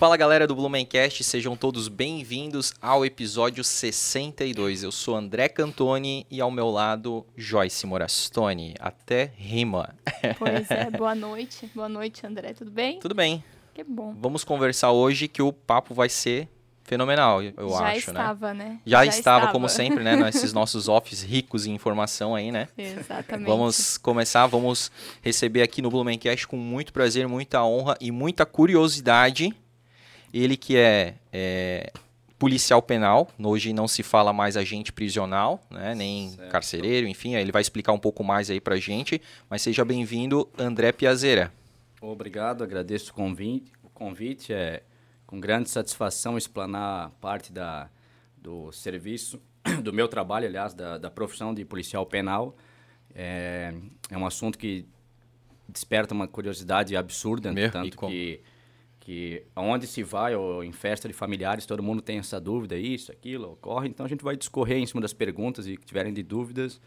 [0.00, 4.84] Fala galera do Blumencast, sejam todos bem-vindos ao episódio 62.
[4.84, 8.76] Eu sou André Cantoni e ao meu lado Joyce Morastoni.
[8.78, 9.92] Até rima.
[10.38, 11.68] Pois é, boa noite.
[11.74, 12.52] Boa noite, André.
[12.52, 13.00] Tudo bem?
[13.00, 13.42] Tudo bem.
[13.74, 14.14] Que bom.
[14.20, 16.48] Vamos conversar hoje que o papo vai ser
[16.84, 18.20] fenomenal, eu Já acho, né?
[18.20, 18.80] estava, né?
[18.86, 20.14] Já, estava, como sempre, né?
[20.22, 22.68] Nesses nossos offs ricos em informação aí, né?
[22.78, 23.48] Exatamente.
[23.48, 29.52] Vamos começar, vamos receber aqui no Blumencast com muito prazer, muita honra e muita curiosidade.
[30.32, 31.92] Ele que é, é,
[32.38, 36.50] policial penal, hoje não se fala mais agente prisional, né, nem Certo.
[36.50, 39.20] carcereiro, enfim, ele vai explicar um pouco mais aí pra gente,
[39.50, 41.52] mas seja bem-vindo, André Piazeira.
[42.00, 43.72] Obrigado, agradeço o convite.
[43.82, 44.82] O convite é
[45.26, 47.90] com grande satisfação explanar parte da,
[48.36, 49.40] do serviço,
[49.82, 52.56] do meu trabalho, aliás, da, da profissão de policial penal.
[53.14, 53.74] É,
[54.10, 54.86] é um assunto que
[55.68, 58.40] desperta uma curiosidade absurda, Meu, tanto que,
[59.08, 63.10] que aonde se vai ou em festa de familiares, todo mundo tem essa dúvida, isso,
[63.10, 63.88] aquilo, ocorre.
[63.88, 66.78] Então a gente vai discorrer em cima das perguntas e que tiverem de dúvidas,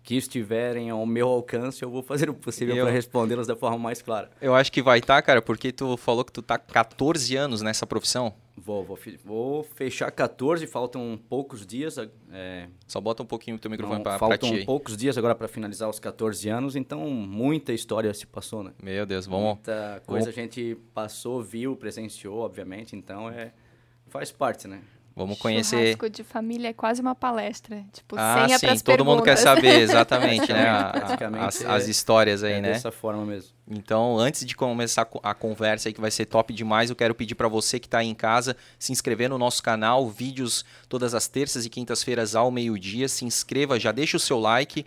[0.00, 4.00] que estiverem ao meu alcance, eu vou fazer o possível para respondê-las da forma mais
[4.00, 4.30] clara.
[4.40, 7.84] Eu acho que vai estar, cara, porque tu falou que tu tá 14 anos nessa
[7.84, 8.32] profissão.
[8.56, 11.98] Vou, vou, vou fechar 14, faltam poucos dias.
[12.30, 14.64] É, Só bota um pouquinho o teu microfone não, pra, pra faltam ti.
[14.64, 18.72] poucos dias agora para finalizar os 14 anos, então muita história se passou, né?
[18.82, 19.54] Meu Deus, vamos...
[19.54, 23.52] Muita coisa a gente passou, viu, presenciou, obviamente, então é
[24.06, 24.80] faz parte, né?
[25.16, 25.76] Vamos conhecer...
[25.76, 27.84] Churrasco de família é quase uma palestra.
[27.92, 29.40] Tipo, Ah, senha sim, todo mundo quer perguntas.
[29.42, 30.68] saber, exatamente, né?
[30.68, 30.92] a-
[31.46, 32.72] as, é- as histórias aí, é né?
[32.72, 33.50] dessa forma mesmo.
[33.70, 37.14] Então, antes de começar co- a conversa aí, que vai ser top demais, eu quero
[37.14, 41.14] pedir para você que está aí em casa se inscrever no nosso canal, vídeos todas
[41.14, 43.08] as terças e quintas-feiras ao meio-dia.
[43.08, 44.84] Se inscreva, já deixa o seu like,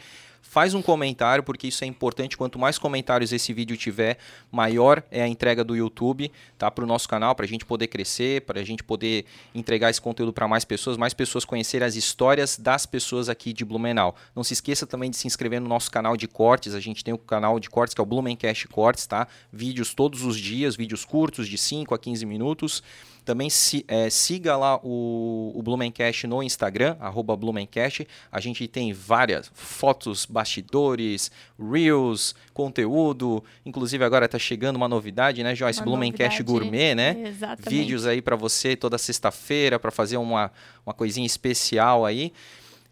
[0.50, 2.38] faz um comentário, porque isso é importante.
[2.38, 4.18] Quanto mais comentários esse vídeo tiver,
[4.52, 7.88] maior é a entrega do YouTube tá, para o nosso canal, para a gente poder
[7.88, 11.96] crescer, para a gente poder entregar esse conteúdo para mais pessoas, mais pessoas conhecerem as
[11.96, 14.16] histórias das pessoas aqui de Blumenau.
[14.36, 16.74] Não se esqueça também de se inscrever no nosso canal de cortes.
[16.74, 19.28] A gente tem o canal de cortes que é o Blumencast Cortes, tá?
[19.52, 22.82] Vídeos todos os dias, vídeos curtos de 5 a 15 minutos.
[23.28, 28.08] Também se- é, siga lá o, o Blumencast no Instagram, arroba Blumencast.
[28.32, 31.30] A gente tem várias fotos, bastidores,
[31.60, 33.44] reels, conteúdo.
[33.66, 35.80] Inclusive agora está chegando uma novidade, né, Joyce?
[35.82, 36.70] Uma Blumencast novidade.
[36.70, 37.22] Gourmet, né?
[37.28, 37.70] Exatamente.
[37.70, 40.50] vídeos aí para você toda sexta-feira para fazer uma,
[40.86, 42.32] uma coisinha especial aí.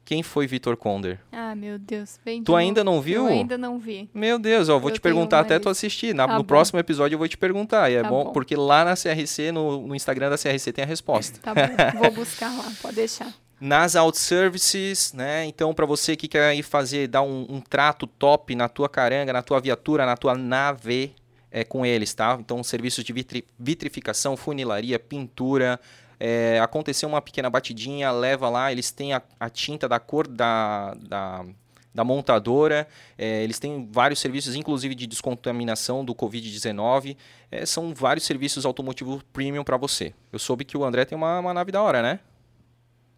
[0.06, 1.20] quem foi Vitor Konder?
[1.30, 1.42] como.
[1.44, 2.18] Ah, meu Deus.
[2.24, 2.62] Vem de Tu novo.
[2.62, 3.24] ainda não viu?
[3.24, 4.10] Eu ainda não vi.
[4.14, 6.16] Meu Deus, ó, vou Eu te perguntar até tu assistir.
[6.16, 6.48] Na- Tá no bom.
[6.48, 7.92] próximo episódio eu vou te perguntar.
[7.92, 8.32] E é Tá bom, bom.
[8.32, 11.40] porque lá na CRC, no, no Instagram da CRC, tem a resposta.
[11.42, 11.62] Tá bom,
[12.00, 13.34] vou buscar lá, pode deixar.
[13.60, 15.46] Nas Out Services, né?
[15.46, 19.34] Então, para você que quer ir fazer, dar um, um trato top na tua caranga,
[19.34, 21.16] na tua viatura, na tua nave,
[21.52, 22.38] é com eles, tá?
[22.40, 25.80] Então, serviços de vitri- vitrificação, funilaria, pintura.
[26.20, 30.96] É, aconteceu uma pequena batidinha, leva lá, eles têm a, a tinta da cor da,
[30.96, 31.46] da,
[31.94, 37.18] da montadora, é, eles têm vários serviços, inclusive de descontaminação do Covid-19.
[37.52, 40.14] É, são vários serviços automotivo premium para você.
[40.32, 42.20] Eu soube que o André tem uma, uma nave da hora, né?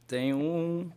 [0.10, 0.90] Tem um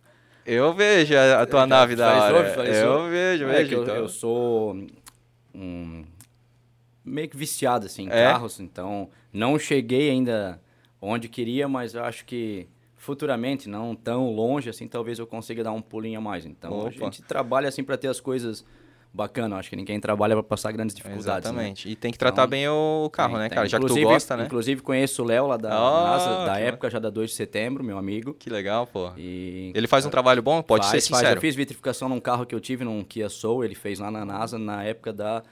[0.45, 2.39] Eu vejo a a tua Já nave da hora.
[2.67, 3.69] eu vejo, É vejo.
[3.69, 3.95] que eu, então.
[3.95, 4.75] eu sou
[5.55, 6.05] um,
[7.05, 8.25] meio que viciado assim, em É?
[8.33, 10.61] carros, então não cheguei ainda
[11.01, 12.67] onde queria, mas eu acho que
[12.97, 16.47] futuramente, não tão longe assim, talvez eu consiga dar um pulinho a mais.
[16.47, 16.89] Então Opa.
[16.89, 18.65] a gente trabalha assim para ter as coisas
[19.13, 19.59] bacanas.
[19.59, 21.51] Acho que ninguém trabalha para passar grandes dificuldades.
[21.51, 21.57] né?
[21.57, 21.89] Exatamente.
[21.89, 23.57] E tem que tratar Então, bem o carro, Tem, né, tem.
[23.57, 23.69] cara?
[23.69, 24.45] Já que tu Inclusive- gosta, né?
[24.47, 27.85] Inclusive conheço o Léo lá da Ah, NASA, da época já da 2 de setembro,
[27.85, 28.33] meu amigo.
[28.35, 29.11] Que legal, pô.
[29.17, 30.63] E Ele faz um trabalho bom?
[30.63, 31.21] Pode faz, ser faz.
[31.21, 31.39] sincero.
[31.39, 34.25] Eu fiz vitrificação num carro que eu tive, num Kia Soul, ele fez lá na
[34.25, 35.43] NASA na época da,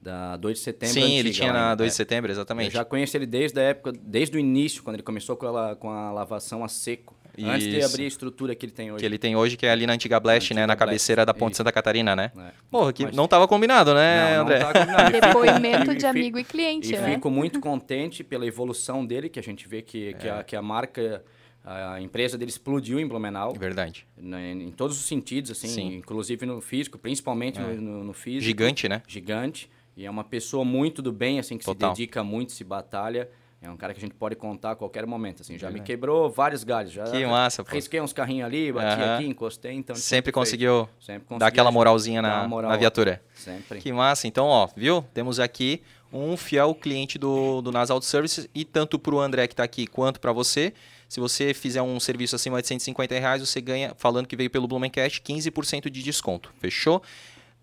[0.00, 0.94] da 2 de setembro.
[0.94, 1.76] Sim, ele antiga tinha lá, na né?
[1.76, 1.96] 2 de É.
[1.96, 2.72] setembro, Eu exatamente.
[2.74, 5.90] já conheço ele desde a época, desde o início, quando ele começou com, ela, com
[5.90, 7.14] a lavação a seco.
[7.38, 9.00] Antes de abrir a estrutura que ele tem hoje.
[9.00, 10.66] Que ele tem hoje, que é ali na antiga Blast, Antiga né?
[10.66, 11.58] Na Blast, cabeceira da Ponte isso.
[11.58, 12.30] Santa Catarina, né?
[12.36, 12.50] É.
[12.70, 14.58] Porra, que Mas- não tava combinado, né, Não, André?
[14.60, 15.12] não combinado.
[15.20, 17.14] Depoimento de amigo e cliente, E né?
[17.14, 20.30] fico muito contente pela evolução dele, que a gente vê que, que, É.
[20.30, 21.24] a, que a marca
[21.66, 23.54] A empresa dele explodiu em Blumenau.
[23.54, 24.06] Verdade.
[24.18, 25.94] Né, em todos os sentidos, assim, Sim.
[25.96, 27.62] inclusive no físico, principalmente É.
[27.62, 28.42] no, no, no físico.
[28.44, 29.00] Gigante, né?
[29.08, 29.70] Gigante.
[29.96, 31.94] E é uma pessoa muito do bem, assim, que Total.
[31.94, 33.30] se dedica muito, se batalha.
[33.64, 35.58] É um cara que a gente pode contar a qualquer momento, assim.
[35.58, 35.86] Já me Verdade.
[35.86, 36.92] quebrou vários galhos.
[36.92, 37.72] Já Que massa, pô.
[37.72, 39.96] Risquei uns carrinhos ali, bati aqui, encostei, então...
[39.96, 40.34] Sempre fez.
[40.34, 43.22] conseguiu Sempre dar aquela moralzinha na, uma moral, na viatura.
[43.34, 43.80] Sempre.
[43.80, 44.26] Que massa.
[44.26, 45.02] Então, ó, viu?
[45.14, 45.82] Temos aqui
[46.12, 49.64] um fiel cliente do, do Nas Auto Services e tanto para o André que está
[49.64, 50.74] aqui quanto para você.
[51.08, 54.68] Se você fizer um serviço acima de 150 reais, você ganha, falando que veio pelo
[54.68, 56.52] Blumencast, 15% de desconto.
[56.58, 57.02] Fechou?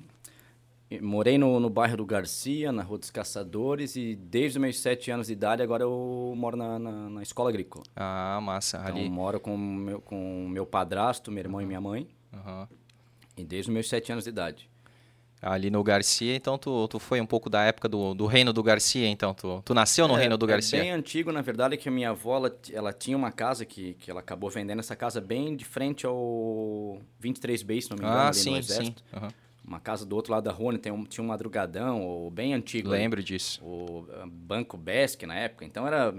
[1.01, 5.09] Morei no, no bairro do Garcia, na Rua dos Caçadores, e desde os meus sete
[5.09, 7.83] anos de idade, agora eu moro na, na, na escola agrícola.
[7.95, 9.09] Ah, massa, Então, ali.
[9.09, 12.07] moro com meu, com meu padrasto, meu irmão e minha mãe,
[12.37, 12.67] Aham.
[13.37, 14.69] e desde os meus sete anos de idade.
[15.39, 18.63] Ali no Garcia, então tu, tu foi um pouco da época do, do reino do
[18.63, 20.81] Garcia, então tu, tu nasceu no É, reino do é Garcia?
[20.81, 24.09] bem antigo, na verdade, que a minha avó, ela, ela tinha uma casa que, que
[24.09, 28.27] ela acabou vendendo essa casa bem de frente ao 23B, se não me engano, ah,
[28.29, 28.57] ali no sim, sim.
[28.57, 29.03] Exército.
[29.13, 29.29] Aham.
[29.63, 32.55] Uma casa do outro lado da rua, onde tem um, tinha um madrugadão, ou bem
[32.55, 32.89] antigo.
[32.89, 32.97] ali.
[33.01, 33.63] Lembro disso.
[33.63, 36.15] O Banco Besc na época, então era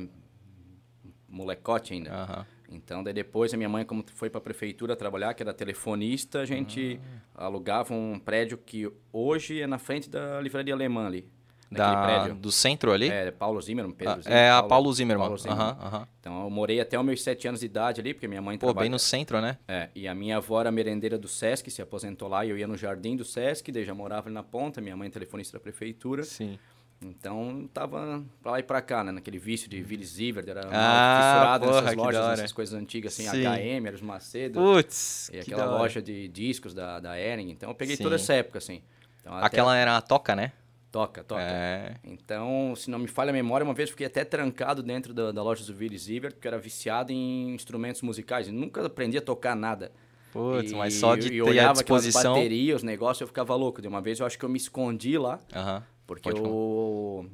[1.29, 2.13] molecote ainda.
[2.13, 2.47] Aham.
[2.71, 6.41] Então, daí depois a minha mãe, como foi para a prefeitura trabalhar, que era telefonista,
[6.41, 7.01] a gente
[7.35, 7.47] Ah.
[7.47, 11.27] alugava um prédio que hoje é na frente da livraria alemã ali.
[11.71, 12.35] Da, prédio.
[12.35, 13.11] do centro ali?
[13.11, 15.27] É, Paulo Zimmermann, Pedro Ah, Zimmermann, é a Paulo Zimmermann.
[15.27, 15.67] Paulo Zimmermann.
[15.79, 16.09] Aham, aham.
[16.19, 18.69] Então, eu morei até os meus sete anos de idade ali, porque minha mãe Pô,
[18.69, 18.85] trabalha...
[18.85, 19.59] bem no centro, né?
[19.69, 22.67] É, e a minha avó era merendeira do Sesc, se aposentou lá, e eu ia
[22.67, 26.23] no jardim do Sesc, daí já morava ali na ponta, minha mãe telefonista da prefeitura.
[26.23, 26.59] Sim.
[27.01, 29.13] Então, tava pra lá e pra cá, né?
[29.13, 33.29] Naquele vício de Willy Zivert, era Ah, fissurado porra, nessas lojas, nessas coisas antigas, assim,
[33.29, 33.47] Sim.
[33.47, 37.51] HM, era os Macedo, Putz, e que aquela loja de discos da, da Ering.
[37.51, 38.03] Então, eu peguei Sim.
[38.03, 38.83] toda essa época, assim.
[39.21, 40.53] Então, Aquela era a toca, né?
[40.91, 41.43] Toca, toca.
[41.43, 41.95] É.
[42.03, 45.43] Então, se não me falha a memória, uma vez fiquei até trancado dentro da, da
[45.43, 48.49] loja do Willy Zivert, porque era viciado em instrumentos musicais.
[48.49, 49.93] e nunca aprendi a tocar nada.
[50.33, 52.21] Putz, E- mas só de e ter olhava a disposição.
[52.33, 53.81] aquelas baterias, os negócios, eu ficava louco.
[53.83, 55.85] De uma vez eu acho que eu me escondi lá, Aham.
[56.09, 57.27] Porque o,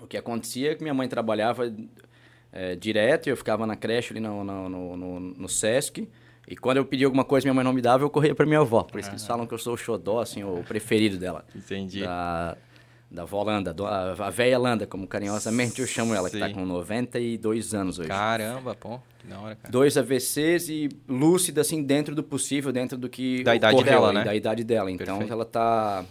[0.00, 1.70] o que acontecia é que minha mãe trabalhava
[2.50, 6.08] é, direto, eu ficava na creche ali no, no, no, no, Sesc.
[6.48, 8.60] E quando eu pedia alguma coisa minha mãe não me dava, eu corria pra minha
[8.60, 8.82] avó.
[8.84, 11.44] Por isso que eles falam que eu sou o xodó, assim, o preferido dela.
[11.54, 12.00] Entendi.
[12.00, 12.56] Da,
[13.10, 16.54] da avó Landa, a, a véia Landa, como carinhosamente eu chamo ela, que tá Sim.
[16.54, 18.08] com 92 anos hoje.
[18.08, 18.98] Caramba, pô.
[19.18, 19.70] Que da hora, cara.
[19.70, 24.24] Dois AVCs e lúcida, assim, dentro do possível, dentro do que Da idade dela, né?
[24.24, 24.90] Da idade dela.
[24.90, 25.32] Então, Perfeito.
[25.34, 26.02] ela tá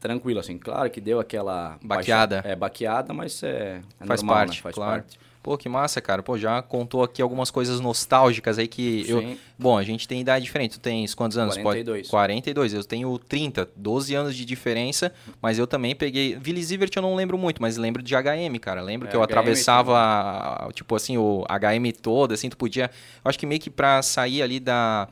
[0.00, 0.58] tranquila, assim.
[0.58, 1.78] Claro que deu aquela...
[1.82, 2.36] Baqueada.
[2.36, 4.62] baixa- É, baqueada, mas é, é Faz normal, parte, né?
[4.62, 5.02] Faz claro.
[5.02, 5.18] parte.
[5.42, 6.24] Pô, que massa, cara.
[6.24, 9.20] Pô, já contou aqui algumas coisas nostálgicas aí que eu...
[9.20, 9.38] Sim.
[9.56, 10.72] Bom, a gente tem idade diferente.
[10.72, 11.54] Tu tens quantos anos?
[11.54, 12.08] Pode- 42.
[12.08, 12.74] 42.
[12.74, 13.68] Eu tenho 30.
[13.76, 16.36] 12 anos de diferença, mas eu também peguei...
[16.44, 18.82] Willy Zivert eu não lembro muito, mas lembro de HM, cara.
[18.82, 22.90] Lembro É, que eu HM atravessava, a- tipo assim, o HM todo, assim, tu podia...
[23.24, 25.06] Eu acho que meio que pra sair ali da...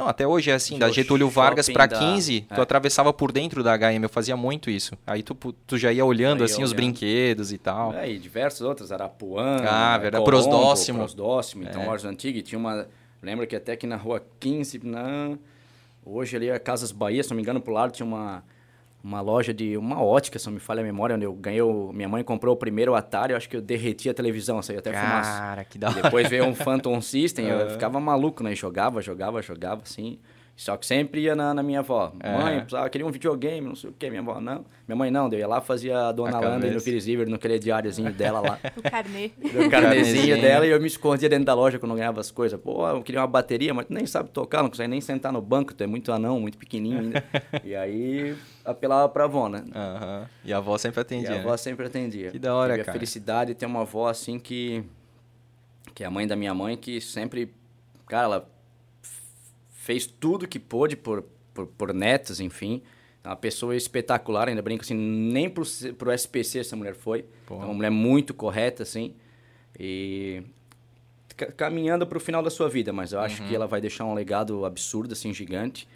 [0.00, 2.60] Não, até hoje é assim, da Getúlio Vargas shopping pra da- 15, tu é.
[2.62, 4.96] atravessava por dentro da HM, eu fazia muito isso.
[5.06, 5.34] Aí tu,
[5.66, 6.76] tu já ia olhando, assim, os olhando.
[6.76, 7.92] brinquedos e tal.
[7.94, 10.98] É, e diversos outros, Arapuã, Ah, eh, verdade, Colombo, Prosdóximo.
[10.98, 11.86] Prosdóximo, então É.
[11.86, 12.40] lojas antigas.
[12.40, 12.86] E Tinha uma...
[13.22, 15.36] Lembro que até aqui na rua 15, na...
[16.04, 18.42] hoje ali é Casas Bahia, se não me engano, pro lado tinha uma,
[19.02, 19.76] uma loja de...
[19.76, 21.92] Uma ótica, se não me falha a memória, onde eu ganhei o...
[21.92, 24.92] Minha mãe comprou o primeiro Atari, eu acho que eu derreti a televisão, saiu até
[24.92, 25.38] fumaça.
[25.38, 28.54] Cara, que da E depois veio um Phantom System, eu ficava maluco, né?
[28.54, 30.18] Jogava, jogava, jogava, assim.
[30.60, 32.12] Só que sempre ia na, na minha avó.
[32.20, 32.36] É.
[32.36, 34.10] Mãe, precisava, queria um videogame, não sei o quê.
[34.10, 34.66] Minha avó, não.
[34.86, 35.26] Minha mãe, não.
[35.32, 38.58] Eu ia lá, fazia a Dona A Landa e no River, no diáriozinho dela lá.
[38.76, 39.30] O carnê.
[39.42, 42.60] O carnezinho dela e eu me escondia dentro da loja quando eu ganhava as coisas.
[42.60, 45.40] Pô, eu queria uma bateria, mas tu nem sabe tocar, não consegue nem sentar no
[45.40, 47.24] banco, tu é muito anão, muito pequenininho ainda.
[47.64, 49.64] e aí apelava pra avó, né?
[49.74, 50.28] Aham.
[50.44, 51.30] E a avó sempre E atendia.
[51.30, 51.40] a né?
[51.40, 52.32] avó sempre atendia.
[52.32, 52.90] Que da hora, Tive cara.
[52.90, 54.84] a felicidade de ter uma avó assim que.
[55.94, 57.50] Que é a mãe da minha mãe, que sempre.
[58.06, 58.59] Cara, ela
[59.80, 62.82] fez tudo que pôde por, por, por netos, enfim.
[63.24, 65.64] É uma pessoa espetacular, ainda brinco assim, nem pro,
[65.96, 67.24] pro SPC essa mulher foi.
[67.46, 67.54] Pô.
[67.54, 69.14] É uma mulher muito correta, assim.
[69.78, 70.42] E.
[71.56, 73.48] caminhando para o final da sua vida, mas eu acho Uhum.
[73.48, 75.88] que ela vai deixar um legado absurdo, assim, gigante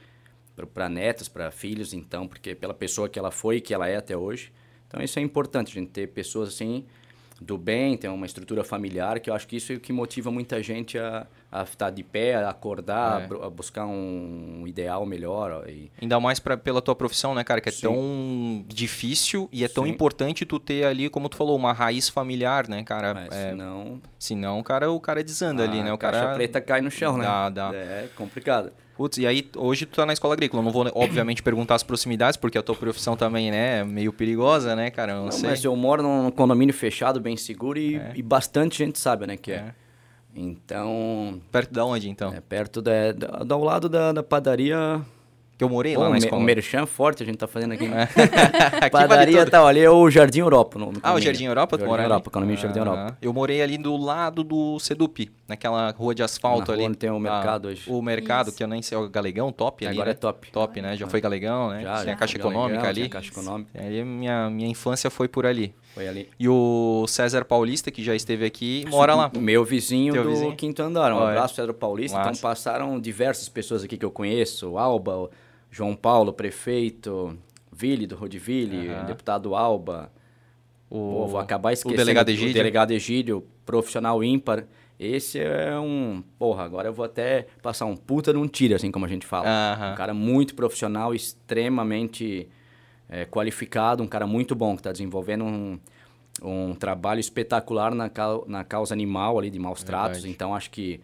[0.72, 3.96] para netos, para filhos, então, porque pela pessoa que ela foi e que ela é
[3.96, 4.50] até hoje.
[4.88, 6.86] Então isso é importante, gente ter pessoas assim
[7.40, 10.30] do bem, ter uma estrutura familiar, que eu acho que isso é o que motiva
[10.30, 13.24] muita gente a, a estar de pé, a acordar, É.
[13.24, 15.68] a bu- a buscar um ideal melhor.
[15.68, 17.60] E, Ainda mais pra, pela tua profissão, né, cara?
[17.60, 17.82] Que é Sim.
[17.88, 19.90] tão difícil e é tão Sim.
[19.90, 23.12] importante tu ter ali, como tu falou, uma raiz familiar, né, cara?
[23.14, 25.92] mas, É, senão, senão o cara, o cara desanda ali, a né?
[25.92, 26.34] O caixa cara.
[26.34, 27.24] preta cai no chão, né?
[27.24, 27.70] Dá, dá.
[27.74, 28.72] É complicado.
[28.96, 30.60] Putz, e aí hoje tu tá na escola agrícola.
[30.60, 34.12] Eu não vou, obviamente, perguntar as proximidades, porque a tua profissão também, né, é meio
[34.12, 35.12] perigosa, né, cara?
[35.12, 35.50] Eu não, Não, sei.
[35.50, 39.50] mas eu moro num condomínio fechado, bem seguro e, e bastante gente sabe, né, que
[39.52, 39.56] é.
[39.56, 39.74] É.
[40.36, 42.32] Então, Perto da onde, então?
[42.32, 45.00] é perto da, da, da- ao lado da, da padaria.
[45.56, 46.42] Que eu morei Pô, lá na escola.
[46.42, 47.84] um merchan forte a gente tá fazendo aqui.
[48.80, 49.50] Aqui vale padaria tudo.
[49.52, 50.78] tal, ali é o Jardim Europa.
[50.78, 51.20] No, no Ah, o.
[51.20, 52.10] Jardim Europa, tu Jardim mora ali?
[52.10, 53.18] Europa, condomínio Jardim Ah, Europa.
[53.22, 56.86] Eu morei ali do lado do Sedup, naquela rua de asfalto Na ali.
[56.86, 57.84] onde tem o Ah, mercado hoje.
[57.88, 58.56] O mercado, Isso.
[58.56, 60.10] que eu nem sei, é o Galegão, top ali, Agora né?
[60.12, 60.50] é top.
[60.50, 60.96] Top, né?
[60.96, 61.82] Já foi Galegão, né?
[61.82, 62.94] Já, Tinha já a Caixa foi Econômica legal, ali.
[62.96, 63.70] tinha Caixa Econômica.
[63.80, 65.72] Aí minha, minha infância foi por ali.
[65.94, 66.28] Foi ali.
[66.38, 69.30] E o César Paulista, que já esteve aqui, mora lá.
[69.38, 70.56] Meu vizinho Teu do vizinho?
[70.56, 71.12] quinto andar.
[71.12, 71.30] Um é.
[71.30, 72.18] abraço, Pedro Paulista.
[72.18, 72.30] Massa.
[72.30, 74.70] Então passaram diversas pessoas aqui que eu conheço.
[74.70, 75.30] O Alba, o
[75.70, 77.38] João Paulo, prefeito.
[77.70, 78.90] Ville, do Rodiville.
[78.90, 80.12] O deputado Alba.
[80.90, 81.96] O, Pô, vou acabar esquecendo.
[81.96, 82.50] delegado Egídio.
[82.50, 84.64] O delegado Egídio, profissional ímpar.
[84.98, 86.22] Esse é um...
[86.38, 89.92] Porra, agora eu vou até passar um puta num tiro, assim como a gente fala.
[89.92, 92.48] Um cara muito profissional, extremamente
[93.08, 95.78] é, qualificado, um cara muito bom, que está desenvolvendo um,
[96.42, 98.10] um trabalho espetacular na,
[98.46, 100.18] na causa animal ali, de maus tratos.
[100.18, 100.34] Verdade.
[100.34, 101.00] Então, acho que...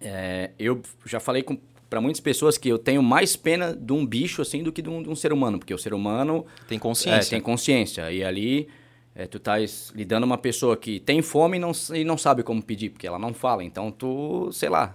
[0.00, 1.44] é, eu já falei
[1.88, 4.90] para muitas pessoas que eu tenho mais pena de um bicho, assim, do que de
[4.90, 5.58] um, de um ser humano.
[5.58, 6.44] Porque o ser humano...
[6.68, 7.30] Tem É, consciência.
[7.30, 8.10] tem consciência.
[8.10, 8.68] E ali,
[9.14, 12.62] é, tu estás lidando uma pessoa que tem fome e não, e não sabe como
[12.62, 13.62] pedir, porque ela não fala.
[13.62, 14.94] Então, tu, sei lá,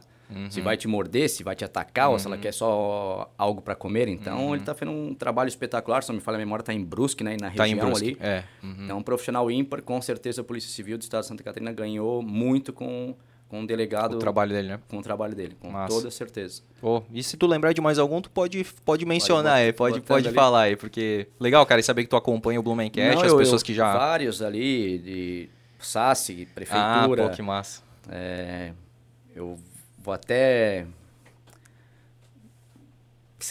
[0.50, 0.64] se Uhum.
[0.64, 4.08] vai te morder, se vai te atacar, ou se ela quer só algo para comer.
[4.08, 4.56] Então, Uhum.
[4.56, 6.04] ele tá fazendo um trabalho espetacular.
[6.04, 7.36] Se não me falha a memória, tá em Brusque, né?
[7.40, 8.18] Na Tá em região Brusque.
[8.22, 8.30] ali.
[8.32, 8.44] É.
[8.64, 8.76] uhum.
[8.86, 12.22] Então, um profissional ímpar, com certeza a Polícia Civil do Estado de Santa Catarina ganhou
[12.22, 13.16] muito com,
[13.50, 14.80] com o delegado, O trabalho dele, né?
[14.88, 15.94] com o trabalho dele, com Massa.
[15.94, 16.62] toda certeza.
[17.14, 20.28] E se tu lembrar de mais algum, tu pode, pode mencionar aí, pode, botando pode
[20.30, 20.36] ali.
[20.36, 23.38] falar aí, porque legal, cara, e saber que tu acompanha o Blumencast, Não, as eu-
[23.38, 23.92] pessoas eu- que já...
[23.94, 27.24] Vários ali, de SASSI, Ah, Prefeitura.
[27.28, 27.82] pô, que massa.
[28.10, 28.72] É,
[29.36, 29.58] eu
[30.04, 30.86] vou até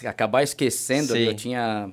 [0.06, 1.18] acabar esquecendo, Sim.
[1.20, 1.90] eu tinha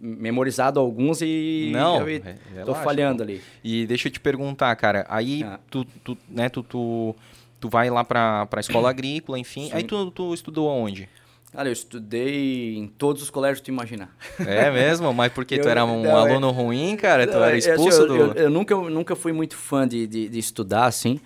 [0.00, 3.42] memorizado alguns e Não, eu re- tô relaxa, falhando ali.
[3.62, 5.58] E deixa eu te perguntar, cara, aí Ah.
[5.68, 7.14] tu, tu, né, tu, tu,
[7.60, 9.86] tu vai lá pra, pra escola agrícola, enfim, aí Sim.
[9.88, 11.08] tu, tu estudou aonde?
[11.52, 14.16] Cara, eu estudei em todos os colégios que tu imaginar.
[14.40, 15.12] É mesmo?
[15.12, 17.26] Mas porque tu Eu- era um não, é- aluno ruim, cara?
[17.26, 18.16] Tu Não, era é- é assim, expulso eu, do...
[18.16, 21.20] eu, eu nunca, nunca fui muito fã de, de, de estudar, assim,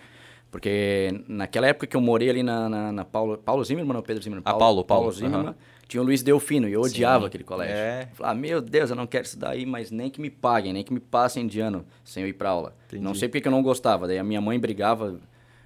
[0.50, 4.23] porque naquela época que eu morei ali na, na, na Paulo, Paulo Zimmermann ou Pedro
[4.23, 4.43] Zimmermann?
[4.45, 5.47] Ah, Paulo, Paulo, Zimmermann.
[5.49, 5.55] aham.
[5.87, 7.75] Tinha o Luiz Delfino e eu odiava Sim, aquele colégio.
[7.75, 8.09] é.
[8.12, 10.93] Falava, meu Deus, eu não quero estudar aí, mas nem que me paguem, nem que
[10.93, 12.75] me passem de ano sem eu ir pra aula.
[12.88, 13.02] Entendi.
[13.02, 14.07] Não sei porque que eu não gostava.
[14.07, 15.19] Daí a minha mãe brigava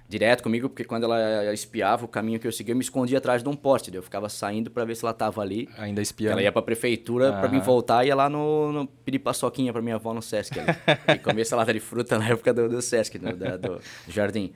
[0.07, 3.43] direto comigo, porque quando ela espiava o caminho que eu seguia, eu me escondia atrás
[3.43, 3.91] de um poste.
[3.91, 5.67] Daí eu ficava saindo pra ver se ela tava ali.
[5.77, 6.33] Ainda espiando.
[6.33, 7.65] Ela ia pra prefeitura mim Aham.
[7.65, 10.57] voltar e ia lá no, no pedir paçoquinha pra minha avó no Sesc.
[10.57, 10.69] Ali.
[11.15, 14.53] e comer salada de fruta na época do, do Sesc, do, da- do jardim.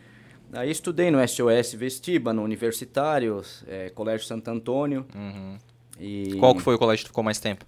[0.53, 5.05] Aí estudei no SOS Vestiba, no Universitário, é, Colégio Santo Antônio.
[5.15, 5.57] Uhum.
[5.99, 7.65] E Qual que foi o colégio que ficou mais tempo?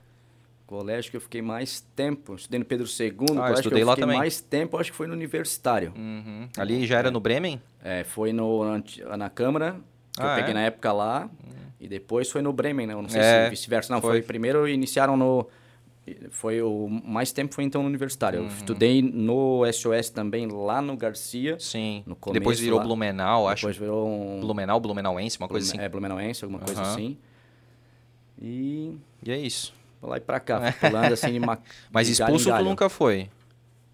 [0.66, 2.36] colégio que eu fiquei mais tempo.
[2.36, 4.20] Estudei no Pedro II, Ah, estudei lá também.
[4.20, 5.92] mais tempo, acho que foi no Universitário.
[5.98, 6.48] Uhum.
[6.58, 7.60] Ali já era no Bremen?
[7.84, 8.62] É, foi no,
[9.18, 9.78] na Câmara,
[10.16, 10.54] que Ah, eu peguei é?
[10.54, 11.28] na época lá,
[11.80, 12.94] e depois foi no Bremen, né?
[12.94, 13.92] Eu não sei É, se vice-versa.
[13.92, 14.12] Não, foi.
[14.12, 14.22] foi.
[14.22, 15.48] primeiro iniciaram no...
[16.30, 18.40] Foi o mais tempo foi então no Universitário.
[18.40, 18.46] Uhum.
[18.48, 21.58] Eu estudei no SOS também, lá no Garcia.
[21.60, 22.04] Sim.
[22.06, 22.84] No começo Depois virou lá.
[22.86, 23.62] Blumenau, acho.
[23.64, 24.40] Depois virou um...
[24.40, 25.80] Blumenau, Blumenauense, uma coisa assim.
[25.82, 26.92] É, Blumenauense, alguma coisa Aham.
[26.94, 27.18] assim.
[28.42, 28.96] E...
[29.26, 29.74] E é isso.
[30.00, 31.58] Pra lá e pra cá, pulando assim de ma-
[31.92, 33.30] Mas de expulso tu nunca foi.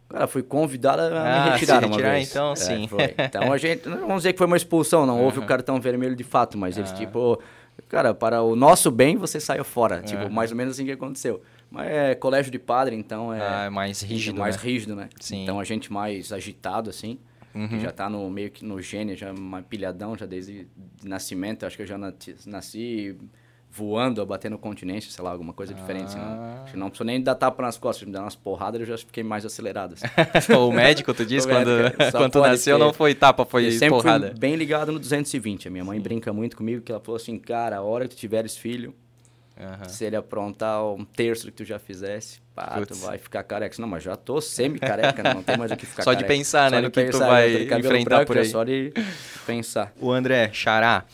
[0.07, 2.29] Cara, fui convidado a Ah, me retirar se uma retirar, vez.
[2.29, 2.87] então, É, sim.
[2.87, 3.15] foi.
[3.17, 6.15] Então a gente, não vamos dizer que foi uma expulsão, não houve o cartão vermelho
[6.15, 7.41] de fato, mas eles tipo,
[7.89, 11.41] cara, para o nosso bem você saiu fora, tipo, mais ou menos assim que aconteceu.
[11.75, 14.61] Mas é colégio de padre, então é, Ah, é mais rígido, mais né?
[14.63, 15.09] rígido, né?
[15.19, 15.35] Sim.
[15.37, 15.43] Uhum.
[15.43, 17.19] Então a gente mais agitado assim,
[17.69, 20.67] que já tá no meio que no gênio, já mais pilhadão já desde
[21.01, 21.97] de nascimento, acho que eu já
[22.45, 23.15] nasci
[23.71, 26.05] voando, batendo continência, sei lá, alguma coisa diferente.
[26.05, 26.23] assim, Ah.
[26.55, 28.87] não, acho que não preciso nem dar tapa nas costas, me dar umas porradas, eu
[28.87, 29.95] já fiquei mais acelerado.
[29.95, 30.05] assim.
[30.55, 31.69] o médico, tu disse, quando,
[32.11, 34.33] só quando tu nasceu, não foi tapa, foi eu sempre porrada.
[34.37, 35.67] bem ligado no 220.
[35.67, 38.17] A minha mãe brinca muito comigo, que ela falou assim, cara, a hora que tu
[38.19, 38.93] tiveres filho,
[39.57, 39.87] Aham.
[39.87, 43.75] se ele aprontar um terço do que tu já fizesse, Pá, tu vai ficar careca.
[43.79, 46.33] Não, mas já tô semi-careca, não tem mais o que ficar Só careca.
[46.33, 47.79] de pensar, né, Só no de que tu vai né?
[47.79, 48.49] Enfrentar branco, por é aí.
[48.49, 48.93] Só de
[49.45, 49.93] pensar.
[49.99, 51.05] O André, Xará,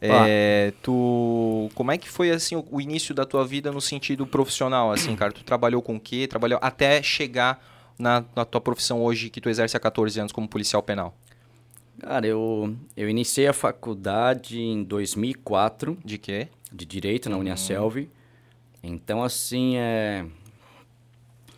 [0.00, 4.26] é, tu, como é que foi assim o, o início da tua vida no sentido
[4.26, 5.30] profissional, assim, cara?
[5.32, 6.26] Tu trabalhou com o quê?
[6.26, 7.62] Trabalhou até chegar
[7.98, 11.14] na, na tua profissão hoje que tu exerce há 14 anos como policial penal.
[12.00, 16.48] Cara, eu, eu iniciei a faculdade em 2004 De quê?
[16.72, 17.42] De Direito na Uhum.
[17.42, 18.08] Uniaselv.
[18.82, 20.24] Então, assim, é...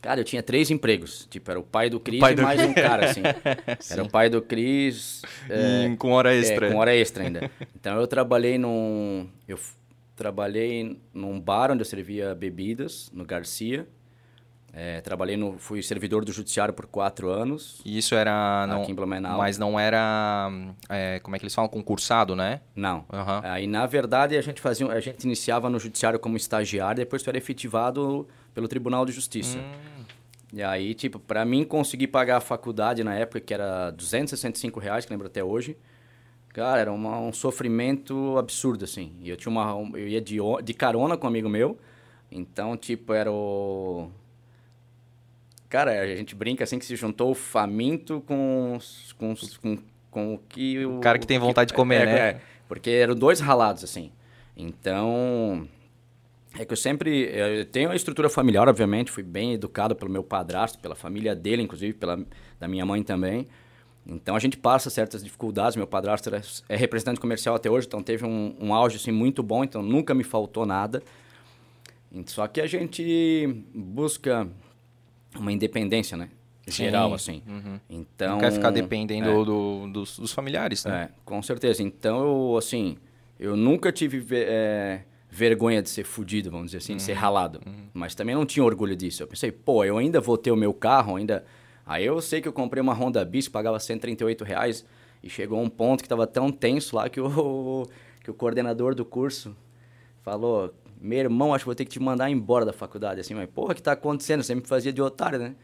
[0.01, 1.29] Cara, eu tinha três empregos.
[1.31, 3.23] Tipo, era o pai do Cris pai e do mais um cara, assim.
[3.89, 5.23] Era o pai do Cris...
[5.49, 6.67] é, com hora extra.
[6.67, 7.49] É, com hora extra ainda.
[7.79, 9.29] Então eu trabalhei num.
[9.47, 9.59] Eu
[10.17, 13.87] trabalhei num bar onde eu servia bebidas, no Garcia.
[14.75, 15.59] É, trabalhei no.
[15.59, 17.83] Fui servidor do judiciário por quatro anos.
[17.85, 18.67] E isso era.
[18.67, 19.37] Não, Aqui em Blumenau.
[19.37, 20.51] Mas não era.
[20.89, 21.69] é, como é que eles falam?
[21.69, 22.63] Concursado, né?
[22.75, 23.05] Não.
[23.13, 23.41] Aham.
[23.45, 24.87] Aí, na verdade, a gente fazia.
[24.91, 29.59] A gente iniciava no judiciário como estagiário, depois tu era efetivado pelo Tribunal de Justiça.
[29.59, 30.05] Hum.
[30.55, 35.05] E aí, tipo, pra mim conseguir pagar a faculdade na época, que era 265 reais,
[35.05, 35.77] que lembro até hoje,
[36.51, 39.13] cara, era uma- um sofrimento absurdo, assim.
[39.21, 39.75] E eu tinha uma...
[39.75, 41.79] um- Eu ia de, de carona com um amigo meu,
[42.31, 44.11] então, tipo, era o...
[45.73, 48.77] Cara, a gente brinca assim que se juntou o faminto com,
[49.17, 49.79] com, com,
[50.11, 50.85] com o que...
[50.85, 52.19] O, cara que tem vontade de comer, é, né?
[52.19, 54.13] é, porque eram dois ralados, assim.
[54.55, 55.67] Então...
[56.59, 57.31] É que eu sempre.
[57.35, 61.63] Eu tenho a estrutura familiar, obviamente, fui bem educado pelo meu padrasto, pela família dele,
[61.63, 62.23] inclusive, pela
[62.61, 63.49] da minha mãe também.
[64.07, 65.75] Então a gente passa certas dificuldades.
[65.75, 69.43] Meu padrasto era- é representante comercial até hoje, então teve um, um auge assim, muito
[69.43, 71.03] bom, então nunca me faltou nada.
[72.27, 74.47] Só que a gente busca
[75.39, 76.29] uma independência, né?
[76.67, 77.15] Geral, Sim.
[77.15, 77.43] assim.
[77.53, 77.81] Uhum.
[77.91, 78.33] Então.
[78.35, 79.45] não quer ficar dependendo é.
[79.45, 81.09] do- dos, dos familiares, né?
[81.11, 81.83] É, com certeza.
[81.83, 82.97] Então, eu, assim,
[83.39, 87.61] eu nunca tive ve- é, vergonha de ser fudido, vamos dizer assim, de ser ralado.
[87.93, 89.23] Mas também não tinha orgulho disso.
[89.25, 91.45] Eu pensei, pô, eu ainda vou ter o meu carro, ainda...
[91.85, 94.87] Aí eu sei que eu comprei uma Honda Bis, pagava 138 reais,
[95.21, 97.89] e chegou um ponto que estava tão tenso lá que o,
[98.23, 99.57] que o coordenador do curso
[100.23, 103.21] falou, meu irmão, acho que vou ter que te mandar embora da faculdade.
[103.21, 104.43] Assim, mas porra, o que tá acontecendo?
[104.43, 105.55] Você me fazia de otário, né?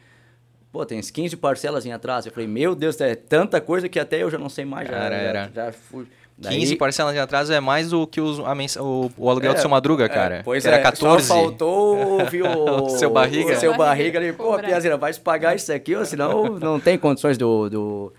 [0.70, 2.26] Pô, tem uns 15 parcelas em atrás.
[2.26, 4.86] Eu falei, meu Deus, é tanta coisa que até eu já não sei mais.
[4.88, 5.50] Já, Cara, já- era.
[5.54, 6.06] já fui.
[6.40, 9.60] 15 parcelas de atraso é mais do que os- a mensa- o, o aluguel do
[9.60, 10.36] seu Madruga, cara.
[10.36, 11.26] É, pois que era é, 14.
[11.26, 13.54] Só faltou ouvir o, seu barriga.
[13.54, 14.56] O seu Barriga, ali, pô.
[14.58, 18.12] Piazeira, vai se pagar isso aqui, ou senão não tem condições do, do,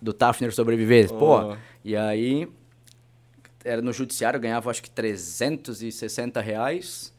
[0.00, 1.12] do Tafner sobreviver.
[1.12, 1.56] Pô, Oh.
[1.84, 2.48] e aí,
[3.64, 7.12] era no judiciário, ganhava acho que 360 reais.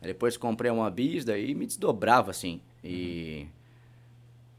[0.00, 2.60] Depois comprei uma bis, daí me desdobrava, assim.
[2.84, 3.46] E,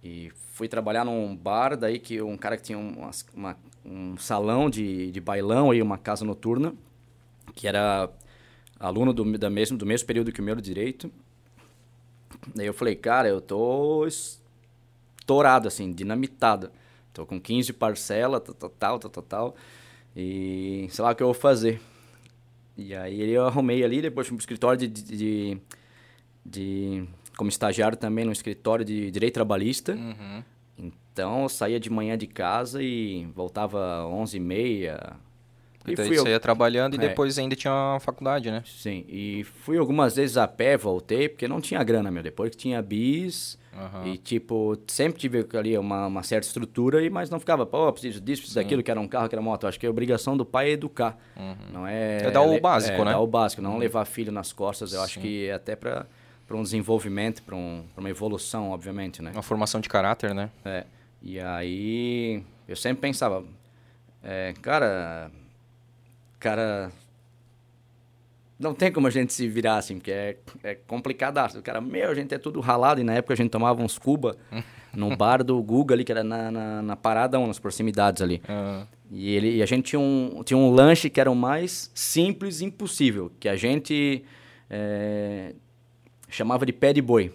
[0.04, 4.70] e fui trabalhar num bar, daí que um cara que tinha um, uma- um salão
[4.70, 6.74] de, de bailão e uma casa noturna,
[7.56, 8.10] que era
[8.80, 11.12] aluno do, da mesmo, do mesmo período que o meu de direito.
[12.56, 14.06] Daí eu falei, cara, eu tô
[15.20, 16.72] estourado, assim, dinamitado.
[17.14, 19.56] Tô com 15 parcelas, tal, tal, tal, tal, tal.
[20.20, 21.80] E sei lá o que eu vou fazer.
[22.76, 25.58] E aí eu arrumei ali, depois fui pro escritório de, de, de,
[26.44, 27.04] de-
[27.38, 29.94] como estagiário também no escritório de direito trabalhista.
[29.94, 30.44] Uhum.
[30.78, 35.16] Então eu saía de manhã de casa e voltava às 11h30.
[35.88, 37.08] E daí fui você ia trabalhando e É.
[37.10, 38.62] depois ainda tinha a faculdade, né?
[38.66, 42.22] Sim, e fui algumas vezes a pé, voltei, porque não tinha grana, meu.
[42.22, 44.08] Depois que tinha bis, Aham.
[44.08, 48.20] e tipo, sempre tive ali uma, uma certa estrutura, e mas não ficava, pô, preciso
[48.20, 49.68] disso, preciso daquilo, que era um carro, que era moto.
[49.68, 51.18] Acho que a obrigação do pai é educar,
[51.72, 52.24] não é...
[52.24, 53.12] É dar o básico, é, né?
[53.12, 54.94] dar o básico, não levar filho nas costas.
[54.94, 55.22] Eu acho Sim.
[55.22, 56.06] que é até para
[56.52, 59.32] um desenvolvimento, para um, pra uma evolução, obviamente, né?
[59.34, 60.50] Uma formação de caráter, né?
[60.66, 60.86] É,
[61.22, 63.44] e aí eu sempre pensava,
[64.24, 65.32] é, cara,
[66.40, 66.92] cara,
[68.60, 71.60] não tem como a gente se virar assim, porque é, é complicadaço.
[71.60, 73.98] O cara, meu, a gente é tudo ralado, e na época a gente tomava uns
[74.00, 74.36] cuba
[74.94, 78.42] no bar do Guga ali, que era na, na, na Parada 1, nas proximidades ali.
[78.48, 81.92] Ah, E, ele, e a gente tinha um, tinha um lanche que era o mais
[81.94, 84.24] simples impossível, que a gente
[84.70, 85.54] é,
[86.30, 87.32] chamava de pé de boi.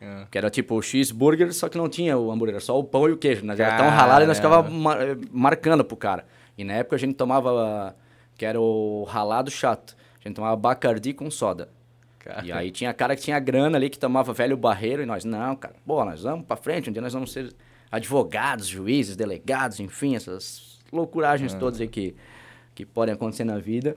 [0.00, 0.26] ah.
[0.30, 3.12] Que era tipo o cheeseburger, só que não tinha o hambúrguer, só o pão e
[3.12, 3.44] o queijo.
[3.46, 6.26] Nós era tão ralado e nós ficava mar- eh, marcando pro cara.
[6.58, 7.96] E na época a gente tomava,
[8.36, 9.96] que era o ralado chato.
[10.26, 11.68] Gente tomava Bacardi com soda.
[12.18, 12.44] Cara.
[12.44, 15.54] E aí tinha cara que tinha grana ali, que tomava velho barreiro, e nós, não,
[15.54, 17.54] cara, pô, nós vamos pra frente, um dia nós vamos ser
[17.90, 22.16] advogados, juízes, delegados, enfim, essas loucuragens todas aí que,
[22.74, 23.96] que podem acontecer na vida.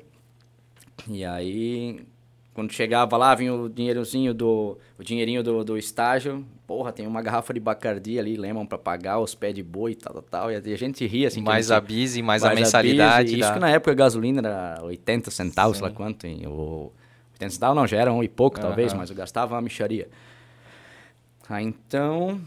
[1.08, 2.06] E aí,
[2.54, 4.78] quando chegava lá, vinha o dinheirozinho do.
[4.98, 6.46] O dinheirinho do, do estágio.
[6.70, 9.96] Porra, tem uma garrafa de Bacardi ali, lemam pra pagar os pés de boi e
[9.96, 10.52] tal, tal, tal.
[10.52, 11.42] E a gente ria assim.
[11.42, 13.32] mais a a gente- bis e mais, a mensalidade.
[13.32, 16.28] Isso da- que na época a gasolina era 80 centavos, sei lá quanto.
[16.28, 16.92] E o
[17.34, 19.00] 80 centavos não, já era um e pouco talvez, Aham.
[19.00, 20.10] mas eu gastava uma micharia.
[21.50, 22.40] Aí então,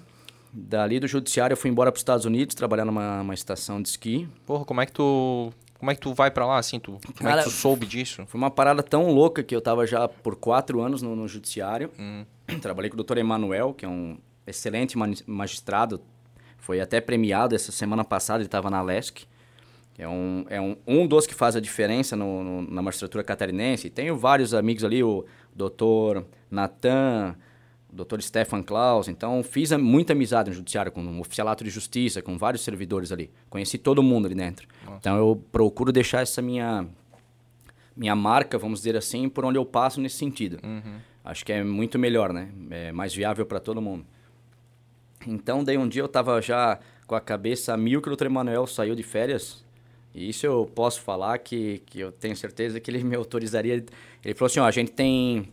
[0.53, 3.89] dali do judiciário eu fui embora para os Estados Unidos, trabalhar numa uma estação de
[3.89, 4.29] esqui.
[4.47, 5.53] Porra, como é que tu.
[5.83, 6.79] Como é que tu vai pra lá, assim?
[6.79, 8.23] Tu, como é Cara, que tu soube disso?
[8.29, 11.91] Foi uma parada tão louca que eu tava já por quatro anos no, no judiciário.
[11.99, 12.25] Hum.
[12.63, 14.17] Trabalhei com o doutor Emanuel, que é um
[14.47, 16.01] excelente magistrado.
[16.57, 19.25] Foi até premiado essa semana passada, ele estava na LESC.
[19.99, 23.91] É, um, é um, um dos que faz a diferença no, no- na magistratura catarinense.
[23.91, 27.35] Tenho vários amigos ali, o doutor Natan,
[27.93, 29.07] doutor Stefan Klaus.
[29.07, 33.31] Então, fiz muita amizade no judiciário, com o oficialato de justiça, com vários servidores ali.
[33.51, 34.67] Conheci todo mundo ali dentro.
[34.99, 36.87] Então, eu procuro deixar essa minha
[37.95, 40.59] minha marca, vamos dizer assim, por onde eu passo nesse sentido.
[41.23, 42.49] Acho que é muito melhor, né?
[42.71, 44.07] É mais viável para todo mundo.
[45.27, 48.27] Então, daí um dia eu tava já com a cabeça a mil que o Dr.
[48.27, 49.63] Emanuel saiu de férias.
[50.15, 53.85] E isso eu posso falar que, que eu tenho certeza que ele me autorizaria.
[54.25, 55.49] Ele falou assim, ó, a gente tem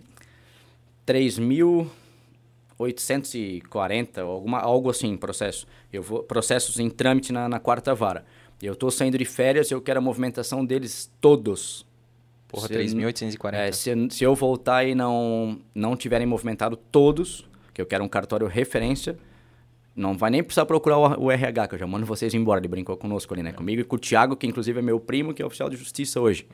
[2.79, 5.67] 3.840, alguma, algo assim, processo.
[5.91, 8.25] Eu vou, processos em trâmite na, na quarta vara.
[8.61, 11.85] Eu tô saindo de férias, eu quero a movimentação deles todos.
[12.47, 13.53] Porra, Se- 3.840.
[13.53, 18.07] é, se, se eu voltar e não, não tiverem movimentado todos, que eu quero um
[18.09, 19.17] cartório referência,
[19.95, 22.59] não vai nem precisar procurar o, o RH, que eu já mando vocês embora.
[22.59, 23.51] Ele brincou conosco ali, né?
[23.51, 26.19] Comigo e com o Thiago, que inclusive é meu primo, que é oficial de justiça
[26.19, 26.47] hoje.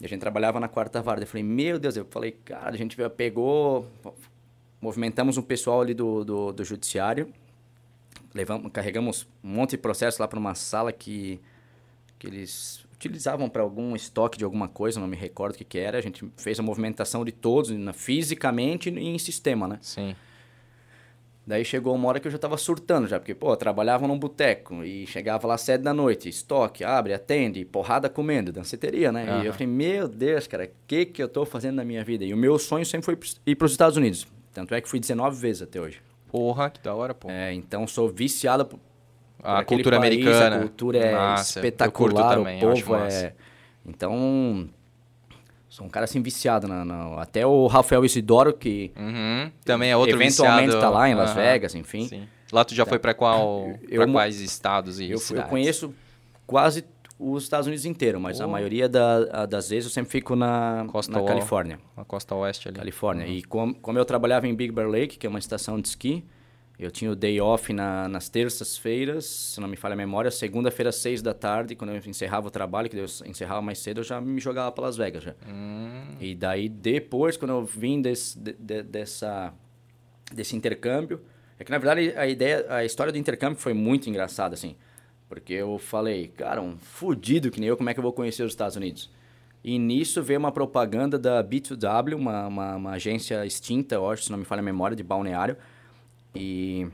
[0.00, 1.20] E a gente trabalhava na quarta vara.
[1.22, 3.86] Eu falei, meu Deus, eu falei, cara, a gente pegou,
[4.86, 7.32] movimentamos um pessoal ali do, do, do judiciário,
[8.32, 11.40] levamos, carregamos um monte de processo lá para uma sala que,
[12.16, 15.76] que eles utilizavam para algum estoque de alguma coisa, não me recordo o que, que
[15.76, 15.98] era.
[15.98, 19.78] A gente fez a movimentação de todos, na, fisicamente e em sistema, né?
[19.82, 20.14] Sim.
[21.44, 24.18] Daí chegou uma hora que eu já tava surtando já, porque, pô, eu trabalhava num
[24.18, 29.24] boteco e chegava lá às sete da noite, estoque, abre, atende, porrada comendo, danceteria, né?
[29.24, 29.44] E Aham.
[29.44, 32.24] eu falei, meu Deus, cara, o que que eu tô fazendo na minha vida?
[32.24, 34.26] E o meu sonho sempre foi ir pros Estados Unidos.
[34.56, 36.00] Tanto é que fui 19 vezes até hoje.
[36.30, 37.28] Porra, que da hora, pô.
[37.30, 38.80] É, então sou viciado por,
[39.42, 40.56] a cultura país, americana.
[40.56, 43.34] A cultura é espetacular, também, o povo é...
[43.84, 44.66] Então,
[45.68, 46.66] sou um cara assim viciado.
[46.66, 49.50] Na, na- Até o Rafael Isidoro, que Uhum.
[49.64, 50.80] Também é outro eventualmente viciado.
[50.80, 51.40] tá lá em Las Aham.
[51.42, 52.08] Vegas, enfim.
[52.08, 52.26] Sim.
[52.50, 55.42] Lá tu já foi pra qual, Eu pra mo- quais estados e Eu, fui- eu
[55.42, 55.50] cidades?
[55.50, 55.94] conheço
[56.46, 56.82] quase
[57.18, 58.50] os Estados Unidos inteiro, mas a Oh.
[58.50, 61.78] maioria da- a- das vezes eu sempre fico na, Costa na Califórnia.
[61.96, 62.76] Na costa oeste ali.
[62.78, 63.26] Califórnia.
[63.26, 66.24] E com, como eu trabalhava em Big Bear Lake, que é uma estação de esqui,
[66.78, 70.92] eu tinha o day off na- nas terças-feiras, se não me falha a memória, segunda-feira,
[70.92, 74.20] seis da tarde, quando eu encerrava o trabalho, que eu encerrava mais cedo, eu já
[74.20, 75.34] me jogava para Las Vegas já.
[75.48, 79.54] Hum, E daí, depois, quando eu vim desse, de- de- dessa,
[80.34, 81.20] desse intercâmbio,
[81.58, 84.76] é que, na verdade, a ideia, a história do intercâmbio foi muito engraçada, assim.
[85.28, 88.42] Porque eu falei, cara, um fudido que nem eu, como é que eu vou conhecer
[88.42, 89.10] os Estados Unidos?
[89.64, 94.30] E nisso veio uma propaganda da B2W, uma, uma, uma agência extinta, eu acho, se
[94.30, 95.56] não me falha a memória, de balneário.
[96.34, 96.86] E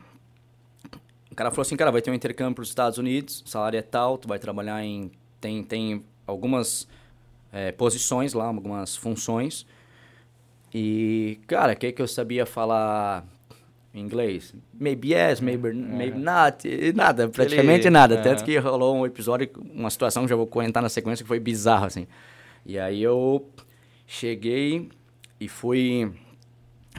[1.31, 3.83] o cara falou assim, cara, vai ter um intercâmbio para os Estados Unidos, salário é
[3.83, 5.11] tal, tu vai trabalhar em...
[5.39, 6.89] Tem, tem algumas
[7.53, 9.67] eh, posições lá, algumas funções.
[10.73, 13.27] E, cara, o que, que eu sabia falar
[13.95, 14.55] inglês?
[14.79, 18.15] Maybe yes, maybe, maybe not, e nada, praticamente nada.
[18.15, 18.23] aham.
[18.23, 21.39] Tanto que rolou um episódio, uma situação que já vou comentar na sequência, que foi
[21.41, 22.07] bizarro, assim.
[22.65, 23.47] E aí eu
[24.07, 24.89] cheguei
[25.41, 26.11] e fui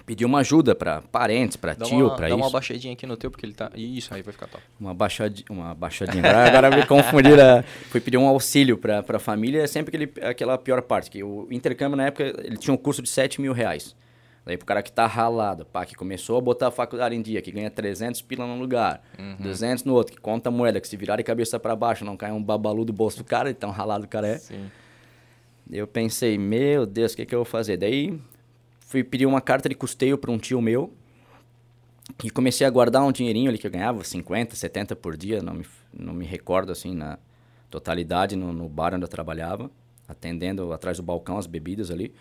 [0.05, 2.35] pedir uma ajuda para parentes, para Dá tio, para dá isso.
[2.35, 3.71] uma baixadinha aqui no teu, porque ele tá...
[3.75, 4.63] Isso, aí vai ficar top.
[4.79, 5.45] Uma baixadinha.
[5.49, 6.23] Uma baixadinha.
[6.29, 7.29] Agora, me confundi.
[7.29, 7.63] né?
[7.89, 9.61] Fui pedir um auxílio para a família.
[9.61, 11.09] É sempre aquele, aquela pior parte.
[11.09, 13.95] Que o intercâmbio, na época, ele tinha um custo de 7 mil reais.
[14.45, 17.41] Daí pro cara que tá ralado, pá, que começou a botar a faculdade em dia,
[17.41, 19.01] que ganha 300 pila num lugar,
[19.39, 22.31] 200 no outro, que conta moeda, que se virar de cabeça para baixo, não cai
[22.31, 24.37] um babalu do bolso do cara, então ralado o cara é.
[24.37, 24.69] Sim.
[25.71, 27.77] Eu pensei, meu Deus, o que, que eu vou fazer?
[27.77, 28.19] Daí
[28.81, 30.93] fui pedir uma carta de custeio para um tio meu
[32.21, 35.53] e comecei a guardar um dinheirinho ali que eu ganhava, 50, 70 por dia, não
[35.53, 35.65] me,
[35.97, 37.17] não me recordo assim na
[37.69, 39.71] totalidade no, no bar onde eu trabalhava,
[40.07, 42.13] atendendo atrás do balcão as bebidas ali.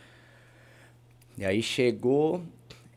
[1.37, 2.43] E aí chegou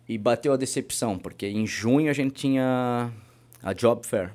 [0.08, 3.12] e bateu a decepção, porque em junho a gente tinha
[3.63, 4.34] a Job Fair.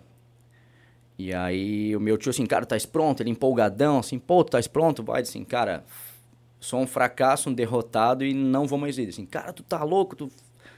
[1.18, 3.22] E aí o meu tio assim, cara, tá pronto?
[3.22, 5.02] Ele empolgadão, assim, pô, tá pronto?
[5.02, 5.84] Vai, assim, cara,
[6.58, 9.08] sou um fracasso, um derrotado e não vou mais ir.
[9.08, 10.30] Assim, cara, tu tá louco, tu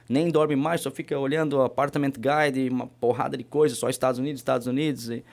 [0.08, 4.40] nem dorme mais, só fica olhando Apartment Guide, uma porrada de coisa, só Estados Unidos,
[4.40, 5.24] Estados Unidos e,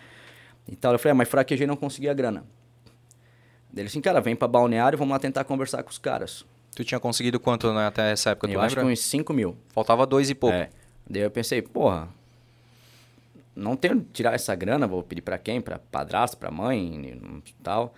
[0.68, 0.94] e tal.
[0.94, 2.46] Eu falei, ah, mas fraquejei não consegui a grana.
[3.76, 6.46] Ele assim, cara, vem pra balneário, vamos lá tentar conversar com os caras.
[6.76, 8.94] Tu tinha conseguido quanto né, até essa época, tu eu acho que lembra?
[8.94, 9.58] uns 5 mil.
[9.70, 10.56] Faltava dois e pouco.
[10.56, 10.70] É.
[11.10, 12.08] Daí eu pensei, porra,
[13.56, 15.60] não tenho que tirar essa grana, vou pedir pra quem?
[15.60, 17.94] Pra padrasto, pra mãe e tal.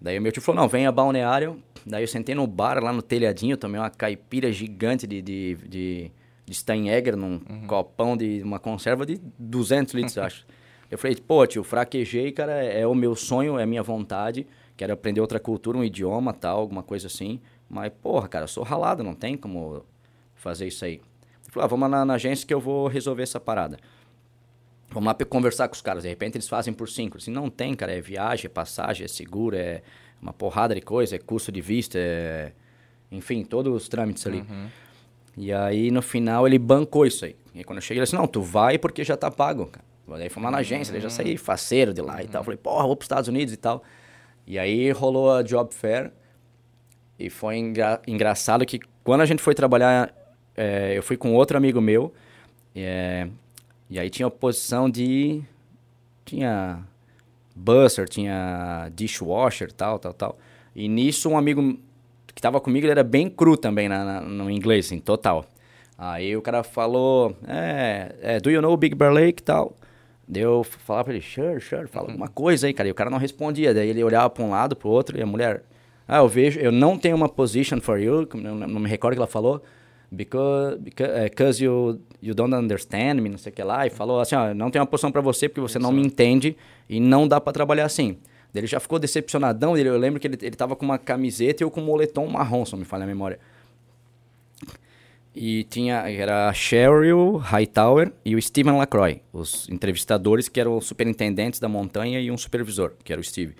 [0.00, 1.62] Daí o meu tio falou, não, vem a balneário.
[1.84, 6.10] Daí eu sentei no bar lá no telhadinho, tomei uma caipira gigante de, de, de,
[6.46, 10.46] de Steinegger num copão de uma conserva de 200 litros, acho.
[10.90, 14.46] Eu falei, pô, tio, fraquejei, cara, é, é o meu sonho, é a minha vontade.
[14.76, 17.40] Quero aprender outra cultura, um idioma, tal, alguma coisa assim.
[17.72, 19.82] Mas, porra, cara, eu sou ralado, não tem como
[20.34, 20.96] fazer isso aí.
[20.96, 23.78] Ele falou, ah, vamos lá na, agência que eu vou resolver essa parada.
[24.90, 26.02] Vamos lá conversar com os caras.
[26.02, 27.16] De repente eles fazem por cinco.
[27.16, 27.90] Assim, não tem, cara.
[27.90, 29.80] É viagem, é passagem, é seguro, é
[30.20, 32.52] uma porrada de coisa, é custo de vista, é...
[33.10, 34.44] Enfim, todos os trâmites ali.
[35.34, 37.34] E aí, no final, ele bancou isso aí.
[37.54, 39.84] E aí, quando eu cheguei, ele disse, não, tu vai porque já tá pago, cara.
[40.18, 42.44] Daí fomos lá na agência, daí já saí faceiro de lá e tal.
[42.44, 43.82] Falei, porra, vou pros Estados Unidos e tal.
[44.46, 46.12] E aí, rolou a Job Fair.
[47.24, 50.12] E foi engra- engraçado que quando a gente foi trabalhar,
[50.56, 52.12] eh, eu fui com outro amigo meu.
[52.74, 53.28] eh,
[53.90, 55.42] e aí tinha posição de...
[56.24, 56.80] Tinha
[57.54, 60.38] busser, tinha dishwasher, tal, tal, tal.
[60.74, 61.78] E nisso um amigo
[62.34, 65.44] que tava comigo, ele era bem cru também na, na- no inglês, assim, total.
[65.98, 69.76] Aí o cara falou, é, é, do you know Big Bear Lake tal?
[70.26, 72.88] Daí eu falava pra ele, sure, sure, fala alguma coisa aí, cara.
[72.88, 73.74] E o cara não respondia.
[73.74, 75.62] Daí ele olhava pra um lado, pro outro, e a mulher,
[76.12, 79.16] ah, eu vejo, eu não tenho uma position for you, não, não me recordo o
[79.16, 79.62] que ela falou,
[80.10, 83.86] because, because, because you, you don't understand me, não sei o que lá.
[83.86, 86.54] E falou assim, ó, não tenho uma posição pra você porque você não me entende
[86.88, 88.18] e não dá pra trabalhar assim.
[88.54, 89.76] Ele já ficou decepcionadão.
[89.76, 92.26] Ele, eu lembro que ele, ele tava com uma camiseta e eu com um moletom
[92.26, 93.38] marrom, se não me falha a memória.
[95.34, 101.58] E tinha, era a Cheryl Hightower e o Stephen Lacroix, os entrevistadores que eram superintendentes
[101.58, 103.54] da montanha e um supervisor, que era o Steve.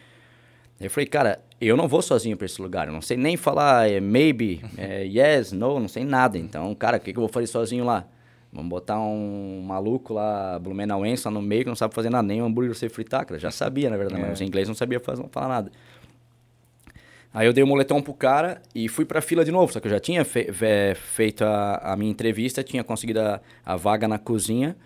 [0.79, 3.91] Eu falei, cara, eu não vou sozinho para esse lugar, eu não sei nem falar
[3.91, 6.39] é, maybe, é, yes, no, não sei nada.
[6.39, 8.05] Então, cara, o que, que eu vou fazer sozinho lá?
[8.53, 12.43] Vamos botar um maluco lá, blumenauense lá no meio que não sabe fazer nada, nem
[12.43, 13.41] um hambúrguer você fritar, cara.
[13.41, 15.73] Já sabia, na verdade, mas os inglês não sabia fazer, falar nada.
[17.33, 19.87] Aí eu dei o moletom pro cara e fui pra fila de novo, só que
[19.87, 20.53] eu já tinha fe-
[20.95, 24.77] feito a, a minha entrevista, tinha conseguido a, a vaga na cozinha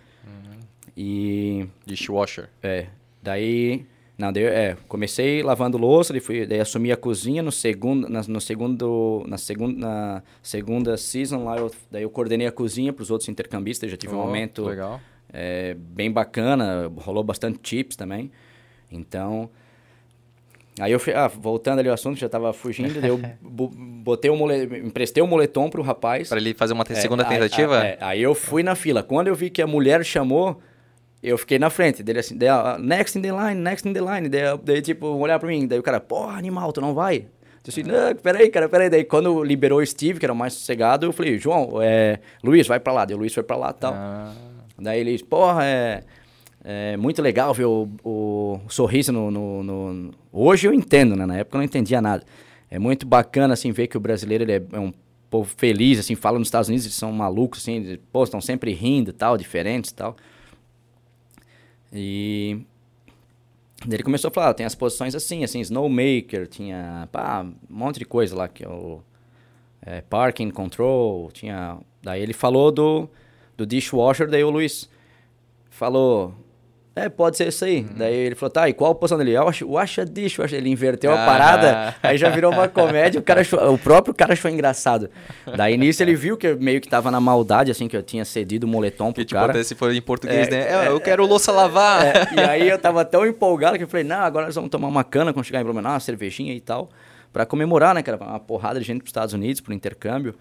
[0.95, 1.67] e...
[1.85, 2.47] Dishwasher.
[2.63, 2.85] É,
[3.21, 3.85] daí...
[4.17, 8.23] Não, daí, é, comecei lavando louça, daí, fui, daí assumi a cozinha no segundo, na,
[8.27, 13.03] no segundo, na segunda, na segunda season lá, eu, daí eu coordenei a cozinha para
[13.03, 14.99] os outros intercambistas, já tive um Oh, momento legal.
[15.31, 18.31] é, bem bacana, rolou bastante tips também,
[18.91, 19.49] então...
[20.79, 24.29] Aí eu fui, ah, voltando ali ao assunto, já tava fugindo, daí eu bo- botei
[24.29, 26.29] o mole, emprestei o moletom pro rapaz.
[26.29, 27.79] Pra ele fazer uma É, segunda aí- tentativa?
[27.81, 29.01] Aí, é, aí eu fui na fila.
[29.01, 30.61] Quando eu vi que a mulher chamou,
[31.21, 32.03] eu fiquei na frente.
[32.03, 32.49] Dele assim, daí,
[32.79, 34.29] next in the line, next in the line.
[34.29, 35.67] Daí, daí tipo, olhar pra mim.
[35.67, 37.17] Daí o cara, porra, animal, tu não vai?
[37.17, 38.89] Eu disse, não, peraí, cara, peraí.
[38.89, 42.65] Daí quando liberou o Steve, que era o mais sossegado, eu falei, João, é, Luiz,
[42.67, 43.03] vai pra lá.
[43.05, 43.93] Daí o Luiz foi pra lá e tal.
[43.93, 44.33] Ah,
[44.79, 46.03] Daí ele disse, porra, é,
[46.63, 51.25] é muito legal ver o, o sorriso no, no- no- Hoje eu entendo, né?
[51.25, 52.23] Na época eu não entendia nada.
[52.69, 54.93] É muito bacana, assim, ver que o brasileiro ele é, é um
[55.29, 58.71] povo feliz, assim, fala nos Estados Unidos, eles são malucos, assim, eles, pô, estão sempre
[58.71, 60.15] rindo e tal, diferentes e tal.
[61.97, 62.61] E...
[63.89, 67.99] Ele começou a falar, "Ah, tem as posições assim, assim, snowmaker, tinha, pá, um monte
[67.99, 69.01] de coisa lá, que o
[69.81, 71.77] é, parking control, tinha...
[72.01, 73.09] Daí ele falou do,
[73.55, 74.89] do dishwasher, daí o Luiz
[75.69, 76.33] falou,
[77.05, 77.83] é, pode ser isso aí.
[77.95, 79.31] Daí ele falou, tá, e qual a posição dele?
[79.33, 80.57] Eu acho, wash a dishwasher.
[80.57, 81.25] Ele inverteu a Ah.
[81.25, 85.09] parada, aí já virou uma comédia, o, cara achou- o próprio cara achou engraçado.
[85.55, 88.25] Daí nisso ele viu que eu meio que tava na maldade, assim, que eu tinha
[88.25, 89.51] cedido o moletom pro que tipo, cara.
[89.51, 90.85] até se for em português, É, né?
[90.85, 92.05] É, eu quero louça lavar.
[92.05, 94.87] É, e aí eu tava tão empolgado que eu falei, não, agora nós vamos tomar
[94.87, 96.89] uma cana quando chegar em Blumenau, uma cervejinha e tal,
[97.31, 98.17] pra comemorar, né, cara?
[98.17, 100.33] Uma porrada de gente pros Estados Unidos, pro intercâmbio.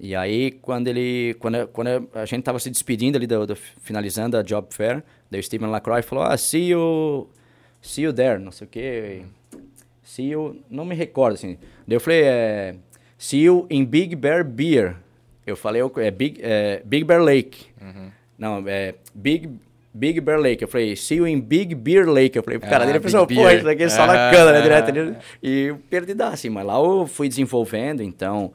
[0.00, 4.36] E aí, quando ele, quando, quando a gente tava se despedindo ali, do, do- finalizando
[4.36, 7.28] a job fair, daí o Stephen Lacroix falou, ah, see you,
[7.80, 9.22] see you there, não sei o quê.
[10.04, 11.56] See you, não me recordo, assim.
[11.86, 12.74] Daí eu falei, é,
[13.16, 14.96] see you in Big Bear Beer.
[15.46, 17.66] Eu falei, é Big, é, Big Bear Lake.
[18.38, 19.48] Não, é Big,
[19.94, 20.62] Big Bear Lake.
[20.62, 22.36] Eu falei, see you in Big Beer Lake.
[22.36, 24.30] Eu falei, pro cara Ah, dele, Big pensou, pô, isso daqui é só na Ah.
[24.30, 25.16] cana, né, direto ali.
[25.42, 28.52] E perdida, assim, mas lá eu fui desenvolvendo, então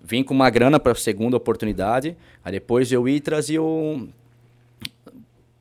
[0.00, 4.08] vim com uma grana para segunda oportunidade, aí depois eu ia e trazia um-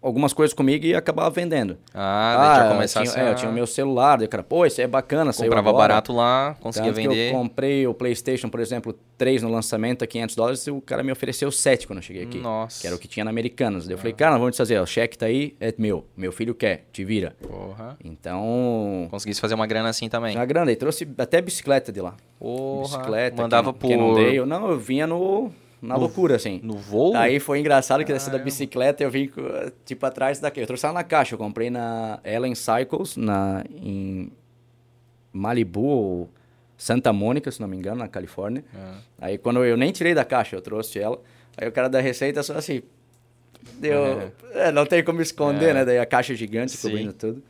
[0.07, 1.77] algumas coisas comigo e acabava vendendo.
[1.93, 4.29] Ah, daí já eu começasse tinha, é, eu a- tinha o meu celular, daí o
[4.29, 5.87] cara, pô, isso é bacana, saiu Comprava agora.
[5.89, 7.29] barato lá, conseguia Tanto que vender.
[7.29, 11.03] eu comprei o PlayStation, por exemplo, 3 no lançamento a 500 dólares e o cara
[11.03, 12.37] me ofereceu 7 quando eu cheguei aqui.
[12.39, 12.81] Nossa.
[12.81, 13.85] Que era o que tinha na Americanas.
[13.85, 16.05] Daí eu falei, cara, vamos fazer, o cheque tá aí, é meu.
[16.15, 17.35] Meu filho quer, te vira.
[17.41, 17.97] Porra.
[18.03, 20.33] Então, Conseguisse fazer uma grana assim também.
[20.33, 22.15] já grande, aí trouxe até bicicleta de lá.
[22.39, 22.81] Porra.
[22.97, 23.41] Bicicleta.
[23.41, 23.87] Mandava que, por...
[23.87, 24.37] que não dei.
[24.39, 26.59] Eu, não, eu vinha no, na loucura, assim.
[26.63, 27.15] No voo?
[27.15, 29.29] Aí foi engraçado que dessa da bicicleta eu vim,
[29.85, 30.59] tipo, atrás daqui.
[30.59, 31.35] Eu trouxe ela na caixa.
[31.35, 34.31] Eu comprei na Ellen Cycles, na, em
[35.31, 36.29] Malibu ou
[36.77, 38.63] Santa Mônica, se não me engano, na Califórnia.
[38.75, 39.25] É.
[39.27, 41.19] Aí quando eu nem tirei da caixa, eu trouxe ela.
[41.57, 42.81] Aí o cara da receita só assim.
[43.79, 44.31] Deu.
[44.53, 45.73] É, não tem como esconder, É.
[45.73, 45.85] né?
[45.85, 46.87] Daí a caixa gigante Sim.
[46.89, 47.43] cobrindo tudo.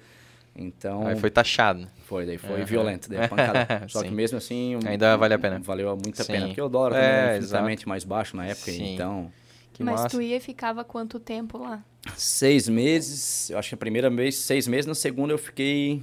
[0.56, 1.08] Então.
[1.08, 1.88] Aí foi taxado.
[2.08, 2.63] Foi, daí foi Aham.
[2.65, 3.84] violento, daí a pancada.
[3.89, 4.78] Só que mesmo assim.
[4.78, 5.60] um- Ainda vale a pena.
[5.60, 6.32] Valeu muito a Sim.
[6.32, 6.48] pena.
[6.48, 7.43] Porque o dólar É, também era exato.
[7.43, 8.72] infinitamente mais baixo na época.
[8.72, 8.93] Sim.
[8.93, 9.32] Então.
[9.74, 10.10] Que Mas massa.
[10.17, 11.84] tu ia e ficava quanto tempo lá?
[12.15, 16.02] Seis meses, eu acho que a primeira vez, seis meses, na segunda eu fiquei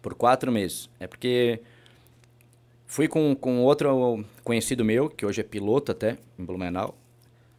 [0.00, 0.88] por quatro meses.
[0.98, 1.60] É porque
[2.86, 6.96] fui com, com outro conhecido meu, que hoje é piloto até, em Blumenau,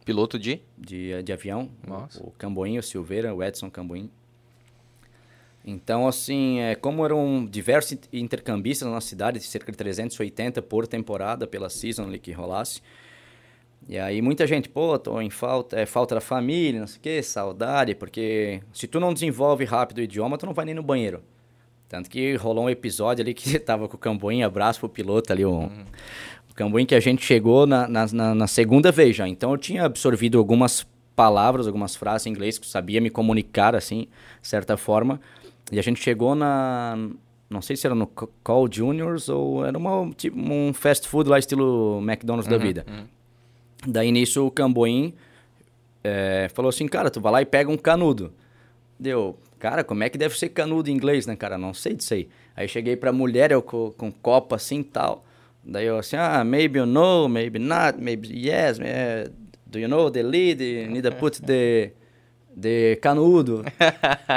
[0.04, 0.60] Piloto de?
[0.76, 2.22] de, de avião, Nossa.
[2.22, 4.10] o Camboinho Silveira, o Edson Camboinho.
[5.70, 11.46] Então, assim, é, como eram diversos in- intercambistas na cidade, cerca de 380 por temporada
[11.46, 12.80] pela season que rolasse,
[13.86, 17.00] e aí muita gente, pô, tô em falta, é falta da família, não sei o
[17.00, 20.82] quê, saudade, porque se tu não desenvolve rápido o idioma, tu não vai nem no
[20.82, 21.22] banheiro.
[21.88, 25.44] Tanto que rolou um episódio ali que tava com o Camboinho, abraço pro piloto ali,
[25.44, 25.64] o,
[26.50, 29.28] o Camboinho que a gente chegou na, na, na- segunda vez já.
[29.28, 33.74] Então eu tinha absorvido algumas palavras, algumas frases em inglês que eu sabia me comunicar,
[33.74, 34.06] assim,
[34.42, 35.20] certa forma.
[35.70, 36.96] E a gente chegou na...
[37.50, 41.38] Não sei se era no Call Juniors ou era uma, tipo, um fast food lá
[41.38, 42.84] estilo McDonald's da vida.
[43.86, 45.14] Daí nisso o Camboim
[46.04, 48.32] é, falou assim, cara, tu vai lá e pega um canudo.
[48.98, 51.56] Deu, cara, como é que deve ser canudo em inglês, né, cara?
[51.56, 52.28] Não sei disso aí.
[52.54, 55.24] Aí cheguei pra mulher, eu com, com copo assim tal.
[55.64, 58.78] Daí eu assim, ah, maybe you know, maybe not, maybe yes,
[59.66, 61.92] do you know the lead, you need to put the,
[62.60, 63.64] the canudo.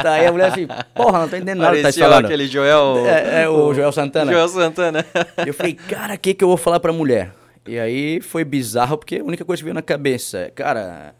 [0.03, 2.25] Daí a mulher assim, porra, não tô entendendo nada que tá falando.
[2.25, 3.05] aquele Joel...
[3.05, 4.31] É, é, o Joel Santana.
[4.31, 5.05] Joel Santana.
[5.45, 7.31] Eu falei, cara, o que, que eu vou falar pra mulher?
[7.67, 11.13] E aí foi bizarro, porque a única coisa que veio na cabeça é, cara,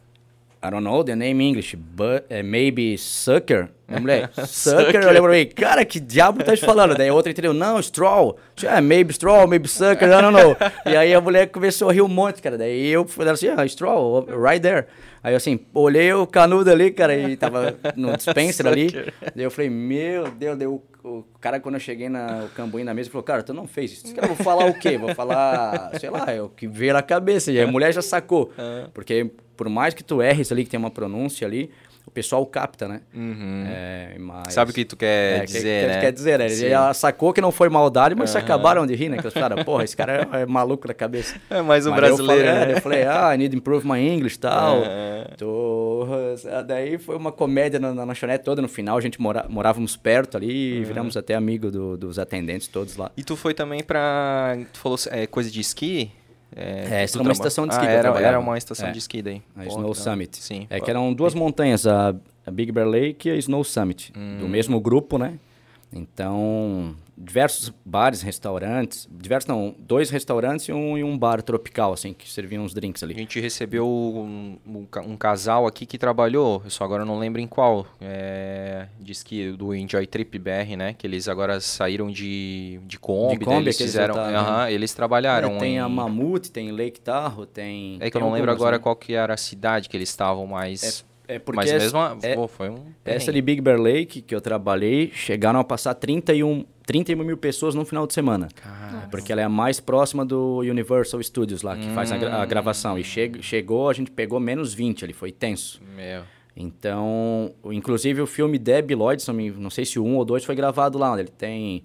[0.64, 3.70] I don't know the name in English, but eh, maybe sucker.
[3.88, 6.96] A mulher, sucker, eu lembro aí, cara, que diabo tá te falando?
[6.96, 8.38] Daí a outra entendeu, não, straw.
[8.68, 10.56] Ah, maybe straw, maybe sucker, I don't know.
[10.86, 12.60] E aí a mulher começou a rir um monte, cara.
[12.60, 14.86] Daí eu falei assim, ah, straw, right there.
[15.24, 18.90] Aí eu assim, olhei o canudo ali, cara, e tava no dispenser ali.
[19.36, 22.94] Daí eu falei, meu Deus, deu o cara, quando eu cheguei na, o Cambuí na
[22.94, 24.14] mesa, falou, cara, tu não fez isso.
[24.14, 24.98] Cara, eu vou falar o quê?
[24.98, 27.52] Vou falar, sei lá, é o que veio na cabeça.
[27.52, 28.52] E a mulher já sacou.
[28.94, 31.70] Porque por mais que tu erres ali, que tem uma pronúncia ali,
[32.06, 33.02] o pessoal capta, né?
[33.68, 36.02] É, mas- Sabe o que tu quer é, dizer, que, né?
[36.02, 36.50] Quer dizer, né?
[36.50, 36.70] Sim.
[36.70, 39.18] já sacou que não foi maldade, mas se acabaram de rir, né?
[39.18, 41.36] Que os caras, porra, esse cara é, maluco da cabeça.
[41.50, 42.72] É mais um Mas brasileiro, Eu falei, né?
[42.72, 44.84] é, eu falei, ah, I need to improve my English e tal.
[44.84, 45.26] É.
[45.38, 46.08] Tô...
[46.68, 48.62] Daí foi uma comédia na, na lanchonete toda.
[48.62, 52.68] No final, a gente mora, morávamos perto ali e viramos até amigo do- dos atendentes
[52.68, 53.12] todos lá.
[53.16, 54.58] E tu foi também pra...
[54.74, 56.12] Tu falou é, coisa de esqui?
[56.56, 58.92] É, essa tu era uma estação de Ah, esqui eu era, era uma estação É.
[58.92, 59.42] de esqui daí.
[59.56, 60.38] A Pô, Snow Summit.
[60.38, 60.68] Sim.
[60.70, 62.14] É que eram duas montanhas, a,
[62.46, 65.40] a Big Bear Lake e a Snow Summit, do mesmo grupo, né?
[65.94, 72.14] Então, diversos bares, restaurantes, diversos não, dois restaurantes e um, e um bar tropical, assim,
[72.14, 73.14] que serviam uns drinks A ali.
[73.14, 77.48] gente recebeu um, um um casal aqui que trabalhou, eu só agora não lembro em
[77.48, 80.94] qual, é, de esqui, do Enjoy Trip BR, né?
[80.94, 84.54] Que eles agora saíram de, de Kombi, De Kombi, eles que eles fizeram, já estavam,
[84.54, 85.80] aham, eles trabalharam É, tem em...
[85.80, 87.98] a Mamute, tem Lake Tahoe, tem...
[88.00, 88.84] É que eu tem não lembro agora né?
[88.84, 90.84] qual que era a cidade que eles estavam, mas...
[91.08, 92.86] É porque mas mesmo, é- pô, foi um...
[93.06, 97.74] Essa de Big Bear Lake, que eu trabalhei, chegaram a passar 31, 31 mil pessoas
[97.76, 98.48] no final de semana.
[98.56, 102.30] Cara, Porque ela é a mais próxima do Universal Studios lá, que faz a, gra-
[102.38, 102.42] Hum.
[102.42, 102.98] a gravação.
[103.00, 105.82] E che chegou, a gente pegou menos 20 ali, foi tenso.
[105.96, 106.24] meu...
[106.54, 109.24] Então, inclusive o filme Debbie Lloyd,
[109.58, 111.84] não sei se o 1 ou 2 foi gravado lá, ele tem...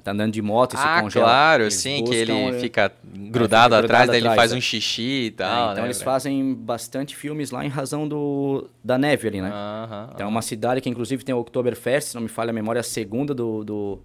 [0.00, 1.24] Tá andando de moto se Ah, congela.
[1.26, 4.52] claro, Eles sim, que buscam, ele eh, fica grudado grudado atrás, daí ele atrás, faz
[4.52, 4.56] é.
[4.56, 5.88] um xixi e é, tal, então né?
[5.88, 9.50] eles fazem bastante filmes lá em razão do, da neve ali, né?
[9.52, 12.52] Aham, Então é uma cidade que inclusive tem o Oktoberfest, se não me falha a
[12.52, 13.98] memória, a segunda do, do-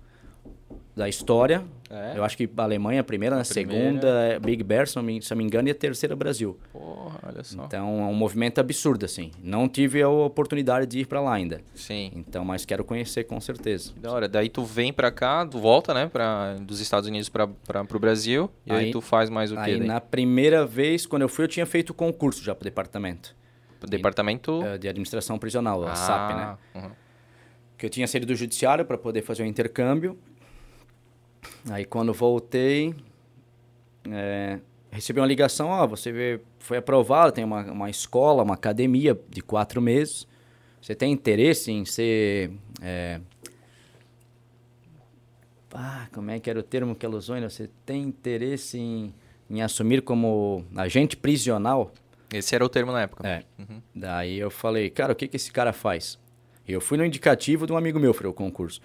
[0.96, 1.64] da história.
[1.90, 2.18] É?
[2.18, 3.42] Eu acho que a Alemanha é a primeira, né?
[3.42, 6.16] a segunda é Big Bear, se não, me, se não me engano, e a terceira
[6.16, 6.58] Brasil.
[6.74, 7.66] Porra, olha só.
[7.66, 9.32] Então é um movimento absurdo, assim.
[9.42, 11.62] Não tive a oportunidade de ir para lá ainda.
[11.74, 12.12] Sim.
[12.16, 13.94] Então, mas quero conhecer com certeza.
[13.94, 14.28] Que da hora.
[14.28, 17.48] Daí tu vem pra cá, tu volta, né, pra, dos Estados Unidos pra,
[17.88, 18.50] pro Brasil.
[18.66, 19.62] E aí, Aí- tu faz mais o quê?
[19.62, 19.88] Aí daí?
[19.88, 23.36] na primeira vez, quando eu fui, eu tinha feito concurso já para o departamento
[23.88, 24.64] Departamento...
[24.64, 26.44] eh, de administração prisional, a SAP, né?
[26.44, 26.92] Ah, uhum.
[27.78, 30.18] que eu tinha saído do judiciário para poder fazer o intercâmbio.
[31.70, 32.96] Aí quando voltei,
[34.10, 34.60] é,
[34.92, 39.82] recebi uma ligação, ó, você foi aprovado, tem uma, uma escola, uma academia de quatro
[39.82, 40.28] meses.
[40.82, 42.52] Você tem interesse em ser...
[42.82, 43.20] é,
[45.74, 47.36] ah, como é que era o termo que ela usou?
[47.36, 47.50] ainda?
[47.50, 49.14] Você tem interesse em,
[49.48, 51.94] em assumir como agente prisional?
[52.34, 53.28] Esse era o termo na época.
[53.28, 53.44] É.
[53.60, 53.82] Uhum.
[53.94, 56.18] Daí eu falei, cara, o que, que esse cara faz?
[56.68, 58.82] Eu fui no indicativo de um amigo meu para o concurso.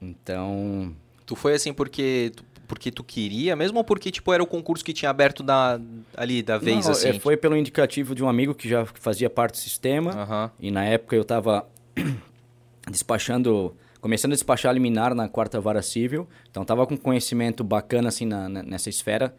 [0.00, 0.94] Então,
[1.30, 4.84] Tu foi assim porque tu porque tu queria mesmo ou porque tipo era o concurso
[4.84, 5.80] que tinha aberto da,
[6.16, 7.08] ali da vez Não, assim?
[7.08, 10.50] é, foi pelo indicativo de um amigo que já fazia parte do sistema.
[10.60, 11.66] E na época eu estava
[12.88, 16.28] despachando, começando a despachar liminar na quarta vara civil.
[16.50, 19.34] Então tava com conhecimento bacana assim na- nessa esfera.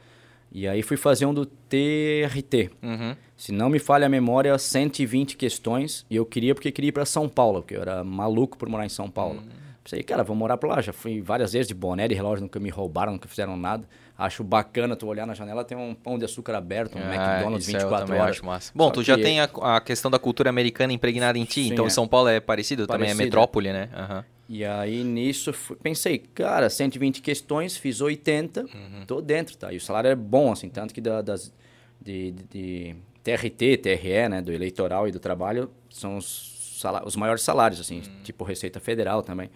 [0.52, 2.70] E aí fui fazer um do TRT.
[2.84, 3.16] Uhum.
[3.38, 6.06] Se não me falha a memória, 120 questões.
[6.10, 8.86] E eu queria porque queria ir para São Paulo, porque eu era maluco por morar
[8.86, 9.42] em São Paulo.
[9.84, 10.80] Pensei, cara, vou morar por lá.
[10.82, 13.88] Já fui várias vezes de boné, de relógio, nunca me roubaram, nunca fizeram nada.
[14.18, 17.68] Acho bacana tu olhar na janela, tem um pão de açúcar aberto, um Ah, McDonald's
[17.68, 18.36] isso eu 24 também horas.
[18.38, 18.72] acho massa.
[18.76, 21.64] Bom, Só tu já que- tem a, a questão da cultura americana impregnada em ti,
[21.64, 21.88] Sim, então é.
[21.88, 23.24] em São Paulo é parecido, também é Parecido.
[23.24, 23.90] metrópole, né?
[23.94, 24.26] Aham.
[24.48, 29.06] E aí nisso fui- pensei, cara, 120 questões, fiz 80, Uhum.
[29.08, 29.74] tô dentro, tá?
[29.74, 31.52] E o salário é bom, assim, tanto que da- das
[32.00, 37.42] de, de- de TRT, TRE, né, do eleitoral e do trabalho, são os, os maiores
[37.44, 38.24] salários, assim, Uhum.
[38.24, 39.50] tipo Receita Federal também.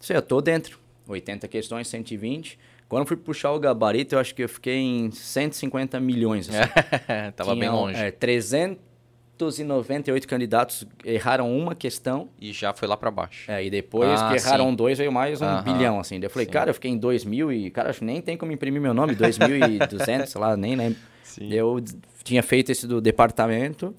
[0.00, 0.78] Sei, eu tô dentro,
[1.08, 2.56] 80 questões, 120.
[2.88, 6.70] Quando eu fui puxar o gabarito, eu acho que eu fiquei em 150 milhões, assim.
[7.34, 8.00] Tava bem Tinham, longe.
[8.00, 12.28] É, 398 candidatos erraram uma questão.
[12.40, 13.50] E já foi lá pra baixo.
[13.50, 14.76] É, e depois Ah, que erraram sim.
[14.76, 15.62] dois, veio mais um Aham.
[15.62, 16.20] bilhão, assim.
[16.20, 16.52] Daí eu falei, Sim.
[16.52, 18.94] cara, eu fiquei em 2 mil e, cara, acho que nem tem como imprimir meu
[18.94, 21.00] nome, 2.200, sei lá, nem lembro.
[21.24, 21.52] Sim.
[21.52, 21.82] Eu
[22.22, 23.94] tinha feito esse do departamento,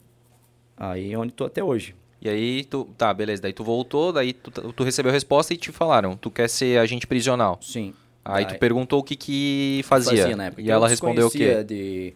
[0.77, 1.93] aí é onde tô até hoje.
[2.20, 3.41] E aí, tu, tá, beleza.
[3.41, 6.80] Daí tu voltou, daí tu, tu recebeu a resposta e te falaram, tu quer ser
[6.80, 7.59] agente prisional.
[7.61, 7.93] Sim.
[8.26, 10.36] Aí Daí- tu perguntou o que que fazia.
[10.36, 10.61] na época.
[10.61, 11.63] e ela eu respondeu o quê?
[11.63, 12.13] De...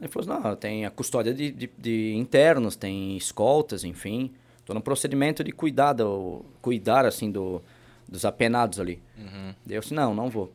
[0.00, 4.32] Ele falou, não, tem a custódia de, de, de internos, tem escoltas, enfim.
[4.64, 7.62] Tô no procedimento de cuidar, do, cuidar assim, do,
[8.08, 9.00] dos apenados ali.
[9.16, 9.54] Uhum.
[9.64, 10.52] Daí eu disse, não, não vou.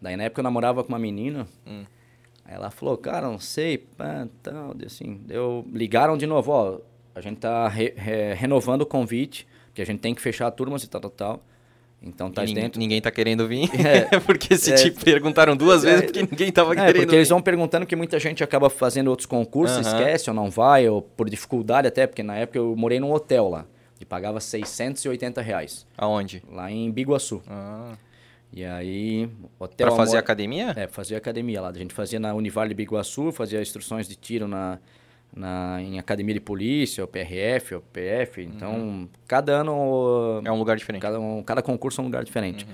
[0.00, 1.46] Daí na época eu namorava com uma menina.
[1.64, 1.84] Hum.
[2.44, 5.20] Aí ela falou, cara, não sei, pá, tal, assim.
[5.24, 6.78] Deu, ligaram de novo, ó,
[7.14, 10.82] a gente tá re- re- renovando o convite, que a gente tem que fechar turmas
[10.84, 11.42] e tal, tal, tal.
[12.04, 12.80] Então tá ninguém, dentro.
[12.80, 13.68] ninguém tá querendo vir.
[13.86, 14.18] É.
[14.26, 14.74] porque se É.
[14.74, 17.34] te perguntaram duas vezes, porque ninguém tava É, querendo porque eles vir.
[17.34, 19.98] vão perguntando que muita gente acaba fazendo outros concursos, Aham.
[20.00, 23.48] esquece ou não vai, ou por dificuldade até, porque na época eu morei num hotel
[23.48, 23.66] lá,
[24.00, 26.42] e pagava 680 reais, Aonde?
[26.50, 27.40] lá em Biguaçu.
[27.48, 27.92] Ah,
[28.52, 29.86] E aí, hotel...
[29.86, 30.74] pra fazer amor- academia?
[30.76, 31.68] É, fazia academia lá.
[31.70, 34.78] A gente fazia na Univale Biguaçu, fazia instruções de tiro na,
[35.34, 38.42] na, em academia de polícia, o PRF, o PF.
[38.42, 40.42] Então, cada ano...
[40.44, 41.02] É um lugar diferente.
[41.02, 42.66] Cada, um- cada concurso é um lugar diferente.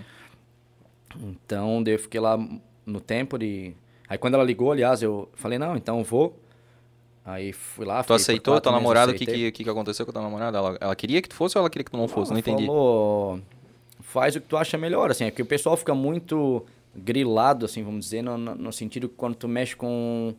[1.21, 2.39] Então, daí eu fiquei lá
[2.85, 3.73] no tempo de...
[4.09, 6.39] Aí quando ela ligou, aliás, eu falei, não, então eu vou.
[7.25, 9.13] Aí fui lá, Tu aceitou tua namorada?
[9.13, 10.57] O que, que, que aconteceu com a tua namorada?
[10.57, 12.31] Ela, ela queria que tu fosse ou ela queria que tu não fosse?
[12.33, 12.65] Não, entendi.
[12.65, 13.39] Falou,
[14.01, 16.65] faz o que tu acha melhor, assim, é que o pessoal fica muito
[16.97, 20.35] grilado, assim, vamos dizer, no no sentido que quando tu mexe com,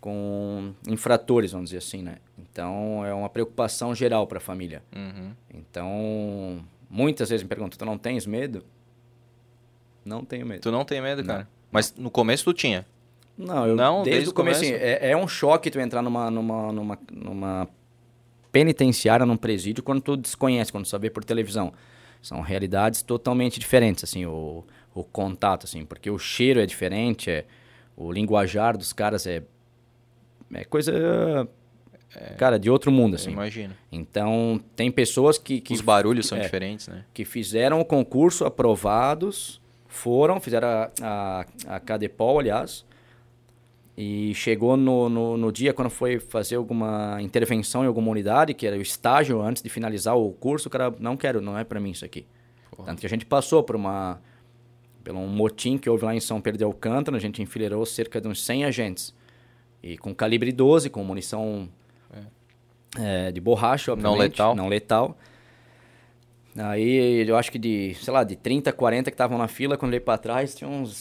[0.00, 2.16] com infratores, vamos dizer assim, né?
[2.38, 4.82] Então, é uma preocupação geral para a família.
[4.94, 5.32] Uhum.
[5.52, 8.64] Então, muitas vezes me perguntam, tu não tens medo?
[10.04, 10.62] Não tenho medo.
[10.62, 11.34] Tu não tem medo, Não.
[11.34, 11.48] cara?
[11.70, 12.86] Mas no começo tu tinha.
[13.36, 14.82] Não, eu, Não, desde, desde o começo, começo?
[14.82, 17.68] é, é um choque tu entrar numa, numa, numa, numa
[18.50, 21.72] penitenciária, num presídio, quando tu desconhece, quando tu só vê por televisão.
[22.22, 27.46] São realidades totalmente diferentes, assim, o, o contato, assim, porque o cheiro é diferente, é,
[27.96, 29.42] o linguajar dos caras é,
[30.52, 31.48] é coisa,
[32.36, 33.30] cara, de outro mundo, assim.
[33.30, 33.74] imagino.
[33.90, 35.60] Então, tem pessoas que...
[35.60, 37.04] que Os barulhos são é, diferentes, né?
[37.14, 41.46] que fizeram o concurso, aprovados, foram, fizeram a, a,
[41.76, 42.84] a Cadepol, aliás,
[43.96, 48.66] e chegou no, no, no dia quando foi fazer alguma intervenção em alguma unidade, que
[48.66, 51.78] era o estágio antes de finalizar o curso, o cara, não quero, não é para
[51.78, 52.24] mim isso aqui.
[52.70, 52.86] Porra.
[52.86, 54.20] Tanto que a gente passou por uma
[55.02, 58.20] pelo um motim que houve lá em São Pedro de Alcântara, a gente enfileirou cerca
[58.20, 59.14] de uns 100 agentes.
[59.82, 61.68] E com calibre 12, com munição
[62.98, 64.32] eh, de borracha, Não obviamente.
[64.32, 64.54] letal.
[64.54, 65.16] Não letal.
[66.56, 69.90] Aí eu acho que de, sei lá, de 30, 40 que estavam na fila, quando
[69.92, 70.92] eu olhei pra trás, tinha uns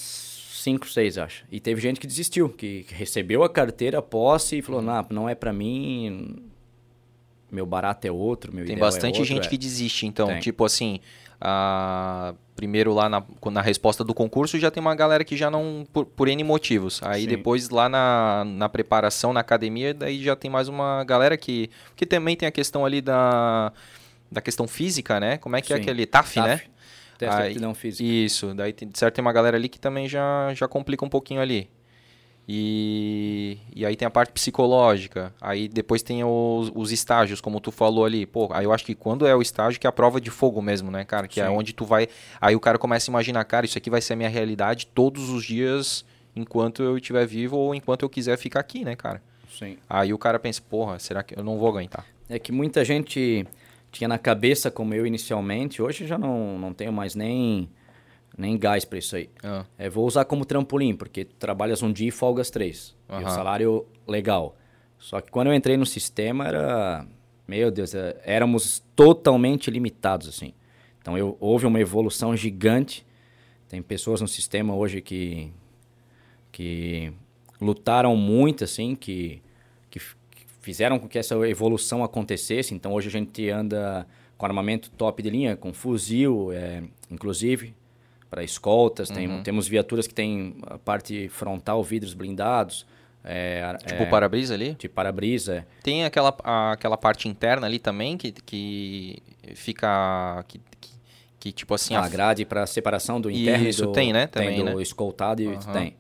[0.64, 1.46] 5, 6, acho.
[1.52, 5.30] E teve gente que desistiu, que recebeu a carteira, a posse e falou, não, não
[5.30, 6.36] é pra mim,
[7.52, 9.50] meu barato é outro, meu Tem é bastante outro", gente é.
[9.50, 10.28] que desiste, então.
[10.28, 10.40] Tem.
[10.40, 11.00] Tipo assim,
[11.42, 15.88] a- primeiro lá na, na resposta do concurso já tem uma galera que já não.
[15.94, 17.00] Por, por N motivos.
[17.02, 17.30] Aí Sim.
[17.30, 21.70] depois lá na, na preparação, na academia, daí já tem mais uma galera que.
[21.96, 23.72] Que também tem a questão ali da.
[24.30, 25.38] Da questão física, né?
[25.38, 25.82] Como é que é Sim.
[25.82, 26.58] aquele TAF, né?
[26.58, 26.70] TAF,
[27.18, 28.04] Teste de aptidão física.
[28.04, 31.70] Isso, daí certo tem uma galera ali que também já, já complica um pouquinho ali.
[32.52, 37.72] E, e aí tem a parte psicológica, aí depois tem os, os estágios, como tu
[37.72, 38.26] falou ali.
[38.26, 40.60] Pô, aí eu acho que quando é o estágio que é a prova de fogo
[40.60, 41.28] mesmo, né, cara?
[41.28, 41.52] Que é Sim.
[41.52, 42.08] onde tu vai.
[42.42, 45.30] Aí o cara começa a imaginar, cara, isso aqui vai ser a minha realidade todos
[45.30, 46.04] os dias
[46.36, 49.22] enquanto eu estiver vivo ou enquanto eu quiser ficar aqui, né, cara?
[49.48, 49.78] Sim.
[49.88, 52.04] Aí o cara pensa, porra, será que eu não vou aguentar?
[52.28, 53.46] É que muita gente
[53.92, 57.70] tinha na cabeça, como eu inicialmente, hoje já não, não tenho mais nem,
[58.40, 59.30] nem gás para isso aí.
[59.44, 59.66] Ah.
[59.78, 62.96] É, vou usar como trampolim, porque tu trabalhas um dia e folgas três.
[63.10, 64.56] E o salário legal.
[64.98, 67.06] Só que quando eu entrei no sistema era...
[67.48, 70.54] Meu Deus, é- éramos totalmente limitados, assim.
[71.02, 73.06] Então eu, houve uma evolução gigante.
[73.68, 75.52] Tem pessoas no sistema hoje que,
[76.52, 77.12] que
[77.60, 79.42] lutaram muito, assim, que,
[79.90, 80.00] que
[80.62, 82.74] fizeram com que essa evolução acontecesse.
[82.74, 87.74] Então hoje a gente anda com armamento top de linha, com fuzil, é, inclusive,
[88.30, 89.10] para escoltas.
[89.10, 92.86] Tem, temos viaturas que têm a parte frontal, vidros blindados.
[93.24, 94.76] É, ar- Tipo é, o para-brisa ali?
[94.80, 95.56] de para-brisa.
[95.58, 95.66] é.
[95.84, 99.22] Tem aquela, a- aquela parte interna ali também que, que
[99.56, 100.44] fica.
[100.48, 100.90] Que, que,
[101.40, 101.96] que, tipo assim.
[101.96, 104.28] a a- grade para separação do interno e Isso, do, tem, né?
[104.28, 104.82] Também, tem do né?
[104.82, 105.72] escoltado e Aham.
[105.74, 105.96] tem.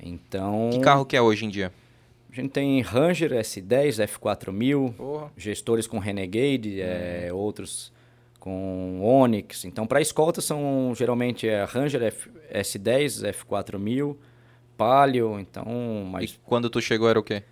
[0.00, 1.72] Então, Que carro que é hoje em dia?
[2.30, 5.32] a gente tem Ranger S10, F4000, Porra.
[5.36, 7.92] gestores com Renegade, é, outros
[8.38, 9.64] com Onix.
[9.64, 14.16] Então, para escolta são geralmente é Ranger F, S10, F4000,
[14.76, 17.42] Palio, então, E mas quando tu chegou era o quê?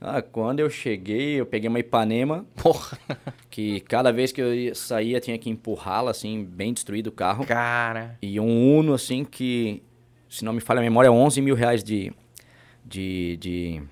[0.00, 2.98] ah, quando eu cheguei, eu peguei uma Ipanema, Porra.
[3.50, 7.44] que cada vez que eu saía tinha que empurrá-la assim, bem destruído o carro.
[7.44, 8.16] Cara.
[8.22, 9.82] E um Uno, assim, que,
[10.28, 12.12] se não me falha a memória, 11 mil reais de,
[12.84, 13.82] de, de,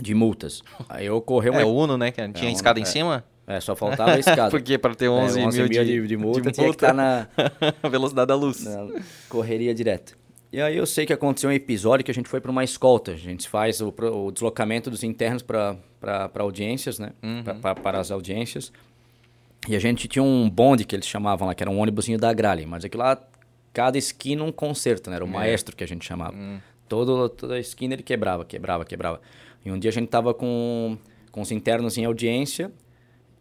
[0.00, 0.62] de multas.
[0.88, 1.62] Aí ocorreu uma...
[1.62, 2.10] É o Uno, né?
[2.10, 2.86] Que tinha Uno, escada em é.
[2.86, 3.24] cima?
[3.46, 4.50] É, só faltava a escada.
[4.50, 7.26] Porque para ter É, 11, mil de, de, de multa, de tinha que estar na,
[7.90, 8.64] velocidade da luz.
[8.64, 8.88] na
[9.28, 10.16] correria direto.
[10.52, 13.12] E aí eu sei que aconteceu um episódio que a gente foi para uma escolta.
[13.12, 13.88] A gente faz o,
[14.26, 15.76] o deslocamento dos internos para
[16.38, 17.12] audiências, né?
[17.42, 18.70] Pra- pra- para as audiências.
[19.68, 22.32] E a gente tinha um bonde que eles chamavam lá, que era um ônibusinho da
[22.34, 22.66] Grale.
[22.66, 23.18] Mas aquilo lá,
[23.72, 25.16] cada esquina um concerto, né?
[25.16, 26.36] Era o maestro que a gente chamava.
[26.88, 29.20] Todo, toda esquina ele quebrava, quebrava, quebrava.
[29.64, 30.98] E um dia a gente tava com,
[31.30, 32.70] com os internos em audiência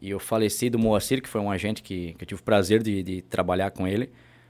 [0.02, 3.04] e o falecido Moacir, que foi um agente que, que eu tive o prazer de,
[3.04, 4.10] de trabalhar com ele,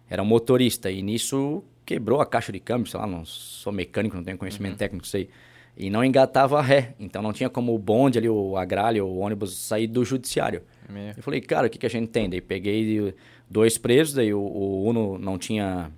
[0.10, 0.90] era um motorista.
[0.90, 4.78] E nisso quebrou a caixa de câmbio, sei lá, não sou mecânico, não tenho conhecimento
[4.78, 5.30] técnico, sei.
[5.76, 6.96] E não engatava ré.
[6.98, 10.64] Então não tinha como o bonde ali, o agralho, o ônibus sair do judiciário.
[10.90, 11.14] Meu.
[11.18, 12.30] Eu falei, cara, o que, que a gente tem?
[12.30, 13.14] Daí peguei
[13.50, 15.92] dois presos, daí o, o Uno não tinha.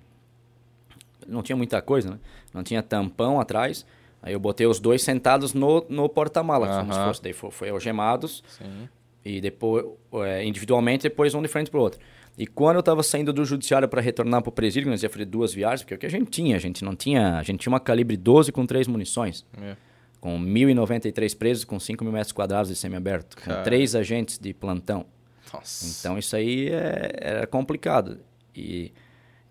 [1.26, 2.18] Não tinha muita coisa, né?
[2.52, 3.86] Não tinha tampão atrás.
[4.22, 7.22] Aí eu botei os dois sentados no, no porta-malas, como se fosse.
[7.22, 8.42] Daí foi, foi algemados.
[8.48, 8.88] Sim.
[9.24, 9.84] E depois,
[10.26, 11.98] é, individualmente, depois um de frente pro outro.
[12.36, 15.54] E quando eu tava saindo do judiciário para retornar pro presídio, nós ia fazer duas
[15.54, 17.72] viagens, porque é o que a gente tinha, a gente não tinha, a gente tinha
[17.72, 19.76] uma calibre 12 com três munições, Meu.
[20.20, 23.62] com 1.093 presos, com 5 mil metros quadrados de semiaberto, com Cara.
[23.62, 25.06] três agentes de plantão.
[25.52, 25.86] Nossa.
[26.00, 28.18] Então isso aí é, era complicado.
[28.54, 28.92] E,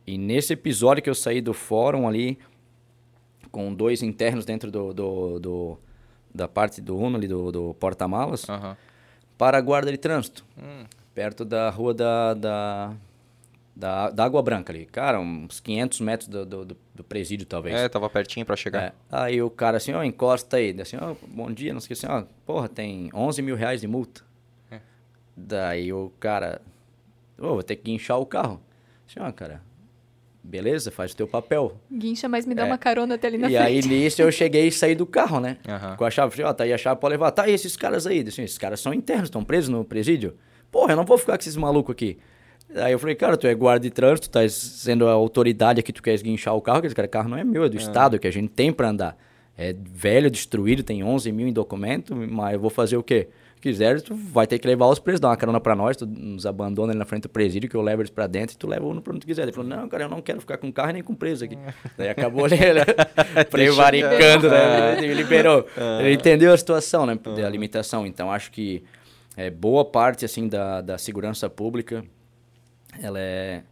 [0.06, 2.38] e nesse episódio que eu saí do fórum ali,
[3.50, 5.78] com dois internos dentro do, do, do-
[6.36, 8.76] da parte do Uno ali, do, do porta-malas, Aham.
[9.44, 10.86] Para a guarda de trânsito, Hum.
[11.14, 12.94] perto da rua da, da,
[13.76, 14.86] da, da Água Branca ali.
[14.86, 16.66] Cara, uns 500 metros do, do,
[16.96, 17.76] do- presídio, talvez.
[17.76, 18.82] É, tava pertinho pra chegar.
[18.84, 18.94] É.
[19.12, 20.74] Aí o cara assim, ó, encosta aí.
[20.80, 23.82] Assim, ó, bom dia, não sei o que assim, ó, porra, tem 11 mil reais
[23.82, 24.22] de multa.
[24.72, 24.80] É.
[25.36, 26.62] Daí o cara,
[27.38, 28.62] ô, vou ter que guinchar o carro.
[29.10, 29.62] Assim, ó, cara,
[30.44, 31.78] beleza, faz o teu papel.
[31.92, 32.66] Guincha, mas me dá É.
[32.66, 33.88] uma carona até ali na e aí frente.
[33.94, 35.58] nisso eu cheguei e saí do carro, né?
[35.68, 35.96] Aham.
[35.96, 37.32] Com a chave, falei, ó, tá aí a chave pra levar.
[37.32, 38.20] Tá aí esses caras aí.
[38.28, 40.36] Assim, esses caras são internos, estão presos no presídio.
[40.72, 42.18] Porra, eu não vou ficar com esses malucos aqui.
[42.76, 46.02] Aí eu falei, cara, tu é guarda de trânsito, tá sendo a autoridade aqui, tu
[46.02, 48.28] queres guinchar o carro, que esse cara, carro não é meu, é do Estado, que
[48.28, 49.16] a gente tem pra andar.
[49.56, 53.28] É velho, destruído, tem 11 mil em documento, mas eu vou fazer o quê?
[53.64, 56.46] Quiser, tu vai ter que levar os presos, dar uma carona pra nós, tu nos
[56.46, 58.86] abandona ali na frente do presídio, que eu levo eles pra dentro e tu leva
[58.86, 59.44] um pra onde tu quiser.
[59.44, 61.58] Ele falou, não, cara, eu não quero ficar com carro nem com preso aqui.
[61.98, 62.82] Daí acabou ele
[63.50, 64.98] prevaricando, né?
[65.02, 65.66] Ele liberou.
[66.02, 67.18] Ele entendeu a situação, né?
[67.18, 68.06] Da limitação.
[68.06, 68.84] Então, acho que
[69.38, 72.04] é, boa parte, assim, da, da segurança pública,
[73.02, 73.64] ela é...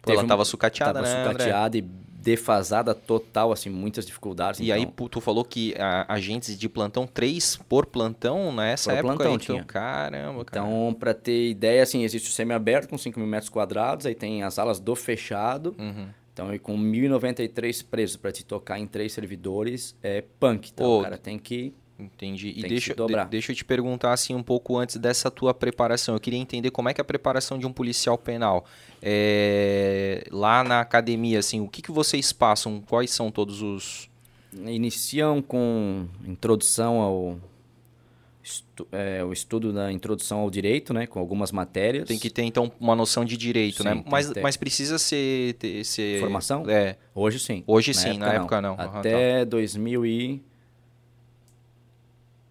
[0.00, 1.32] Pô, ela um- tava sucateada, tava né, André?
[1.32, 1.84] sucateada e
[2.20, 4.60] defasada total, assim, muitas dificuldades.
[4.60, 8.90] E aí, então- pu- tu falou que a- agentes de plantão, três por plantão nessa
[8.90, 9.14] Por época?
[9.16, 9.56] plantão aí, tinha.
[9.58, 10.66] Então, caramba, cara.
[10.66, 14.42] Então, para ter ideia, assim, existe o semi-aberto com 5 mil metros quadrados, aí tem
[14.42, 15.74] as alas do fechado.
[15.78, 16.08] Uhum.
[16.32, 20.84] Então, e com 1.093 presos para te tocar em três servidores, é punk, tá?
[20.84, 21.72] Pô, o cara tem que...
[21.98, 22.52] Entendi.
[22.56, 26.14] E deixa, de- deixa eu te perguntar assim um pouco antes dessa tua preparação.
[26.14, 28.64] Eu queria entender como é que é a preparação de um policial penal.
[29.02, 32.80] É, lá na academia, assim, o que, que vocês passam?
[32.88, 34.08] Quais são todos os.
[34.52, 37.38] Iniciam com introdução ao...
[38.42, 41.06] estu- é, o estudo da introdução ao direito, né?
[41.06, 42.06] Com algumas matérias.
[42.08, 43.94] Tem que ter, então, uma noção de direito, Sim, né?
[43.94, 46.20] tem que Mas, mas precisa ser, ter- ser.
[46.20, 46.64] Formação?
[46.70, 46.96] É.
[47.14, 47.62] Hoje sim.
[47.66, 48.76] Hoje sim, na época não.
[48.76, 48.84] Tá.
[48.84, 50.42] Até 2000 e...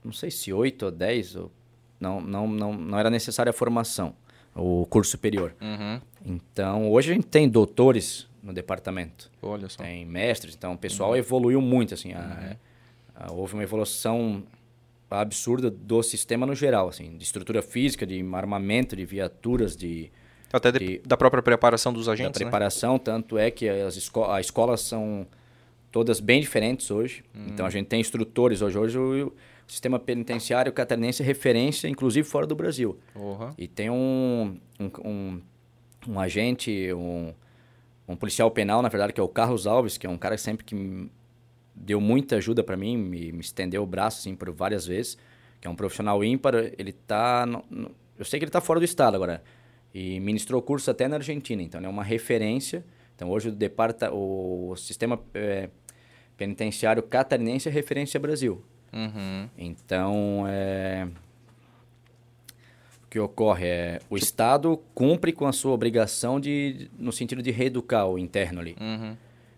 [0.08, 1.52] Não sei se 8 ou 10, ou...
[2.00, 4.16] Não, não, não, não era necessária a formação.
[4.60, 5.54] o curso superior.
[5.62, 6.02] Uhum.
[6.26, 9.30] Então, hoje a gente tem doutores no departamento.
[9.40, 9.84] Olha só.
[9.84, 12.14] Tem mestres, então o pessoal evoluiu muito, assim.
[12.14, 12.56] a-
[13.16, 14.42] a- houve uma evolução
[15.12, 20.12] absurda do sistema no geral, assim, de estrutura física, de armamento, de viaturas, de
[20.52, 22.46] Até de- de- da própria preparação dos da agentes, né?
[22.46, 25.28] preparação, tanto é que as esco as escolas são
[25.92, 27.24] todas bem diferentes hoje.
[27.48, 28.78] Então a gente tem instrutores hoje.
[28.78, 29.32] Hoje o
[29.68, 32.98] sistema penitenciário catarinense é referência, inclusive fora do Brasil.
[33.14, 33.54] Porra.
[33.58, 35.42] E tem um, um, um,
[36.08, 37.34] um agente, um,
[38.08, 40.64] um policial penal, na verdade, que é o Carlos Alves, que é um cara sempre
[40.66, 41.10] que
[41.76, 45.18] deu muita ajuda para mim, me, me estendeu o braço assim por várias vezes,
[45.62, 46.56] que é um profissional ímpar.
[46.78, 49.44] Ele tá, no- no- eu sei que ele está fora do estado agora
[49.94, 52.84] e ministrou curso até na Argentina, então ele é uma referência.
[53.16, 55.70] Então hoje o departa, o sistema eh,
[56.36, 58.64] penitenciário catarinense é referência Brasil.
[58.94, 59.50] Uhum.
[59.58, 61.08] Então, é...
[63.04, 67.52] o que ocorre é o Estado cumpre com a sua obrigação de, no sentido de
[67.52, 68.76] reeducar o interno ali.
[68.80, 69.16] Uhum.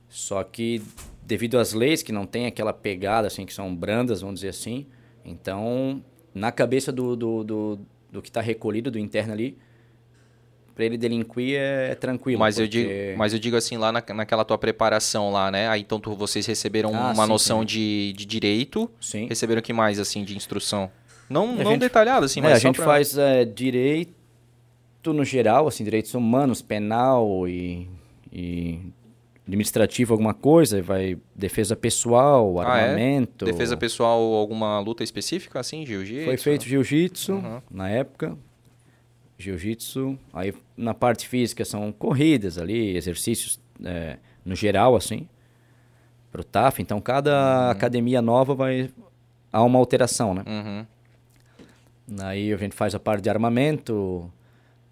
[0.09, 0.81] Só que
[1.23, 4.87] devido às leis que não tem aquela pegada assim que são brandas, vamos dizer assim,
[5.23, 6.03] então
[6.33, 7.79] na cabeça do, do, do,
[8.11, 9.57] do que está recolhido do interno ali,
[10.79, 12.39] para ele delinquir é, é tranquilo.
[12.39, 15.67] Mas, eu porque- digo, mas eu digo assim, lá na, naquela tua preparação lá, né?
[15.67, 17.65] Aí então tu- vocês receberam Ah, uma sim, noção sim.
[17.65, 18.89] De, de direito.
[19.01, 19.27] sim.
[19.27, 20.89] Receberam o que mais, assim, de instrução?
[21.29, 24.13] Não, A não gente- detalhado, assim, É, mas a só gente pra- faz é, direito
[25.07, 27.89] no geral, assim, direitos humanos, penal e,
[28.31, 28.79] e
[29.45, 32.83] administrativo alguma coisa, vai defesa pessoal, Ah, é?
[32.83, 33.43] armamento.
[33.43, 36.23] Defesa pessoal, alguma luta específica, assim, jiu-jitsu?
[36.25, 37.61] Foi feito jiu-jitsu Uhum.
[37.69, 38.37] na época.
[39.39, 40.19] Jiu-jitsu.
[40.33, 45.27] Aí na parte física são corridas ali, exercícios é, no geral, assim,
[46.31, 46.81] pro TAF.
[46.81, 47.71] Então cada Uhum.
[47.71, 48.89] academia nova vai.
[49.51, 50.43] Há uma alteração, né?
[50.45, 50.85] Uhum.
[52.21, 54.31] Aí a gente faz a parte de armamento.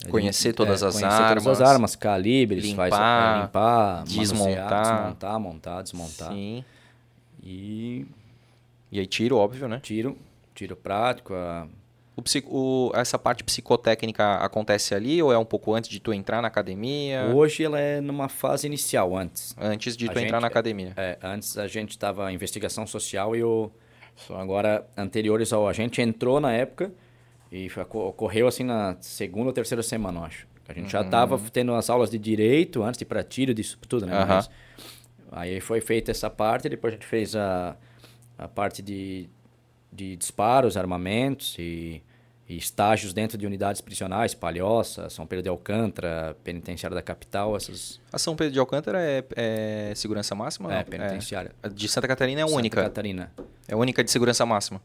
[0.09, 4.81] Conhecer gente- todas as conhecer todas as armas, armas, calibres, faz limpar, é, limpar, desmontar.
[4.83, 6.31] desmontar, montar, desmontar.
[6.31, 6.63] Sim.
[7.43, 8.05] E
[8.91, 9.79] E aí tiro, óbvio, né?
[9.81, 10.15] tiro,
[10.55, 11.33] tiro prático.
[11.33, 11.67] a-
[12.17, 16.41] O o- essa parte psicotécnica acontece ali ou é um pouco antes de tu entrar
[16.41, 17.25] na academia?
[17.33, 19.55] Hoje ela é numa fase inicial, antes.
[19.57, 20.93] Antes de A tu entrar gente- na academia?
[20.97, 23.69] É, antes a gente estava investigação social e o
[24.15, 26.91] só agora anteriores ao a gente entrou na época
[27.51, 30.47] e ocorreu assim na segunda ou terceira semana, eu acho.
[30.67, 34.07] A gente já estava tendo as aulas de direito antes de para tiro disso tudo,
[34.07, 34.13] né?
[34.13, 34.27] Aham.
[34.27, 34.49] Mas
[35.31, 37.77] aí foi feita essa parte, depois a gente fez a,
[38.39, 39.29] a parte de,
[39.93, 42.01] de disparos, armamentos e
[42.55, 48.17] estágios dentro de unidades prisionais, Palhoça, São Pedro de Alcântara, Penitenciária da Capital, essas A
[48.17, 50.71] São Pedro de Alcântara é, é segurança máxima?
[50.73, 50.83] é, Não?
[50.85, 51.51] penitenciária.
[51.61, 52.83] A de Santa Catarina é Santa única.
[52.83, 53.31] Catarina.
[53.67, 54.81] É única de segurança máxima.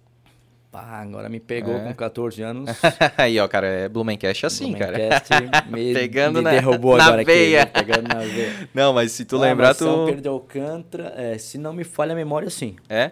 [0.73, 1.81] Pá, agora me pegou É.
[1.81, 2.70] com 14 anos.
[3.18, 4.93] Aí, ó, cara, é Blumencast assim, cara.
[4.97, 5.31] Blumencast
[5.70, 7.64] me, Pegando me na- derrubou na agora veia.
[7.64, 7.73] aqui.
[7.75, 8.68] Pegando na veia.
[8.73, 10.07] Não, mas se tu Ah, lembrar, São tu...
[10.07, 12.77] Pedro de Alcântara, é, se não me falha a memória, sim.
[12.89, 13.11] É?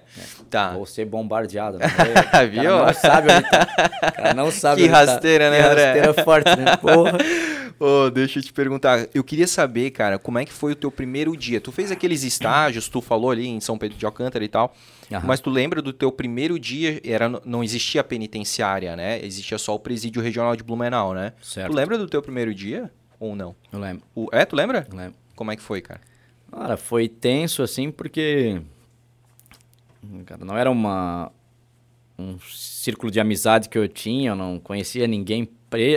[0.49, 0.71] Tá.
[0.71, 1.77] Vou ser bombardeado.
[1.79, 1.87] Né?
[2.51, 2.63] Viu?
[2.63, 3.69] cara não sabe onde tá.
[4.09, 4.99] O cara não sabe Que onde tá.
[5.13, 5.85] rasteira, né, Que André?
[5.85, 6.77] rasteira forte, né?
[6.79, 7.19] Porra.
[7.81, 9.09] Ô, deixa eu te perguntar.
[9.15, 11.63] Eu queria saber, cara, como é que foi o teu primeiro dia?
[11.63, 14.77] Tu fez aqueles estágios, tu falou ali em São Pedro de Alcântara e tal.
[15.11, 15.27] Aham.
[15.27, 17.01] Mas tu lembra do teu primeiro dia?
[17.03, 19.25] Era, não existia penitenciária, né?
[19.25, 21.33] Existia só o presídio regional de Blumenau, né?
[21.43, 21.71] Certo.
[21.71, 22.93] Tu lembra do teu primeiro dia?
[23.19, 23.57] Ou não?
[23.73, 24.87] Eu lembro, O- é, tu lembra?
[24.91, 25.15] eu lembro.
[25.35, 26.01] Como é que foi, cara?
[26.53, 28.61] Cara, foi tenso assim porque
[30.27, 31.33] cara, não era uma
[32.19, 35.49] um círculo de amizade que eu tinha, eu não conhecia ninguém,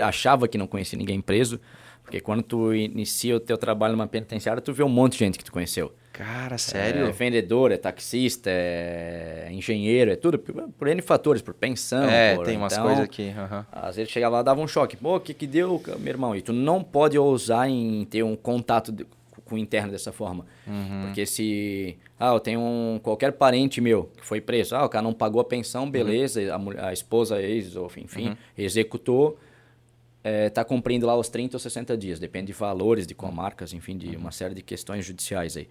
[0.01, 1.59] achava que não conhecia ninguém preso,
[2.03, 5.38] porque quando tu inicia o teu trabalho numa penitenciária, tu vê um monte de gente
[5.38, 5.93] que tu conheceu.
[6.11, 7.11] Cara, É sério?
[7.11, 12.07] vendedor, é taxista, é engenheiro, é tudo por, por N fatores, por pensão.
[12.07, 13.30] É, por- tem umas então, coisas aqui.
[13.36, 13.65] aham.
[13.71, 14.95] Às vezes chegava lá dava um choque.
[14.95, 16.36] Pô, o que que deu, meu irmão?
[16.36, 19.07] E tu não pode ousar em ter um contato de-
[19.43, 20.45] com o interno dessa forma.
[20.67, 21.01] Uhum.
[21.05, 21.97] Porque se...
[22.19, 24.76] Ah, eu tenho um, qualquer parente meu que foi preso.
[24.76, 26.53] Ah, o cara não pagou a pensão, beleza.
[26.53, 28.36] A, mul- a esposa, ex, enfim, Uhum.
[28.57, 29.38] executou.
[30.24, 32.19] É, tá cumprindo lá os 30 ou 60 dias.
[32.19, 35.67] Depende de valores, de comarcas, enfim, de uma série de questões judiciais aí.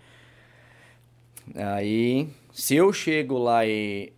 [1.54, 4.12] Aí, se eu chego lá e,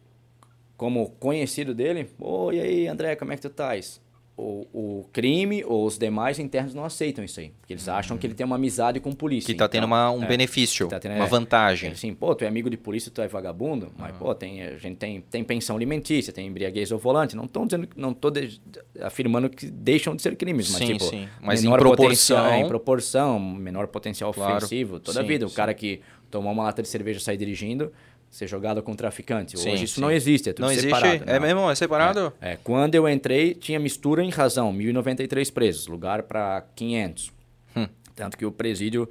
[0.77, 4.01] como conhecido dele, ô, e aí, André, como é que tu estás?
[4.37, 7.53] O, o crime ou os demais internos não aceitam isso aí.
[7.61, 9.47] Porque eles acham que ele tem uma amizade com polícia.
[9.47, 11.93] Que tá tendo Então, uma, um é, benefício, tá tendo- uma é, vantagem.
[11.93, 14.97] Assim, pô, tu é amigo de polícia, tu é vagabundo, mas, pô, tem, a gente
[14.97, 17.37] tem, tem pensão alimentícia, tem embriaguez ao volante.
[17.37, 18.61] Não estou dizendo, não tô de-
[19.01, 21.29] afirmando que deixam de ser crimes, mas, Sim, tipo, sim.
[21.41, 24.57] Mas em menor proporção- potencial- em proporção, menor potencial Claro.
[24.57, 25.47] ofensivo, toda a Sim, vida.
[25.47, 27.93] O cara que tomou uma lata de cerveja e sai dirigindo,
[28.35, 29.57] ser jogada com traficante.
[29.59, 30.01] Sim, Hoje isso sim.
[30.01, 30.87] não existe, é tudo Não existe?
[30.89, 31.25] separado.
[31.25, 31.41] É não.
[31.47, 31.71] mesmo?
[31.71, 32.33] É separado?
[32.41, 37.33] É, quando eu entrei, tinha mistura em razão, 1.093 presos, lugar para 500.
[37.77, 37.87] Hum.
[38.17, 39.09] Tanto que o presídio,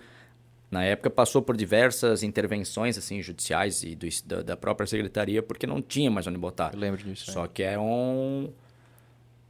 [0.70, 5.66] na época, passou por diversas intervenções assim judiciais e do, da, da própria secretaria, porque
[5.66, 6.72] não tinha mais onde botar.
[6.74, 7.30] Eu lembro disso.
[7.30, 7.34] é.
[7.34, 8.52] Só que era um,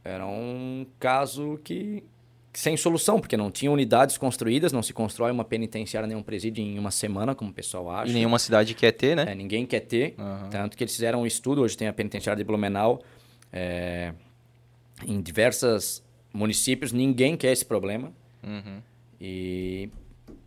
[0.04, 2.04] era um caso que
[2.54, 6.62] sem solução, porque não tinha unidades construídas, não se constrói uma penitenciária nem um presídio
[6.62, 8.10] em uma semana, como o pessoal acha.
[8.10, 9.26] E nenhuma cidade quer ter, né?
[9.28, 10.14] É, ninguém quer ter.
[10.16, 10.48] Aham.
[10.50, 13.02] Tanto que eles fizeram um estudo, hoje tem a penitenciária de Blumenau,
[13.52, 14.14] é,
[15.04, 16.02] em diversos
[16.32, 18.12] municípios, ninguém quer esse problema.
[18.42, 18.80] Uhum.
[19.20, 19.90] E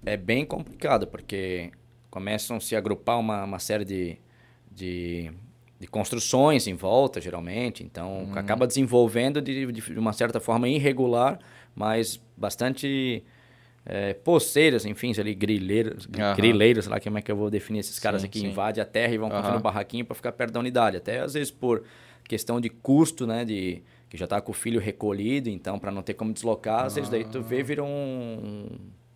[0.05, 1.71] é bem complicado, porque
[2.09, 4.17] começam a se agrupar uma, uma série de,
[4.71, 5.31] de,
[5.77, 7.83] de construções em volta, geralmente.
[7.83, 11.37] Então, acaba desenvolvendo de, de uma certa forma irregular,
[11.77, 13.23] mas bastante
[13.85, 17.99] é, poceiras, enfim, ali, grileiras, grileiros, sei lá como é que eu vou definir esses
[17.99, 18.47] caras Sim, aqui, sim.
[18.47, 19.59] invadem a terra e vão construir Aham.
[19.59, 20.97] um barraquinho para ficar perto da unidade.
[20.97, 21.83] Até às vezes por
[22.27, 26.01] questão de custo, né, de que já tá com o filho recolhido, então para não
[26.01, 28.67] ter como deslocar, às vezes daí tu vê vira um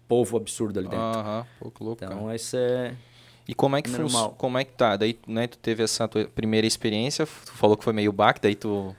[0.08, 1.20] povo absurdo ali dentro.
[1.20, 1.46] Aham,
[1.76, 2.14] que louco, cara.
[2.14, 2.94] Então esse é
[3.48, 4.12] E como é que Normal.
[4.12, 4.36] funciona?
[4.38, 4.96] Como é que tá?
[4.96, 8.56] Daí, né, tu teve essa tua primeira experiência, tu falou que foi meio baque, daí
[8.56, 8.96] tu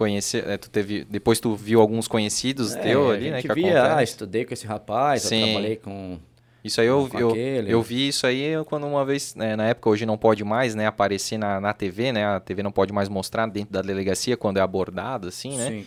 [0.00, 3.82] conhece, é, tu teve, depois tu viu alguns conhecidos é, teu ali, né, que via,
[3.82, 4.12] ah, acontece.
[4.12, 5.40] estudei com esse rapaz, Sim.
[5.40, 6.18] eu trabalhei com
[6.64, 7.70] Isso aí eu, com eu, aquele.
[7.70, 10.86] eu vi isso aí quando uma vez, né, na época hoje não pode mais, né,
[10.86, 14.56] aparecer na, na TV, né, a TV não pode mais mostrar dentro da delegacia quando
[14.56, 15.86] é abordado, assim, né, sim,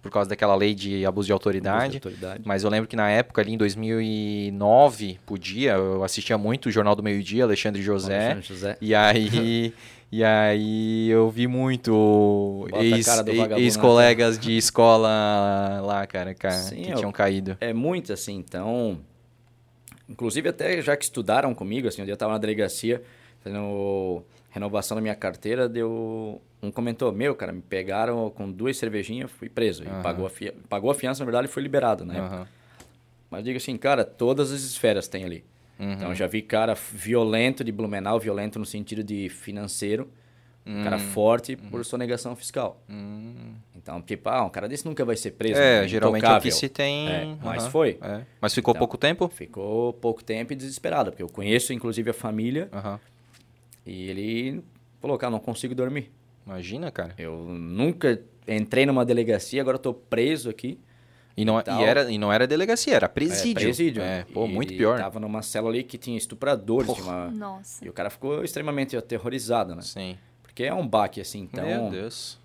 [0.00, 1.98] por causa daquela lei de abuso de autoridade.
[1.98, 2.42] autoridade.
[2.46, 6.96] Mas eu lembro que na época, ali em 2009, podia, eu assistia muito o Jornal
[6.96, 8.76] do Meio Dia, Alexandre José, Alexandre José.
[8.80, 9.72] E aí,
[10.12, 13.08] e aí eu vi muito a ex-
[13.56, 17.56] ex-colegas de escola lá, cara, cara Sim, que eu- tinham caído.
[17.60, 19.00] É muito assim, então.
[20.08, 23.02] Inclusive, até já que estudaram comigo, assim, um dia eu tava na delegacia,
[23.40, 26.40] fazendo renovação da minha carteira, deu.
[26.62, 29.82] Um comentou: Meu, cara, me pegaram com duas cervejinhas, fui preso.
[29.82, 30.30] E pagou a,
[30.68, 32.20] pagou a fiança, na verdade, e foi liberado, né?
[32.20, 32.46] Aham.
[33.30, 35.42] Mas digo assim, cara, todas as esferas tem ali.
[35.78, 35.92] Uhum.
[35.92, 40.08] Então, já vi cara violento de Blumenau, violento no sentido de financeiro,
[40.64, 42.80] um cara forte por sonegação fiscal.
[42.88, 43.54] Hum.
[43.74, 45.60] Então, tipo, ah, um cara desse nunca vai ser preso.
[45.60, 45.88] É, né?
[45.88, 46.52] geralmente é o que Intocável.
[46.52, 47.08] se tem.
[47.08, 47.98] É, mas foi.
[48.00, 48.20] é.
[48.40, 49.28] Mas ficou Então, pouco tempo?
[49.28, 52.68] Ficou pouco tempo e desesperado, porque eu conheço inclusive a família
[53.84, 54.62] e ele
[55.00, 56.12] falou, cara, não consigo dormir.
[56.46, 57.14] Imagina, cara.
[57.18, 60.78] Eu nunca entrei numa delegacia, agora tô preso aqui.
[61.36, 61.80] E não, tal.
[61.80, 63.62] e era, e não era delegacia, era É, presídio.
[63.62, 64.02] presídio.
[64.02, 64.98] É, pô, E muito pior.
[64.98, 66.92] Tava numa célula ali que tinha estupradores.
[66.92, 67.84] tinha uma- Nossa.
[67.84, 69.82] E o cara ficou extremamente aterrorizado, né?
[69.82, 70.18] Sim.
[70.42, 71.64] Porque é um baque, assim, então...
[71.64, 72.38] Meu Deus.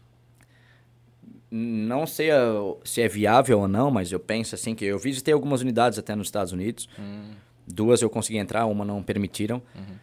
[1.49, 5.33] Não sei a- se é viável ou não, mas eu penso assim que eu visitei
[5.33, 6.89] algumas unidades até nos Estados Unidos.
[6.99, 7.31] Hum.
[7.65, 9.61] Duas eu consegui entrar, uma não permitiram.
[9.75, 9.95] Uhum.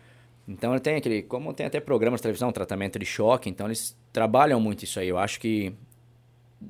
[0.48, 3.96] Então ele tem aquele, como tem até programas de televisão, tratamento de choque, então eles
[4.12, 5.08] trabalham muito isso aí.
[5.08, 5.72] Eu acho que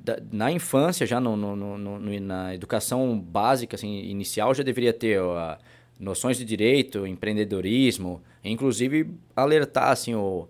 [0.05, 5.20] da- na infância, já no, no- no- na educação básica, assim, inicial, já deveria ter
[5.20, 5.57] ó,
[5.99, 10.49] noções de direito, empreendedorismo, inclusive alertar assim, o,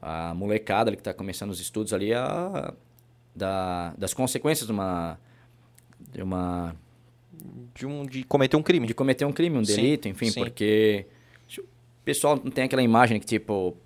[0.00, 2.72] a molecada que está começando os estudos ali a,
[3.34, 5.18] da, das consequências de uma,
[6.12, 6.74] de uma
[7.74, 8.86] De, um, de cometer um crime.
[8.86, 10.40] de cometer um crime, um Sim, delito, enfim, sim.
[10.40, 11.06] porque
[11.58, 11.62] o
[12.04, 13.76] pessoal não tem aquela imagem que tipo,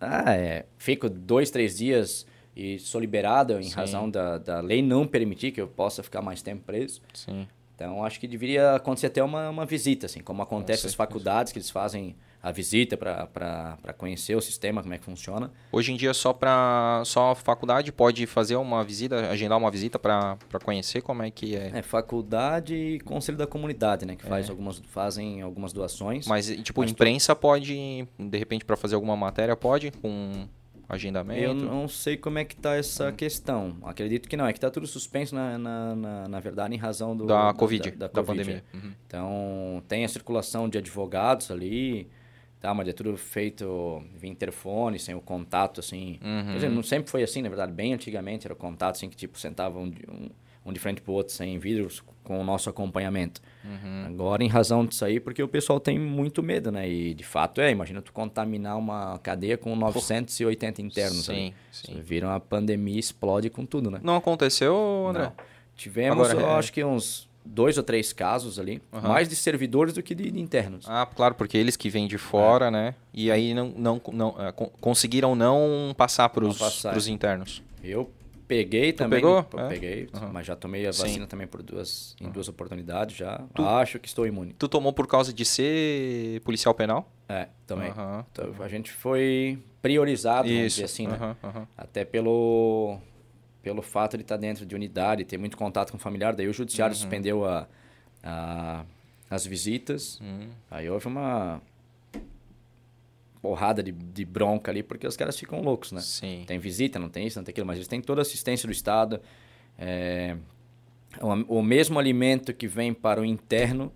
[0.00, 2.26] ah, é, fico dois, três dias
[2.56, 3.74] e sou liberado em Sim.
[3.74, 7.00] razão da, da lei não permitir que eu possa ficar mais tempo preso.
[7.12, 7.46] Sim.
[7.74, 10.96] Então, acho que deveria acontecer até uma, uma visita, assim, como acontece nas certeza.
[10.96, 15.50] faculdades, que eles fazem a visita para conhecer o sistema, como é que funciona.
[15.70, 19.98] Hoje em dia só para só a faculdade pode fazer uma visita, agendar uma visita
[19.98, 21.72] para conhecer como é que é.
[21.74, 24.28] É, faculdade e conselho da comunidade, né, que É.
[24.28, 26.26] faz algumas, fazem algumas doações.
[26.26, 30.46] Mas tipo, Mas tu- imprensa pode, de repente para fazer alguma matéria pode com
[30.88, 31.42] agendamento.
[31.42, 33.76] Eu não sei como é que tá essa questão.
[33.82, 34.46] Acredito que não.
[34.46, 37.26] É que tá tudo suspenso, na, na, na, na verdade, em razão do...
[37.26, 38.64] da Covid, da, da, da Covid, pandemia.
[38.72, 38.76] é.
[38.76, 38.92] Uhum.
[39.06, 42.08] Então, tem a circulação de advogados ali,
[42.60, 42.72] tá?
[42.72, 46.18] Mas é tudo feito via interfone, sem o contato, assim...
[46.22, 46.46] Uhum.
[46.46, 47.72] Quer dizer, não sempre foi assim, na verdade.
[47.72, 50.30] Bem antigamente era o contato, assim, que, tipo, sentavam um, um,
[50.66, 53.40] um de frente pro outro, sem vidros, com o nosso acompanhamento.
[53.66, 54.04] Uhum.
[54.06, 56.88] Agora, em razão disso aí, porque o pessoal tem muito medo, né?
[56.88, 57.70] E, de fato, é.
[57.70, 61.54] Imagina tu contaminar uma cadeia com 980 internos ali.
[61.72, 62.00] Sim, sim.
[62.00, 64.00] Vira uma pandemia, explode com tudo, né?
[64.02, 65.24] Não aconteceu, André?
[65.24, 65.32] Não.
[65.74, 69.08] Tivemos, Agora, eu é- acho que uns dois ou três casos ali, Aham.
[69.08, 70.84] mais de servidores do que de, de internos.
[70.88, 72.94] Ah, claro, porque eles que vêm de fora, né?
[73.14, 77.62] E aí não, não, não é, con- conseguiram não passar para os internos.
[77.84, 78.10] Eu
[78.46, 79.20] peguei Tu também.
[79.20, 79.42] pegou?
[79.44, 79.68] Pô, É?
[79.68, 80.30] Peguei, Aham.
[80.32, 81.02] mas já tomei a Sim.
[81.02, 83.44] vacina também por duas, em duas oportunidades já.
[83.54, 84.52] Acho que estou imune.
[84.54, 87.10] Tu tomou por causa de ser policial penal?
[87.28, 87.90] É, também.
[87.90, 88.24] Aham.
[88.32, 90.76] Então, a gente foi priorizado, vamos Isso.
[90.76, 91.36] dizer assim, né?
[91.42, 91.66] aham.
[91.76, 92.98] Até pelo,
[93.62, 96.34] pelo fato de estar dentro de unidade, ter muito contato com o familiar.
[96.34, 97.00] Daí o judiciário Uhum.
[97.00, 97.66] suspendeu a,
[98.22, 98.84] a-
[99.28, 100.20] as visitas.
[100.20, 100.48] Uhum.
[100.70, 101.60] Aí houve uma
[103.46, 106.00] porrada de, de bronca ali, porque os caras ficam loucos, né?
[106.00, 106.42] Sim.
[106.46, 108.72] Tem visita, não tem isso, não tem aquilo, mas eles têm toda a assistência do
[108.72, 109.20] Estado.
[109.78, 110.36] É,
[111.20, 113.92] o, o mesmo alimento que vem para o interno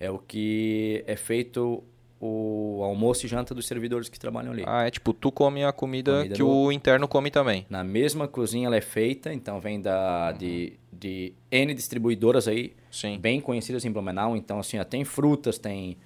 [0.00, 1.84] é o que é feito
[2.18, 4.62] o almoço e janta dos servidores que trabalham ali.
[4.66, 7.66] Ah, é tipo, tu come a comida, Comida que do- o interno come também.
[7.68, 13.18] Na mesma cozinha ela é feita, então vem da, de, de N distribuidoras aí, Sim.
[13.18, 14.34] bem conhecidas em Blumenau.
[14.36, 15.98] Então, assim, ó, tem frutas, tem,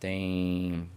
[0.00, 0.88] tem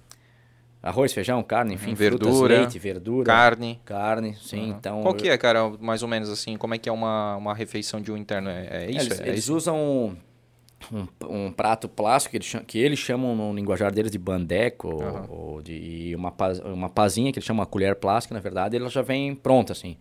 [0.82, 3.80] arroz, feijão, carne, enfim, frutas, Verdura, leite, verdura, Carne.
[3.86, 4.70] carne, sim.
[4.70, 4.78] Aham.
[4.78, 6.58] Então, Qual que é, cara, mais ou menos assim?
[6.58, 8.50] Como é que é uma, uma refeição de um interno?
[8.50, 9.08] É, é isso?
[9.14, 9.56] eles, é eles isso?
[9.56, 10.18] usam
[10.92, 14.88] um, um, prato plástico que eles, chamam, que eles chamam no linguajar deles de bandeco
[14.88, 15.26] ou- Aham.
[15.30, 18.90] ou de uma, paz- uma pazinha que eles chamam uma colher plástica, na verdade, ela
[18.90, 19.98] já vem pronta, assim.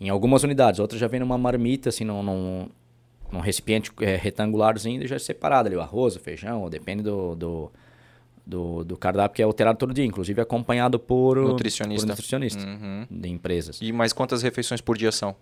[0.00, 2.68] Em algumas unidades, outras já vem numa marmita, assim, num, num,
[3.30, 7.02] num recipiente é, retangularzinho e já é separado ali, o arroz, o feijão, ou depende
[7.02, 7.72] do, do,
[8.46, 12.06] do, do cardápio que é alterado todo dia, inclusive acompanhado por, Nutricionista.
[12.06, 13.06] por nutricionista Uhum.
[13.10, 13.78] de empresas.
[13.80, 15.34] E mais quantas refeições por dia são?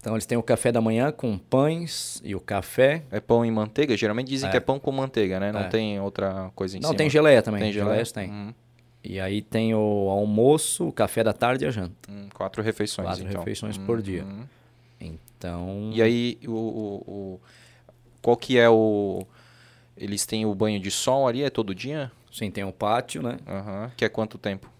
[0.00, 3.04] Então eles têm o café da manhã com pães e o café.
[3.10, 3.96] É pão e manteiga?
[3.96, 4.50] Geralmente dizem É.
[4.50, 5.52] que é pão com manteiga, né?
[5.52, 5.68] Não É.
[5.68, 6.98] tem outra coisa em Não, cima.
[6.98, 7.62] tem geleia também.
[7.62, 7.88] Tem geleia?
[7.90, 8.28] Geleias tem.
[8.28, 8.54] Uhum.
[9.04, 11.92] E aí tem o almoço, o café da tarde e a janta.
[12.10, 13.40] Hum, quatro refeições, Quatro então.
[13.40, 14.24] refeições por dia.
[14.24, 14.44] Uhum.
[15.00, 15.90] Então.
[15.92, 16.94] E aí, o, o,
[17.34, 17.40] o-
[18.20, 19.24] qual que é o...
[19.96, 21.42] Eles têm o banho de sol ali?
[21.42, 22.10] É todo dia?
[22.32, 23.36] Sim, tem o pátio, né?
[23.46, 23.92] Aham.
[23.96, 24.70] Que é quanto tempo?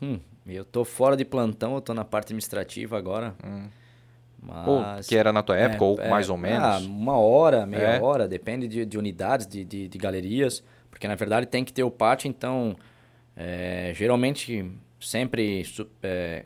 [0.00, 3.34] Hum, eu tô fora de plantão, eu tô na parte administrativa agora.
[4.66, 5.06] Ou Mas.
[5.06, 6.66] que era na tua época, é, ou é, mais ou menos?
[6.66, 8.00] Ah, uma hora, meia É.
[8.00, 10.62] hora, depende de, de unidades, de, de, de galerias.
[10.90, 12.76] Porque na verdade tem que ter o pátio, então.
[13.36, 14.70] é, geralmente
[15.00, 15.64] sempre
[16.02, 16.44] é,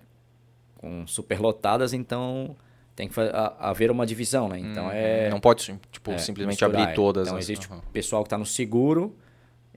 [0.76, 2.56] com superlotadas, então
[2.96, 3.14] tem que
[3.60, 4.58] haver uma divisão, né?
[4.58, 5.28] Então é.
[5.30, 7.28] Não pode, tipo, é, simplesmente misturar, abrir todas.
[7.28, 9.14] Então as- existe o pessoal que está no seguro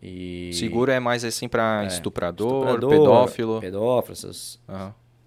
[0.02, 0.52] e.
[0.54, 3.60] Seguro é mais assim pra É, estuprador, estuprador, pedófilo.
[3.60, 4.60] Pedófilo, essas.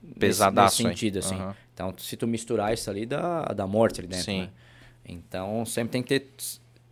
[0.03, 0.89] Nesse- Pesadaço, Nesse hein?
[0.89, 1.35] sentido, assim.
[1.37, 1.55] Aham.
[1.75, 4.41] Então, se tu misturar isso ali, dá, dá morte ali dentro, Sim.
[4.43, 4.49] né?
[5.07, 6.33] Então, sempre tem que ter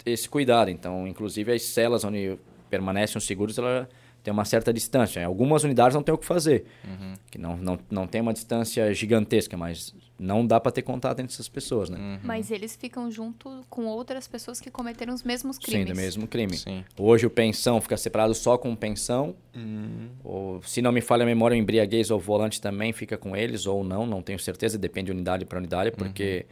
[0.06, 0.70] esse cuidado.
[0.70, 2.38] Então, inclusive, as celas onde
[2.70, 3.88] permanecem os seguros, ela
[4.22, 5.24] tem uma certa distância.
[5.26, 6.66] Algumas unidades não tem o que fazer.
[6.86, 7.14] Uhum.
[7.30, 11.32] Que não, não, não tem uma distância gigantesca, mas não dá para ter contato entre
[11.32, 11.98] essas pessoas, né?
[11.98, 12.18] Uhum.
[12.22, 15.88] Mas eles ficam junto com outras pessoas que cometeram os mesmos Sim, crimes.
[15.88, 16.56] do mesmo crime.
[16.58, 16.84] Sim.
[16.98, 19.34] Hoje o pensão fica separado só com o pensão.
[19.56, 20.08] Uhum.
[20.22, 23.34] Ou, se não me falha a memória, o embriaguez ou o volante também fica com
[23.34, 26.44] eles, ou não, não tenho certeza, depende de unidade para unidade, porque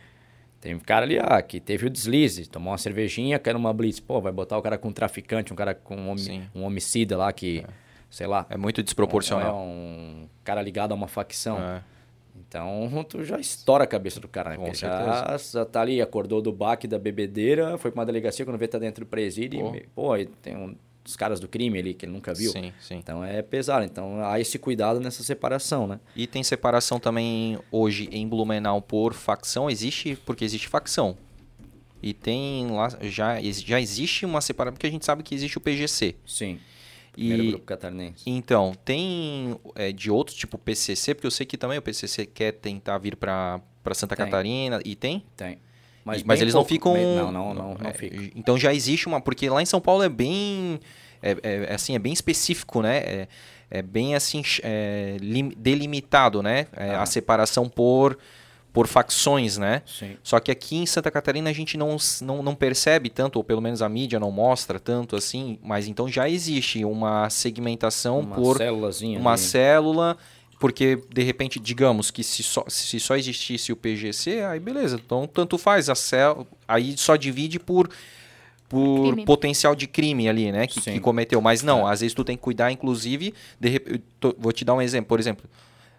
[0.61, 4.01] tem um cara ali ah, que teve o deslize, tomou uma cervejinha, quer uma blitz.
[4.01, 6.43] Pô, vai botar o cara com um traficante, um cara com um, homi- Sim.
[6.55, 7.65] um homicida lá que,
[8.09, 9.57] sei lá, É muito é desproporcional.
[9.63, 11.59] um cara ligado a uma facção.
[11.63, 11.83] É.
[12.49, 14.57] Então, tu já estoura a cabeça do cara, né?
[14.57, 18.45] Com Porque já, já tá ali, acordou do baque da bebedeira, foi pra uma delegacia,
[18.45, 19.75] quando vê tá dentro do presídio, Pô.
[19.75, 19.87] e,
[20.27, 20.75] pô, tem um,
[21.09, 22.51] os caras do crime ali que ele nunca viu.
[22.53, 22.97] Sim, sim.
[22.97, 23.85] Então é pesado.
[23.85, 26.01] Então há esse cuidado nessa separação, né?
[26.15, 29.71] E tem separação também hoje em Blumenau por facção?
[29.71, 31.17] Existe, porque existe facção.
[32.03, 35.61] E tem lá, já, já existe uma separação, porque a gente sabe que existe o
[35.61, 36.15] PGC.
[36.27, 36.61] Sim.
[37.19, 38.23] Primeiro E grupo catarinense.
[38.27, 42.53] então, tem é, de outros, tipo PCC, porque eu sei que também o PCC quer
[42.53, 43.61] tentar vir para
[43.93, 44.25] Santa Tem.
[44.25, 45.25] Catarina, e tem?
[45.37, 45.59] Tem.
[46.05, 46.65] Mas, bem eles pouco.
[46.65, 46.93] não ficam.
[46.95, 48.17] Me- Não, não, não, não é, fica.
[48.35, 49.21] Então já existe uma.
[49.21, 50.81] Porque lá em São Paulo é bem.
[51.23, 52.99] É, é- é assim, é bem específico, né?
[52.99, 53.29] É,
[53.71, 54.41] é bem assim.
[54.63, 56.67] é, lim- delimitado, né?
[56.75, 57.03] Ah.
[57.03, 58.17] A separação por,
[58.73, 59.83] por facções, né?
[59.87, 60.17] Sim.
[60.23, 63.61] Só que aqui em Santa Catarina a gente não, não, não percebe tanto, ou pelo
[63.61, 68.57] menos a mídia não mostra tanto assim, mas então já existe uma segmentação Uma por
[68.59, 69.19] célulazinha.
[69.19, 69.41] uma ali.
[69.41, 70.17] célula,
[70.61, 75.27] porque de repente, digamos que se só, se só existisse o PGC, aí beleza, então
[75.27, 77.89] tanto faz a célula, aí só divide por
[78.69, 79.25] por Crime.
[79.25, 81.93] potencial de crime ali, né, que, que cometeu, mas não, É.
[81.93, 83.81] às vezes tu tem que cuidar, inclusive, de
[84.39, 85.49] vou te dar um exemplo, por exemplo,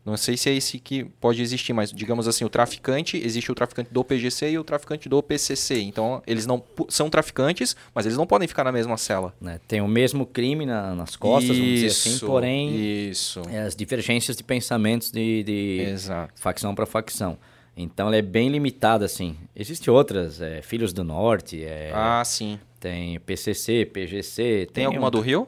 [0.05, 3.55] não sei se é esse que pode existir, mas digamos assim, o traficante, existe o
[3.55, 8.17] traficante do PGC e o traficante do PCC, então eles não são traficantes, mas eles
[8.17, 9.33] não podem ficar na mesma cela.
[9.39, 9.59] Né?
[9.67, 13.41] Tem o mesmo crime na- nas costas, vamos dizer assim, Isso, porém Isso.
[13.49, 15.95] é, as divergências de pensamentos de, de
[16.35, 17.37] facção para facção.
[17.77, 19.37] Então ela é bem limitada, assim.
[19.55, 22.59] Existem outras, é, Filhos do Norte, é, Ah, sim.
[22.79, 24.67] tem PCC, PGC.
[24.73, 25.47] Tem alguma um- do Rio?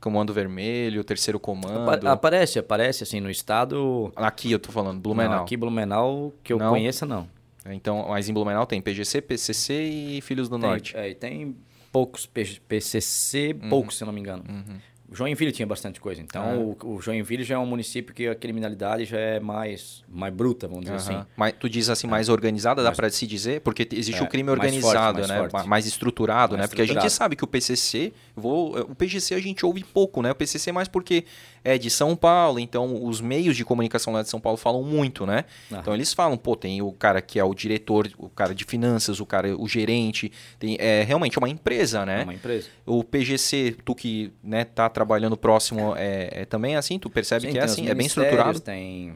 [0.00, 2.08] Comando Vermelho, Terceiro Comando.
[2.08, 4.12] aparece, aparece assim no estado.
[4.14, 5.36] Aqui eu tô falando, Blumenau.
[5.36, 6.70] Não, aqui Blumenau que eu não.
[6.70, 7.28] conheça não.
[7.66, 10.96] Então, mas em Blumenau tem PGC, PCC e Filhos do tem, Norte.
[10.96, 11.56] É, tem
[11.92, 13.68] poucos PCC, uhum.
[13.68, 14.44] poucos se não me engano.
[14.48, 14.76] Uhum.
[15.10, 16.20] Joinville tinha bastante coisa.
[16.20, 16.84] Então, ah.
[16.84, 20.68] o, o, Joinville já é um município que a criminalidade já é mais, mais bruta,
[20.68, 21.18] vamos dizer assim.
[21.36, 23.60] Mas tu diz assim, mais organizada, dá para se dizer?
[23.62, 25.50] Porque existe é, o crime organizado, mais forte, mais né?
[25.50, 25.68] Forte.
[25.68, 26.66] Mais estruturado, mais né?
[26.68, 27.06] Porque estruturado.
[27.06, 30.30] a gente sabe que o PCC, vou, o PGC a gente ouve pouco, né?
[30.32, 31.24] O PCC é mais porque
[31.64, 35.24] é de São Paulo, então os meios de comunicação lá de São Paulo falam muito,
[35.24, 35.44] né?
[35.70, 39.20] Então eles falam, pô, tem o cara que é o diretor, o cara de finanças,
[39.20, 42.20] o cara, o gerente, tem, é realmente uma empresa, né?
[42.20, 42.68] É uma empresa.
[42.84, 46.98] O PGC, tu que né, tá trabalhando próximo, é, é também assim?
[46.98, 47.88] Tu percebe Sim, que é assim?
[47.88, 48.58] É bem estruturado?
[48.58, 49.14] Tem,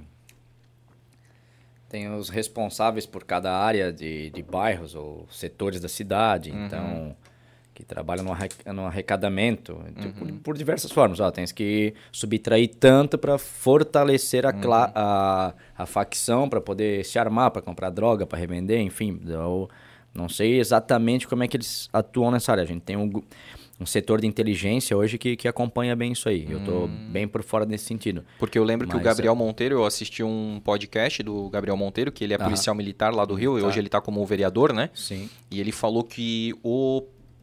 [1.89, 6.67] tem os responsáveis por cada área de, de bairros ou setores da cidade, uhum.
[6.67, 7.17] então
[7.75, 8.25] que trabalham
[8.67, 10.13] no, arrecadamento uhum.
[10.13, 11.19] por, por, diversas formas.
[11.21, 14.73] Ó, tens que subtrair tanto para fortalecer a, uhum.
[14.73, 19.21] a, a facção, para poder se armar, para comprar droga, para revender, enfim.
[19.27, 19.71] Eu
[20.15, 22.63] não sei exatamente como é que eles atuam nessa área.
[22.63, 23.11] A gente tem um,
[23.81, 26.47] um setor de inteligência hoje que, que acompanha bem isso aí.
[26.47, 26.53] Hum.
[26.53, 28.25] Eu estou bem por fora nesse sentido.
[28.39, 29.37] Porque eu lembro Mas, que o Gabriel é...
[29.37, 33.35] Monteiro, eu assisti um podcast do Gabriel Monteiro, que ele é policial militar lá do
[33.35, 33.61] Rio, tá.
[33.61, 34.91] e hoje ele está como vereador, né?
[34.95, 35.29] Sim.
[35.51, 37.03] E ele falou que o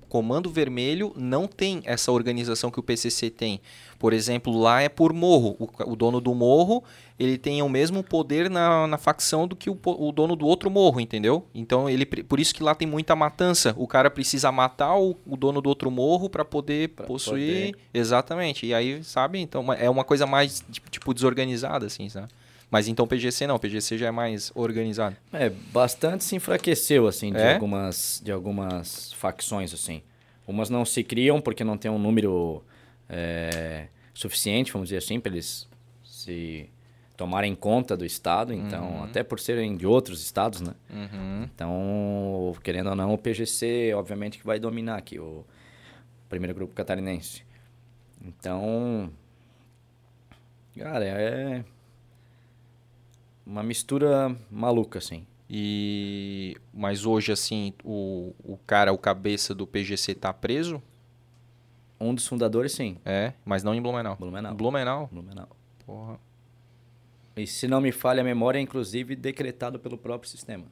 [0.09, 3.61] Comando Vermelho não tem essa organização que o PCC tem.
[3.99, 5.55] Por exemplo, lá é por morro.
[5.59, 6.83] O, o dono do morro
[7.19, 10.71] ele tem o mesmo poder na, na facção do que o, o, dono do outro
[10.71, 11.45] morro, entendeu?
[11.53, 13.75] Então ele por isso que lá tem muita matança.
[13.77, 17.73] O cara precisa matar o, o dono do outro morro para poder pra possuir.
[17.73, 17.85] Poder.
[17.93, 18.65] Exatamente.
[18.65, 19.39] E aí, sabe?
[19.39, 22.29] Então é uma coisa mais tipo desorganizada, assim, sabe?
[22.71, 25.15] Mas então PGC não, PGC já é mais organizado.
[25.33, 27.53] É, bastante se enfraqueceu, assim, de, é?
[27.53, 30.03] algumas, de algumas facções, assim.
[30.47, 32.63] Umas não se criam porque não tem um número
[33.07, 35.67] é, suficiente, vamos dizer assim, para eles
[36.03, 36.69] se
[37.17, 39.03] tomarem conta do Estado, então, uhum.
[39.03, 40.73] até por serem de outros estados, né?
[40.89, 41.49] Uhum.
[41.53, 45.43] Então, querendo ou não, o PGC, obviamente, que vai dominar aqui, o
[46.29, 47.43] primeiro grupo catarinense.
[48.23, 49.11] Então,
[50.77, 51.63] cara, é
[53.49, 55.25] uma mistura maluca, assim.
[55.49, 60.81] E mas hoje assim, o, o cara, o cabeça do PGC tá preso?
[61.99, 62.97] Um dos fundadores, sim.
[63.03, 64.15] É, mas não em Blumenau.
[64.15, 64.53] Blumenau.
[64.53, 65.09] Blumenau.
[65.11, 65.49] Blumenau.
[65.85, 66.19] Porra.
[67.35, 70.65] E se não me falha a memória, é inclusive decretado pelo próprio sistema.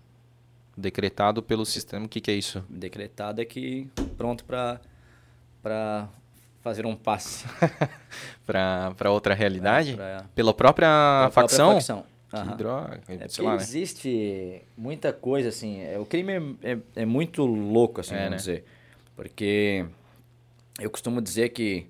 [0.78, 2.64] Decretado pelo sistema, o que, que é isso?
[2.70, 4.80] Decretado é que pronto para
[5.64, 6.08] para
[6.62, 7.46] fazer um passe
[8.46, 9.94] para outra realidade?
[9.94, 10.26] É, pra...
[10.36, 11.66] Pela própria pela facção?
[11.72, 12.17] Própria facção.
[12.30, 12.58] Que Aham.
[12.58, 13.02] droga.
[13.08, 13.58] É Sei lá, né?
[13.58, 15.82] existe muita coisa, assim.
[15.82, 18.38] É, o crime é, é, é muito louco, assim, é, vamos né?
[18.38, 18.66] dizer.
[19.16, 19.86] Porque
[20.80, 21.88] eu costumo dizer que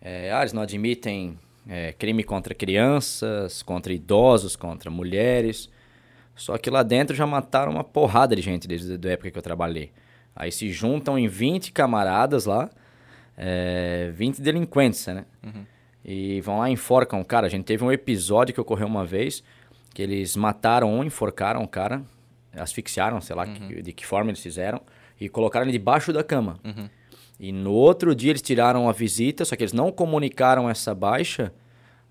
[0.00, 5.70] é, ah, eles não admitem é, crime contra crianças, contra idosos, contra mulheres.
[6.34, 9.42] Só que lá dentro já mataram uma porrada de gente desde a época que eu
[9.42, 9.92] trabalhei.
[10.34, 12.70] Aí se juntam em 20 camaradas lá,
[13.36, 15.24] é, 20 delinquentes, né?
[15.44, 15.64] Uhum.
[16.04, 17.46] E vão lá e enforcam cara.
[17.46, 19.42] A gente teve um episódio que ocorreu uma vez
[19.98, 22.02] que eles mataram um, enforcaram o cara,
[22.52, 23.54] asfixiaram, sei lá uhum.
[23.66, 24.80] que, de que forma eles fizeram,
[25.20, 26.60] e colocaram ele debaixo da cama.
[26.64, 26.88] Uhum.
[27.40, 31.52] E no outro dia eles tiraram a visita, só que eles não comunicaram essa baixa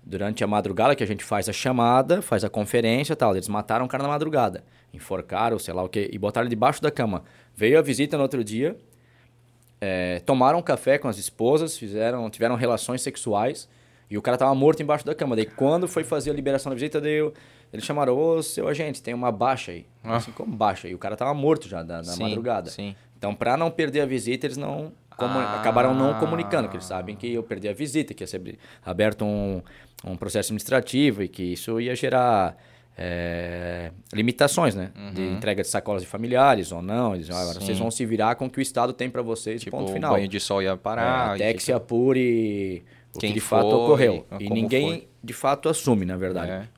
[0.04, 3.32] durante a madrugada, que a gente faz a chamada, faz a conferência e tal.
[3.34, 6.82] Eles mataram o cara na madrugada, enforcaram, sei lá o que, e botaram ele debaixo
[6.82, 7.24] da cama.
[7.56, 8.76] Veio a visita no outro dia,
[9.80, 13.66] é, tomaram café com as esposas, fizeram, tiveram relações sexuais,
[14.10, 15.34] e o cara tava morto embaixo da cama.
[15.34, 17.32] Daí quando foi fazer a liberação da visita, deu
[17.72, 19.86] eles chamaram, ô seu agente, tem uma baixa aí.
[20.02, 20.16] Ah.
[20.16, 20.88] Assim, como baixa?
[20.88, 22.70] E o cara tava morto já na, madrugada.
[22.70, 22.94] Sim.
[23.16, 25.58] Então, para não perder a visita, eles não ah.
[25.60, 29.24] acabaram não comunicando, que eles sabem que eu perdi a visita, que ia ser aberto
[29.24, 29.60] um,
[30.04, 32.56] um processo administrativo e que isso ia gerar
[32.96, 34.90] é, limitações, né?
[34.96, 35.12] Uhum.
[35.12, 37.14] De entrega de sacolas de familiares ou não.
[37.14, 39.62] Eles, ah, agora vocês vão se virar com o que o Estado tem para vocês,
[39.62, 40.12] tipo, ponto final.
[40.12, 41.32] O banho de sol ia parar.
[41.32, 42.82] É, até que se apure
[43.14, 44.26] o que de fato ocorreu.
[44.40, 45.08] E ninguém foi.
[45.22, 46.50] de fato assume, na verdade.
[46.50, 46.77] É.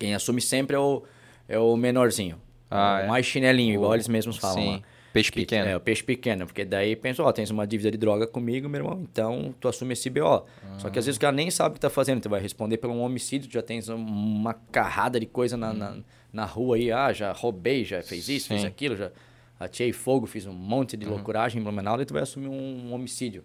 [0.00, 1.04] Quem assume sempre é o,
[1.46, 2.40] é o menorzinho.
[2.70, 3.06] Ah, o é?
[3.06, 3.74] mais chinelinho, o...
[3.74, 4.70] igual eles mesmos falam Sim.
[4.72, 4.82] lá.
[5.12, 5.68] Peixe pequeno.
[5.68, 8.68] É, o peixe pequeno, porque daí pensa, ó, oh, tens uma dívida de droga comigo,
[8.68, 10.24] meu irmão, então tu assume esse BO.
[10.24, 10.78] Ah.
[10.78, 12.78] Só que às vezes o cara nem sabe o que tá fazendo, tu vai responder
[12.78, 15.74] por um homicídio, tu já tens uma carrada de coisa na, hum.
[15.74, 15.96] na,
[16.32, 18.54] na, rua aí, ah, já roubei, já fez isso, Sim.
[18.54, 19.10] fez aquilo, já
[19.58, 21.14] atirei fogo, fiz um monte de uhum.
[21.14, 23.44] loucuragem em Blumenau, e tu vai assumir um, um homicídio.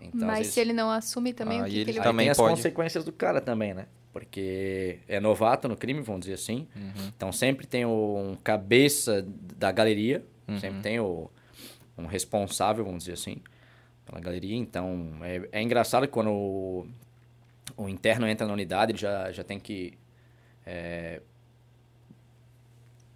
[0.00, 0.54] Então, Mas vezes...
[0.54, 2.34] se ele não assume também, ah, o que, ele que ele também vai...
[2.34, 3.86] tem as consequências do cara também, né?
[4.14, 6.68] Porque é novato no crime, vamos dizer assim.
[6.76, 7.08] Uhum.
[7.16, 9.26] Então sempre tem um cabeça
[9.58, 10.60] da galeria, uhum.
[10.60, 11.28] sempre tem o,
[11.98, 13.42] um responsável, vamos dizer assim.
[14.06, 14.56] pela galeria.
[14.56, 16.86] Então, é, é engraçado que quando o,
[17.76, 19.94] o interno entra na unidade, ele já, já tem que
[20.64, 21.20] é,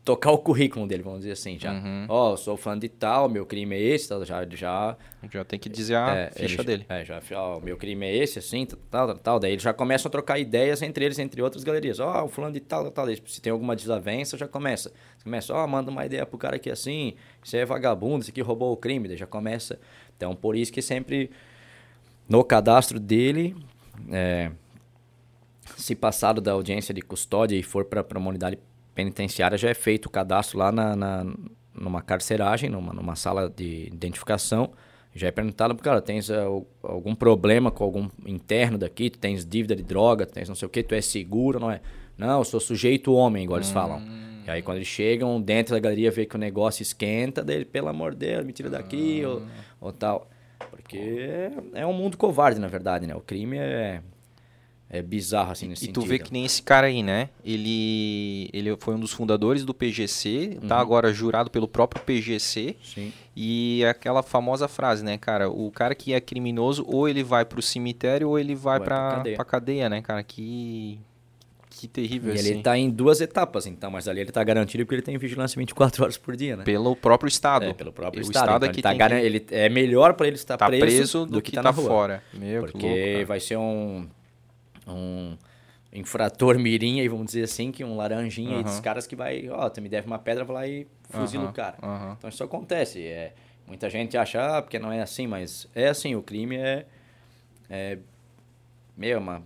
[0.08, 1.70] tocar o currículo dele, vamos dizer assim, já.
[1.70, 2.06] Uhum.
[2.08, 4.96] Ó, eu sou fã de tal, meu crime é esse, tal, já, já
[5.30, 6.86] Já tem que dizer a é, ficha ele- dele.
[6.88, 9.38] É, já, ó, meu crime é esse, assim, tal, tal, tal.
[9.38, 12.00] Daí eles já começam a trocar ideias entre eles, entre outras galerias.
[12.00, 13.14] Ó, o fulano de tal, tal, tal.
[13.26, 14.90] Se tem alguma desavença, já começa.
[15.22, 17.12] Começa, ó, manda uma ideia pro cara aqui assim,
[17.52, 19.08] aí é vagabundo, isso aqui roubou o crime.
[19.08, 19.78] Daí já começa.
[20.16, 21.30] Então, por isso que sempre
[22.26, 23.54] no cadastro dele,
[24.10, 24.50] é,
[25.76, 28.58] se passado da audiência de custódia e for para uma unidade
[28.98, 31.24] penitenciária, já é feito o cadastro lá na, na-
[31.72, 34.72] numa carceragem, numa, numa sala de identificação.
[35.14, 39.08] Já é perguntado cara, tens eh, al- algum problema com algum interno daqui?
[39.08, 41.70] Tu tens dívida de droga, tu tens não sei o que, tu é seguro, não
[41.70, 41.80] é?
[42.16, 44.00] Não, eu sou sujeito homem, igual eles falam.
[44.44, 47.86] E aí quando eles chegam dentro da galeria, vê que o negócio esquenta, dele, pelo
[47.88, 49.42] amor de Deus, me tira daqui, ou,
[49.80, 50.28] ou tal.
[50.70, 53.14] Porque é, é um mundo covarde, na verdade, né?
[53.14, 54.02] O crime é,
[54.90, 56.08] é bizarro, assim, nesse E tu sentido.
[56.10, 57.28] vê que nem esse cara aí, né?
[57.44, 60.68] Ele, ele foi um dos fundadores do PGC, Uhum.
[60.68, 62.76] tá agora jurado pelo próprio PGC.
[62.82, 63.12] Sim.
[63.36, 65.48] E é aquela famosa frase, né, cara?
[65.50, 68.96] O cara que é criminoso, ou ele vai pro cemitério, ou ele vai, Vai pra,
[68.96, 69.44] pra pra, cadeia.
[69.44, 69.88] cadeia.
[69.90, 70.22] né, cara?
[70.22, 70.98] Que,
[71.70, 72.48] que terrível, E assim.
[72.48, 75.56] ele tá em duas etapas, então, mas ali ele tá garantido porque ele tem vigilância
[75.58, 76.64] 24 horas por dia, né?
[76.64, 77.66] Pelo próprio Estado.
[77.66, 78.44] É, pelo próprio o Estado.
[78.44, 80.84] Estado então é que ele tá que ele É melhor para ele estar tá preso,
[80.84, 81.86] preso do, que, tá, na rua.
[81.86, 82.22] fora.
[82.34, 83.26] Meu, que Porque louco, cara.
[83.26, 84.08] vai ser um,
[84.94, 85.36] um
[85.92, 89.68] infrator mirim, aí vamos dizer assim, que um laranjinha aí dos caras que vai, ó,
[89.68, 91.76] tu me deve uma pedra, vai lá e fuzila Aham, o cara.
[91.82, 92.14] aham.
[92.18, 93.06] Então isso acontece.
[93.06, 93.32] É,
[93.66, 96.86] muita gente acha, ah, porque não é assim, mas é assim, o crime é,
[97.70, 97.98] é
[98.96, 99.42] meu, uma,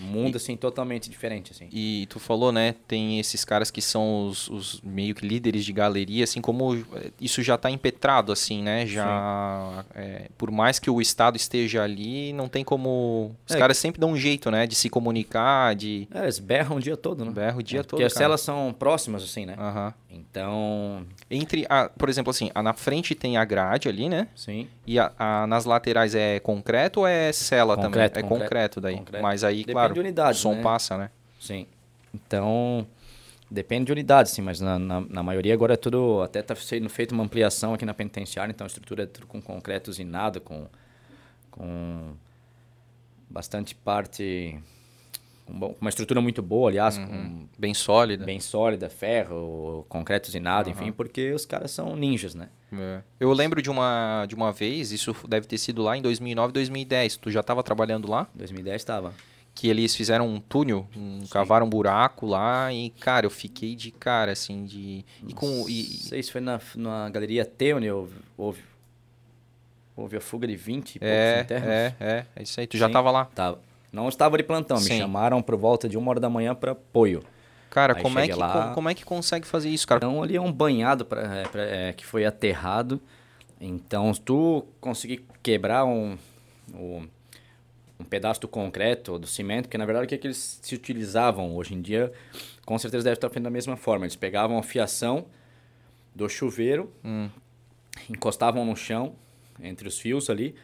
[0.00, 1.68] um mundo assim totalmente diferente, assim.
[1.72, 2.74] E tu falou, né?
[2.88, 6.84] Tem esses caras que são os, os meio que líderes de galeria, assim como
[7.20, 8.86] isso já tá impetrado, assim, né?
[8.86, 13.34] Já, é, por mais que o Estado esteja ali, não tem como.
[13.48, 13.58] Os É.
[13.58, 14.66] caras sempre dão um jeito, né?
[14.66, 17.30] De se comunicar, de É, eles berram o dia todo, né?
[17.30, 17.90] berra o dia É, todo.
[17.90, 19.54] Porque as celas são próximas, assim, né?
[19.58, 19.94] Aham.
[20.14, 24.28] Então, Entre, a, por exemplo, assim, a, na frente tem a grade ali, né?
[24.36, 24.68] sim.
[24.86, 27.90] E a, a- nas laterais é concreto ou é cela também?
[27.90, 28.96] Concreto, É concreto, concreto daí.
[28.96, 29.22] concreto.
[29.22, 30.62] Mas aí, Depende claro, de unidade, o som né?
[30.62, 31.10] passa, né?
[31.40, 31.66] Sim.
[32.14, 32.86] Então,
[33.50, 36.22] depende de unidade, sim, mas na, na, na maioria agora é tudo.
[36.22, 39.42] Até está sendo feita uma ampliação aqui na penitenciária, então a estrutura é tudo com
[39.42, 40.66] concreto usinado, com,
[41.50, 42.14] com
[43.28, 44.58] bastante parte.
[45.46, 48.24] Com uma estrutura muito boa, aliás, com Bem sólida.
[48.24, 52.48] bem sólida, ferro, concreto usinado, enfim, porque os caras são ninjas, né?
[52.72, 53.02] É.
[53.20, 57.16] Eu lembro de uma, de uma vez, isso deve ter sido lá em 2009, 2010.
[57.18, 58.26] Tu já estava trabalhando lá?
[58.34, 59.14] Em 2010 estava.
[59.54, 63.92] Que eles fizeram um túnel, um, cavaram um buraco lá e, cara, eu fiquei de
[63.92, 65.04] cara, assim, de...
[65.28, 65.46] E com...
[65.46, 68.62] Não E, sei se foi na, na galeria T, onde houve, houve,
[69.94, 71.68] houve a fuga de 20 e poucos é, internos.
[71.68, 72.66] é, é, é isso aí.
[72.66, 72.92] Tu já Sim.
[72.94, 73.26] tava lá.
[73.26, 73.60] Tava.
[73.94, 74.98] Não estava de plantão, me Sim.
[74.98, 77.22] chamaram por volta de uma hora da manhã para apoio.
[77.70, 79.98] Cara, Aí como é, que, lá- como, como é que consegue fazer isso, cara?
[79.98, 83.00] Então ali é um banhado pra, é, pra- é, que foi aterrado.
[83.60, 86.18] Então, se tu conseguir quebrar um,
[86.74, 87.06] um,
[88.00, 90.58] um pedaço do concreto ou do cimento, que na verdade o que, é que eles
[90.60, 92.12] se utilizavam hoje em dia,
[92.66, 94.04] com certeza deve estar feito da mesma forma.
[94.06, 95.26] Eles pegavam a fiação
[96.12, 97.28] do chuveiro, Hum.
[98.10, 99.14] encostavam no chão,
[99.62, 100.54] entre os fios ali,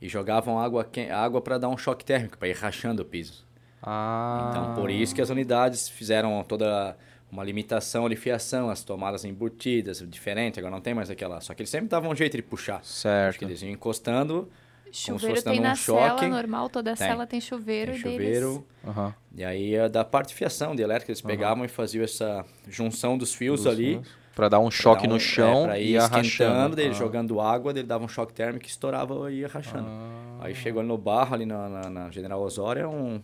[0.00, 3.44] e jogavam água, água para dar um choque térmico, para ir rachando o piso.
[3.82, 6.96] Ah, Então, por isso que as unidades fizeram toda
[7.30, 11.40] uma limitação de fiação, as tomadas embutidas, diferente, agora não tem mais aquela.
[11.40, 12.76] Só que eles sempre davam um jeito de puxar.
[12.78, 13.38] Acho certo.
[13.38, 14.48] que eles iam encostando,
[14.90, 16.20] Chuveiro tem um na choque.
[16.20, 17.06] cela normal, toda Tem.
[17.06, 18.38] cela tem chuveiro tem e deles.
[18.38, 18.66] chuveiro.
[18.86, 19.14] Aham.
[19.36, 23.18] E aí, eh, da parte de fiação de elétrica, eles pegavam e faziam essa junção
[23.18, 23.94] dos fios Dos ali.
[23.96, 24.08] fios.
[24.38, 26.76] Pra dar um choque dar no um- chão é, pra e ir ir arrachando.
[26.76, 26.92] dele Ah.
[26.92, 29.88] jogando água, dele dava um choque térmico e estourava e ia rachando.
[29.88, 30.38] Ah.
[30.42, 33.20] Aí chegou ali no barro, ali na, na- na General Osório, é um,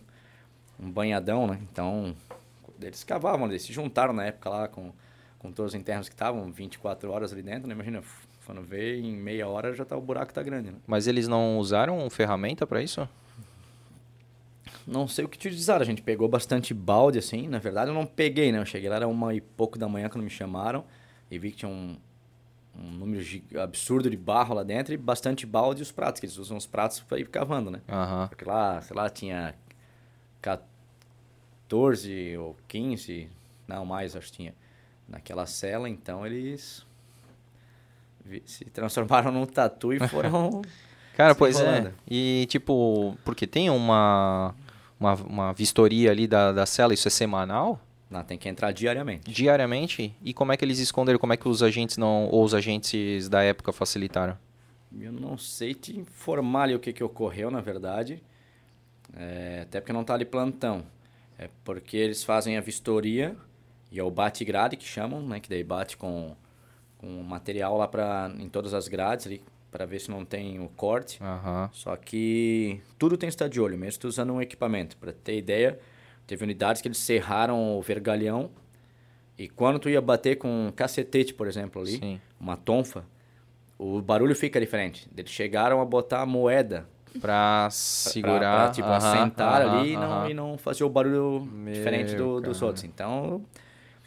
[0.77, 1.57] um banhadão, né?
[1.71, 2.13] Então,
[2.81, 4.91] eles cavavam, eles se juntaram na época lá com,
[5.39, 7.73] com todos os internos que estavam 24 horas ali dentro, né?
[7.73, 8.03] Imagina,
[8.45, 10.77] quando vê, em meia hora já tá, o buraco tá grande, né?
[10.85, 13.07] Mas eles não usaram ferramenta pra isso?
[14.85, 17.95] Não sei o que te utilizar, a gente pegou bastante balde, assim, na verdade eu
[17.95, 18.59] não peguei, né?
[18.59, 20.83] Eu cheguei lá, era uma e pouco da manhã quando me chamaram,
[21.29, 21.97] e vi que tinha um,
[22.77, 23.23] um número
[23.61, 26.65] absurdo de barro lá dentro e bastante balde e os pratos, que eles usam os
[26.65, 27.81] pratos para ir cavando, né?
[27.87, 28.27] Aham.
[28.27, 29.55] Porque lá, sei lá, tinha
[30.41, 33.29] 14 ou 15,
[33.67, 34.55] não mais, acho que tinha,
[35.07, 36.85] naquela cela, então eles
[38.45, 40.61] se transformaram num tatu e foram...
[41.15, 41.93] Cara, pois é.
[42.05, 44.53] E tipo, porque tem uma,
[44.99, 47.79] uma, uma vistoria ali da, da cela, isso é semanal?
[48.09, 49.31] Não, tem que entrar diariamente.
[49.31, 50.15] Diariamente?
[50.23, 51.17] E como é que eles esconderam?
[51.17, 52.29] Como é que os agentes não.
[52.29, 54.37] Ou os agentes da época facilitaram?
[54.97, 58.21] Eu não sei te informar ali o que, que ocorreu, na verdade.
[59.15, 60.85] É, até porque não está ali plantão.
[61.37, 63.35] É porque eles fazem a vistoria
[63.91, 65.39] e é o bate-grade que chamam, né?
[65.39, 66.35] Que daí bate com,
[66.97, 69.41] com material lá pra, em todas as grades ali
[69.71, 71.21] para ver se não tem o corte.
[71.21, 71.69] Aham.
[71.73, 74.95] Só que tudo tem que estar de olho, mesmo tu usando um equipamento.
[74.95, 75.77] Para ter ideia,
[76.27, 78.49] teve unidades que eles serraram o vergalhão
[79.37, 82.21] e quando tu ia bater com um cacetete, por exemplo, ali, Sim.
[82.39, 83.03] uma tonfa,
[83.77, 85.09] o barulho fica diferente.
[85.17, 88.39] Eles chegaram a botar a moeda Pra pra- segurar.
[88.39, 90.29] pra, pra, tipo, aham, assentar aham, ali e não, aham.
[90.29, 92.83] e não fazer o barulho Meu, diferente do, dos outros.
[92.85, 93.43] Então,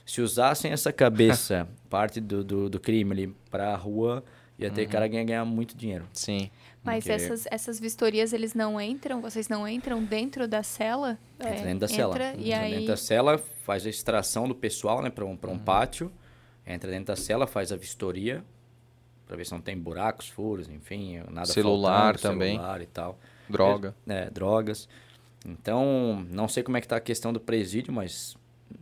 [0.07, 4.25] se usassem essa cabeça, parte do, do, do crime ali, pra rua,
[4.59, 4.75] ia Uhum.
[4.75, 6.07] ter cara que ia ganhar muito dinheiro.
[6.13, 6.51] Sim.
[6.83, 9.21] Mas Porque- essas, essas vistorias, eles não entram?
[9.21, 11.19] Vocês não entram dentro da cela?
[11.39, 12.15] Entra É, dentro da cela.
[12.15, 12.71] Entra e Entra aí...
[12.73, 15.37] dentro da cela, faz a extração do pessoal, né, para um, Uhum.
[15.37, 16.11] pra um pátio.
[16.67, 18.45] Entra dentro da cela, faz a vistoria,
[19.27, 22.57] para ver se não tem buracos, furos, enfim, nada Celular faltando, também.
[22.57, 23.19] celular e tal.
[23.49, 23.95] Droga.
[24.07, 24.89] É, drogas.
[25.45, 28.37] Então, não sei como é que tá a questão do presídio, mas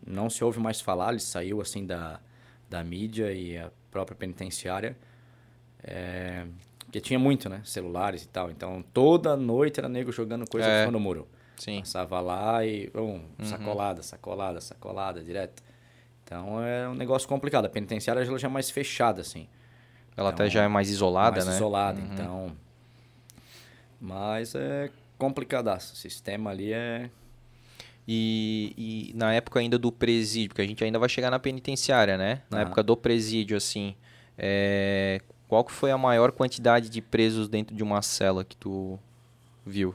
[0.06, 2.20] não se ouve mais falar, ele saiu assim da,
[2.68, 4.96] da mídia e a própria penitenciária.
[5.82, 6.46] É,
[6.86, 7.60] porque tinha muito, né?
[7.64, 8.50] Celulares e tal.
[8.50, 10.90] Então, toda noite era nego jogando coisa É.
[10.90, 11.28] do muro.
[11.58, 11.80] Sim.
[11.80, 15.62] Passava lá e, um, sacolada, sacolada, sacolada, direto.
[16.24, 17.66] Então, é um negócio complicado.
[17.66, 19.46] A penitenciária ela já é mais fechada, assim.
[20.16, 21.54] Ela até Então, já é mais isolada, mais né?
[21.54, 22.52] isolada, então...
[24.00, 25.94] Mas é complicadaço.
[25.94, 27.10] O sistema ali é...
[28.08, 32.16] E, e na época ainda do presídio, porque a gente ainda vai chegar na penitenciária,
[32.16, 32.42] né?
[32.50, 32.66] Na Aham.
[32.66, 33.96] época do presídio, assim,
[34.38, 38.98] é, qual que foi a maior quantidade de presos dentro de uma cela que tu
[39.64, 39.94] viu?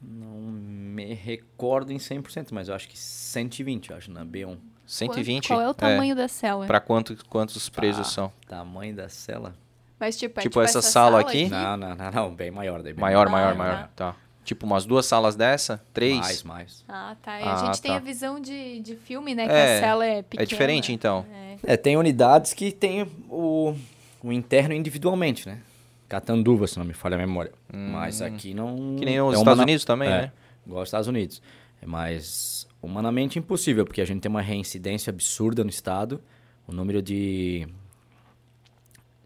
[0.00, 4.56] Não me recordo em 100%, mas eu acho que 120, eu acho, na B1.
[4.86, 5.48] 120?
[5.48, 6.66] Qual é o tamanho da cela?
[6.66, 8.32] Para quanto, quantos presos Ah, são?
[8.48, 9.54] Tamanho da cela?
[10.00, 11.48] Mas tipo, é Tipo essa sala aqui?
[11.48, 12.82] Não, não, não, não, bem maior.
[12.82, 13.58] Daí bem Maior, Ah, maior, tá.
[13.58, 13.88] maior.
[13.94, 14.16] Tá.
[14.44, 15.82] Tipo umas duas salas dessa?
[15.92, 16.18] Três?
[16.18, 16.84] Mais, mais.
[16.88, 17.40] Ah, tá.
[17.40, 17.96] E Ah, a gente tem tá.
[17.98, 19.46] a visão de, de filme, né?
[19.46, 20.42] Que É, a cela é pequena.
[20.42, 21.24] É diferente, então.
[21.62, 23.74] É, tem unidades que tem o,
[24.22, 25.60] o interno individualmente, né?
[26.08, 27.52] Catanduva, se não me falha a memória.
[27.72, 28.74] Mas aqui não...
[28.74, 28.96] Hum.
[28.98, 30.32] Que nem os é Estados humana- Unidos também, é, né?
[30.66, 31.40] Igual aos Estados Unidos.
[31.80, 36.20] É mais humanamente impossível, porque a gente tem uma reincidência absurda no estado.
[36.66, 37.68] O número de...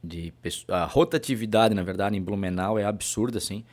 [0.03, 0.33] de
[0.69, 3.65] a rotatividade, na verdade, em Blumenau é absurda, assim.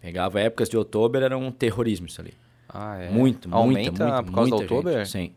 [0.00, 2.34] Pegava épocas de outubro, era um terrorismo isso ali.
[2.68, 3.10] Ah, é.
[3.10, 4.92] Muito, Aumenta muita, muita, por causa do muita outubro?
[4.98, 5.32] gente, Sim.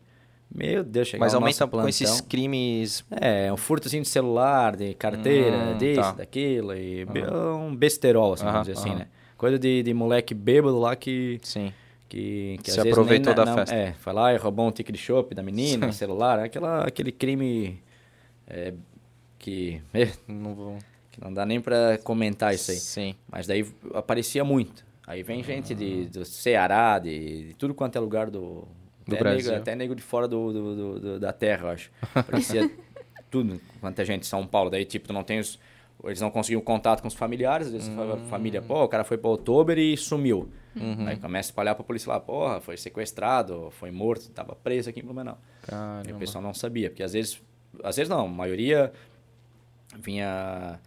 [0.52, 3.04] Meu Deus, chegava Mas aumenta com esses crimes.
[3.10, 6.12] É, um furtozinho de celular, de carteira, Hum, desse, tá.
[6.12, 8.98] daquilo, e be- um besterol, assim, Aham, vamos dizer assim, aham.
[9.00, 9.06] né?
[9.36, 11.72] Coisa de, de moleque bêbado lá que, Sim.
[12.08, 13.74] que, que Se aproveitou nem, da não, festa.
[13.74, 17.80] É, foi lá e roubou um ticket de chopp da menina, celular, aquela, aquele crime
[18.46, 18.74] é,
[19.38, 19.80] que,
[20.26, 20.78] Não vou...
[21.20, 22.76] não dá nem pra comentar isso aí.
[22.78, 23.14] Sim.
[23.30, 24.84] Mas daí aparecia muito.
[25.06, 28.66] Aí vem gente de, do Ceará, de, de tudo quanto é lugar do...
[29.06, 29.50] Do até Brasil.
[29.50, 31.90] Nego, até nego de fora do, do- do- da terra, eu acho.
[32.14, 32.70] Parecia
[33.30, 34.70] tudo quanto é gente de São Paulo.
[34.70, 35.58] Daí, tipo, tu não tem os...
[36.04, 37.66] Eles não conseguiam contato com os familiares.
[37.66, 38.26] Às vezes a Hum.
[38.28, 40.48] família, pô, o cara foi para outubro e sumiu.
[40.76, 41.06] Uhum.
[41.08, 45.00] Aí começa a espalhar pra polícia lá, porra, foi sequestrado, foi morto, tava preso aqui
[45.00, 45.36] em Blumenau.
[45.64, 46.18] E o Caramba.
[46.20, 47.42] pessoal não sabia, porque às vezes,
[47.82, 48.92] às vezes não, a maioria
[49.98, 50.78] vinha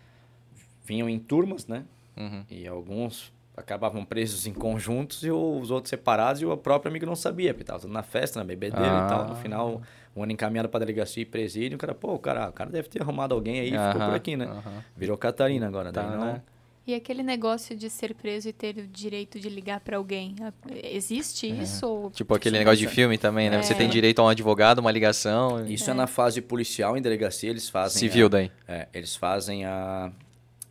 [0.84, 1.84] vinham em turmas, né?
[2.18, 2.43] Uhum.
[2.49, 7.15] E alguns acabavam presos em conjuntos e os outros separados e o próprio amigo não
[7.15, 9.26] sabia, porque tava tudo na festa, na bebedeira e tal.
[9.27, 9.35] No Ah.
[9.35, 9.81] final,
[10.15, 12.89] um ano encaminhado pra delegacia e presídio, o cara, pô, o cara, o cara deve
[12.89, 14.45] ter arrumado alguém aí e ficou por aqui, né?
[14.45, 14.84] aham.
[14.97, 16.26] Virou Catarina agora, Tá, daí não...
[16.26, 16.41] né?
[16.85, 20.35] E aquele negócio de ser preso e ter o direito de ligar pra alguém,
[20.84, 21.88] existe isso?
[21.88, 22.11] Ou...
[22.11, 23.61] Tipo aquele negócio de é- filme também, né?
[23.61, 23.76] Você É.
[23.77, 25.65] tem direito a um advogado, uma ligação.
[25.65, 25.93] Isso é.
[25.93, 27.99] na fase policial, em delegacia, eles fazem...
[27.99, 28.51] Civil a- daí.
[28.68, 30.11] É, eles fazem a,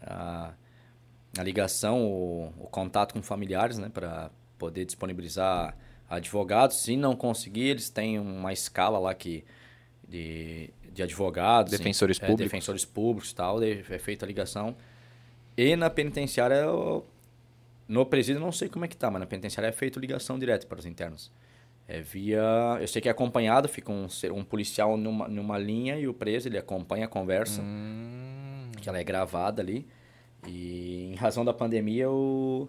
[0.07, 0.53] a,
[1.39, 5.77] a ligação, o, o contato com familiares, né, para poder disponibilizar
[6.09, 6.77] advogados.
[6.83, 9.45] Se não conseguir, eles têm uma escala lá que
[10.07, 12.51] de, de advogados, Defensores é, públicos.
[12.53, 14.77] defensores públicos, tal, é feita a ligação.
[15.57, 17.07] E na penitenciária, eu-
[17.89, 20.67] no presídio, não sei como é que tá, mas na penitenciária é feita ligação direta
[20.67, 21.31] para os internos.
[21.89, 22.41] É via.
[22.81, 26.49] Eu sei que é acompanhado, fica um, um policial numa, numa linha e o preso
[26.49, 28.52] ele acompanha a conversa, Hum,
[28.83, 29.87] que ela é gravada ali.
[30.47, 32.69] E em razão da pandemia, o,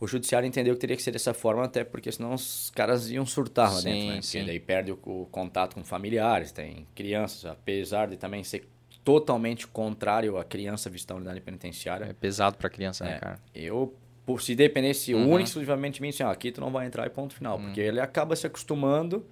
[0.00, 3.24] o judiciário entendeu que teria que ser dessa forma, até porque senão os caras iam
[3.24, 4.22] surtar lá Sim, dentro, né?
[4.22, 4.38] sim.
[4.38, 8.66] Porque daí perde o, o contato com familiares, tem crianças, apesar de também ser
[9.04, 12.04] totalmente contrário à criança vista na unidade penitenciária.
[12.06, 13.38] é pesado pra criança, né, É, cara?
[13.54, 13.94] Eu,
[14.26, 15.38] por se dependesse Uhum.
[15.40, 17.58] exclusivamente de mim, assim, ó, aqui tu não vai entrar e ponto final.
[17.58, 19.24] Porque ele acaba se acostumando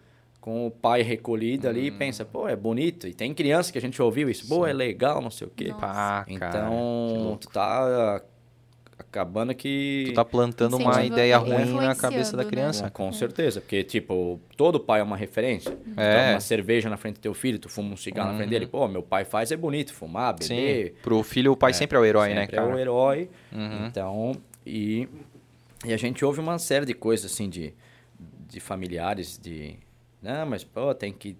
[0.48, 3.06] com o pai recolhido ali e pensa, pô, é bonito.
[3.06, 5.74] E tem criança que a gente ouviu isso, pô, é legal, não sei o quê.
[5.78, 8.22] Pá, Então, tu tá
[8.98, 10.04] acabando que...
[10.06, 12.48] Tu tá plantando uma ideia é, ruim na cabeça da né?
[12.48, 12.88] criança.
[12.90, 15.70] Com certeza, porque, tipo, todo pai é uma referência.
[15.70, 16.16] Tu É.
[16.16, 18.66] toma uma cerveja na frente do teu filho, tu fuma um cigarro na frente dele,
[18.66, 20.94] pô, meu pai faz, é bonito, fumar, beber.
[20.94, 21.00] Sim.
[21.02, 22.70] Pro filho, o pai sempre é o herói, né, sempre cara?
[22.70, 23.28] é o herói.
[23.52, 23.86] Uhum.
[23.86, 24.32] Então,
[24.66, 25.06] e,
[25.84, 27.74] e a gente ouve uma série de coisas, assim, de,
[28.48, 29.76] de familiares, de...
[30.22, 31.36] Não, mas, pô, tem que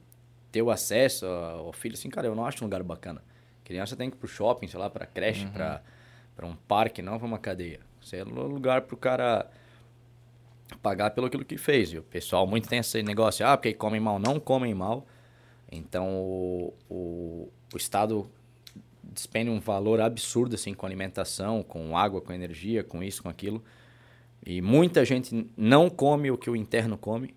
[0.52, 1.94] ter o acesso ao filho.
[1.94, 3.22] Assim, cara, eu não acho um lugar bacana.
[3.64, 5.52] Criança tem que ir pro shopping, sei lá, pra creche, Uhum.
[5.52, 5.82] pra,
[6.36, 7.80] pra um parque, não pra uma cadeia.
[8.00, 9.50] Isso é um lugar pro cara
[10.80, 11.92] pagar pelo aquilo que fez.
[11.92, 14.18] E o pessoal muito tem esse negócio, ah, porque comem mal.
[14.18, 15.06] Não comem mal.
[15.70, 18.30] Então, o, o, o Estado
[19.02, 23.62] despende um valor absurdo, assim, com alimentação, com água, com energia, com isso, com aquilo.
[24.46, 27.34] E muita gente não come o que o interno come,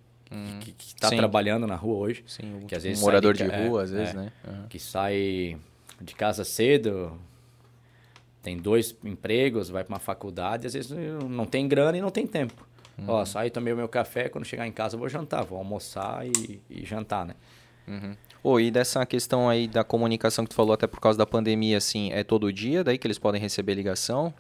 [0.62, 1.18] que, que tá Sim.
[1.18, 2.24] trabalhando na rua hoje.
[2.28, 4.18] Sim, Que às um vezes morador sai de de rua, é, às vezes, é.
[4.18, 4.32] né?
[4.48, 4.68] Aham.
[4.70, 5.58] que sai
[6.00, 7.18] de casa cedo,
[8.42, 10.92] tem dois empregos, vai para uma faculdade, às vezes
[11.30, 12.66] não tem grana e não tem tempo.
[12.98, 13.06] Uhum.
[13.08, 16.26] Ó, saio, tomei o meu café, quando chegar em casa eu vou jantar, vou almoçar
[16.26, 17.36] e, e jantar, né?
[18.44, 21.78] Ô, e dessa questão aí da comunicação que tu falou até por causa da pandemia,
[21.78, 24.34] assim, é todo dia daí que eles podem receber ligação?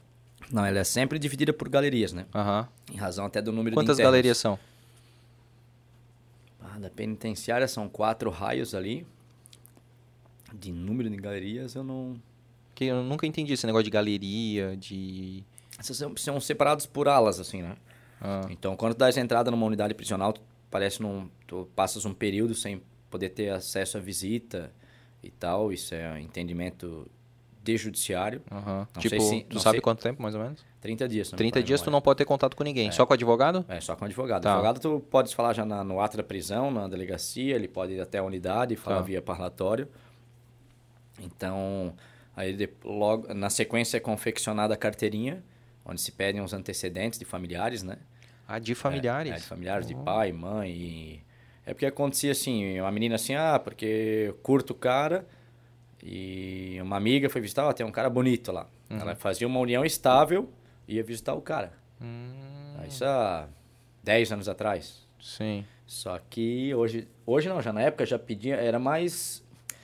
[0.52, 2.26] Não, ela é sempre dividida por galerias, né?
[2.34, 2.68] Aham.
[2.92, 4.12] Em razão até do número Quantas de internos.
[4.12, 4.58] galerias são?
[6.82, 9.06] Da penitenciária são quatro raios ali.
[10.54, 12.20] De número de galerias eu não...
[12.74, 15.44] Que eu nunca entendi esse negócio de galeria, de...
[15.80, 17.78] São, são separados por alas, assim, né?
[18.20, 22.14] Ah, Então, quando tu dás entrada numa unidade prisional, tu, parece num, tu passas um
[22.14, 24.72] período sem poder ter acesso à visita
[25.24, 25.72] e tal.
[25.72, 27.08] Isso é entendimento
[27.64, 28.42] de judiciário.
[28.50, 30.66] Não Tipo, se- tu sabe sei- quanto tempo, mais ou menos?
[30.80, 31.28] 30 dias.
[31.28, 33.06] se não me 30 falha a dias tu não pode ter contato com ninguém, só
[33.06, 33.64] com advogado?
[33.70, 34.42] É, só com advogado.
[34.42, 34.52] Tá.
[34.54, 38.02] Advogado tu podes falar já na- no ato da prisão, na delegacia, ele pode ir
[38.02, 39.02] até a unidade e falar Tá.
[39.04, 39.88] via parlatório.
[41.20, 41.94] Então,
[42.36, 45.44] aí de- logo, na sequência é confeccionada a carteirinha,
[45.86, 47.98] onde se pedem os antecedentes de familiares, né?
[48.48, 49.32] Ah, de familiares?
[49.32, 50.72] É, de familiares, de pai, mãe.
[50.72, 51.24] E...
[51.66, 55.26] É porque acontecia assim, uma menina assim, ah, porque curto o cara
[56.04, 58.68] e uma amiga foi visitar, ó, tem um cara bonito lá.
[58.90, 59.00] Uhum.
[59.00, 60.50] Ela fazia uma união estável
[60.88, 61.74] e ia visitar o cara.
[62.02, 63.48] Hum, Ah, Isso há
[64.04, 65.08] 10 anos atrás.
[65.20, 65.66] sim.
[65.86, 69.44] Só que hoje, hoje não, já na época já pedia, era mais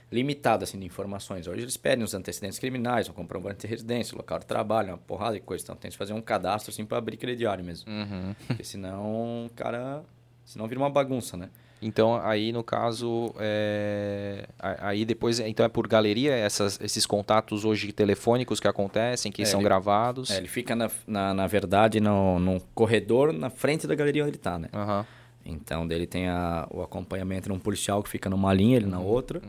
[0.10, 1.48] limitado assim de informações.
[1.48, 5.34] Hoje eles pedem os antecedentes criminais, um comprovante de residência, local de trabalho, uma porrada
[5.36, 5.66] de coisa.
[5.66, 7.92] Então tem que fazer um cadastro assim para abrir crediário mesmo.
[7.92, 8.34] Uhum.
[8.48, 10.02] Porque senão, o cara,
[10.46, 11.50] senão vira uma bagunça, né?
[11.82, 14.48] Então, aí no caso, é...
[14.60, 19.46] aí depois, então é por galeria, essas, esses contatos hoje telefônicos que acontecem, que É,
[19.46, 20.32] são ele- gravados.
[20.32, 24.32] É, ele fica, na, na, na verdade, no, no corredor na frente da galeria onde
[24.32, 24.70] ele tá, né?
[24.74, 25.06] Aham.
[25.46, 29.00] Então, dele tem a, o acompanhamento de um policial que fica numa linha, ele na
[29.00, 29.42] outra.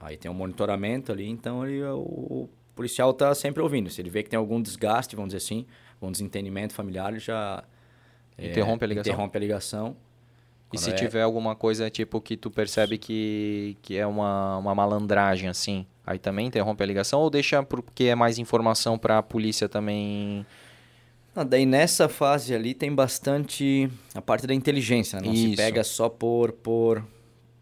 [0.00, 3.90] Aí tem um monitoramento ali, então ele, o, policial tá sempre ouvindo.
[3.90, 5.66] Se ele vê que tem algum desgaste, vamos dizer assim,
[6.00, 7.64] algum desentendimento familiar, ele já...
[8.38, 9.12] é, Interrompe a ligação.
[9.12, 9.96] Interrompe a ligação.
[10.72, 14.74] E se é- tiver alguma coisa, tipo, que tu percebe que, que é uma, uma
[14.74, 19.68] malandragem, assim, aí também interrompe a ligação ou deixa porque é mais informação pra polícia
[19.68, 20.44] também...
[21.34, 25.26] Ah, daí nessa fase ali tem bastante a parte da inteligência, né?
[25.26, 25.56] não se Isso.
[25.56, 27.04] pega só por, por,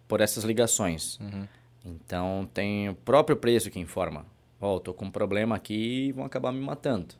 [0.06, 1.18] por essas ligações.
[1.18, 1.47] Uhum.
[1.85, 4.24] Então tem o próprio preso que informa.
[4.60, 7.14] Ó, eu tô com um problema aqui e vão acabar me matando.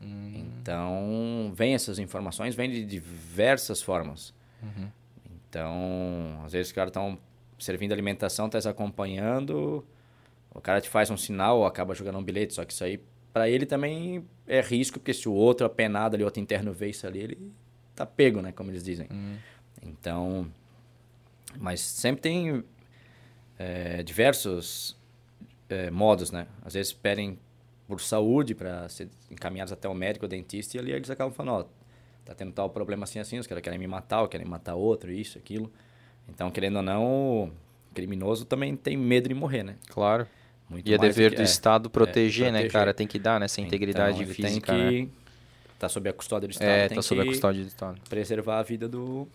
[0.00, 0.32] Hum.
[0.34, 4.34] Então, vem essas informações, vem de diversas formas.
[4.62, 4.88] Uhum.
[5.52, 7.18] Então, às vezes os caras estão
[7.58, 9.84] servindo alimentação, tá acompanhando,
[10.54, 12.98] o cara te faz um sinal ou acaba jogando um bilhete, só que isso aí,
[13.34, 17.06] para ele também é risco, porque se o outro apenado ali, outro interno vê isso
[17.06, 17.52] ali, ele
[17.94, 19.06] tá pego, né, como eles dizem.
[19.10, 19.36] Uhum.
[19.82, 20.50] Então,
[21.58, 22.64] mas sempre tem
[23.58, 24.96] é, diversos
[25.68, 26.46] é, modos, né?
[26.64, 27.38] Às vezes pedem
[27.86, 31.66] por saúde para ser encaminhados até o médico, o dentista, e ali eles acabam falando,
[31.66, 31.81] ó,
[32.24, 35.10] tá tendo tal problema assim, assim, os caras querem me matar, ou querem matar outro,
[35.12, 35.70] isso, aquilo.
[36.28, 37.50] Então, querendo ou não, o
[37.94, 39.76] criminoso também tem medo de morrer, né?
[39.88, 40.26] Claro.
[40.70, 42.72] Muito E é dever que- do é, Estado proteger, né, proteger.
[42.72, 42.94] cara?
[42.94, 44.90] Tem que dar nessa integridade então, ele física, tem né?
[44.90, 45.08] que
[45.78, 48.00] tá sob a custódia do Estado, É, tá sob a custódia do Estado.
[48.08, 49.28] preservar a vida do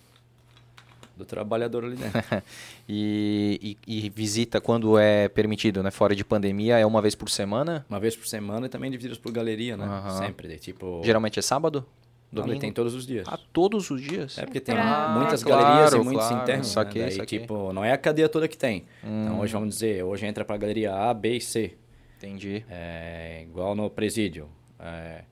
[1.16, 2.22] do trabalhador ali dentro.
[2.90, 5.92] E, e, e visita quando é permitido, né?
[5.92, 7.86] Fora de pandemia, é uma vez por semana?
[7.90, 9.84] Uma vez por semana e também divididos por galeria, né?
[9.84, 10.18] Aham.
[10.20, 10.58] Sempre.
[10.58, 11.02] Tipo.
[11.04, 11.86] Geralmente é sábado?
[12.32, 13.26] Ele tem todos os dias.
[13.30, 14.38] Ah, todos os dias?
[14.38, 16.44] É porque tem Pra- muitas claro, galerias e muitos claro.
[16.44, 16.68] internos.
[16.68, 17.10] Saquei, né?
[17.16, 18.86] Daí, tipo, não é a cadeia toda que tem.
[19.04, 19.24] Hum.
[19.24, 21.78] Então hoje vamos dizer, hoje entra pra galeria A, B e C.
[22.18, 22.66] Entendi.
[22.70, 24.50] É, igual no presídio.
[24.80, 25.24] É,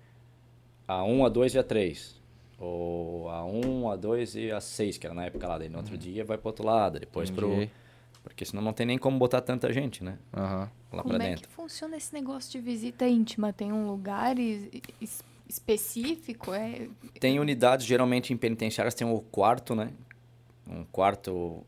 [0.87, 2.15] A1, A2 e A3.
[2.59, 5.57] O A1, A2 e A6, que era na época lá.
[5.57, 7.51] Daí no outro dia vai pro outro lado, depois pro...
[7.53, 7.71] Entendi.
[8.23, 10.17] Porque senão não tem nem como botar tanta gente, né?
[10.35, 10.71] Aham.
[10.91, 11.47] Lá Como pra é dentro.
[11.47, 13.53] que funciona esse negócio de visita íntima?
[13.53, 14.67] Tem um lugar es-
[14.99, 16.53] es- específico?
[16.53, 16.87] É...
[17.19, 19.91] Tem unidades, geralmente em penitenciárias tem um quarto, né?
[20.67, 21.65] Um quarto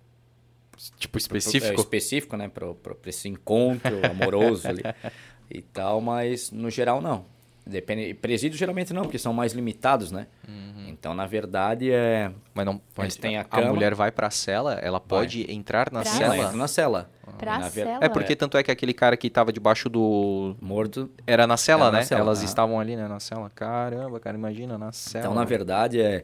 [0.99, 1.81] Tipo é, específico?
[1.81, 2.47] específico, né?
[2.47, 4.83] Pra, pra, pra esse encontro amoroso ali
[5.49, 7.25] e tal, mas no geral não.
[7.67, 10.27] Depende, presídios geralmente não, porque são mais limitados, né?
[10.47, 10.85] Uhum.
[10.87, 12.31] Então, na verdade, é...
[12.53, 12.81] Mas não.
[12.95, 13.69] Mas Eles têm a a cama.
[13.73, 16.37] mulher vai pra cela, ela pode entrar na Pra Ela cela.
[16.37, 17.11] entra na cela.
[17.37, 18.05] Pra Na ver- cela?
[18.05, 20.55] É porque tanto é que aquele cara que tava debaixo do.
[20.61, 21.09] Morto.
[21.27, 22.03] Era na cela, Era na né?
[22.05, 23.07] cela, Elas estavam ali, né?
[23.07, 23.49] Na cela.
[23.53, 25.25] Caramba, cara, imagina, na cela.
[25.25, 26.23] Então, na verdade, é...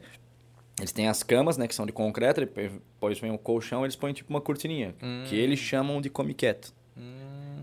[0.78, 1.68] Eles têm as camas, né?
[1.68, 4.92] Que são de concreto, depois vem o colchão, eles põem tipo uma cortininha,
[5.28, 6.72] que eles chamam de come quieto.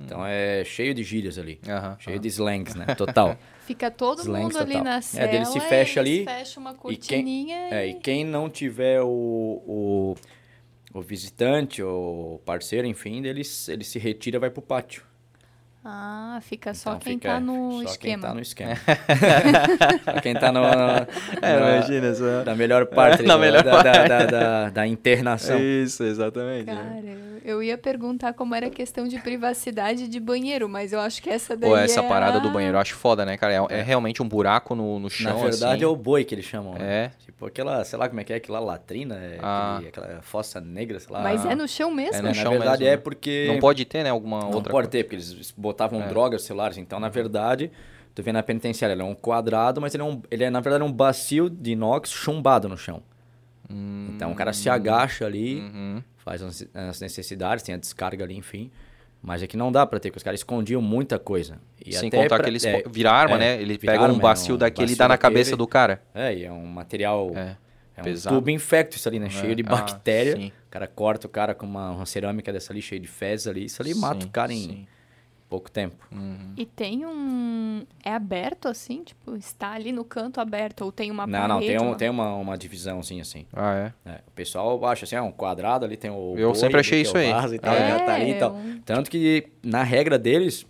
[0.05, 1.59] Então, é cheio de gírias ali.
[1.99, 2.85] Cheio de slangs, né?
[2.95, 3.37] Total.
[3.65, 4.83] Fica todo Slangs mundo ali total.
[4.83, 5.27] na É, cela.
[5.27, 9.01] daí ele se fecha ali, Fecha uma E quem, cortininha é, e quem não tiver
[9.01, 10.15] o, o,
[10.93, 15.03] o visitante ou parceiro, enfim, ele, ele se retira e vai pro pátio.
[15.83, 17.97] Ah, fica só Então quem fica- tá no só esquema.
[18.21, 18.75] quem tá no esquema.
[20.05, 20.67] só quem tá no, no-
[21.41, 22.43] É, na- imagina só.
[22.45, 25.57] na melhor parte Na do- melhor da, da, da, da- da internação.
[25.59, 26.65] Isso, exatamente.
[26.67, 26.75] né?
[26.75, 30.99] Cara, eu- eu ia perguntar como era a questão de privacidade de banheiro, mas eu
[30.99, 33.35] acho que essa daí Pô, essa é parada a- do banheiro eu acho foda, né,
[33.35, 33.53] cara?
[33.71, 35.83] É, é realmente um buraco no, no Na chão, verdade assim.
[35.83, 37.05] é o boi que eles chamam, né?
[37.05, 37.11] É.
[37.25, 39.77] Tipo aquela, sei lá como é que é, aquela latrina, é Ah.
[39.77, 41.21] aquele- aquela fossa negra, sei lá.
[41.23, 42.17] Mas é no chão mesmo?
[42.17, 42.97] É no na chão verdade mesmo, é né?
[42.97, 43.45] porque...
[43.51, 44.89] Não pode ter, né, alguma Não outra pode coisa.
[44.89, 46.07] ter, porque eles botavam É.
[46.07, 46.77] drogas celulares.
[46.77, 47.71] Então, na verdade,
[48.13, 50.59] tu vê na penitenciária, ele é um quadrado, mas ele é, um, ele é na
[50.59, 53.01] verdade, um bacio de inox chumbado no chão.
[54.13, 56.03] Então, o cara se agacha ali, Uhum.
[56.17, 56.41] faz
[56.73, 58.69] as necessidades, tem a descarga ali, enfim.
[59.23, 61.59] Mas é que não dá pra ter, porque os caras escondiam muita coisa.
[61.85, 63.61] E Sem contar pra- que eles é, po- vira arma, é, né?
[63.61, 65.31] Ele pega um arma, é bacio um daquele e dá na daquele.
[65.33, 66.01] cabeça do cara.
[66.13, 67.31] É, e é um material...
[67.35, 67.55] É.
[67.95, 69.29] É um tubo infecto isso ali, né?
[69.29, 70.35] Cheio de Ah, bactéria.
[70.35, 70.47] sim.
[70.67, 73.65] o cara corta o cara com uma, uma cerâmica dessa ali, cheia de fezes ali.
[73.65, 74.87] Isso ali mata Sim, o cara em sim.
[75.51, 76.07] Pouco tempo.
[76.55, 77.85] E tem um...
[78.01, 79.03] É aberto assim?
[79.03, 80.83] Tipo, está ali no canto aberto?
[80.85, 81.49] Ou tem uma não, parede?
[81.49, 83.45] não, tem, um, uma- tem uma, uma divisãozinha assim.
[83.51, 84.09] Ah, é?
[84.09, 86.35] É, o pessoal acha assim, é um quadrado, ali tem o.
[86.37, 87.29] Eu boi, sempre achei isso aí.
[87.29, 88.53] vaso e tal, É, já tá ali e tal.
[88.55, 90.65] um- Tanto que, na regra deles,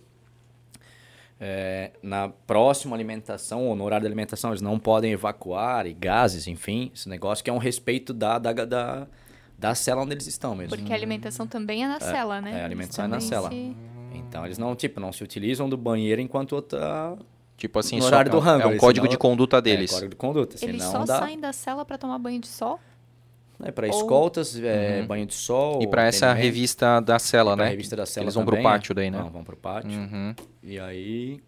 [1.40, 6.48] é, na próxima alimentação, ou no horário da alimentação, eles não podem evacuar e gases,
[6.48, 6.90] enfim.
[6.92, 9.06] Esse negócio que é um respeito da, da, da,
[9.56, 10.76] da cela onde eles estão mesmo.
[10.76, 12.58] Porque a alimentação também é na cela, né?
[12.58, 13.48] é, a alimentação é na cela.
[13.48, 13.76] se-
[14.32, 17.18] Então eles não, tipo, não se utilizam do banheiro enquanto outra.
[17.58, 19.60] Tipo assim, No só, horário do é um- rango, é um código senão- de conduta
[19.60, 19.90] deles.
[19.90, 20.56] É, código de conduta.
[20.64, 21.18] Eles senão só dá.
[21.18, 22.80] saem da cela pra tomar banho de sol?
[23.62, 25.76] É, para Ou- escoltas, é, banho de sol.
[25.76, 25.82] Uhum.
[25.82, 27.68] E pra essa revista da cela, né?
[27.68, 28.94] revista da cela Eles vão pro também, pátio é.
[28.94, 29.18] daí, né?
[29.18, 29.90] Não, vão pro pátio.
[29.90, 30.34] Uhum.
[30.62, 31.42] E aí,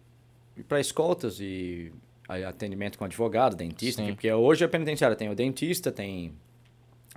[0.55, 1.91] e para escoltas e
[2.29, 4.09] aí atendimento com advogado, dentista, Sim.
[4.13, 6.33] porque hoje a penitenciária tem o dentista, tem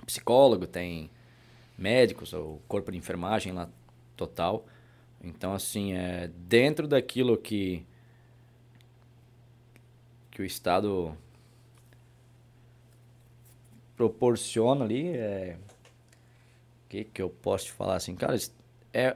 [0.05, 1.09] psicólogo, tem
[1.77, 3.69] médicos, o corpo de enfermagem lá
[4.17, 4.65] total.
[5.23, 7.85] Então, assim, é dentro daquilo que
[10.31, 11.13] que o Estado
[13.95, 15.57] proporciona ali, é
[16.85, 18.35] o que, que eu posso te falar assim, cara,
[18.93, 19.15] é,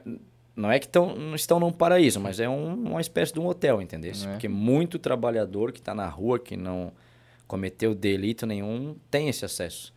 [0.54, 3.46] não é que tão, não estão num paraíso, mas é um- uma espécie de um
[3.46, 4.12] hotel, entendeu?
[4.12, 4.32] É.
[4.32, 6.92] Porque muito trabalhador que está na rua, que não
[7.48, 9.92] cometeu delito nenhum, tem esse acesso.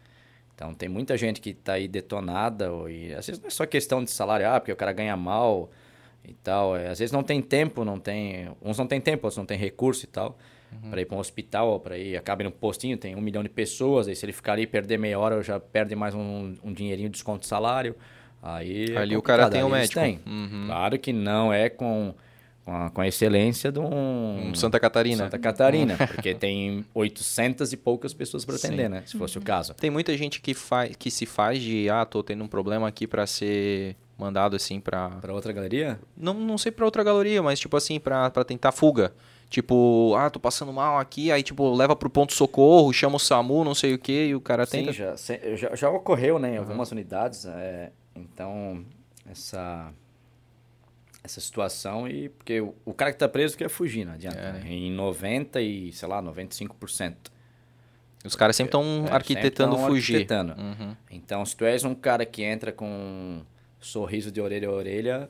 [0.55, 3.65] Então, tem muita gente que está aí detonada, ou, e às vezes não é só
[3.65, 5.69] questão de salário, ah, porque o cara ganha mal
[6.27, 6.75] e tal.
[6.75, 8.49] é, às vezes não tem tempo, não tem...
[8.61, 10.37] Uns não tem tempo, outros não tem recurso e tal.
[10.89, 12.17] Para ir para um hospital, ou para ir...
[12.17, 14.99] Acaba no postinho, tem um milhão de pessoas, aí se ele ficar ali e perder
[14.99, 17.95] meia hora, já perde mais um, um dinheirinho de desconto de salário.
[18.41, 19.99] Aí é Ali o cara tem o eles médico.
[19.99, 20.19] têm.
[20.25, 20.65] Uhum.
[20.67, 22.13] Claro que não é com,
[22.65, 24.49] com, a, com a excelência de um...
[24.49, 25.23] Um Santa Catarina.
[25.23, 28.89] Santa Catarina, porque tem 800 e poucas pessoas para atender, Sim.
[28.89, 29.03] né?
[29.05, 29.73] Se fosse o caso.
[29.73, 33.07] Tem muita gente que, faz, que se faz de, ah, tô tendo um problema aqui
[33.07, 35.09] pra ser mandado assim pra...
[35.09, 35.99] Para outra galeria?
[36.15, 39.13] Não, não sei pra outra galeria, mas tipo assim, pra, pra tentar fuga.
[39.49, 43.73] Tipo, ah, tô passando mal aqui, aí tipo, leva pro ponto-socorro, chama o SAMU, não
[43.75, 44.91] sei o que, e o cara tenta...
[44.91, 46.55] Sim, já, se- já, já ocorreu, né?
[46.55, 47.45] Em algumas unidades.
[47.45, 48.83] é, então,
[49.29, 49.91] essa,
[51.23, 52.29] essa situação e...
[52.29, 54.37] Porque o, o cara que tá preso quer fugir, não adianta.
[54.39, 54.63] É, né?
[54.67, 57.15] Em 90 e, sei lá, 95%.
[58.25, 60.15] Os caras sempre estão É, arquitetando sempre fugir.
[60.15, 60.55] arquitetando.
[60.59, 60.95] Uhum.
[61.09, 63.41] Então, se tu és um cara que entra com
[63.79, 65.29] sorriso de orelha a orelha,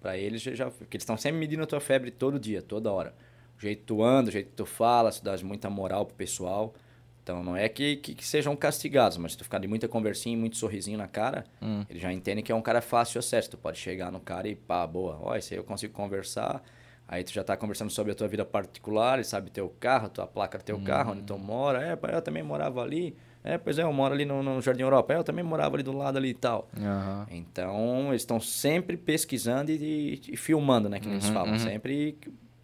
[0.00, 0.70] pra eles já...
[0.70, 3.14] porque eles estão sempre medindo a tua febre todo dia, toda hora.
[3.56, 6.14] O jeito que tu anda, o jeito que tu fala, tu dás muita moral pro
[6.16, 6.74] pessoal.
[7.22, 10.36] Então, não é que, que, que sejam castigados, mas se tu ficar de muita conversinha
[10.36, 11.84] e muito sorrisinho na cara, Hum.
[11.88, 13.50] eles já entendem que é um cara fácil acesso.
[13.50, 16.62] Tu pode chegar no cara e pá, boa, ó, esse aí eu consigo conversar,
[17.06, 20.26] Aí tu já tá conversando sobre a tua vida particular, ele sabe teu carro, tua
[20.26, 21.82] placa do teu carro, onde tu mora.
[21.82, 23.14] É, pai, eu também morava ali.
[23.46, 25.12] É, pois é, eu moro ali no, no Jardim Europa.
[25.12, 26.68] É, eu também morava ali do lado ali e tal.
[26.80, 27.26] Aham.
[27.30, 30.98] Então, eles estão sempre pesquisando e, e- e filmando, né?
[30.98, 31.52] Que eles Uhum, falam.
[31.52, 31.58] uhum.
[31.58, 32.16] Sempre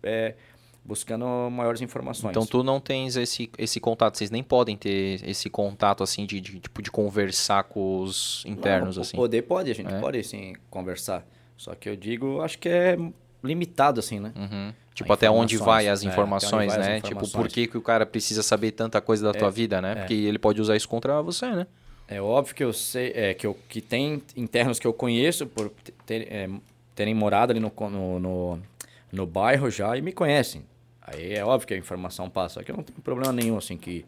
[0.03, 0.35] é,
[0.83, 2.31] buscando maiores informações.
[2.31, 6.41] Então tu não tens esse, esse contato, vocês nem podem ter esse contato assim de,
[6.41, 9.17] de, tipo de conversar com os internos Não, assim.
[9.19, 10.01] Poder pode, a gente É.
[10.01, 11.27] pode sim conversar.
[11.59, 12.97] Só que eu digo, acho que é
[13.43, 14.33] limitado assim, né?
[14.37, 14.73] Uhum.
[14.95, 16.95] Tipo, até onde vai as É, até onde informações, as né?
[16.97, 17.33] Tipo, informações.
[17.33, 19.95] por que, que o cara precisa saber tanta coisa da tua vida, né?
[19.95, 21.67] Porque ele pode usar isso contra você, né?
[22.07, 25.71] É óbvio que eu sei, é, que, eu, que tem internos que eu conheço por
[26.05, 26.49] ter- é,
[26.95, 28.59] terem morado ali no, no, no,
[29.13, 30.65] no bairro já e me conhecem.
[31.01, 32.55] Aí é óbvio que a informação passa.
[32.55, 34.05] Só que eu não tenho problema nenhum, assim, que,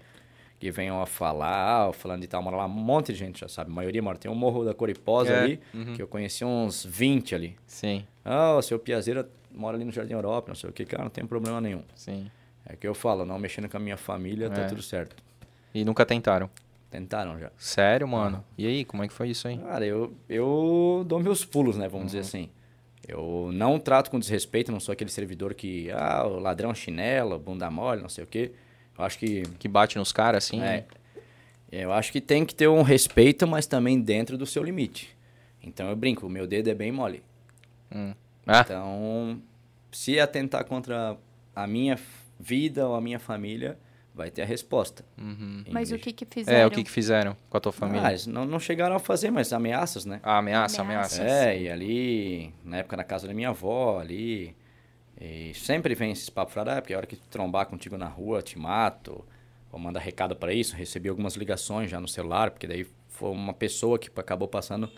[0.58, 1.54] que venham a falar,
[1.84, 2.66] ah, o fulano de tal mora lá.
[2.66, 4.18] Um monte de gente já sabe, a maioria mora.
[4.18, 5.60] Tem o Morro da Coriposa É, ali,
[5.94, 7.56] que eu conheci uns 20 ali.
[7.66, 10.84] Sim, Ah, o seu Piazeira mora ali no Jardim Europa, não sei o que.
[10.84, 11.82] Cara, não tem problema nenhum.
[11.94, 12.30] sim.
[12.64, 14.66] É que eu falo, não mexendo com a minha família, tá É.
[14.68, 15.16] tudo certo.
[15.74, 16.48] E nunca tentaram.
[16.92, 17.50] Tentaram já.
[17.58, 18.44] Sério, mano?
[18.56, 19.58] E aí, como é que foi isso aí?
[19.58, 21.88] Cara, eu, eu dou meus pulos, né?
[21.88, 22.48] Vamos dizer assim.
[23.08, 27.68] Eu não trato com desrespeito, não sou aquele servidor que, ah, o ladrão chinelo, bunda
[27.68, 28.52] mole, não sei o quê.
[28.96, 29.42] Eu acho que.
[29.58, 30.62] Que bate nos caras assim?
[30.62, 30.84] É,
[31.72, 35.16] eu acho que tem que ter um respeito, mas também dentro do seu limite.
[35.60, 37.24] Então eu brinco, o meu dedo é bem mole.
[38.46, 39.40] Ah, Então,
[39.90, 41.16] se atentar contra
[41.54, 41.98] a minha
[42.38, 43.78] vida ou a minha família,
[44.14, 45.04] vai ter a resposta.
[45.18, 46.60] Em Mas o que que fizeram?
[46.60, 48.08] é, o que que fizeram com a tua família?
[48.08, 50.20] Ah, não, não chegaram a fazer, mas ameaças, né?
[50.22, 51.18] Ah, ameaça, Ameaças.
[51.20, 51.48] ameaça.
[51.48, 54.54] É, e ali, na época na casa da minha avó, ali,
[55.20, 58.42] e sempre vem esses papos fora, ah, porque a hora que trombar contigo na rua,
[58.42, 59.24] te mato,
[59.70, 63.54] ou manda recado para isso, recebi algumas ligações já no celular, porque daí foi uma
[63.54, 64.90] pessoa que acabou passando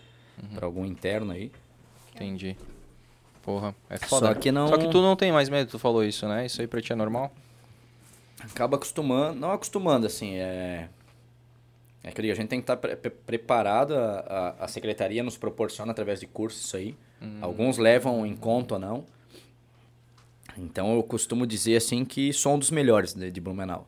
[0.53, 1.51] para algum interno aí.
[2.13, 2.57] Entendi.
[3.45, 4.27] Porra, é foda.
[4.27, 6.45] Só que não- Só que tu não tem mais medo, tu falou isso, né?
[6.47, 7.31] Isso aí pra ti é normal?
[8.39, 10.89] Acaba acostumando, não acostumando, assim, é...
[12.03, 15.37] É que a gente tem que estar pre- pre- preparado, a, a, a secretaria nos
[15.37, 16.95] proporciona através de cursos isso aí.
[17.41, 19.05] Alguns levam em conta ou não.
[20.57, 23.87] Então eu costumo dizer assim que sou um dos melhores de, de Blumenau.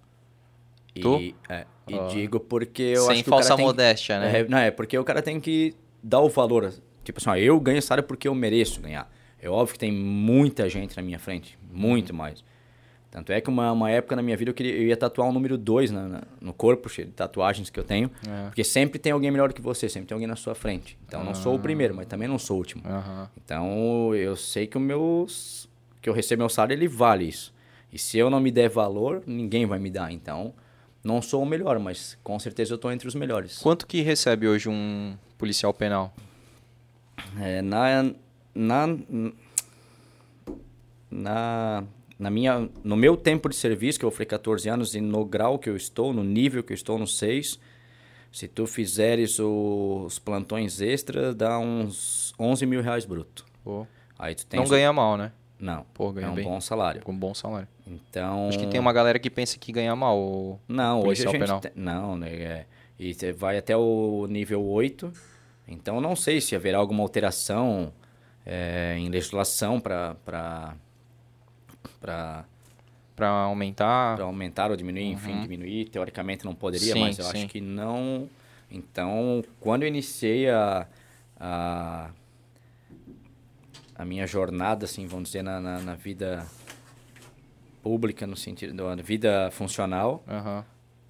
[0.95, 1.35] E, Tu?
[1.47, 4.39] é, e digo porque eu Sem acho que falsa o cara tem, modéstia, né?
[4.39, 6.73] É, não, é porque o cara tem que dar o valor.
[7.03, 9.07] Tipo assim, ó, eu ganho salário porque eu mereço ganhar.
[9.41, 12.43] É óbvio que tem muita gente na minha frente, muito mais.
[13.09, 15.31] Tanto é que uma, uma época na minha vida eu, queria, eu ia tatuar o
[15.31, 15.91] número 2
[16.41, 18.11] no corpo, cheio de tatuagens que eu tenho.
[18.27, 18.45] É.
[18.47, 20.97] Porque sempre tem alguém melhor que você, sempre tem alguém na sua frente.
[21.07, 22.83] Então eu não sou o primeiro, mas também não sou o último.
[22.85, 23.29] Aham.
[23.43, 25.25] Então eu sei que o meu
[26.01, 27.53] que eu recebo meu salário ele vale isso.
[27.91, 30.11] E se eu não me der valor, ninguém vai me dar.
[30.11, 30.53] Então
[31.03, 33.57] não sou o melhor, mas com certeza eu estou entre os melhores.
[33.59, 36.13] Quanto que recebe hoje um policial penal?
[37.39, 38.11] É, na,
[38.57, 38.87] na,
[41.09, 41.83] na,
[42.19, 45.57] na minha, no meu tempo de serviço, que eu falei 14 anos, e no grau
[45.59, 47.59] que eu estou, no nível que eu estou, no 6,
[48.31, 53.45] se tu fizeres os plantões extras, dá uns 11 mil reais bruto.
[53.63, 53.85] Pô,
[54.19, 55.31] Aí tu tens não ganha mal, né?
[55.59, 56.43] Não, Pô, ganha é um bem.
[56.45, 57.01] bom salário.
[57.07, 57.67] Um bom salário.
[57.85, 58.47] Então...
[58.49, 60.17] Acho que tem uma galera que pensa que ganha mal.
[60.19, 61.59] o- Não, hoje a gente penal.
[61.59, 62.65] tem- não, né, é,
[62.99, 65.11] e vai até o nível 8.
[65.67, 67.91] Então não sei se haverá alguma alteração
[68.49, 70.15] é, em legislação para
[71.99, 74.21] para aumentar.
[74.21, 75.89] aumentar ou diminuir, enfim, diminuir.
[75.89, 77.31] Teoricamente não poderia, Sim, mas eu sim.
[77.31, 78.29] acho que não.
[78.71, 80.87] Então, quando eu iniciei a,
[81.37, 82.09] a,
[83.95, 86.45] a minha jornada, assim, vamos dizer, na, na, na vida
[87.83, 90.63] pública, no sentido da vida funcional, Aham.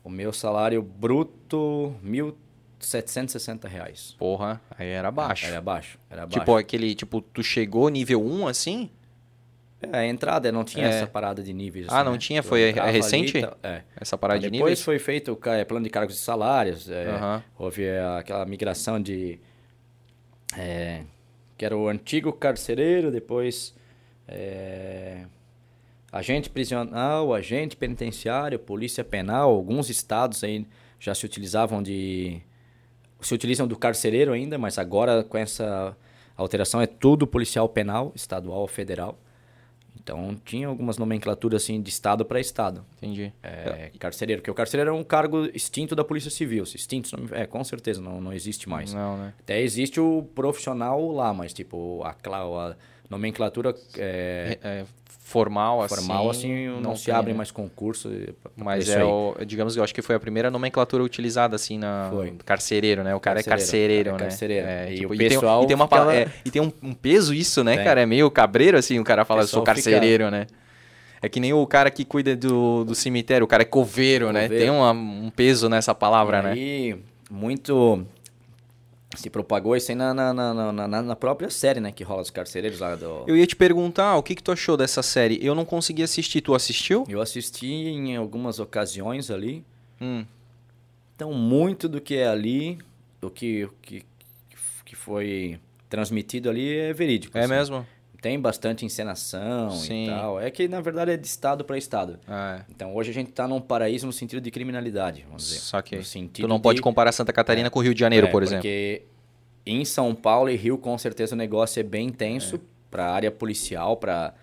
[0.03, 2.33] o meu salário bruto, R$
[2.79, 4.15] 1.760 reais.
[4.17, 5.45] Porra, aí era baixo.
[5.45, 6.39] Era baixo, era baixo.
[6.39, 8.89] Tipo, aquele, tipo, tu chegou nível 1 assim?
[9.81, 10.89] É, a entrada não tinha É.
[10.89, 11.85] essa parada de níveis.
[11.89, 12.17] Ah, assim, não né?
[12.17, 12.41] tinha?
[12.41, 13.41] Foi- é ali recente?
[13.41, 13.83] tal, É.
[13.95, 14.81] Essa parada de Depois níveis?
[14.83, 16.89] foi feito o é, plano de cargos e salários.
[16.89, 17.43] é, Aham.
[17.59, 19.39] Houve é, aquela migração de.
[21.57, 23.75] que era o antigo carcereiro, depois.
[26.11, 29.51] agente prisional, agente penitenciário, polícia penal.
[29.51, 30.65] Alguns estados aí
[30.99, 32.41] já se utilizavam de.
[33.21, 35.95] Se utilizam do carcereiro ainda, mas agora com essa
[36.35, 39.17] alteração é tudo policial penal, estadual ou federal.
[39.99, 42.85] Então tinha algumas nomenclaturas assim de estado para estado.
[42.97, 43.33] Entendi.
[43.43, 46.63] É, carcereiro, porque o carcereiro é um cargo extinto da Polícia Civil.
[46.63, 48.93] Extinto, é, com certeza, não, não existe mais.
[48.93, 49.33] Não, né?
[49.39, 52.75] Até existe o profissional lá, mas tipo, a, a-
[53.09, 54.85] nomenclatura é, É,
[55.27, 55.95] formal, assim.
[55.95, 57.37] formal, assim, não, se tem, abre né?
[57.37, 58.09] mais concurso.
[58.41, 61.55] pra- pra Mas é, o, digamos que eu acho que foi a primeira nomenclatura utilizada
[61.55, 62.33] assim na Foi.
[62.45, 63.13] carcereiro, né?
[63.13, 64.29] O cara Carcereiro, é carcereiro, cara é né?
[64.29, 64.67] carcereiro.
[64.67, 67.33] É, E tipo, o e pessoal e tem, uma é, e tem um, um peso
[67.33, 67.83] isso, né, Tem.
[67.85, 68.01] cara?
[68.01, 70.47] É meio cabreiro assim, o cara fala, eu sou pessoal fica- carcereiro, né?
[71.21, 74.43] É que nem o cara que cuida do, do cemitério, o cara é coveiro, né?
[74.43, 74.63] Coveiro.
[74.63, 76.51] Tem uma- um peso nessa palavra, e né?
[76.51, 76.95] aí,
[77.29, 78.05] muito
[79.19, 81.91] se propagou isso aí na, na, na, na- própria série, né?
[81.91, 83.23] Que rola dos carcereiros lá do...
[83.27, 85.39] Eu ia te perguntar, o que que tu achou dessa série?
[85.41, 87.03] Eu não consegui assistir, tu assistiu?
[87.09, 89.63] Eu assisti em algumas ocasiões ali.
[89.99, 90.25] Hum,
[91.15, 92.77] Então, muito do que é ali,
[93.19, 94.03] do que, que,
[94.85, 97.37] que foi transmitido ali é verídico.
[97.37, 97.49] é assim.
[97.53, 97.85] mesmo?
[98.27, 100.03] Tem bastante encenação Sim.
[100.03, 100.37] e tal.
[100.41, 102.19] É que, na verdade, é de estado para estado.
[102.27, 102.61] É.
[102.69, 105.59] Então, hoje a gente está num paraíso no sentido de criminalidade, vamos dizer.
[105.59, 105.97] Saquei.
[105.99, 108.29] No sentido Tu não pode de- comparar Santa Catarina com o Rio de Janeiro, É,
[108.29, 108.63] por exemplo.
[108.63, 109.03] Porque
[109.65, 112.59] em São Paulo e Rio, com certeza, o negócio é bem intenso
[112.91, 114.33] para a área policial, para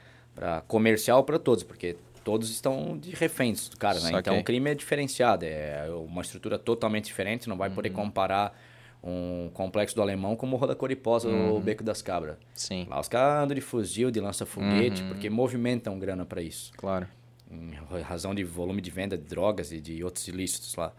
[0.67, 1.95] comercial, para todos, porque
[2.25, 4.13] todos estão de reféns do cara, né?
[4.19, 7.97] Então o crime é diferenciado, é uma estrutura totalmente diferente, não vai poder Uhum.
[7.97, 8.59] comparar
[9.07, 12.37] um complexo do Alemão como o Roda Coriposa ou o Beco das Cabras.
[12.55, 15.09] Sim, Lá os caras andam de fuzil, de lança-foguete, Uhum.
[15.09, 17.07] porque movimentam grana para isso claro.
[17.51, 20.91] em razão de volume de venda de drogas e de outros ilícitos lá.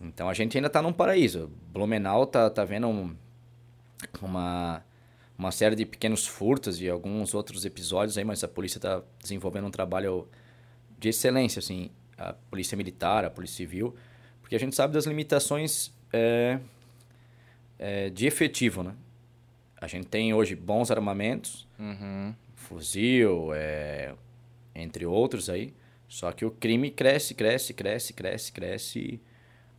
[0.00, 1.50] Então a gente ainda está num paraíso.
[1.72, 3.14] Blumenau tá, tá vendo um-
[4.22, 4.82] uma,
[5.38, 9.66] uma série de pequenos furtos e alguns outros episódios aí, mas a polícia está desenvolvendo
[9.66, 10.26] um trabalho
[10.98, 13.94] de excelência, assim, a polícia militar, a polícia civil,
[14.40, 16.58] porque a gente sabe das limitações é,
[17.78, 18.94] é, de efetivo, né?
[19.80, 22.34] A gente tem hoje bons armamentos, Uhum.
[22.54, 24.14] fuzil, é,
[24.74, 25.72] entre outros aí.
[26.08, 29.20] Só que o crime cresce, cresce, cresce, cresce, cresce.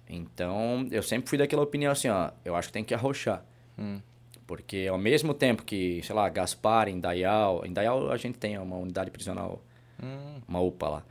[0.10, 3.44] Então, eu sempre fui daquela opinião assim, ó, eu acho que tem que arrochar.
[3.78, 3.99] Hum.
[4.45, 9.11] Porque ao mesmo tempo que, sei lá, Gaspar, Indaial, Indaial a gente tem uma unidade
[9.11, 9.61] prisional,
[10.02, 10.40] Hum.
[10.48, 11.03] uma UPA lá.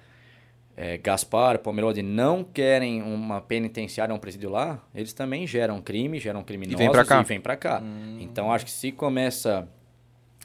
[0.76, 6.42] É, Gaspar, Pomerode não querem uma penitenciária, um presídio lá, eles também geram crime, geram
[6.44, 7.20] criminosos vem pra cá.
[7.20, 7.82] e vêm pra cá.
[8.20, 9.66] Então, acho que se começa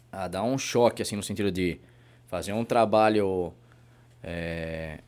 [0.09, 1.79] a dar um choque, assim, no sentido de
[2.27, 3.53] fazer um trabalho
[4.23, 4.99] é,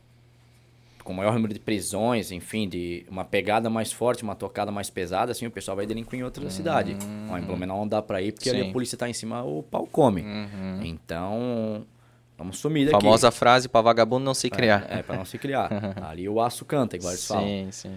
[1.02, 5.32] com maior número de prisões, enfim, de uma pegada mais forte, uma tocada mais pesada,
[5.32, 6.96] assim, o pessoal vai delinquir em outra cidade.
[7.30, 9.86] Ó, em Blumenau não dá pra ir, porque a polícia tá em cima, o pau
[9.86, 10.20] come.
[10.20, 10.80] Uhum.
[10.82, 11.86] Então,
[12.36, 13.00] vamos sumir daqui.
[13.00, 14.86] Famosa frase pra vagabundo não se criar.
[14.88, 15.68] É, pra não se criar.
[16.08, 17.44] Ali o aço canta, igual eles falam.
[17.44, 17.94] sim, sim.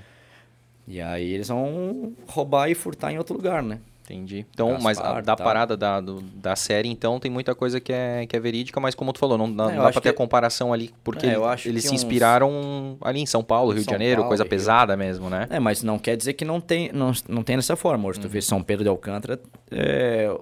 [0.87, 3.79] E aí eles vão roubar e furtar em outro lugar, né?
[4.05, 4.45] Entendi.
[4.51, 5.43] Então, mas a- Gaspar, da tá.
[5.43, 8.95] parada da, do- da série, então, tem muita coisa que é, que é verídica, mas
[8.95, 11.27] como tu falou, não, dá- É, não eu dá pra ter a comparação ali, porque
[11.27, 11.35] É,
[11.65, 14.49] eles se uns- inspiraram ali em São Paulo, Rio de São Janeiro, Paulo coisa Rio.
[14.49, 15.45] pesada mesmo, né?
[15.49, 18.07] É, mas não quer dizer que não tem, não, não tem dessa forma.
[18.07, 18.29] Hoje tu Uhum.
[18.29, 20.33] vê São Pedro de Alcântara, é,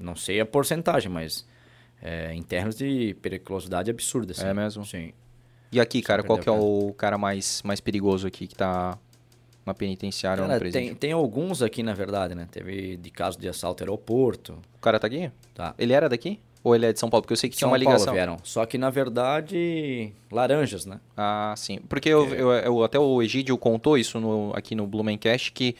[0.00, 1.46] não sei a porcentagem, mas
[2.02, 4.32] é, em termos de periculosidade absurda.
[4.32, 4.46] Assim.
[4.46, 4.84] É mesmo?
[4.84, 5.12] Sim.
[5.70, 8.98] E aqui, cara, qual que é o cara mais, mais perigoso aqui que tá
[9.66, 10.88] na penitenciária ou no Cara, presídio?
[10.88, 12.48] tem, tem alguns aqui, na verdade, né?
[12.50, 14.54] Teve de caso de assalto aeroporto.
[14.76, 15.30] O cara tá aqui?
[15.54, 15.74] Tá.
[15.78, 16.40] Ele era daqui?
[16.64, 17.22] Ou ele é de São Paulo?
[17.22, 18.06] Porque eu sei que tinha São uma ligação.
[18.06, 18.36] Paulo vieram.
[18.42, 20.98] Só que, na verdade, laranjas, né?
[21.16, 21.78] Ah, sim.
[21.88, 25.76] Porque eu, eu- eu- até o Egídio contou isso no- aqui no Blumencast, que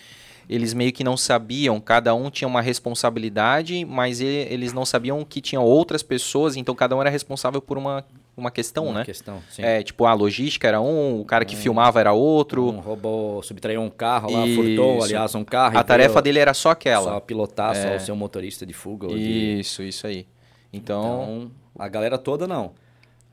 [0.48, 5.24] eles meio que não sabiam, cada um tinha uma responsabilidade, mas e- eles não sabiam
[5.24, 8.04] que tinham outras pessoas, então cada um era responsável por uma,
[8.36, 9.04] uma questão, Uma né?
[9.04, 9.62] questão, sim.
[9.62, 12.66] É, tipo, a logística era um, o cara que filmava era outro.
[12.70, 14.56] Um roubou, subtraiu um carro lá, Isso.
[14.62, 15.78] furtou, aliás, um carro.
[15.78, 17.12] a tarefa dele era só aquela.
[17.12, 17.96] Só pilotar, só É.
[17.96, 19.06] o seu motorista de fuga.
[19.06, 20.26] ou de- Isso, isso aí.
[20.72, 22.72] Então, Então, a galera toda não.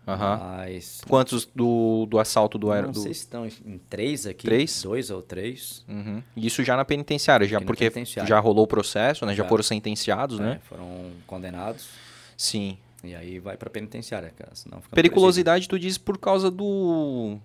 [0.08, 0.38] Aham.
[0.58, 1.02] Mas.
[1.08, 2.88] quantos do, do assalto do aero?
[2.88, 4.46] Não sei se estão em três aqui.
[4.46, 4.84] Três?
[4.84, 5.84] Dois ou três.
[5.88, 6.22] Uhum.
[6.38, 8.28] Isso já na penitenciária, já, na porque penitenciária.
[8.30, 9.34] já rolou o processo, né?
[9.36, 9.50] Já, Já.
[9.50, 10.60] foram sentenciados, É, né?
[10.70, 11.88] foram condenados.
[12.38, 12.78] Sim.
[13.04, 14.52] E aí vai pra penitenciária, cara.
[14.56, 17.38] Senão fica Periculosidade, tu diz por causa do.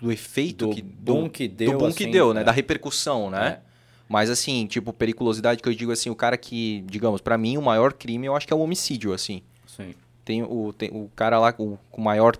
[0.00, 0.80] Do efeito Do que.
[0.82, 2.42] boom que deu, Do boom que assim, deu, né?
[2.42, 2.44] é.
[2.44, 3.60] Da repercussão, né?
[3.64, 3.68] É.
[4.08, 7.62] Mas assim, tipo, periculosidade que eu digo assim, o cara que, digamos, pra mim o
[7.62, 9.42] maior crime eu acho que é o homicídio, assim.
[10.28, 12.36] Tem o, tem o cara lá com com maior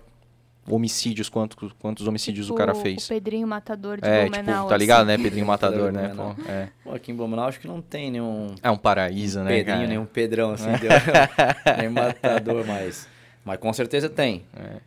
[0.69, 3.05] homicídios, quantos, quantos homicídios o cara Tipo, fez.
[3.05, 4.57] O Pedrinho Matador de É, Blumenau.
[4.57, 5.17] tipo, tá ligado, assim.
[5.17, 5.17] né?
[5.23, 6.09] Pedrinho Matador, né?
[6.09, 6.35] Blumenau.
[6.35, 6.69] Pô, é.
[6.83, 9.87] Pô, aqui em Blumenau acho que não tem nenhum é um paraíso, né, Pedrinho, cara?
[9.87, 13.07] nenhum Pedrão, assim, deu, nem matador, mas...
[13.43, 14.43] Mas com certeza tem.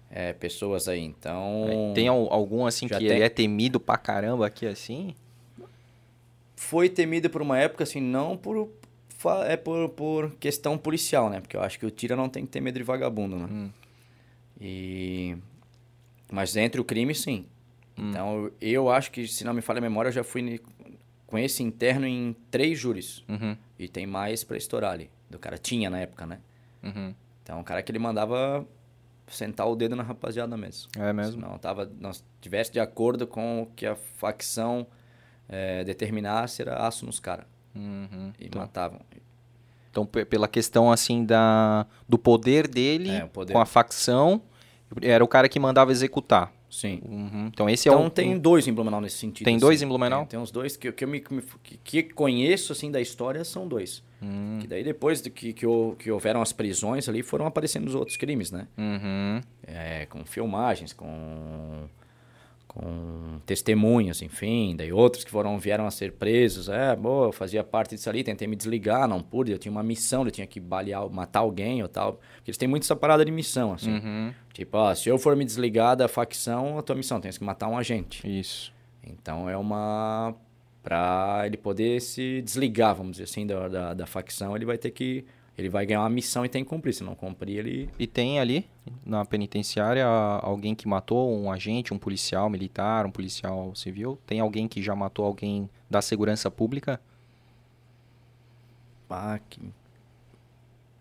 [0.09, 1.91] É, pessoas aí, então...
[1.97, 3.21] Tem al- algum assim Já que tem.
[3.21, 5.13] é temido pra caramba aqui assim?
[6.55, 8.69] foi temido por uma época, assim, não por,
[9.45, 11.41] é por, por questão policial, né?
[11.41, 13.49] Porque eu acho que o tira não tem que ter medo de vagabundo, né?
[13.51, 13.71] Hum.
[14.61, 15.37] E...
[16.31, 17.47] Mas entre o crime, sim.
[17.99, 18.11] Hum.
[18.11, 20.61] Então, eu acho que, se não me falha a memória, eu já fui
[21.27, 23.25] com esse interno em três júris.
[23.29, 23.57] Uhum.
[23.79, 25.11] E tem mais pra estourar ali.
[25.31, 26.39] Do cara tinha na época, né?
[26.83, 27.15] Uhum.
[27.43, 28.67] Então, o cara que ele mandava
[29.29, 30.91] sentar o dedo na rapaziada mesmo.
[30.97, 31.33] É mesmo?
[31.33, 34.87] Se não tava, não tivesse de acordo com o que a facção
[35.49, 37.47] eh, determinasse, era aço nos caras.
[37.75, 38.33] Uhum.
[38.39, 39.01] E Então, matavam.
[39.91, 43.53] então, pe- pela questão assim da do poder dele É, poder.
[43.53, 44.43] com a facção,
[45.01, 46.53] era o cara que mandava executar.
[46.71, 47.03] Sim.
[47.07, 47.51] Uhum.
[47.53, 49.45] Então esse é Então o tem dois em Blumenau nesse sentido.
[49.45, 49.61] Tem assim.
[49.61, 50.21] dois em Blumenau?
[50.21, 53.69] Tem, tem uns dois que, que eu me, que, que conheço assim da história são
[53.69, 54.03] dois.
[54.23, 54.59] Hum.
[54.59, 55.67] Que daí depois do que, que,
[55.99, 58.67] que houveram as prisões ali foram aparecendo os outros crimes, né?
[58.79, 59.41] Uhum.
[59.67, 61.87] É, com filmagens, com
[62.75, 66.69] com testemunhas, enfim, daí outros que foram vieram a ser presos.
[66.69, 69.83] É, boa, eu fazia parte disso ali, tentei me desligar, não pude, eu tinha uma
[69.83, 72.15] missão, eu tinha que balear, matar alguém ou tal.
[72.37, 73.93] Porque eles têm muito essa parada de missão, assim.
[73.93, 74.33] Uhum.
[74.53, 77.69] Tipo, ó, se eu for me desligar da facção, a tua missão, tens que matar
[77.69, 78.27] um agente.
[78.27, 78.73] Isso.
[79.05, 80.35] Então é uma.
[80.83, 84.91] Pra ele poder se desligar, vamos dizer assim, da, da, da facção, ele vai ter
[84.91, 85.25] que.
[85.57, 86.95] Ele vai ganhar uma missão e tem que cumprir.
[86.95, 87.91] Se não cumprir, ele.
[87.99, 88.67] E tem ali
[89.05, 94.19] na penitenciária alguém que matou um agente, um policial militar, um policial civil?
[94.27, 97.01] Tem alguém que já matou alguém da segurança pública?
[99.11, 99.61] Ah, que...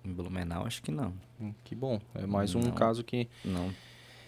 [0.04, 1.14] Em Blumenau, acho que não.
[1.40, 2.02] Hum, Que bom.
[2.14, 2.72] É mais um Não.
[2.72, 3.72] caso que Não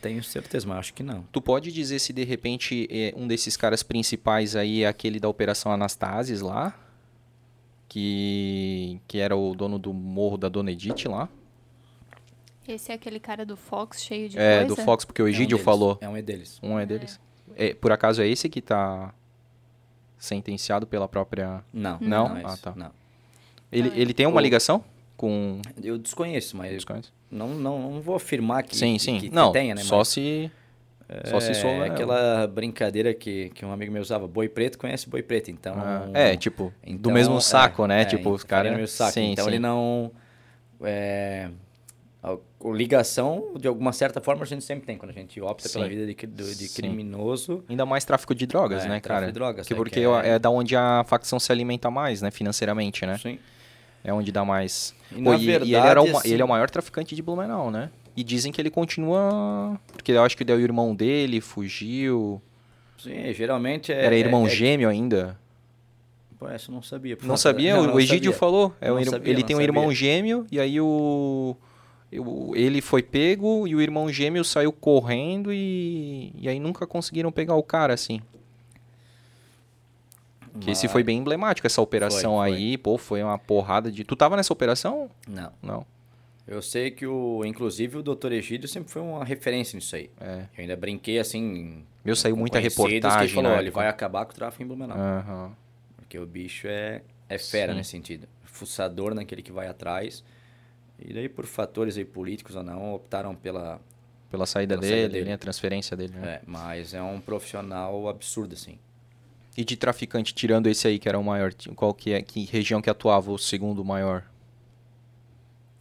[0.04, 1.24] tenho certeza, mas acho que não.
[1.32, 5.30] Tu pode dizer se de repente é, um desses caras principais aí é aquele da
[5.30, 6.78] Operação Anastasis lá?
[7.94, 11.30] Que, que era o dono do morro da Dona Edith lá?
[12.68, 14.76] Esse é aquele cara do Fox cheio de É, coisa?
[14.76, 16.00] do Fox, porque o É um Egídio falou.
[16.02, 16.60] É um deles.
[16.64, 17.20] Um é deles.
[17.56, 19.14] É, por acaso é esse que tá
[20.18, 21.64] sentenciado pela própria.
[21.72, 22.00] Não.
[22.02, 22.36] Não?
[22.36, 22.74] é Ah, tá.
[22.76, 22.90] não.
[23.72, 24.84] Ele, Ah, ele tem uma o- ligação
[25.16, 27.14] com Eu desconheço, mas caras?
[27.30, 29.20] não, não, não vou afirmar que, Sim, que- sim.
[29.20, 29.84] que Não, tenha, né?
[29.84, 30.50] só mas se.
[31.26, 31.92] Só se é souber.
[31.92, 34.28] aquela brincadeira que, que um amigo meu usava.
[34.28, 35.76] Boi preto conhece boi preto, então...
[35.78, 38.02] Ah, é, tipo, do Então, mesmo é, saco, né?
[38.02, 38.90] é, tipo, os caras.
[38.92, 39.12] saco.
[39.12, 39.52] Sim, então sim.
[39.52, 40.12] ele não.
[40.82, 41.50] É,
[42.22, 42.38] a, a
[42.74, 45.74] ligação, de alguma certa forma, a gente sempre tem quando a gente opta Sim.
[45.74, 47.64] pela vida de, do- de criminoso.
[47.70, 49.28] Ainda mais tráfico de drogas, É, né, cara?
[49.28, 52.22] de drogas, Que é porque que é- é da onde a facção se alimenta mais,
[52.22, 52.32] né?
[52.32, 53.18] Financeiramente, né?
[53.18, 53.38] Sim.
[54.04, 54.94] É onde dá mais.
[55.12, 57.16] E, Pô, na e, verdade, e ele, era o, assim- ele é o maior traficante
[57.16, 57.90] de Blumenau, né?
[58.16, 59.80] E dizem que ele continua.
[59.92, 62.42] Porque eu acho que daí o irmão dele fugiu.
[62.98, 64.06] Sim, geralmente é.
[64.06, 65.38] Era irmão é, é, gêmeo ainda.
[66.40, 67.18] Pô, essa eu não sabia.
[67.24, 67.76] Não sabia?
[67.76, 68.40] Não, o Egídio sabia.
[68.40, 68.76] falou.
[68.80, 69.96] É um ir- sabia, ele tem um irmão sabia.
[69.98, 71.56] gêmeo, e aí o.
[72.14, 77.32] o- Ele foi pego e o irmão gêmeo saiu correndo e, e aí nunca conseguiram
[77.32, 78.22] pegar o cara, assim.
[80.62, 82.58] Que esse foi bem emblemático, essa operação Foi, foi.
[82.58, 84.04] aí, pô, foi uma porrada de.
[84.04, 85.10] Tu tava nessa operação?
[85.28, 85.52] Não.
[85.64, 85.86] Não.
[86.46, 88.34] Eu sei que, o, inclusive, o Dr.
[88.34, 90.10] Egídio sempre foi uma referência nisso aí.
[90.20, 90.48] É.
[90.58, 91.84] Eu ainda brinquei assim.
[92.04, 94.62] Meu, saiu muita conhecidos que reportagem falou: "Ó, ele época." vai acabar com o tráfico
[94.62, 94.98] em Blumenau.
[94.98, 95.56] Aham.
[95.96, 97.78] Porque o bicho é, é fera Sim.
[97.78, 98.28] nesse sentido.
[98.44, 100.24] Fuçador naquele que vai atrás.
[101.00, 103.80] E daí, por fatores aí políticos ou não, optaram pela.
[104.30, 105.26] Pela saída Pela dele, saída dele.
[105.26, 105.34] né?
[105.34, 106.34] A transferência dele, né?
[106.36, 108.78] É, mas é um profissional absurdo, assim.
[109.56, 112.82] E de traficante, tirando esse aí que era o maior, qual que é, que região
[112.82, 114.24] que atuava o segundo maior?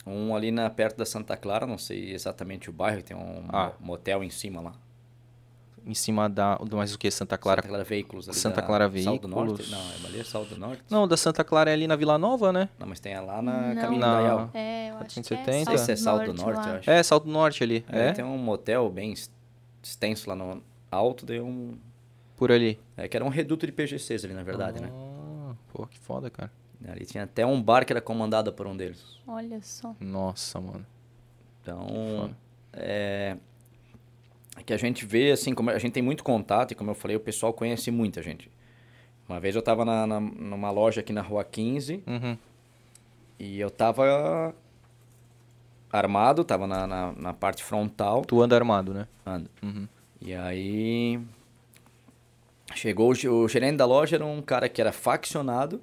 [0.07, 3.73] Um ali na, perto da Santa Clara, não sei exatamente o bairro, tem um Ah.
[3.79, 4.73] motel em cima lá.
[5.85, 6.57] Em cima da.
[6.57, 7.11] do mais o que?
[7.11, 7.61] Santa Clara?
[7.61, 8.29] Santa Clara Veículos.
[8.29, 9.47] Ali Santa da Clara Sal do Norte?
[9.65, 9.71] Veículos.
[9.71, 10.83] Não, é ali é Sal do Norte.
[10.89, 12.69] Não, da Santa Clara é ali na Vila Nova, né?
[12.79, 13.81] Não, mas tem lá na Não.
[13.83, 14.51] Caminho Na- Indaial.
[14.55, 15.51] É, eu acho que 470.
[15.51, 16.91] é Não sei se é Sal do Norte eu acho.
[16.91, 17.85] É, Salto do Norte ali.
[17.91, 19.29] É, É, Tem um motel bem ex-
[19.83, 21.77] extenso lá no alto, daí um...
[22.37, 22.79] por ali.
[22.97, 24.89] É, que era um reduto de PGCs ali, na verdade, né?
[24.93, 26.51] Ah, Pô, que foda, cara.
[26.89, 29.19] Ali tinha até um bar que era comandado por um deles.
[29.27, 29.95] Olha só.
[30.01, 30.85] Nossa, mano.
[31.63, 32.35] Então,
[32.73, 33.37] é...
[34.57, 36.95] é que a gente vê, assim, como a gente tem muito contato, e como eu
[36.95, 38.51] falei, o pessoal conhece muita gente.
[39.29, 42.37] Uma vez eu tava na, na- numa loja aqui na Rua 15, Uhum.
[43.39, 44.55] e eu tava
[45.93, 48.23] armado, tava na, na, na parte frontal.
[48.25, 49.07] Tu anda armado, né?
[49.25, 49.49] Ando.
[49.63, 49.87] Uhum.
[50.21, 51.21] E aí.
[52.75, 55.81] Chegou o, o gerente da loja, era um cara que era faccionado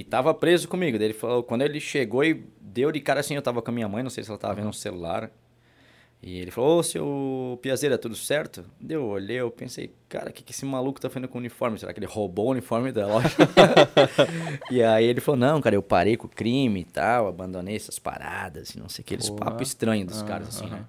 [0.00, 0.98] e tava preso comigo.
[0.98, 3.74] Daí ele falou, quando ele chegou e deu de cara assim, eu tava com a
[3.74, 5.30] minha mãe, não sei se ela tava vendo um celular.
[6.22, 8.64] E ele falou, ô seu Piazeira, tudo certo?
[8.78, 11.40] Daí eu olhei, eu pensei, cara, o que, que esse maluco tá fazendo com o
[11.40, 11.78] uniforme?
[11.78, 13.28] Será que ele roubou o uniforme da loja?
[14.70, 17.98] e aí ele falou, não, cara, eu parei com o crime e tal, abandonei essas
[17.98, 19.46] paradas, e não sei o que, eles Porra.
[19.46, 20.76] papo estranho dos Ah, caras, assim, aham.
[20.76, 20.84] né?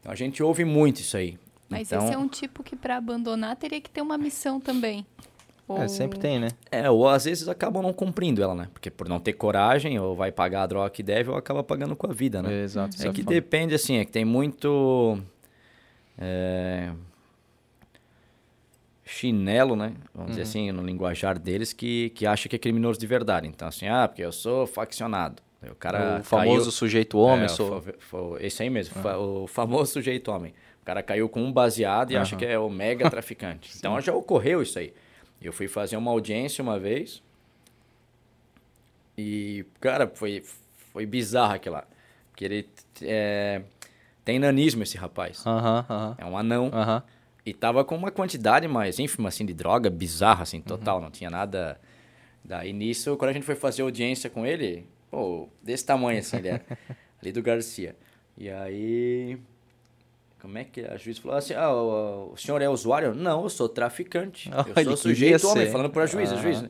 [0.00, 1.38] Então a gente ouve muito isso aí.
[1.68, 5.04] Mas então, esse é um tipo que pra abandonar teria que ter uma missão também.
[5.78, 6.48] É, Ou- sempre tem, né?
[6.70, 8.68] É, ou às vezes acabam não cumprindo ela, né?
[8.72, 11.94] Porque por não ter coragem, ou vai pagar a droga que deve, ou acaba pagando
[11.96, 12.62] com a vida, né?
[12.62, 12.96] Exato.
[12.96, 13.34] isso É que foda.
[13.34, 15.18] depende, assim, é que tem muito.
[16.18, 16.90] é,
[19.04, 19.92] chinelo, né?
[20.14, 23.48] Vamos dizer assim, no linguajar deles, que, que acha que é criminoso de verdade.
[23.48, 25.42] Então, assim, ah, porque eu sou faccionado.
[25.70, 27.82] O cara o famoso caiu- sujeito homem, é, sou...
[28.40, 30.54] esse aí mesmo, fa- o famoso sujeito homem.
[30.80, 33.70] O cara caiu com um baseado e acha que é o mega traficante.
[33.76, 34.94] então já ocorreu isso aí.
[35.40, 37.22] Eu fui fazer uma audiência uma vez
[39.16, 40.42] e, cara, foi,
[40.92, 41.84] foi bizarro aquilo lá.
[42.30, 42.68] Porque ele
[43.02, 43.62] é,
[44.24, 45.44] tem nanismo esse rapaz.
[45.46, 46.70] Aham, aham, É um anão.
[46.72, 47.02] aham.
[47.44, 51.00] E tava com uma quantidade mais ínfima, assim, de droga, bizarra, assim, total.
[51.00, 51.80] Não tinha nada...
[52.44, 56.48] Daí, nisso, quando a gente foi fazer audiência com ele, pô, desse tamanho, assim, ele
[56.48, 56.64] era.
[57.20, 57.96] ali do Garcia.
[58.36, 59.38] E aí...
[60.40, 63.14] Como é que a juiz falou assim, ah, o, o senhor é usuário?
[63.14, 64.50] Não, eu sou traficante.
[64.74, 65.72] Eu sou sujeito homem, ser.
[65.72, 66.34] falando pra juíza.
[66.34, 66.42] Aham.
[66.42, 66.64] Juiz,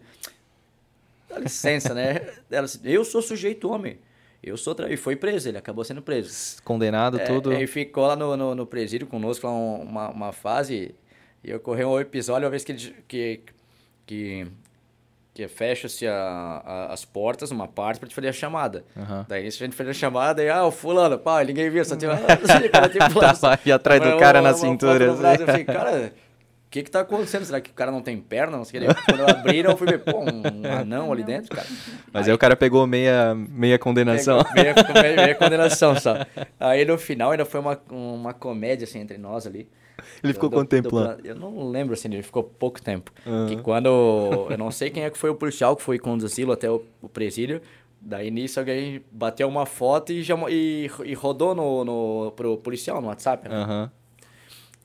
[1.29, 2.21] dá licença, né?
[2.51, 3.99] Ela disse, eu sou sujeito homem.
[4.43, 4.75] Eu sou...
[4.75, 4.91] Tra...
[4.93, 6.63] E foi preso, ele acabou sendo preso.
[6.65, 7.53] Condenado, É, tudo.
[7.53, 10.95] Ele ficou lá no, no, no presídio conosco lá um- uma, uma fase
[11.45, 13.41] e ocorreu um episódio uma vez que ele, que,
[14.07, 14.47] que,
[15.33, 16.13] que fecha-se a,
[16.65, 18.85] a- as portas, uma parte, pra te fazer a chamada.
[18.97, 19.25] Aham.
[19.29, 22.13] Daí a gente fez a chamada e, ah, o fulano, pá, ninguém viu, só tinha...
[22.15, 22.17] o
[22.71, 25.41] cara tinha Tava aí atrás do cara na cintura, assim.
[25.43, 26.13] Eu falei, cara,
[26.67, 27.45] o que que tá acontecendo?
[27.45, 28.57] Será que o cara não tem perna?
[28.57, 29.03] Não sei o que.
[29.05, 30.43] Quando abriram, eu fui ver, pô, um
[30.81, 31.67] anão ali dentro, cara.
[32.13, 34.45] Mas aí o cara pegou meia, meia condenação.
[34.55, 36.17] Meia, meia- meia condenação só.
[36.59, 39.69] Aí no final ainda foi uma, uma comédia assim entre nós ali.
[40.23, 41.23] Ele ficou Do- do- contemplando.
[41.23, 43.13] do- eu não lembro assim, ele ficou pouco tempo.
[43.27, 43.47] Aham.
[43.49, 43.89] Que quando.
[44.51, 47.09] Eu não sei quem é que foi o policial que foi conduzi-lo até o, o
[47.09, 47.61] presídio.
[48.03, 53.01] Daí nisso alguém bateu uma foto e, chamou, e, e rodou no, no, pro policial
[53.01, 53.47] no WhatsApp.
[53.49, 53.55] Né?
[53.55, 53.91] Aham.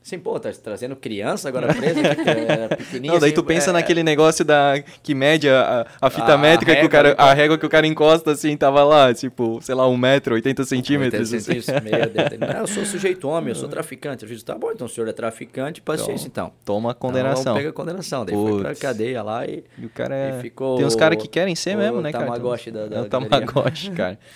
[0.06, 3.14] Assim, pô, tá trazendo criança agora presa, que era pequenininha.
[3.14, 6.38] Não, daí assim, tu pensa é, naquele negócio da que mede a, a fita A
[6.38, 7.14] métrica que o cara, né?
[7.18, 10.62] a régua que o cara encosta assim, tava lá, tipo, sei lá, um metro, 80
[10.62, 11.32] centímetros.
[11.32, 11.60] 80 assim.
[11.60, 12.38] centímetros, dentro.
[12.46, 14.22] Não, eu sou sujeito homem, eu sou traficante.
[14.22, 16.52] Eu disse, tá bom, então o senhor é traficante, paciência então.
[16.64, 17.56] Toma Então, condenação.
[17.56, 18.24] pega a condenação.
[18.24, 20.38] Daí foi pra cadeia lá e, E o cara é...
[20.38, 20.76] e ficou...
[20.76, 22.26] Tem uns caras que querem ser o mesmo, né, cara?
[22.26, 23.04] Tamagotchi da, da É o.
[23.06, 24.16] Tamagotchi, cara.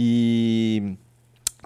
[0.00, 0.96] E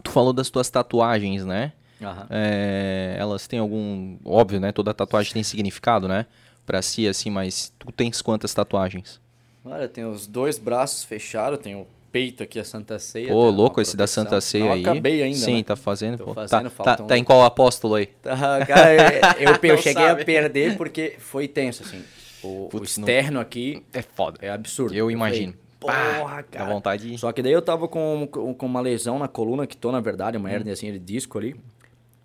[0.02, 1.72] tu falou das tuas tatuagens, né?
[2.02, 2.26] Aham.
[2.30, 4.16] É, elas têm algum...
[4.24, 4.72] Óbvio, né?
[4.72, 6.26] Toda tatuagem tem significado, né?
[6.66, 9.20] Pra si, assim, mas tu tens quantas tatuagens?
[9.64, 13.28] Olha, tem os dois braços fechados, tem o peito aqui, a Santa Ceia.
[13.28, 14.06] Pô, louco esse da.
[14.06, 14.80] Santa Ceia Não aí.
[14.82, 15.62] acabei ainda, Sim, né?
[15.62, 16.18] tá fazendo.
[16.18, 16.34] Tô pô.
[16.34, 18.06] fazendo, tá, falta tá, um- tá em qual apóstolo aí?
[18.06, 18.94] Tá, cara,
[19.40, 20.22] eu, eu Não cheguei sabe.
[20.22, 22.02] a perder porque foi tenso, assim.
[22.42, 24.38] O, o Putz, não- externo aqui É foda.
[24.42, 24.94] é absurdo.
[24.94, 25.54] Eu imagino.
[25.80, 26.64] Falei, Porra, cara.
[26.66, 27.18] Dá vontade de...
[27.18, 30.36] Só que daí eu tava com, com, uma lesão na coluna, que tô, na verdade,
[30.36, 31.56] uma hernia assim de disco ali.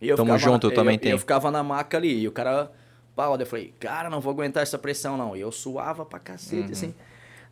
[0.02, 0.15] E eu.
[0.15, 1.14] Tamo ficava- junto, eu também eu, tenho.
[1.14, 2.72] Eu ficava na maca ali, e o cara...
[3.15, 5.36] Pau, eu falei, cara, não vou aguentar essa pressão, não.
[5.36, 6.24] E eu suava pra Uhum.
[6.26, 6.94] cacete, assim.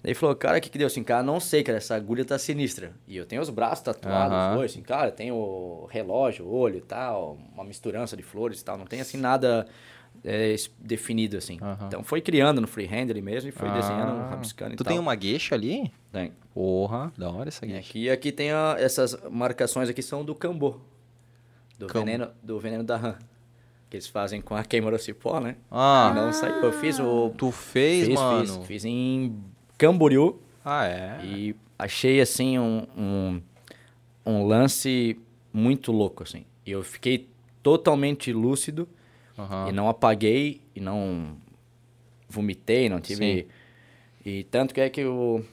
[0.03, 0.85] Daí ele falou, cara, o que que deu?
[0.85, 2.93] Assim, cara, não sei, cara, essa agulha tá sinistra.
[3.07, 6.77] E eu tenho os braços tatuados, os dois, assim, cara, tem o relógio, o olho
[6.77, 8.77] e tal, uma misturança de flores e tal.
[8.77, 9.65] Não tem, assim, nada
[10.23, 11.57] é, definido, assim.
[11.59, 11.87] Aham.
[11.87, 14.91] Então foi criando no freehand ali mesmo e foi desenhando, Ah, rabiscando e Tu tal.
[14.91, 15.91] tem uma gueixa ali?
[16.11, 16.31] Tem.
[16.53, 17.89] Porra, da hora essa E gueixa.
[17.89, 20.77] aqui, aqui tem a- essas marcações aqui são do cambô.
[21.77, 23.15] Do, veneno, do veneno da rã.
[23.89, 25.57] Que eles fazem com a queima do cipó, né?
[25.69, 26.55] Ah, E não saiu.
[26.55, 27.29] Eu fiz o...
[27.37, 28.45] tu fez, fiz, mano?
[28.45, 29.35] Fiz, fiz em
[29.77, 30.39] Camboriú.
[30.63, 31.19] Ah, é?
[31.23, 33.41] E achei, assim, um, um,
[34.25, 35.19] um lance
[35.53, 36.45] muito louco, assim.
[36.65, 37.29] E eu fiquei
[37.61, 38.87] totalmente lúcido.
[39.37, 39.69] Aham.
[39.69, 41.37] E não apaguei, e não
[42.29, 43.41] vomitei, não tive...
[43.43, 43.47] Sim.
[44.25, 45.43] E tanto que é que o,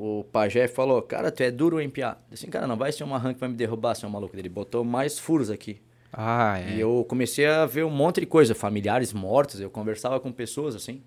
[0.00, 2.24] o pajé falou, cara, tu é duro em piar.
[2.30, 4.34] Eu Assim, cara, não vai ser um arranque que vai me derrubar, seu maluco.
[4.34, 5.78] Ele botou mais furos aqui.
[6.10, 6.76] Ah, é.
[6.76, 10.74] E eu comecei a ver um monte de coisa, familiares mortos, eu conversava com pessoas,
[10.74, 11.02] assim.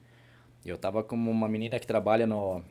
[0.63, 2.61] Eu tava com uma menina que trabalha no,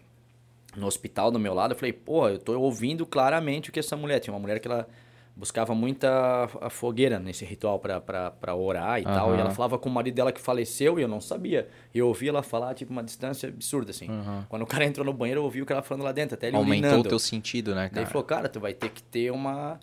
[0.76, 3.96] no hospital do meu lado, eu falei, pô, eu tô ouvindo claramente o que essa
[3.96, 4.20] mulher...
[4.20, 4.88] Tinha uma mulher que ela
[5.34, 9.92] buscava muita a fogueira nesse ritual pra orar e tal, e ela falava com o
[9.92, 11.68] marido dela que faleceu e eu não sabia.
[11.94, 14.08] Eu ouvi ela falar, tipo, uma distância absurda, assim.
[14.10, 14.46] Aham.
[14.48, 16.48] Quando o cara entrou no banheiro, eu ouvi o que ela falando lá dentro, até
[16.48, 17.06] ele Aumentou urinando.
[17.06, 18.00] o teu sentido, né, Daí cara?
[18.02, 19.80] ele falou, cara, tu vai ter que ter uma.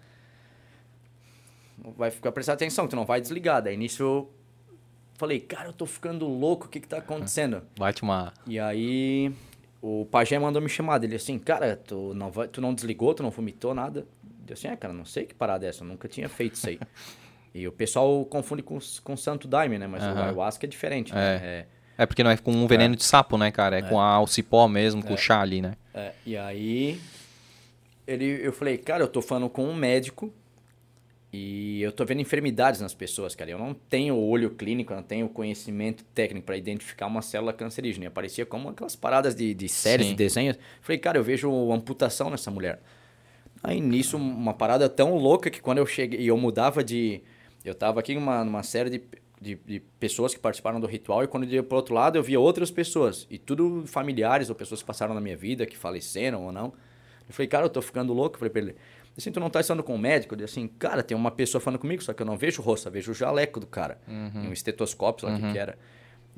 [1.97, 3.61] Vai ficar prestar atenção, tu não vai desligar.
[3.61, 4.31] Daí nisso eu
[5.15, 7.63] falei, cara, eu tô ficando louco, o que que tá acontecendo?
[7.77, 8.33] Bate uma...
[8.45, 9.33] E aí
[9.81, 11.03] o pajé mandou me chamar.
[11.03, 14.05] Ele assim, cara, tu não, vai, tu não desligou, tu não vomitou nada?
[14.51, 16.69] Eu assim, é, cara, não sei que parada é essa, eu nunca tinha feito isso
[16.69, 16.79] aí.
[17.53, 19.87] e o pessoal confunde com, com santo daime, né?
[19.87, 21.35] Mas o ayahuasca é diferente, né?
[21.43, 21.65] É.
[21.99, 23.79] É porque não é com um veneno de sapo, né, cara?
[23.79, 25.73] É, com a, o cipó mesmo, com o chá ali, né?
[25.93, 26.97] É, e aí
[28.07, 30.33] ele, eu falei, cara, eu tô falando com um médico
[31.31, 33.51] e eu tô vendo enfermidades nas pessoas, cara.
[33.51, 38.05] Eu não tenho olho clínico, eu não tenho conhecimento técnico para identificar uma célula cancerígena.
[38.05, 40.13] E Aparecia como aquelas paradas de, de séries, Sim.
[40.13, 40.57] de desenhos.
[40.81, 42.79] Falei, cara, eu vejo amputação nessa mulher.
[43.61, 47.21] Aí nisso, uma parada tão louca que quando eu cheguei, e eu mudava de.
[47.63, 49.01] Eu tava aqui numa, numa série de.
[49.41, 51.23] de, de pessoas que participaram do ritual.
[51.23, 53.27] E quando eu ia pro outro lado, eu via outras pessoas.
[53.29, 56.73] E tudo familiares ou pessoas que passaram na minha vida, que faleceram ou não.
[57.27, 58.35] Eu falei, cara, eu tô ficando louco.
[58.35, 58.75] Eu falei pra ele,
[59.17, 60.35] assim, tu não tá estando com um médico?
[60.35, 62.87] Ele assim, cara, tem uma pessoa falando comigo, só que eu não vejo o rosto,
[62.87, 63.99] eu vejo o jaleco do cara.
[64.07, 64.49] Uhum.
[64.49, 65.77] Um estetoscópio, sei lá o que que era.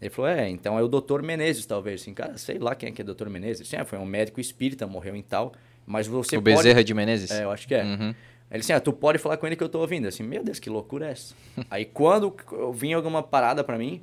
[0.01, 2.01] Ele falou, é, então é o doutor Menezes, talvez.
[2.01, 3.67] Assim, cara, sei lá quem é que é doutor Menezes.
[3.67, 5.53] Assim, é, foi um médico espírita, morreu em tal.
[5.85, 6.55] Mas você o pode...
[6.57, 7.31] Bezerra de Menezes?
[7.31, 7.83] É, eu acho que é.
[7.83, 8.13] Uhum.
[8.49, 10.07] Ele disse, ah, tu pode falar com ele que eu tô ouvindo.
[10.07, 11.33] Assim, meu Deus, que loucura é essa?
[11.71, 12.35] Aí quando
[12.73, 14.01] vinha alguma parada pra mim,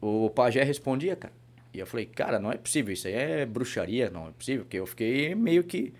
[0.00, 1.32] o pajé respondia, cara.
[1.72, 4.64] E eu falei, cara, não é possível, isso aí é bruxaria, não é possível.
[4.64, 5.92] Porque eu fiquei meio que...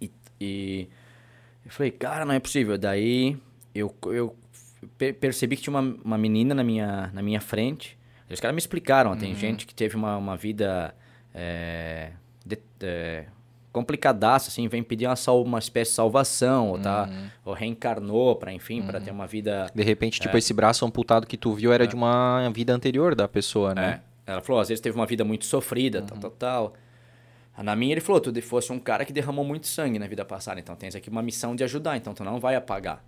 [0.00, 0.10] E,
[0.40, 0.88] e
[1.64, 2.78] eu falei, cara, não é possível.
[2.78, 3.36] Daí
[3.74, 4.34] eu, eu
[4.96, 7.98] pe- percebi que tinha uma, uma menina na minha, na minha frente.
[8.30, 10.94] Os caras me explicaram, tem gente que teve uma, uma vida
[11.34, 12.12] é,
[12.44, 13.26] de- é,
[13.76, 17.10] complicadaça, assim, vem pedir uma, sal, uma espécie de salvação, ou, tá,
[17.44, 19.70] ou reencarnou para, enfim, para ter uma vida...
[19.74, 23.28] De repente, tipo, esse braço amputado que tu viu era de uma vida anterior da
[23.28, 24.00] pessoa, né?
[24.26, 24.32] É.
[24.32, 26.72] Ela falou, às vezes teve uma vida muito sofrida, tal, tal, tal.
[27.62, 30.58] Na minha, ele falou, tu fosse um cara que derramou muito sangue na vida passada,
[30.58, 33.04] então tens aqui uma missão de ajudar, então tu não vai apagar.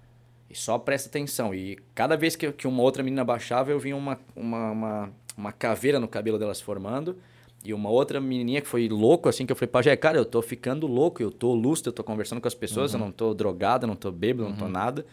[0.51, 1.55] E só presta atenção.
[1.55, 5.53] E cada vez que, que uma outra menina baixava, eu vinha uma, uma, uma, uma
[5.53, 7.17] caveira no cabelo delas formando.
[7.65, 10.41] E uma outra menininha que foi louco, assim, que eu falei, pajé, cara, eu tô
[10.41, 13.87] ficando louco, eu tô lúcido, eu tô conversando com as pessoas, eu não tô drogado,
[13.87, 15.05] não tô bêbado, não tô nada.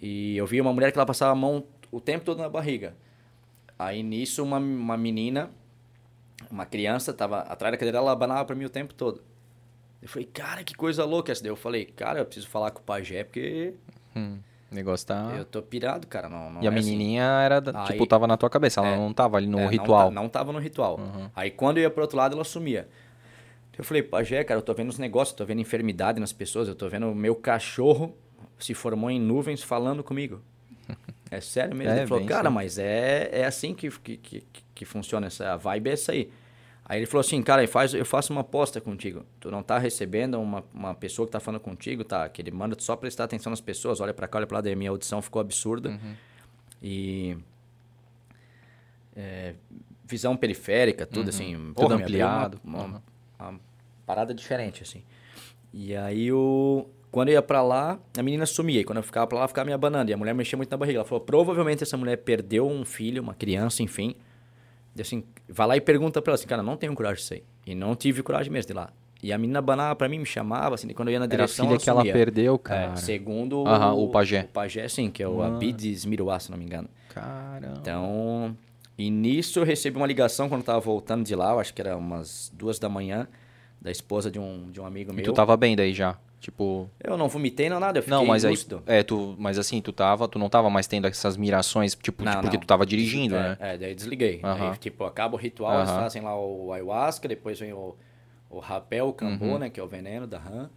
[0.00, 2.96] E eu vi uma mulher que ela passava a mão o tempo todo na barriga.
[3.78, 5.50] Aí nisso, uma, uma menina,
[6.50, 9.22] uma criança, tava atrás da cadeira, ela abanava pra mim o tempo todo.
[10.00, 11.42] Eu falei, cara, que coisa louca essa.
[11.42, 13.74] Daí eu falei, cara, eu preciso falar com o pajé, porque
[14.16, 14.38] Hum,
[14.70, 15.34] o negócio tá...
[15.36, 16.28] eu tô pirado, cara.
[16.28, 16.90] Não, não E a é assim.
[16.90, 18.96] menininha era, da- Aí- tipo, tava na tua cabeça, ela É.
[18.96, 20.08] não tava ali no É, não ritual.
[20.08, 20.98] tá- Não, tava no ritual.
[21.34, 22.88] Aí quando eu ia pro outro lado, ela sumia.
[23.78, 26.66] Eu falei, pajé, cara, eu tô vendo os negócios, eu tô vendo enfermidade nas pessoas,
[26.68, 28.14] eu tô vendo o meu cachorro
[28.58, 30.40] se formou em nuvens falando comigo.
[31.30, 31.92] É sério mesmo?
[31.92, 32.50] É, ele falou, cara, isso.
[32.54, 36.30] mas é, é assim que, que, que, que funciona essa a vibe, é essa aí.
[36.88, 39.24] Aí ele falou assim, cara, faço, eu faço uma aposta contigo.
[39.38, 42.26] Tu não tá recebendo uma, uma pessoa que tá falando contigo, tá?
[42.30, 44.62] Que ele manda tu só prestar atenção nas pessoas, olha pra cá, olha pra lá,
[44.62, 45.90] daí a minha audição ficou absurda.
[45.90, 46.14] Uhum.
[46.82, 47.36] E
[49.14, 49.54] é,
[50.06, 52.58] visão periférica, tudo assim, Tudo ampliado.
[52.64, 53.02] Uma, uma,
[53.40, 53.48] Uhum.
[53.50, 53.60] uma
[54.06, 55.02] parada diferente, assim.
[55.74, 58.80] E aí, o, quando eu ia pra lá, a menina sumia.
[58.80, 60.10] E quando eu ficava pra lá, ficava me abanando.
[60.10, 61.00] E a mulher mexia muito na barriga.
[61.00, 64.14] Ela falou, provavelmente essa mulher perdeu um filho, uma criança, enfim.
[64.96, 67.42] E assim, vai lá e pergunta pra ela assim, cara, não tenho coragem disso aí.
[67.66, 68.90] E não tive coragem mesmo de ir lá.
[69.22, 71.34] E a menina abanava pra mim, me chamava, assim, e quando eu ia na Era
[71.34, 72.96] a direção, filha que ela perdeu, É, cara.
[72.96, 74.42] segundo Aham, o pajé.
[74.42, 76.88] O pajé, sim, que é o Abides Miruá, se não me engano.
[77.08, 77.78] Caramba.
[77.80, 78.56] Então,
[78.96, 81.80] e nisso eu recebi uma ligação quando eu tava voltando de lá, eu acho que
[81.80, 83.26] era umas duas da manhã,
[83.80, 85.24] da esposa de um, de um amigo E meu.
[85.24, 86.16] tu tava bem daí já?
[86.40, 86.88] Tipo...
[87.02, 88.52] Eu não vomitei, não nada, eu fiquei Não, mas aí...
[88.52, 88.82] lúcido.
[88.86, 89.34] É, tu...
[89.38, 90.28] Mas assim, tu tava...
[90.28, 93.40] Tu não tava mais tendo essas mirações, tipo, Não, tipo, porque tu tava dirigindo, é,
[93.40, 93.56] né?
[93.58, 94.40] É, daí desliguei.
[94.42, 97.96] Aí, tipo, acaba o ritual, eles fazem lá o ayahuasca, depois vem o,
[98.48, 99.58] o rapé, o cambô, Uhum.
[99.58, 100.70] né, que é o veneno da rã.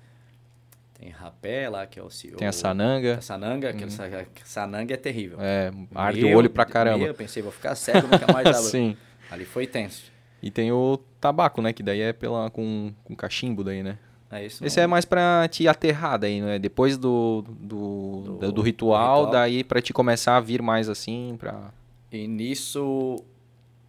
[1.00, 2.10] Tem rapé lá, que é o...
[2.38, 3.18] Tem a sananga.
[3.18, 4.08] A sananga, que essa
[4.46, 5.38] sananga é terrível.
[5.42, 7.06] É, arde Meu o olho pra caramba.
[7.06, 8.56] Eu pensei, vou ficar cego, nunca mais.
[8.70, 8.96] Sim.
[9.32, 10.12] Ali foi tenso.
[10.44, 11.72] E tem o tabaco, né?
[11.74, 13.98] Que daí é pela, com, com cachimbo daí, né?
[14.32, 14.66] É isso.
[14.66, 16.58] Esse é mais pra te aterrar daí, né?
[16.58, 19.32] Depois do, do, Do- do, do ritual, ritual.
[19.32, 21.72] daí pra te começar a vir mais assim, pra...
[22.12, 23.18] E nisso,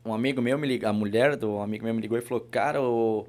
[0.04, 2.80] um amigo meu me ligou, a mulher do amigo meu me ligou e falou: Cara,
[2.80, 3.26] o, o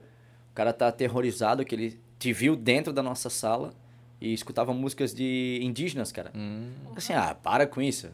[0.56, 3.74] cara tá aterrorizado que ele te viu dentro da nossa sala
[4.22, 6.32] e escutava músicas de indígenas, cara.
[6.36, 8.08] Hum, Assim, ah, para com isso.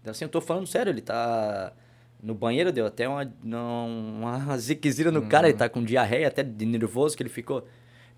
[0.00, 1.72] Então, assim, eu tô falando sério, ele tá
[2.22, 6.66] no banheiro, deu até uma, uma ziquezira no cara, ele tá com diarreia, até de
[6.66, 7.66] nervoso que ele ficou.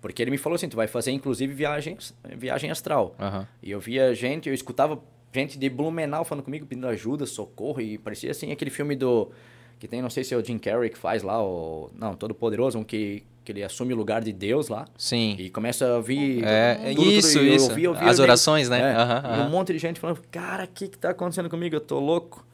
[0.01, 3.15] Porque ele me falou assim: Tu vai fazer inclusive viagens, viagem astral.
[3.19, 3.47] aham.
[3.61, 4.99] E eu via gente, eu escutava
[5.33, 9.29] gente de Blumenau falando comigo, pedindo ajuda, socorro, e parecia assim aquele filme do.
[9.77, 11.89] Que tem, não sei se é o Jim Carrey que faz lá, o.
[11.95, 14.85] Não, Todo Poderoso, um que, que ele assume o lugar de Deus lá.
[14.97, 15.35] Sim.
[15.39, 16.43] E começa a ouvir.
[16.43, 17.69] É, tudo, é tudo, isso, e eu isso.
[17.69, 18.79] ouvia, ouvia, As orações, né?
[18.79, 19.47] É, E aham.
[19.47, 21.75] um monte de gente falando, cara, o que que tá acontecendo comigo?
[21.75, 22.45] Eu tô louco.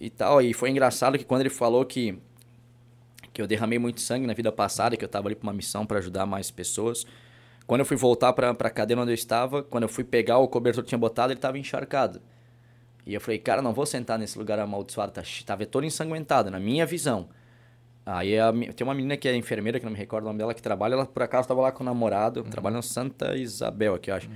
[0.00, 0.42] E tal.
[0.42, 2.18] E foi engraçado que quando ele falou que,
[3.34, 5.84] que eu derramei muito sangue na vida passada, que eu tava ali pra uma missão
[5.84, 7.04] para ajudar mais pessoas.
[7.66, 10.46] Quando eu fui voltar pra, pra cadeira onde eu estava, quando eu fui pegar o
[10.46, 12.22] cobertor que tinha botado, ele tava encharcado.
[13.04, 16.60] E eu falei, cara, não vou sentar nesse lugar amaldiçoado, tá, tava todo ensanguentado, na
[16.60, 17.28] minha visão.
[18.06, 20.54] Aí a tem uma menina que é enfermeira, que não me recordo o nome dela,
[20.54, 24.10] que trabalha, ela por acaso tava lá com o namorado, trabalha no Santa Isabel aqui,
[24.10, 24.30] eu acho.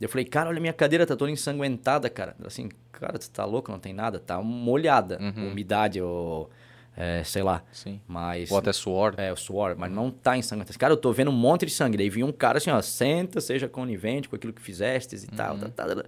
[0.00, 2.34] Eu falei, cara, olha minha cadeira, tá toda ensanguentada, cara.
[2.44, 5.18] Assim, cara, tu tá louco, não tem nada, tá molhada,
[5.50, 6.48] umidade ou,
[6.96, 7.62] é, sei lá.
[7.72, 8.00] Sim.
[8.06, 8.50] Mas...
[8.50, 9.14] Ou até suor.
[9.16, 10.78] É, o suor, mas não tá ensanguentado.
[10.78, 11.96] Cara, eu tô vendo um monte de sangue.
[11.96, 15.56] Daí vinha um cara assim, ó, senta, seja conivente com aquilo que fizestes e tal.
[15.56, 16.04] Tá, tá, tá.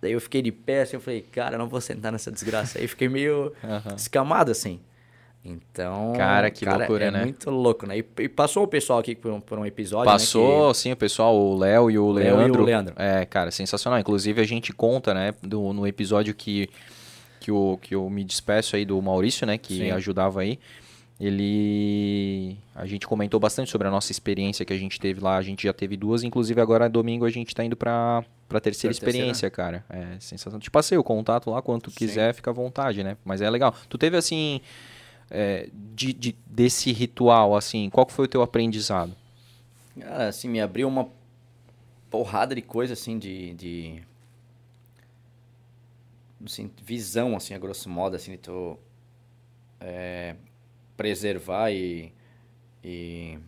[0.00, 2.78] Daí eu fiquei de pé, assim, eu falei, cara, eu não vou sentar nessa desgraça.
[2.78, 3.52] Aí fiquei meio
[3.94, 4.80] escamado, assim.
[5.44, 6.12] Então.
[6.16, 7.22] Cara, que loucura, é né?
[7.22, 7.98] muito louco, né?
[7.98, 10.06] E, e passou o pessoal aqui por um, por um episódio.
[10.06, 12.64] né, Passou, sim, o pessoal, o Léo e o Léo e o Leandro.
[12.64, 12.94] Leandro.
[12.96, 13.98] É, cara, sensacional.
[13.98, 16.68] Inclusive, a gente conta, né, do, no episódio que,
[17.42, 19.90] que, eu, que eu me despeço aí do Maurício, né, que Sim.
[19.90, 20.58] ajudava aí.
[21.20, 22.56] Ele.
[22.74, 25.36] A gente comentou bastante sobre a nossa experiência que a gente teve lá.
[25.36, 28.92] A gente já teve duas, inclusive agora domingo a gente tá indo pra, pra terceira
[28.94, 29.18] Pra terceira.
[29.28, 29.84] experiência, cara.
[29.88, 30.60] É sensacional.
[30.60, 31.96] Te passei o contato lá, quando tu Sim.
[31.96, 33.16] quiser, fica à vontade, né?
[33.24, 33.74] Mas é legal.
[33.88, 34.60] Tu teve assim.
[35.30, 39.12] é, de, de- desse ritual, assim, qual foi o teu aprendizado?
[39.98, 41.08] Cara, assim, me abriu uma
[42.10, 43.54] porrada de coisa, assim, de...
[43.54, 44.02] de
[46.44, 48.78] assim, visão, assim, a grosso modo, assim, de tu
[49.80, 50.36] é,
[50.96, 52.12] preservar e,
[52.82, 53.38] e...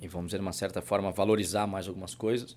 [0.00, 2.56] E, vamos dizer, de uma certa forma, valorizar mais algumas coisas.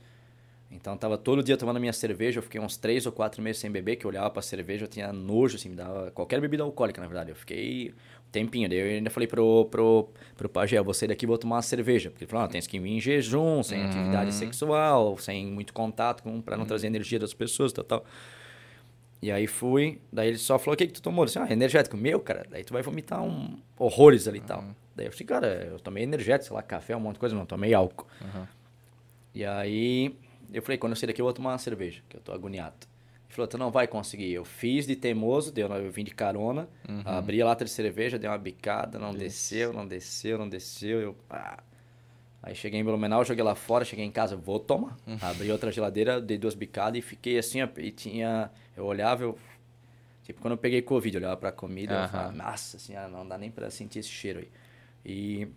[0.69, 2.39] Então, tava todo dia tomando minha cerveja.
[2.39, 4.87] Eu fiquei uns três ou quatro meses sem beber, que eu olhava pra cerveja, eu
[4.87, 7.31] tinha nojo, assim, me dava qualquer bebida alcoólica, na verdade.
[7.31, 7.89] Eu fiquei
[8.27, 8.69] um tempinho.
[8.69, 11.57] Daí eu ainda falei pro, pro, pro pajé, eu vou sair daqui e vou tomar
[11.57, 12.09] uma cerveja.
[12.09, 16.41] Porque ele falou, tem que ir em jejum, sem atividade sexual, sem muito contato, com,
[16.41, 18.05] pra não trazer energia das pessoas, tal, tal.
[19.21, 21.23] E aí fui, daí ele só falou, o que que tu tomou?
[21.23, 21.95] Eu disse, ah, energético.
[21.95, 24.63] Meu, cara, daí tu vai vomitar um horrores ali e tal.
[24.95, 27.45] Daí eu disse, cara, eu tomei energético, sei lá, café, um monte de coisa, não
[27.45, 28.07] tomei álcool.
[29.33, 30.15] E aí
[30.51, 32.75] eu falei, quando eu sair daqui eu vou tomar uma cerveja, que eu tô agoniado.
[33.27, 34.33] Ele falou, tu não vai conseguir.
[34.33, 36.67] Eu fiz de teimoso, deu, eu vim de carona,
[37.05, 40.99] abri a lata de cerveja, dei uma bicada, não desceu, não desceu, não desceu.
[40.99, 41.63] Eu, pá.
[42.43, 44.97] Aí cheguei em Blumenau, joguei lá fora, cheguei em casa, vou tomar.
[45.21, 48.49] Abri outra geladeira, dei duas bicadas e fiquei assim, ó, e tinha...
[48.75, 49.37] Eu olhava, eu...
[50.23, 52.07] Tipo, quando eu peguei Covid, eu olhava pra comida, eu Aham.
[52.07, 54.47] falava, nossa senhora, não dá nem pra sentir esse cheiro aí.
[55.05, 55.47] E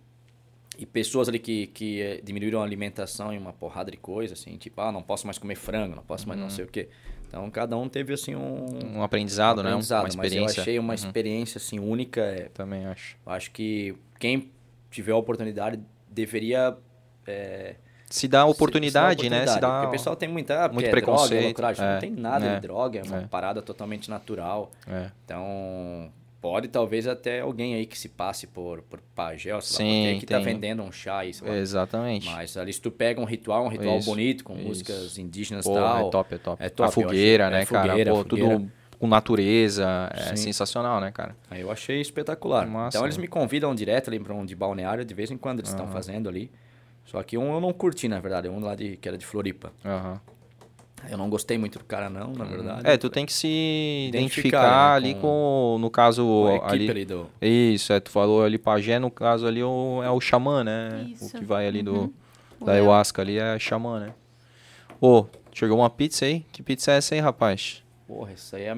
[0.77, 4.57] e pessoas ali que, que eh, diminuíram a alimentação em uma porrada de coisa, assim,
[4.57, 6.89] tipo, ah, não posso mais comer frango, não posso mais não sei o quê.
[7.29, 9.69] Então, cada um teve, assim, um, Um aprendizado, um né?
[9.69, 10.43] Um- aprendizado, Uma experiência.
[10.43, 10.95] Mas eu achei uma Uhum.
[10.95, 12.21] experiência, assim, única.
[12.23, 13.17] é, Também acho.
[13.25, 14.51] eu acho que quem
[14.91, 15.79] tiver a oportunidade
[16.15, 16.77] deveria...
[17.27, 17.75] é,
[18.09, 19.47] Se dá se- oportunidade, se dar né?
[19.47, 20.65] Se dá Porque o pessoal tem muita...
[20.65, 23.19] ah, muito é preconceito, Droga, é é, Não tem nada é, de droga, é uma
[23.19, 23.27] é.
[23.27, 24.71] parada totalmente natural.
[24.87, 25.11] É.
[25.25, 26.11] Então,
[26.41, 30.21] pode talvez até alguém aí que se passe por, por pajé, sei lá, Sim, quem
[30.21, 31.57] que tá vendendo um chá aí, sei lá.
[31.57, 32.27] Exatamente.
[32.27, 34.69] Mas ali se tu pega um ritual, um ritual Isso, bonito, com isso.
[34.69, 36.07] músicas indígenas e Pô, tal.
[36.07, 36.63] é top, é top.
[36.65, 37.89] É top, a fogueira, né, é cara?
[37.89, 38.51] fogueira, Pô, fogueira.
[38.59, 38.73] tudo
[39.05, 40.11] com natureza.
[40.15, 40.37] É Sim.
[40.37, 41.37] sensacional, né, cara?
[41.51, 42.67] Aí eu achei espetacular.
[42.67, 43.23] Massa, então eles né?
[43.23, 46.27] me convidam direto ali pra um de balneário, de vez em quando eles estão fazendo
[46.27, 46.51] ali.
[47.05, 49.71] Só que um eu não curti, na verdade, um lá de, que era de Floripa.
[49.85, 50.19] Aham.
[51.11, 52.81] Eu não gostei muito do cara, não, na verdade.
[52.89, 53.47] É, tu tem que se
[54.09, 56.91] Identificar, identificar, né, ali com- com, no caso, Com a equipe ali...
[56.91, 57.27] ali do...
[57.43, 61.07] Isso, é, tu falou ali pajé, no caso ali o, é o xamã, né?
[61.11, 61.27] Isso.
[61.27, 62.11] O que vai ali do,
[62.59, 64.15] O da ayahuasca ali é xamã, né?
[64.99, 66.41] Ô, chegou uma pizza aí?
[66.51, 67.84] Que pizza é essa aí, rapaz?
[68.07, 68.77] Porra, isso aí é...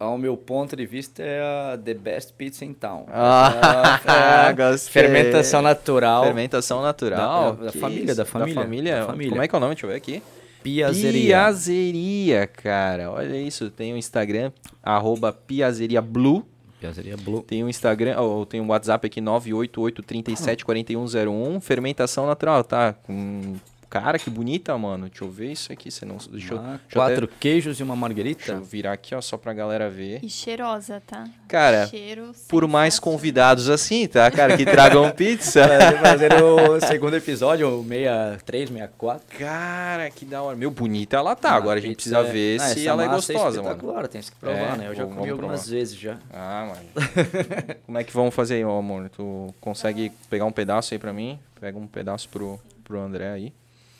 [0.00, 3.04] Ao meu ponto de vista, é a the best pizza in town.
[3.12, 4.92] Ah, Essa é gostei.
[5.02, 6.22] Fermentação natural.
[6.24, 7.54] Fermentação natural.
[7.56, 8.96] Da- da família, da família, Da família.
[9.00, 9.30] da família.
[9.30, 9.74] Como é que é o nome?
[9.74, 10.22] Deixa eu ver aqui.
[10.62, 11.36] Piazeria.
[11.36, 13.10] Piazeria, cara.
[13.10, 13.70] Olha isso.
[13.70, 14.52] Tem o Instagram,
[14.82, 16.46] arroba Piazeria Blue.
[16.80, 17.42] Piazeria Blue.
[17.42, 21.60] Tem o Instagram, ou tem o WhatsApp aqui, 988374101.
[21.60, 22.92] Fermentação natural, tá?
[23.04, 23.56] Com...
[23.90, 25.08] Cara, que bonita, mano.
[25.08, 25.90] Deixa eu ver isso aqui.
[25.90, 26.16] Você não...
[26.30, 28.52] Deixa eu, Ah, deixa eu quatro até- queijos e uma Deixa marguerita.
[28.52, 30.20] eu virar aqui, ó, só pra galera ver.
[30.22, 31.24] E cheirosa, tá?
[31.48, 34.56] Cara, Cheiro Por mais convidados assim, tá, cara?
[34.56, 35.62] Que tragam pizza.
[36.02, 39.38] Fazer o segundo episódio, o 63, 64.
[39.38, 40.56] Cara, que da hora.
[40.56, 41.52] Meu, bonita ela tá.
[41.52, 43.74] Agora a gente precisa ver se ela é gostosa, mano.
[43.74, 44.88] espetacular, tem que provar, É, né?
[44.88, 45.78] Eu já comi algumas provar.
[45.78, 46.18] vezes já.
[46.32, 47.16] Ah, mano.
[47.86, 49.08] Como é que vamos fazer aí, meu amor?
[49.08, 51.38] Tu consegue pegar um pedaço aí pra mim?
[51.60, 53.52] Pega um pedaço pro, pro André aí.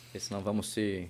[0.08, 1.08] Porque senão vamos se...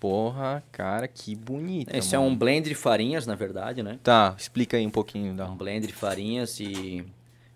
[0.00, 1.96] Porra, cara, que bonita.
[1.96, 2.30] Esse é mano.
[2.30, 3.98] um blend de farinhas, na verdade, né?
[4.02, 5.32] Tá, explica aí um pouquinho.
[5.32, 5.46] É Da...
[5.46, 7.04] um blend de farinhas e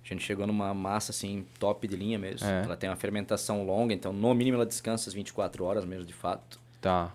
[0.02, 2.48] a gente chegou numa massa, assim, top de linha mesmo.
[2.48, 2.62] É.
[2.64, 6.14] Ela tem uma fermentação longa, então no mínimo ela descansa as 24 horas mesmo, de
[6.14, 6.58] fato.
[6.80, 7.12] Tá.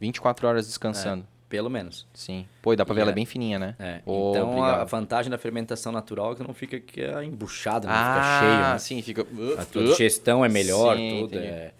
[0.00, 1.24] 24 horas descansando.
[1.48, 2.04] Pelo menos.
[2.12, 2.44] Sim.
[2.60, 3.76] Pô, e dá pra ver E ela é- bem fininha, né?
[3.78, 4.00] É.
[4.04, 4.88] Ô, então a obrigado.
[4.88, 8.72] vantagem da fermentação natural é que não fica que é embuchado, não Ah, fica cheio.
[8.72, 8.78] Né?
[8.80, 9.24] sim, fica...
[9.60, 11.36] A tua digestão é melhor, Sim, tudo.
[11.36, 11.46] entendi.
[11.46, 11.72] É...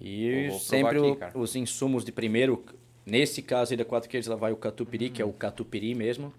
[0.00, 2.64] E sempre aqui, os insumos de primeiro,
[3.04, 6.32] nesse caso aí da quatro queijos, ela vai o catupiry, que é o catupiry mesmo,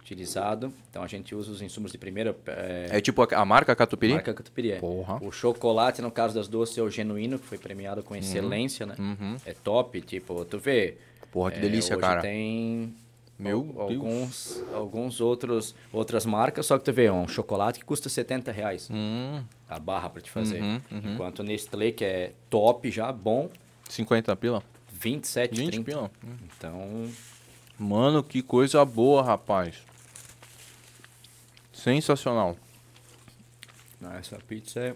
[0.00, 0.72] utilizado.
[0.90, 2.36] Então a gente usa os insumos de primeira.
[2.46, 4.12] É, É tipo a, a marca Catupiry?
[4.14, 4.72] marca catupiry.
[4.72, 4.78] É.
[4.78, 5.18] Porra.
[5.22, 8.94] O chocolate, no caso das doces, é o genuíno, que foi premiado com excelência, né?
[8.98, 9.36] Uhum.
[9.44, 10.96] É top, tipo, tu vê.
[11.32, 12.20] Porra, que é, delícia, hoje cara.
[12.22, 12.94] tem
[13.38, 14.00] Meu al- Deus.
[14.00, 18.88] alguns, alguns outros outras marcas, só que tu vê, um chocolate que custa 70 reais
[18.90, 20.60] Hum, a barra pra te fazer.
[20.62, 21.14] Uhum, uhum.
[21.14, 23.50] Enquanto Nestlé, que é top já, bom,
[23.88, 24.62] 50 pila?
[24.92, 25.84] 27, 20 30.
[25.84, 26.10] pila.
[26.44, 27.08] Então,
[27.78, 29.76] Mano, que coisa boa, rapaz.
[31.72, 32.56] Sensacional.
[34.02, 34.94] ah, essa pizza é...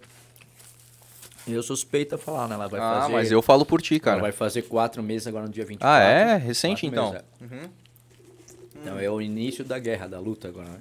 [1.47, 2.55] Eu suspeito a falar, né?
[2.55, 3.13] Ela vai ah, fazer...
[3.13, 4.21] mas eu falo por ti, Ela cara.
[4.21, 5.89] vai fazer quatro meses agora no dia 24.
[5.89, 6.37] Ah, é?
[6.37, 7.15] Recente, então?
[7.15, 7.25] é.
[8.75, 10.81] Então é o início da guerra, da luta agora, né?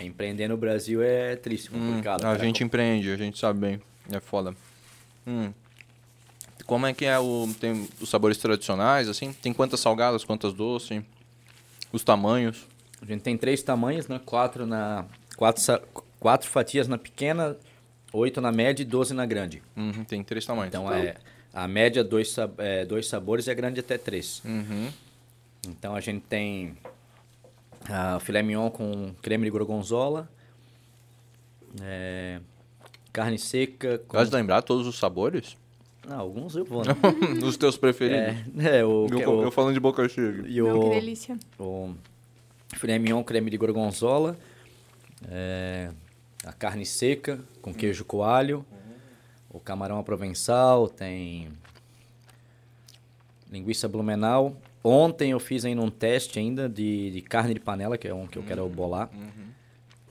[0.00, 2.24] Empreender no Brasil é triste, complicado.
[2.24, 3.82] Hum, a gente empreende, a gente sabe bem.
[4.10, 4.54] É foda.
[5.26, 5.52] Hum.
[6.66, 7.48] Como é que é o.
[7.60, 9.32] Tem os sabores tradicionais, assim?
[9.32, 11.02] Tem quantas salgadas, quantas doces?
[11.92, 12.66] Os tamanhos.
[13.02, 14.20] A gente tem três tamanhos, né?
[14.24, 15.04] Quatro na...
[15.36, 15.62] Quatro,
[16.20, 17.56] quatro fatias na pequena,
[18.12, 19.62] oito na média e doze na grande.
[19.76, 20.68] Uhum, tem três tamanhos.
[20.68, 21.16] Então é
[21.52, 24.42] a média dois, é, dois sabores e a grande até três.
[24.44, 24.90] Uhum.
[25.66, 26.76] Então a gente tem
[27.90, 30.28] a filé mignon com creme de gorgonzola,
[31.82, 32.40] é,
[33.12, 34.16] carne seca com...
[34.16, 35.56] Gosta de lembrar todos os sabores?
[36.08, 36.92] Não, alguns eu vou, né?
[37.44, 38.36] os teus preferidos.
[38.64, 40.42] é, é, o, Eu, o- eu falando de boca cheia.
[40.46, 41.38] e Não, que delícia.
[41.58, 41.94] o
[42.76, 44.36] filé mignon creme de gorgonzola,
[45.28, 45.90] é,
[46.44, 48.64] a carne seca com queijo coalho,
[49.50, 51.48] o camarão à provençal, tem
[53.50, 54.56] linguiça blumenau.
[54.82, 58.26] Ontem eu fiz ainda um teste ainda de, de carne de panela, que é um
[58.26, 59.10] que eu quero bolar.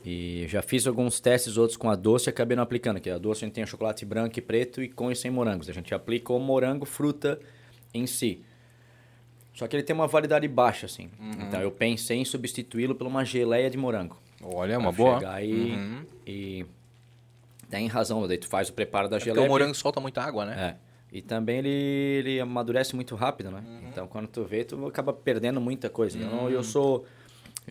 [0.06, 3.18] E já fiz alguns testes outros com a doce e acabei não aplicando, que a
[3.18, 5.70] doce a gente tem chocolate branco e preto e com e sem morangos.
[5.70, 7.40] A gente aplica o morango fruta
[7.94, 8.42] em si.
[9.54, 11.10] Só que ele tem uma validade baixa, assim.
[11.48, 14.18] Então eu pensei em substituí-lo por uma geleia de morango.
[14.42, 15.20] Olha, é uma boa.
[15.20, 16.06] Chegar e, Uhum.
[16.26, 16.66] e
[17.70, 19.46] tem razão, daí tu faz o preparo da É porque geleia.
[19.46, 20.78] o morango solta muita água, né?
[20.78, 20.89] É.
[21.12, 23.64] E também ele, ele amadurece muito rápido, né?
[23.92, 26.18] Então quando tu vê, tu acaba perdendo muita coisa.
[26.20, 27.06] Eu, não- eu sou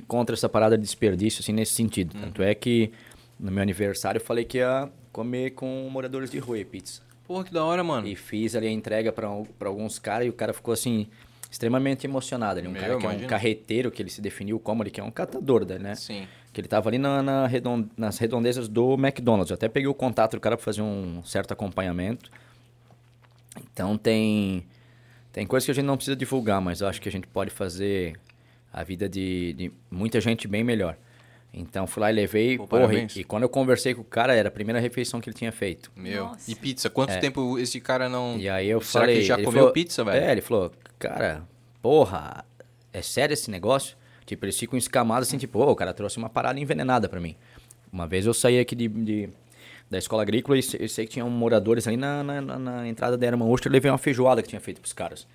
[0.07, 2.17] contra essa parada de desperdício, assim, nesse sentido.
[2.19, 2.91] Tanto é que
[3.39, 7.03] no meu aniversário eu falei que ia comer com moradores de rua e pizza.
[7.27, 8.07] Pô, que da hora, mano.
[8.09, 9.29] E fiz ali a entrega para
[9.69, 11.07] alguns caras e o cara ficou assim
[11.51, 12.59] extremamente emocionado.
[12.59, 15.01] Ele, um Meu, cara que é um carreteiro, que ele se definiu como, ele que
[15.01, 15.95] é um catador, né?
[15.95, 16.27] Sim.
[16.53, 19.51] Que ele tava ali na, na redon- nas redondezas do McDonald's.
[19.51, 22.31] Eu até peguei o contato do cara para fazer um certo acompanhamento.
[23.79, 24.67] Então tem
[25.33, 27.51] tem coisas que a gente não precisa divulgar, mas eu acho que a gente pode
[27.51, 28.19] fazer
[28.73, 30.97] a vida de, de muita gente bem melhor.
[31.55, 34.35] Então fui lá e levei, Pô, porra, e, e quando eu conversei com o cara,
[34.35, 35.93] era a primeira refeição que ele tinha feito.
[35.95, 36.27] Meu.
[36.27, 36.51] Nossa.
[36.51, 36.91] E pizza?
[36.91, 38.37] Quanto tempo esse cara não.
[38.37, 39.15] E aí eu Será falei.
[39.15, 40.25] que ele já ele comeu falou- pizza, velho?
[40.25, 41.45] É, ele falou, cara,
[41.81, 42.45] porra,
[42.93, 43.97] é sério esse negócio?
[44.27, 47.37] Tipo, eles ficam escamados assim, tipo, ô, o cara trouxe uma parada envenenada pra mim.
[47.93, 49.29] Uma vez eu saí aqui de, de-
[49.91, 53.27] da escola agrícola e eu sei que tinham moradores ali na, na, na- entrada da
[53.27, 55.27] Herman Oster, eu levei uma feijoada que tinha feito pros caras.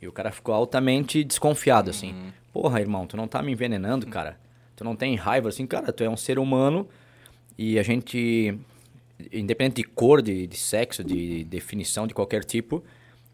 [0.00, 2.12] E o cara ficou altamente desconfiado, assim.
[2.12, 2.32] Uhum.
[2.52, 4.38] Porra, irmão, tu não tá me envenenando, cara?
[4.76, 5.66] Tu não tem raiva, assim?
[5.66, 6.88] Cara, tu é um ser humano
[7.58, 8.56] e a gente,
[9.32, 12.84] independente de cor, de, de sexo, de definição de qualquer tipo,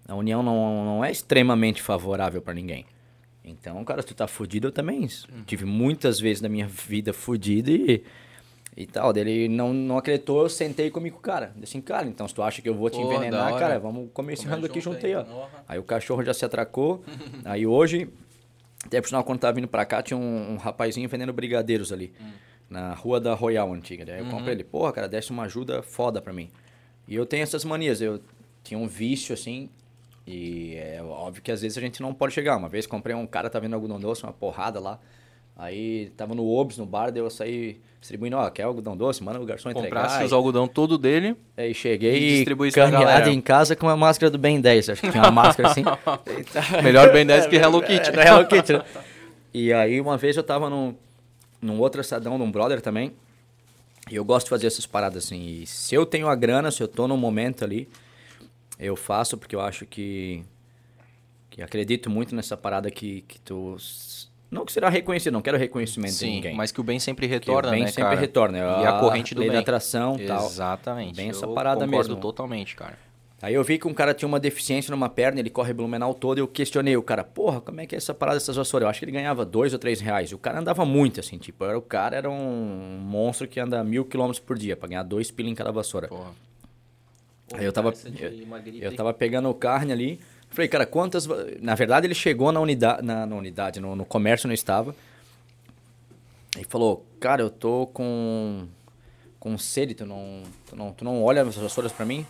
[0.09, 2.86] a união não, não é extremamente favorável pra ninguém.
[3.45, 5.07] Então, cara, se tu tá fudido, eu também
[5.47, 8.03] tive muitas vezes na minha vida fudido e,
[8.77, 9.13] e tal.
[9.13, 11.53] Daí Ele não, não acreditou, eu sentei comigo com o cara.
[11.57, 14.11] Disse assim, cara, então se tu acha que eu vou te Pô, envenenar, cara, vamos
[14.13, 15.25] comer esse rango aqui junto aí, ó.
[15.69, 17.05] Aí o cachorro já se atracou.
[17.45, 18.09] aí hoje,
[18.85, 22.13] até por sinal, quando tava vindo pra cá, tinha um, um rapazinho vendendo brigadeiros ali.
[22.69, 24.05] Na rua da Royal Antiga.
[24.05, 26.51] Daí eu comprei ele, porra, cara, desse uma ajuda foda pra mim.
[27.07, 28.21] E eu tenho essas manias, eu
[28.65, 29.69] tinha um vício, assim,
[30.27, 32.57] e é óbvio que às vezes a gente não pode chegar.
[32.57, 34.99] Uma vez comprei um cara, tá vendo algodão doce, uma porrada lá.
[35.56, 39.22] Aí tava no Obs, no bar, daí eu saí distribuindo, ó, quer algodão doce?
[39.22, 40.02] Manda o garçom entregar.
[40.02, 41.36] Comprasse os algodão todo dele.
[41.56, 44.90] Aí cheguei E caminhada em casa com uma máscara do Ben 10.
[44.90, 45.85] Acho que tinha uma máscara assim.
[46.82, 48.10] Melhor Ben 10 que Hello Kitty.
[48.10, 48.72] É, Hello Kitty.
[48.74, 48.85] né?
[49.55, 50.94] E aí uma vez eu tava num,
[51.62, 53.12] num outro assadão de um brother também.
[54.10, 55.62] E eu gosto de fazer essas paradas assim.
[55.62, 57.89] E se eu tenho a grana, se eu tô num momento ali,
[58.78, 60.44] eu faço porque eu acho que...
[61.48, 63.76] Que acredito muito nessa parada que, que tu...
[64.55, 66.55] Não que será reconhecido, não quero reconhecimento de Sim, ninguém.
[66.55, 68.20] mas que o bem sempre Que o retorna, bem né, sempre cara?
[68.20, 68.59] retorna.
[68.59, 69.56] E a corrente do lei bem.
[69.56, 70.47] da atração e tal.
[70.47, 71.16] Exatamente.
[71.16, 72.20] Bem essa Eu parada concordo mesmo.
[72.22, 72.97] totalmente, cara.
[73.43, 76.39] Aí eu vi que um cara tinha uma deficiência numa perna, ele corre Blumenau todo,
[76.39, 78.86] e eu questionei o cara, porra, como é que é essa parada dessas vassouras?
[78.86, 80.31] Eu acho que ele ganhava dois ou três reais.
[80.31, 83.85] E o cara andava muito, assim, tipo, era, o cara era um monstro que anda
[83.85, 86.09] mil quilômetros por dia, pra ganhar dois pila em cada vassoura.
[86.09, 86.31] Porra.
[87.52, 90.20] Aí eu tava, eu, eu tava pegando carne ali,
[90.55, 91.26] falei, cara, quantas...
[91.60, 94.94] Na verdade, ele chegou na unidade, na, na unidade, no, no comércio não estava,
[96.59, 98.66] e falou, cara, eu tô com,
[99.40, 102.24] com sede, tu não, tu não, tu não olha as vassouras pra mim?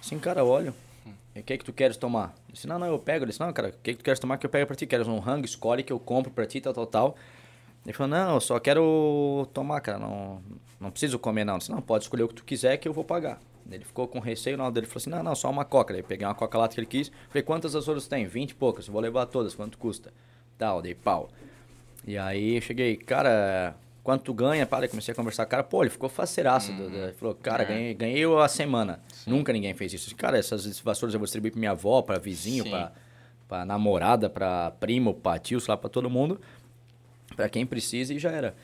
[0.00, 0.72] Sim, cara, olho.
[1.34, 2.34] E o que que tu queres tomar?
[2.48, 3.24] Eu disse, não, não, eu pego.
[3.24, 4.86] Ele disse, não, cara, o que que tu queres tomar que eu pego pra ti?
[4.86, 5.44] Queres um rango?
[5.44, 7.16] Escolhe que eu compro pra ti, tal, tal, tal.
[7.84, 10.42] Ele falou, não, eu só quero tomar, cara, não,
[10.80, 11.54] não preciso comer não.
[11.54, 13.40] Eu disse, não, pode escolher o que tu quiser que eu vou pagar.
[13.70, 15.92] Ele ficou com receio, na hora dele falou assim, não, não, só uma coca.
[15.92, 18.26] Daí peguei uma coca lata que ele quis, falei, quantas Açores tem?
[18.26, 20.12] 20 e poucas, vou levar todas, quanto custa?
[20.56, 21.28] Tal, dei pau.
[22.06, 24.66] E aí eu cheguei, cara, quanto tu ganha?
[24.66, 26.72] Pá, comecei a conversar com o cara, pô, ele ficou faceiraço.
[26.72, 26.92] Uhum.
[26.92, 27.66] Ele falou, cara, é.
[27.66, 29.00] ganhei, ganhei a semana.
[29.12, 29.30] Sim.
[29.30, 30.14] Nunca ninguém fez isso.
[30.16, 32.92] Cara, essas vassouras eu vou distribuir pra minha avó, pra vizinho, pra,
[33.46, 36.40] pra namorada, pra primo, pra tio, sei lá, pra todo mundo.
[37.36, 38.56] Pra quem precisa e já era.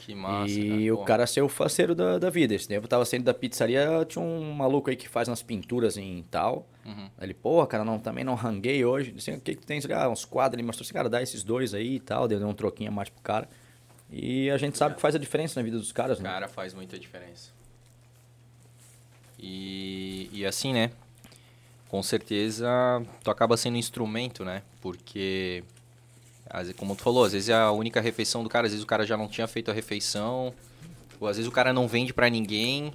[0.00, 0.50] Que massa.
[0.50, 2.54] E cara, o cara ser o faceiro da, da vida.
[2.54, 5.98] Esse tempo eu tava saindo da pizzaria, tinha um maluco aí que faz umas pinturas
[5.98, 6.66] em tal.
[6.86, 7.10] Uhum.
[7.20, 9.12] Ele, porra, cara, não, também não ranguei hoje.
[9.12, 9.78] Disse, o que, que tem?
[9.92, 10.58] Ah, uns quadros.
[10.58, 12.26] Ele mostrou assim, cara, dá esses dois aí e tal.
[12.26, 13.46] Deu um troquinho a mais pro cara.
[14.10, 16.28] E a gente sabe que faz a diferença na vida dos caras, né?
[16.28, 17.50] Cara, faz muita diferença.
[19.38, 20.90] E, e assim, né?
[21.88, 22.68] Com certeza,
[23.22, 24.62] tu acaba sendo instrumento, né?
[24.80, 25.62] Porque
[26.76, 29.06] como tu falou, às vezes é a única refeição do cara, às vezes o cara
[29.06, 30.52] já não tinha feito a refeição,
[31.20, 32.92] ou às vezes o cara não vende para ninguém.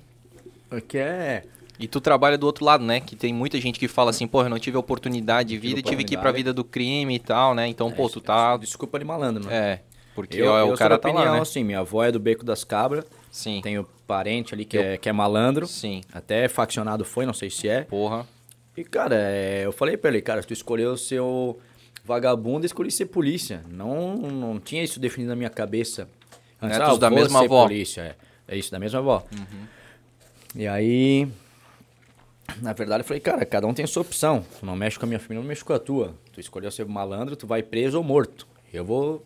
[0.72, 1.44] O que é...
[1.78, 3.02] E tu trabalha do outro lado, né?
[3.02, 5.84] Que tem muita gente que fala assim, porra, eu não tive oportunidade de vida e
[5.84, 7.68] tive que ir pra vida do crime e tal, né?
[7.68, 8.56] Então, é, pô, tu tá...
[8.56, 9.54] Desculpa de malandro, né?
[9.54, 9.80] É,
[10.16, 11.42] porque eu, ó, o cara tá opinião, lá, né?
[11.42, 13.04] assim, minha avó é do Beco das Cabras.
[13.30, 13.60] Sim.
[13.62, 14.82] Tenho parente ali que, eu...
[14.82, 15.68] é, que é malandro.
[15.68, 16.02] Sim.
[16.14, 17.82] Até faccionado foi, não sei se é.
[17.82, 18.26] Porra.
[18.78, 21.58] E, cara, é, eu falei pra ele, cara, se tu escolheu ser o
[22.06, 23.64] vagabundo, escolhi ser polícia.
[23.68, 26.08] Não, não tinha isso definido na minha cabeça.
[26.62, 27.64] Antes, ah, da mesma avó.
[27.64, 28.02] Polícia.
[28.48, 29.26] É, é isso, da mesma avó.
[29.34, 29.66] Uhum.
[30.56, 31.28] E aí,
[32.62, 34.46] na verdade, eu falei, cara, cada um tem a sua opção.
[34.60, 36.16] Tu não mexe com a minha família, não mexe com a tua.
[36.32, 38.48] Tu escolheu ser malandro, tu vai preso ou morto.
[38.72, 39.26] Eu vou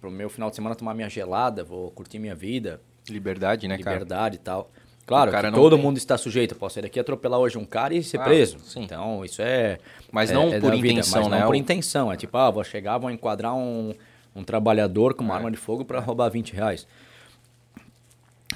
[0.00, 2.80] pro meu final de semana tomar minha gelada, vou curtir minha vida.
[3.08, 3.98] Liberdade, né, cara?
[3.98, 4.70] Liberdade e tal.
[5.06, 5.84] Claro, todo tem.
[5.84, 6.52] mundo está sujeito.
[6.52, 8.58] Eu posso sair daqui atropelar hoje um cara e ser ah, preso.
[8.58, 8.82] Sim.
[8.82, 9.78] Então, isso é.
[10.10, 11.40] Mas não é, por intenção, vida, mas né?
[11.40, 12.12] Não por intenção.
[12.12, 13.94] É tipo, ah, vou chegar, vou enquadrar um,
[14.34, 15.36] um trabalhador com uma é.
[15.36, 16.88] arma de fogo para roubar 20 reais.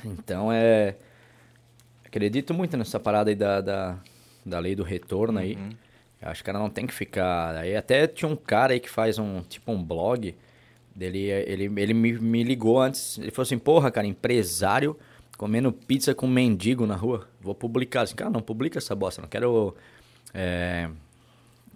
[0.05, 0.97] Então, é.
[2.05, 3.97] Acredito muito nessa parada aí da, da,
[4.45, 5.55] da lei do retorno aí.
[5.55, 5.71] Uhum.
[6.21, 7.55] Eu acho que ela não tem que ficar.
[7.55, 10.35] Aí até tinha um cara aí que faz um tipo um blog.
[10.93, 13.17] Dele, ele ele me, me ligou antes.
[13.19, 14.99] Ele falou assim: porra, cara, empresário
[15.41, 17.27] comendo pizza com mendigo na rua.
[17.41, 18.03] Vou publicar.
[18.03, 19.23] Assim, cara, não publica essa bosta.
[19.23, 19.75] Não quero
[20.35, 20.91] é,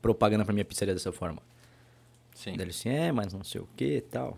[0.02, 1.40] propaganda pra minha pizzaria dessa forma.
[2.34, 2.56] Sim.
[2.58, 4.36] Daí ele assim, é, mas não sei o que e tal.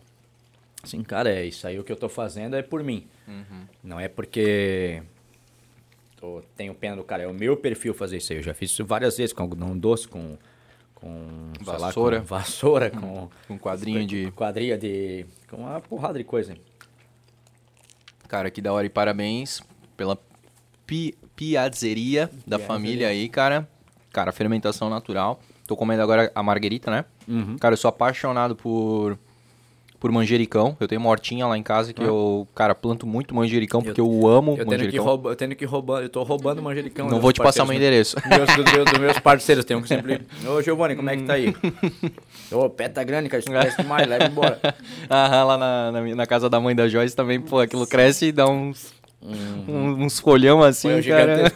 [0.81, 3.09] Assim, cara, é isso aí o que eu tô fazendo é por mim.
[3.27, 3.66] Uhum.
[3.82, 5.03] Não é porque
[6.16, 7.24] tô, tenho pena do cara.
[7.24, 8.39] É o meu perfil fazer isso aí.
[8.39, 10.39] Eu já fiz isso várias vezes com algodão doce, com
[10.94, 16.24] com vassoura, lá, com vassoura, com um quadrinho de quadrilha de com uma porrada de
[16.24, 16.57] coisa.
[18.28, 19.61] Cara, que da hora e parabéns
[19.97, 20.19] pela
[20.86, 23.69] pi piazzeria da família aí, cara.
[24.12, 25.40] Cara, fermentação natural.
[25.66, 27.05] Tô comendo agora a marguerita, né?
[27.28, 27.59] Uhum.
[27.59, 29.19] Cara, eu sou apaixonado por
[29.98, 30.77] por manjericão.
[30.78, 32.06] Eu tenho uma hortinha lá em casa que ah.
[32.06, 34.90] eu, cara, planto muito manjericão porque eu, eu amo eu manjericão.
[34.90, 37.09] Que rouba, eu tenho que roubar, eu tô roubando manjericão.
[37.09, 38.16] Não vou te passar meu endereço.
[38.28, 40.20] Meus, do, do, dos meus parceiros, tenho que sempre...
[40.47, 41.55] Ô, Giovanni, como é que tá aí?
[42.52, 44.60] Ô, pé tá grande, cara, isso cresce demais, leva embora.
[45.10, 48.32] Aham, lá na, na, na, casa da mãe da Joyce também, pô, aquilo cresce e
[48.32, 48.94] dá uns...
[49.23, 50.05] Uhum.
[50.05, 51.52] Uns folhão assim, cara.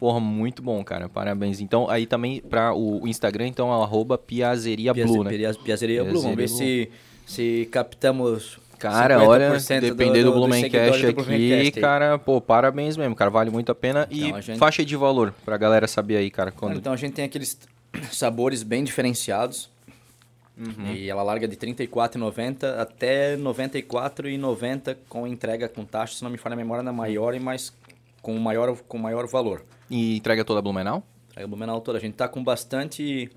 [0.00, 1.08] Porra, muito bom, cara.
[1.08, 1.60] Parabéns.
[1.60, 5.30] Então, aí também para o Instagram, então, é arroba Piazeria Blue, né?
[5.62, 6.20] Piazeria Blue.
[6.20, 6.90] Vamos ver se
[7.26, 13.30] se captamos Cara, olha, depender do, do, do Blumencast aqui, cara, pô, parabéns mesmo, cara,
[13.30, 14.06] vale muito a pena.
[14.10, 14.58] Então, e a gente...
[14.58, 16.50] faixa de valor, pra galera saber aí, cara.
[16.50, 16.76] Quando...
[16.76, 17.58] Então a gente tem aqueles
[18.12, 19.70] sabores bem diferenciados.
[20.56, 20.92] Uhum.
[20.92, 26.30] E ela larga de R$ 34,90 até R$ 94,90 com entrega com taxa, se não
[26.30, 27.72] me falha a memória, na maior e mais
[28.22, 29.64] com maior, com maior valor.
[29.90, 31.02] E entrega toda a Blumenau?
[31.30, 31.98] Entrega a Blumenau toda.
[31.98, 33.30] A gente tá com bastante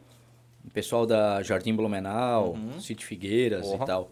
[0.67, 2.79] o pessoal da Jardim Blumenau, uhum.
[2.79, 4.11] Sítio Figueiras e tal.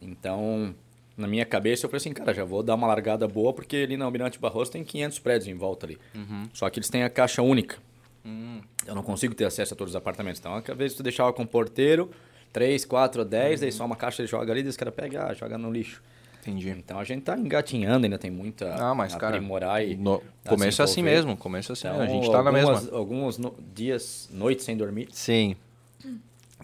[0.00, 0.74] Então,
[1.16, 3.96] na minha cabeça, eu falei assim, cara, já vou dar uma largada boa, porque ali
[3.96, 5.98] na Almirante Barroso tem 500 prédios em volta ali.
[6.14, 6.44] Uhum.
[6.52, 7.78] Só que eles têm a caixa única.
[8.24, 8.60] Uhum.
[8.86, 10.38] Eu não consigo ter acesso a todos os apartamentos.
[10.38, 12.10] Então, às vezes tu deixava com o porteiro,
[12.52, 13.66] 3, 4, 10, uhum.
[13.66, 16.02] aí só uma caixa ele joga ali, e os caras pegam, ah, joga no lixo.
[16.42, 16.70] Entendi.
[16.70, 19.96] Então a gente tá engatinhando, ainda tem muita ah, mas, cara, aprimorar e.
[19.96, 22.12] No, começo é assim mesmo, começo é assim então, mesmo.
[22.12, 22.96] A gente tá algumas, na mesma.
[22.96, 25.08] Alguns no, dias, noites sem dormir.
[25.10, 25.56] Sim.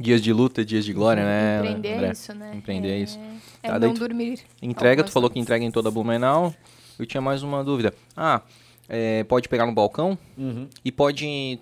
[0.01, 1.59] Dias de luta, dias de glória, né?
[1.59, 2.11] Empreender André?
[2.13, 2.53] isso, né?
[2.55, 3.19] Empreender é, isso.
[3.63, 4.41] É tá, não dormir.
[4.61, 6.55] Entrega, tu falou que entrega em toda a Blumenau.
[6.99, 7.93] Eu tinha mais uma dúvida.
[8.17, 8.43] Ah,
[8.89, 10.69] é, pode pegar no balcão uhum.
[10.85, 11.59] e pode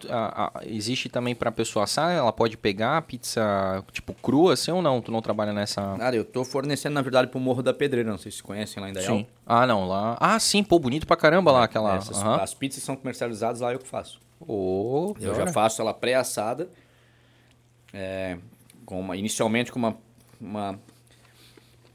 [0.64, 5.12] existe também para pessoa assar ela pode pegar pizza tipo crua assim ou não tu
[5.12, 8.32] não trabalha nessa nada eu tô fornecendo na verdade pro Morro da Pedreira não sei
[8.32, 11.52] se conhecem lá em Dayal sim ah não lá ah sim pô bonito pra caramba
[11.52, 12.34] lá aquela Essas, uhum.
[12.34, 16.68] as pizzas são comercializadas lá eu que faço oh, eu já faço ela pré-assada
[17.92, 18.38] é,
[18.84, 19.96] com uma, inicialmente com uma,
[20.40, 20.80] uma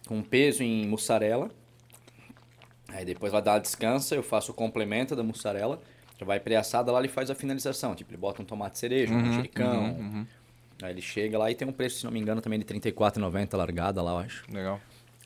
[0.08, 1.50] com peso em mussarela.
[2.90, 5.82] Aí depois ela dá descansa, eu faço o complemento da mussarela.
[6.18, 7.94] Já vai pré-assada lá, ele faz a finalização.
[7.94, 10.26] Tipo, ele bota um tomate cereja, um manjericão.
[10.82, 12.80] Aí ele chega lá e tem um preço, se não me engano, também de R$
[12.80, 14.44] 34,90 largada lá, eu acho.
[14.52, 14.80] Legal.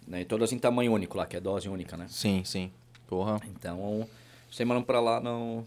[0.07, 0.21] Né?
[0.21, 2.05] E todas em tamanho único lá, que é dose única, né?
[2.07, 2.71] Sim, sim.
[3.07, 3.39] Porra.
[3.47, 4.07] Então,
[4.49, 5.65] você manda pra lá no,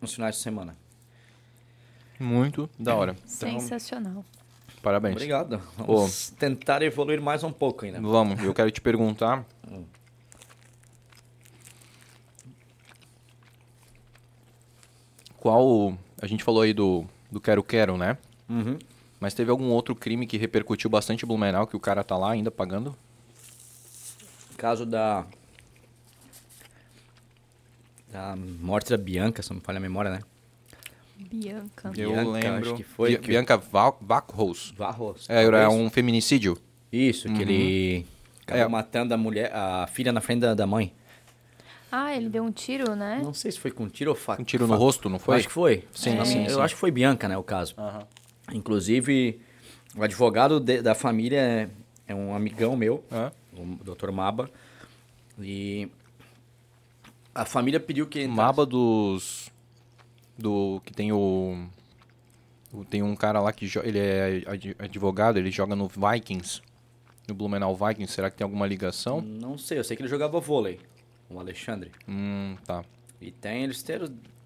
[0.00, 0.76] nos finais de semana.
[2.18, 3.16] Muito da hora.
[3.26, 4.24] Sensacional.
[4.82, 5.14] Parabéns.
[5.14, 5.62] Obrigado.
[5.78, 8.00] Vamos tentar evoluir mais um pouco ainda.
[8.00, 9.46] Vamos, eu quero te perguntar.
[15.38, 15.96] Qual.
[16.20, 18.18] A gente falou aí do, do Quero Quero, né?
[18.48, 18.76] Uhum.
[19.20, 22.32] Mas teve algum outro crime que repercutiu bastante em Blumenau que o cara tá lá
[22.32, 22.96] ainda pagando?
[24.56, 25.24] Caso da.
[28.10, 30.22] Da morte da Bianca, se não me falha a memória, né?
[31.22, 31.92] Bianca.
[31.96, 32.60] Eu Bianca, lembro.
[32.68, 34.72] acho que foi Bi- que- Bianca Va- Vacros.
[34.76, 35.26] Varros.
[35.28, 36.58] É, era um feminicídio.
[36.92, 38.06] Isso, que ele
[38.42, 38.68] acabou É.
[38.68, 40.92] matando a mulher, a filha na frente da, da mãe.
[41.90, 43.20] Ah, ele deu um tiro, né?
[43.22, 44.40] Não sei se foi com tiro ou faca.
[44.40, 45.36] Um tiro no rosto, não foi?
[45.36, 45.84] Acho que foi.
[45.92, 46.60] Sim, Eu- sim, Eu sim.
[46.60, 47.74] acho que foi Bianca, né, o caso.
[48.52, 49.40] Inclusive,
[49.96, 51.68] o advogado de- da família é,
[52.08, 53.30] é um amigão meu, Hã?
[53.54, 54.10] o Dr.
[54.10, 54.50] Maba.
[55.38, 55.88] E
[57.34, 58.20] a família pediu que...
[58.22, 59.50] entrasse- Maba dos.
[60.42, 60.80] Do.
[60.84, 61.64] Que tem o.
[62.88, 66.62] Tem um cara lá que ele é ad- advogado, ele joga no Vikings.
[67.28, 68.12] No Blumenau Vikings.
[68.12, 69.20] Será que tem alguma ligação?
[69.20, 70.80] Não sei, eu sei que ele jogava vôlei,
[71.30, 71.90] o Alexandre.
[72.08, 72.82] Hum, tá.
[73.20, 73.98] E tem, eles têm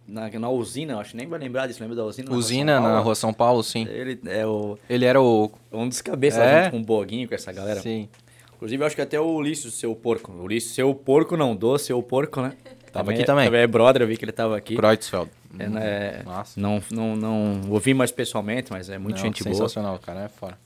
[0.06, 2.28] na, na usina, acho que nem vai lembrar disso, lembra da usina?
[2.30, 3.04] na Usina Rua São na Paulo?
[3.04, 3.86] Rua São Paulo, sim.
[3.88, 5.50] Ele é o, Ele era o.
[5.72, 6.64] um dos cabeças É?
[6.64, 7.80] junto com o Boguinho, com essa galera.
[7.80, 8.08] Sim.
[8.56, 10.32] Inclusive, eu acho que até o Ulisses, seu porco.
[10.32, 12.54] O Ulisses, seu porco não, do seu porco, né?
[12.92, 13.44] Tava aqui também.
[13.46, 14.74] Também é brother, eu vi que ele tava aqui.
[14.74, 15.30] Kreutzfeld.
[15.58, 16.24] É, né,
[16.56, 19.54] não, não, não ouvi mais pessoalmente, mas é muito Não, gente boa.
[19.54, 20.58] sensacional, cara, é fora.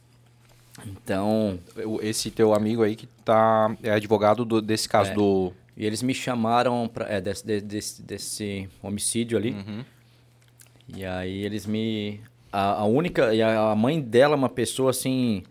[0.87, 1.59] Então,
[2.01, 3.75] Esse teu amigo aí que tá.
[3.83, 5.15] É advogado do- desse caso É.
[5.15, 5.53] do.
[5.77, 9.51] e eles me chamaram pra, é, desse, de- desse, desse homicídio ali.
[9.53, 9.85] Uhum.
[10.97, 12.21] E aí eles me.
[12.53, 13.35] A, a única.
[13.35, 15.43] E a, a mãe dela é uma pessoa assim.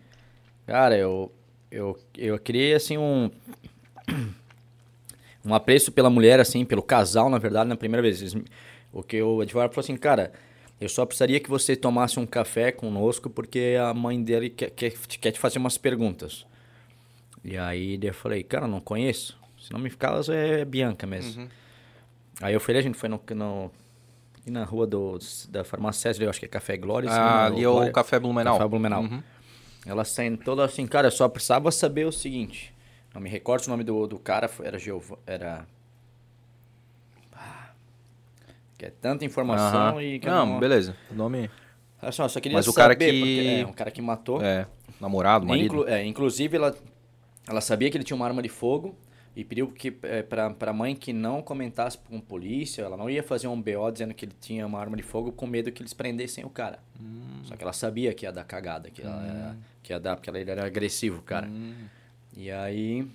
[0.66, 1.30] Cara, eu.
[1.70, 3.30] Eu, eu criei assim um.
[5.42, 8.20] Um apreço pela mulher, assim, pelo casal, na verdade, na primeira vez.
[8.20, 8.36] Eles
[8.92, 10.32] o que o advogado falou assim, cara,
[10.80, 14.92] eu só precisaria que você tomasse um café conosco, porque a mãe dele quer, quer,
[14.92, 16.46] quer te fazer umas perguntas.
[17.44, 19.38] E aí eu falei, cara, não conheço.
[19.58, 21.48] Se não me caso é Bianca mesmo.
[22.40, 23.70] Aí eu falei, a gente foi no, no,
[24.46, 25.18] na rua do,
[25.48, 27.10] da farmácia César, eu acho que é Café Glória.
[27.10, 27.92] Ah, ali é o Glória.
[27.92, 28.56] Café Blumenau.
[28.56, 29.02] Café Blumenau.
[29.02, 29.22] Uhum.
[29.84, 32.74] Ela sentou lá assim, cara, eu só precisava saber o seguinte.
[33.14, 35.12] Não me recordo o nome do, do cara, era Giov...
[35.26, 35.66] Era...
[37.32, 37.70] Ah,
[38.80, 40.02] Que é tanta informação Aham.
[40.02, 40.18] e...
[40.18, 40.96] Que eu Não, beleza.
[41.10, 41.50] O nome.
[42.02, 44.40] Olha só, só queria Mas o saber, cara que- porque é um cara que matou.
[44.42, 44.66] É,
[44.98, 45.66] namorado, marido.
[45.66, 46.74] Inclu- é, inclusive, ela,
[47.46, 48.96] ela sabia que ele tinha uma arma de fogo
[49.36, 52.80] e pediu que, é, pra, pra mãe que não comentasse com polícia.
[52.80, 55.46] Ela não ia fazer um BO dizendo que ele tinha uma arma de fogo com
[55.46, 56.78] medo que eles prendessem o cara.
[56.98, 57.40] Hum.
[57.44, 60.30] Só que ela sabia que ia dar cagada, que, ela era- que ia dar, porque
[60.30, 61.46] ela- ele era agressivo, cara.
[61.48, 61.74] Hum.
[62.34, 63.06] E aí,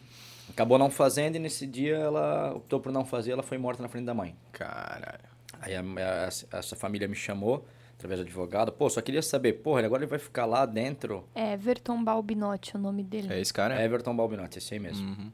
[0.47, 3.89] acabou não fazendo e nesse dia ela optou por não fazer ela foi morta na
[3.89, 4.35] frente da mãe.
[4.51, 5.33] Caralho.
[5.65, 7.65] Aí a- a- essa família me chamou,
[7.95, 8.71] através do advogado.
[8.71, 11.27] Pô, só queria saber, porra, agora ele vai ficar lá dentro...
[11.33, 13.33] É Everton Balbinotti o nome dele.
[13.33, 13.81] É esse cara?
[13.83, 15.07] Everton Balbinotti, esse aí mesmo.
[15.07, 15.31] Uhum.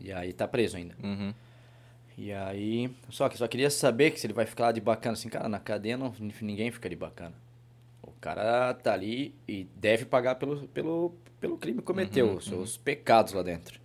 [0.00, 0.94] E aí tá preso ainda.
[1.02, 1.34] Uhum.
[2.16, 5.12] E aí, só que só queria saber que se ele vai ficar lá de bacana
[5.12, 7.34] assim, cara, na cadeia não, ninguém fica de bacana.
[8.02, 12.78] O cara tá ali e deve pagar pelo, pelo, pelo crime que cometeu, os seus
[12.78, 13.78] pecados lá dentro.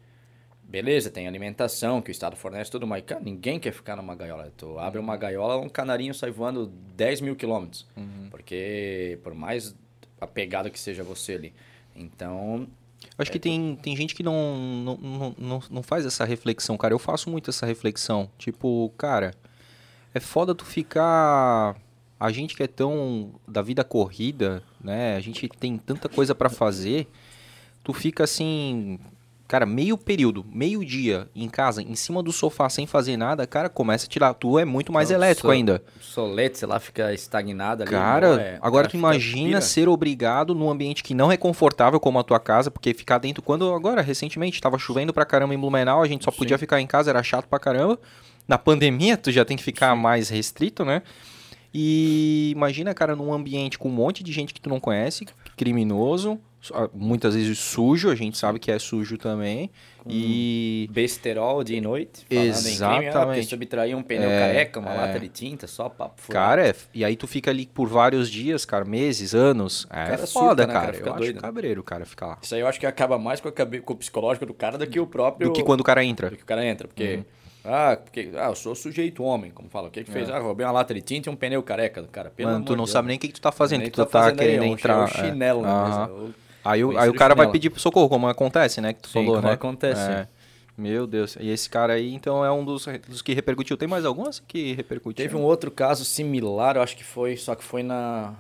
[0.72, 4.50] Beleza, tem alimentação que o Estado fornece tudo, cara, ninguém quer ficar numa gaiola.
[4.56, 7.86] Tu abre uma gaiola, um canarinho sai voando 10 mil quilômetros.
[8.30, 9.76] Porque por mais
[10.22, 11.54] apegado que seja você ali.
[11.94, 12.70] Então,
[13.18, 16.94] Acho que tem, tem gente que não, não, não, não, não faz essa reflexão, cara.
[16.94, 18.30] Eu faço muito essa reflexão.
[18.38, 19.34] Tipo, cara,
[20.14, 21.76] é foda tu ficar.
[22.18, 25.18] A gente que é tão da vida corrida, né?
[25.18, 27.08] A gente tem tanta coisa pra fazer.
[27.84, 29.00] Tu fica assim,
[29.52, 33.68] cara, meio período, meio dia em casa, em cima do sofá sem fazer nada, cara,
[33.68, 34.34] começa a tirar.
[34.34, 35.84] Tu é muito mais Então, elétrico só- ainda.
[36.00, 37.92] solete, sei lá, fica estagnado ali.
[37.92, 39.62] Cara, é- agora cara tu imagina pira.
[39.62, 43.44] ser obrigado num ambiente que não é confortável como a tua casa, porque ficar dentro
[43.44, 46.88] quando agora recentemente tava chovendo pra caramba em Blumenau, a gente só podia ficar em
[46.88, 48.00] casa, era chato pra caramba.
[48.48, 51.02] Na pandemia tu já tem que ficar mais restrito, né?
[51.74, 55.26] E imagina, cara, num ambiente com um monte de gente que tu não conhece,
[55.58, 56.40] criminoso,
[56.94, 59.70] muitas vezes sujo, a gente sabe que é sujo também.
[60.08, 63.14] E Besterol de noite, falando em crime, Exatamente.
[63.26, 64.98] porque subtrair um pneu É, careca, uma é.
[64.98, 66.46] lata de tinta, só papo furado.
[66.48, 69.86] Cara, é- e aí tu fica ali por vários dias, cara, meses, anos.
[69.90, 70.86] É cara foda, surta, né, cara.
[70.86, 70.94] cara?
[70.98, 71.42] Fica Eu doido, acho né?
[71.42, 72.38] cabreiro cara ficar lá.
[72.42, 74.78] Isso aí eu acho que acaba mais com, a cabe- com o psicológico do cara
[74.78, 75.50] do que o próprio...
[75.50, 76.30] Do que quando o cara entra.
[76.32, 77.20] do que o cara entra, porque...
[77.64, 79.88] Ah, porque, ah, eu sou sujeito homem, como fala.
[79.88, 80.28] O que que fez?
[80.32, 82.32] Ah, roubei uma lata de tinta e um pneu careca do cara.
[82.32, 83.10] Pelo Mano, tu não de sabe Deus.
[83.10, 84.98] nem o que, que tu tá fazendo, que tu tá, aí, querendo é um- entrar.
[85.00, 86.08] é um chinelo Aham.
[86.08, 86.34] mesa.
[86.64, 88.94] Aí, o, aí o cara vai pedir socorro, como acontece, né?
[88.94, 89.54] Que tu Sim, falou, como né?
[89.54, 90.02] acontece.
[90.12, 90.28] É.
[90.78, 91.36] Meu Deus.
[91.40, 93.76] E esse cara aí, então, é um dos, dos que repercutiu.
[93.78, 95.24] Tem mais algum assim que repercutiu?
[95.24, 98.34] Teve um outro caso similar, eu acho que foi, só que foi na...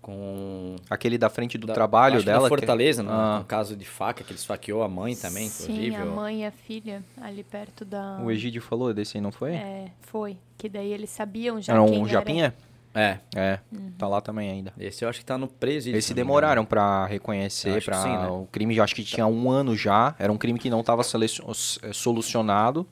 [0.00, 0.76] Com...
[0.88, 2.38] Aquele da frente do da- trabalho acho que dela.
[2.42, 3.38] Na que- Fortaleza, no, Ah.
[3.40, 5.96] no caso de faca, que ele esfaqueou a mãe também, Sim, inclusive.
[5.96, 8.18] a mãe e a filha, ali perto da...
[8.22, 9.52] O Egídio falou desse aí, não foi?
[9.54, 10.38] É, foi.
[10.56, 12.54] Que daí eles sabiam já era quem um era.
[12.94, 13.92] É, É, Uhum.
[13.98, 14.72] tá lá também ainda.
[14.78, 15.98] esse eu acho que tá no presídio.
[15.98, 18.02] Esse se demoraram pra reconhecer, pra...
[18.02, 18.26] sim, né?
[18.28, 21.02] o crime já acho que tinha um ano já, era um crime que não tava
[21.02, 22.86] eh, solucionado,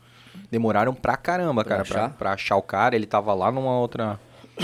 [0.51, 2.15] demoraram pra caramba, Pra cara, pra, achar?
[2.17, 4.21] pra achar o cara, ele tava lá numa outra,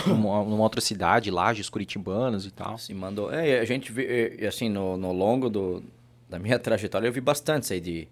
[0.06, 2.76] numa, numa outra cidade, Lages, Curitibanos e tal.
[2.78, 3.32] Se mandou.
[3.32, 5.82] É, a gente vê, assim, no, no longo do,
[6.28, 8.08] da minha trajetória, eu vi bastante isso aí de,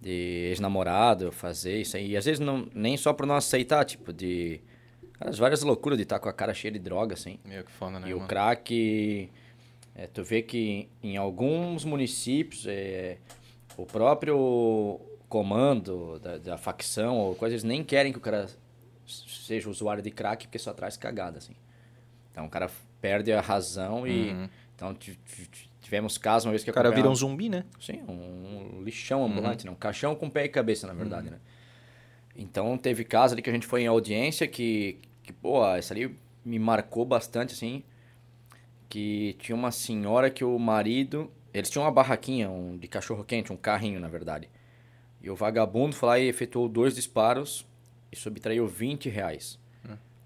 [0.00, 2.10] de ex-namorado fazer isso aí.
[2.12, 4.60] E às vezes não, nem só por não aceitar, tipo, de.
[5.20, 7.38] As várias loucuras de estar com a cara cheia de droga, assim.
[7.44, 9.30] Meu, que foda, né, E o crack,
[9.94, 13.18] é, tu vê que em alguns municípios, é,
[13.76, 14.98] o próprio
[15.28, 18.48] comando da, da facção ou coisas nem querem que o cara
[19.06, 21.54] seja usuário de crack porque só traz cagada, assim.
[22.32, 22.70] Então o cara
[23.00, 24.30] perde a razão e...
[24.74, 27.64] Então ti- ti- tivemos casos uma vez que O cara vira um zumbi, né?
[27.78, 29.70] Sim, um lixão ambulante, né?
[29.70, 31.38] Um caixão com pé e cabeça, na verdade, né?
[32.34, 34.98] Então, teve casos ali que a gente foi em audiência que,
[35.32, 37.82] que pô, essa ali me marcou bastante, assim,
[38.88, 41.30] que tinha uma senhora que o marido...
[41.52, 44.48] Eles tinham uma barraquinha um, de cachorro-quente, um carrinho, na verdade.
[45.20, 47.66] E o vagabundo foi lá e efetuou dois disparos
[48.12, 49.58] e subtraiu 20 reais.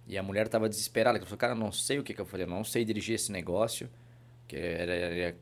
[0.06, 2.44] E a mulher tava desesperada, ela falou, cara, não sei o que que eu falei,
[2.44, 3.88] eu não sei dirigir esse negócio,
[4.46, 5.36] que era, era,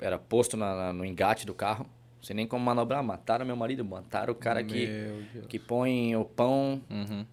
[0.00, 1.84] era posto na- na- no engate do carro,
[2.16, 4.86] não sei nem como manobrar, mataram meu marido, mataram o cara que,
[5.32, 5.46] Deus.
[5.46, 7.24] que põe o pão Uhum.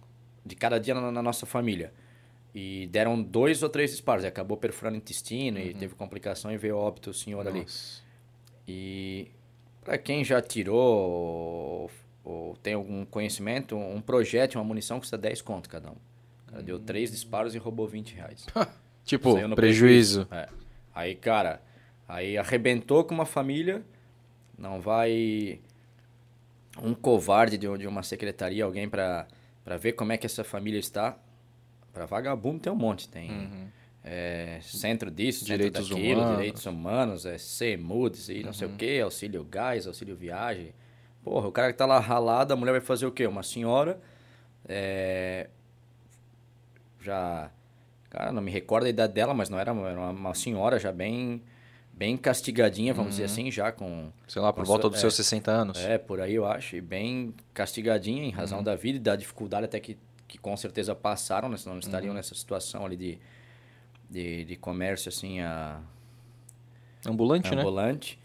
[0.48, 1.92] De cada dia na, na nossa família.
[2.54, 6.56] E deram dois ou três disparos, e acabou perfurando o intestino e teve complicação e
[6.56, 7.60] veio óbito o senhor ali.
[7.60, 8.02] Nossa.
[8.66, 9.30] E
[9.84, 11.90] para quem já tirou ou,
[12.24, 15.96] ou tem algum conhecimento, um projétil, uma munição custa 10 conto cada um.
[16.46, 18.46] Cara deu três disparos e roubou 20 reais.
[19.04, 20.28] Tipo, no prejuízo.
[20.30, 20.50] É.
[20.94, 21.62] Aí, cara,
[22.06, 23.82] aí arrebentou com uma família,
[24.58, 25.60] não vai
[26.82, 29.26] um covarde de, de uma secretaria, alguém pra
[29.68, 31.14] pra ver como é que essa família está.
[31.92, 33.70] Pra vagabundo tem um monte, tem
[34.02, 35.46] é, centro disso, Uhum.
[35.48, 36.36] Direitos centro daquilo, humanos.
[36.38, 38.76] direitos humanos, é CEMUDs e não sei o Uhum.
[38.78, 40.72] que, auxílio gás, auxílio viagem.
[41.22, 43.26] Porra, o cara que tá lá ralado, a mulher vai fazer o quê?
[43.26, 44.00] Uma senhora,
[44.66, 45.50] é,
[47.02, 47.50] já
[48.08, 50.90] cara não me recordo a idade dela mas não era uma, era uma senhora já
[50.90, 51.42] bem
[51.98, 55.14] bem castigadinha vamos dizer assim já com Sei lá, por volta sua- dos é, seus
[55.14, 55.78] 60 anos.
[55.78, 58.36] é por aí eu acho e bem castigadinha em Uhum.
[58.36, 59.98] razão da vida e da dificuldade até que,
[60.28, 61.86] que com certeza passaram né senão não Uhum.
[61.88, 63.18] estariam nessa situação ali de,
[64.08, 65.80] de, de comércio assim a
[67.06, 67.60] Ambulante, né?
[67.62, 68.18] ambulante.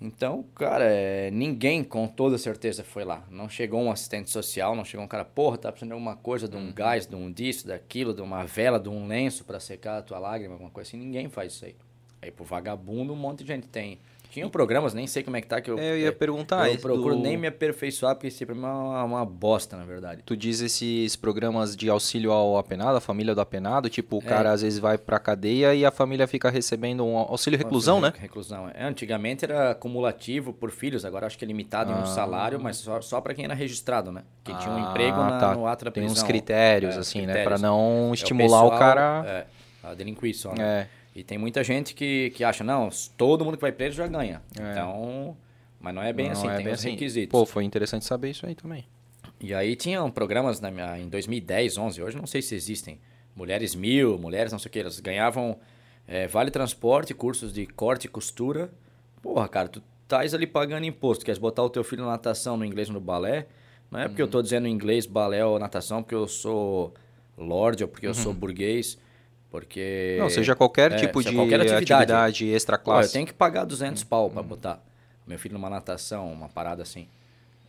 [0.00, 3.24] Então, cara, é, ninguém com toda certeza foi lá.
[3.30, 6.46] Não chegou um assistente social, não chegou um cara, porra, tá precisando de alguma coisa,
[6.46, 9.98] de um gás, de um disso, daquilo, de uma vela, de um lenço pra secar
[9.98, 10.98] a tua lágrima, alguma coisa assim.
[10.98, 11.74] Ninguém faz isso aí.
[12.22, 13.98] Aí pro vagabundo um monte de gente tem.
[14.28, 16.66] Tinham programas, nem sei como é que tá, que eu, É, eu ia é, perguntar.
[16.68, 19.76] eu esse procuro do- nem me aperfeiçoar, porque isso pra mim é uma, uma bosta,
[19.78, 20.20] na verdade.
[20.26, 24.22] Tu diz esses programas de auxílio ao apenado, a família do apenado, tipo, o É.
[24.22, 28.12] cara às vezes vai pra cadeia e a família fica recebendo um auxílio reclusão, né?
[28.18, 28.68] Reclusão.
[28.74, 32.06] É, antigamente era acumulativo por filhos, agora acho que é limitado em um Ah.
[32.06, 34.22] salário, mas só, só para quem era registrado, né?
[34.44, 35.54] Que tinha um Ah, emprego na, tá.
[35.54, 36.22] no ato da Tem prisão.
[36.22, 37.32] uns critérios, É, assim, né?
[37.32, 37.48] critérios.
[37.60, 39.24] Pra não É, o estimular o pessoal, cara.
[39.26, 39.46] É,
[39.88, 40.88] a delinquir só, né?
[40.92, 40.95] É.
[41.16, 44.42] E tem muita gente que, que acha, não, todo mundo que vai preso já ganha.
[44.60, 44.70] É.
[44.72, 45.34] Então,
[45.80, 46.90] mas não é bem Não assim, é tem bem os assim.
[46.90, 47.30] requisitos.
[47.32, 48.84] Pô, foi interessante saber isso aí também.
[49.40, 53.00] E aí tinham programas na minha, em 2010, 11, hoje não sei se existem.
[53.34, 55.58] Mulheres mil, mulheres não sei o que, elas ganhavam
[56.06, 58.70] é, vale transporte, cursos de corte e costura.
[59.22, 62.64] Porra, cara, tu estás ali pagando imposto, queres botar o teu filho na natação, no
[62.64, 63.46] inglês no balé.
[63.90, 64.28] Não é porque Uhum.
[64.28, 66.92] eu tô dizendo inglês, balé ou natação, porque eu sou
[67.38, 68.98] lord ou porque eu sou burguês.
[69.60, 70.16] Porque.
[70.18, 70.24] Uhum.
[70.24, 72.48] Não, seja qualquer é, tipo seja de qualquer atividade, atividade.
[72.50, 73.12] extra Pô, eu classe.
[73.12, 74.82] tenho que pagar 200 pau pra botar
[75.26, 77.08] meu filho numa natação, uma parada assim.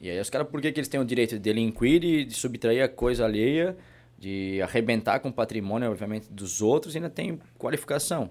[0.01, 2.33] E aí os caras, por que, que eles têm o direito de delinquir e de
[2.33, 3.75] subtrair a coisa alheia
[4.19, 8.29] de arrebentar com o patrimônio, obviamente, dos outros, ainda tem qualificação.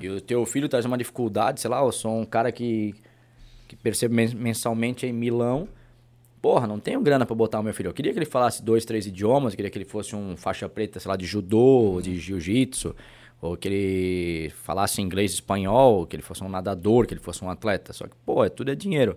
[0.00, 2.94] E o teu filho traz uma dificuldade, sei lá, eu sou um cara que,
[3.68, 5.68] que percebo men- mensalmente em Milão.
[6.40, 7.88] Porra, não tenho grana pra botar o meu filho.
[7.88, 11.00] Eu queria que ele falasse dois, três idiomas, queria que ele fosse um faixa preta,
[11.00, 12.94] sei lá, de judô, de jiu-jitsu,
[13.40, 17.44] ou que ele falasse inglês e espanhol, que ele fosse um nadador, que ele fosse
[17.44, 17.92] um atleta.
[17.92, 19.16] Só que, pô, é, tudo é dinheiro.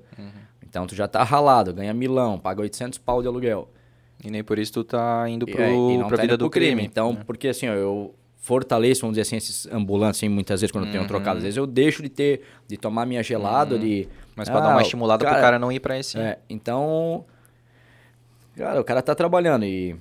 [0.68, 3.70] Então tu já tá ralado, ganha milão, paga 800 pau de aluguel.
[4.24, 6.38] E nem por isso tu tá indo E, pro, é, e não pra tá vida
[6.38, 6.72] do crime.
[6.76, 6.88] crime.
[6.88, 10.86] Então, porque assim, ó, eu fortaleço, vamos dizer assim, esses ambulantes, assim, muitas vezes quando
[10.88, 11.38] eu tenho trocado.
[11.38, 14.08] Às vezes eu deixo de ter, de tomar minha gelada, de...
[14.42, 16.18] Mas pra dar uma Ah, estimulada pro cara não ir pra esse.
[16.18, 17.24] É, então,
[18.56, 19.96] cara, o cara tá trabalhando e,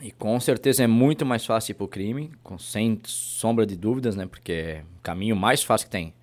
[0.00, 4.14] e com certeza é muito mais fácil ir pro crime, com, sem sombra de dúvidas,
[4.14, 4.24] né?
[4.24, 6.14] Porque é o caminho mais fácil que tem.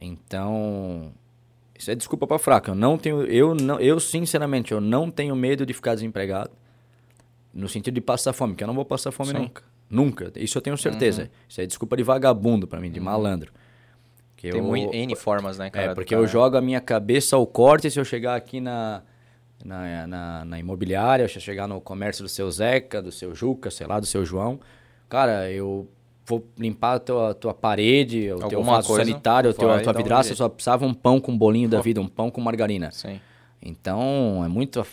[0.00, 1.12] Então,
[1.78, 2.70] isso é desculpa pra fraco.
[2.70, 6.50] Eu não tenho, eu não, eu sinceramente, eu não tenho medo de ficar desempregado.
[7.52, 9.38] No sentido de passar fome, porque eu não vou passar fome Sim.
[9.38, 9.62] nunca.
[9.90, 10.32] Nunca.
[10.36, 11.30] Isso eu tenho certeza.
[11.46, 13.52] Isso é desculpa de vagabundo pra mim, de malandro.
[14.44, 15.92] Que Tem eu- muito, N formas, né, cara?
[15.92, 19.00] é, porque cara- eu jogo a minha cabeça ao corte se eu chegar aqui na,
[19.64, 23.70] na, na, na imobiliária, se eu chegar no comércio do seu Zeca, do seu Juca,
[23.70, 24.60] sei lá, do seu João.
[25.08, 25.88] Cara, eu
[26.26, 30.32] vou limpar a tua, tua parede, o teu vaso sanitário, o teu, a tua vidraça,
[30.32, 32.90] eu só precisava um pão com bolinho da vida, um pão com margarina.
[32.90, 33.18] Sim.
[33.62, 34.86] Então, é muito,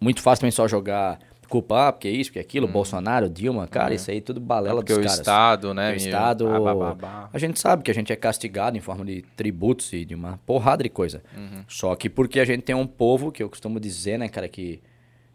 [0.00, 1.18] muito fácil também só jogar
[1.54, 4.80] culpa, ah, porque isso, porque aquilo, Bolsonaro, Dilma, cara, isso aí tudo balela Uhum.
[4.80, 5.18] É porque dos o caras.
[5.18, 6.46] Estado, né, O Estado...
[6.48, 7.28] ah.
[7.32, 10.38] A gente sabe que a gente é castigado em forma de tributos e de uma
[10.44, 11.22] porrada de coisa.
[11.36, 11.64] Uhum.
[11.68, 14.80] Só que porque a gente tem um povo, que eu costumo dizer, né, cara, que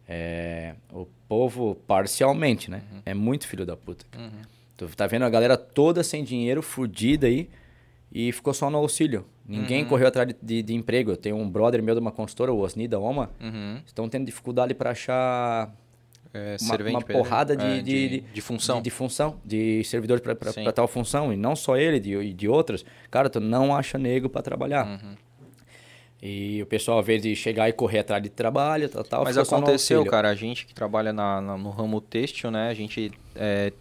[0.08, 3.02] é, o povo, parcialmente, né, Uhum.
[3.06, 4.06] é muito filho da puta.
[4.12, 4.26] cara.
[4.76, 7.50] Tu tá vendo a galera toda sem dinheiro, fudida aí,
[8.12, 9.26] e ficou só no auxílio.
[9.48, 9.90] Ninguém Uhum.
[9.90, 11.12] correu atrás de, de- de emprego.
[11.12, 13.80] Eu tenho um brother meu de uma consultora, o Osni da Oma, Uhum.
[13.86, 15.72] estão tendo dificuldade para achar
[16.34, 17.06] É, uma, uma pedreiro.
[17.08, 18.78] porrada de, É, de, de, de função.
[18.78, 21.34] De, de função, de servidores para tal função.
[21.34, 22.86] E não só ele, de, e de outras.
[23.10, 24.86] Cara, tu não acha nego para trabalhar.
[24.86, 25.16] Uhum.
[26.22, 29.38] E o pessoal, ao invés de chegar e correr atrás de trabalho, tal, tal, Mas
[29.38, 32.68] aconteceu, cara, a gente que trabalha na, na- no ramo têxtil, né?
[32.70, 33.72] A gente é,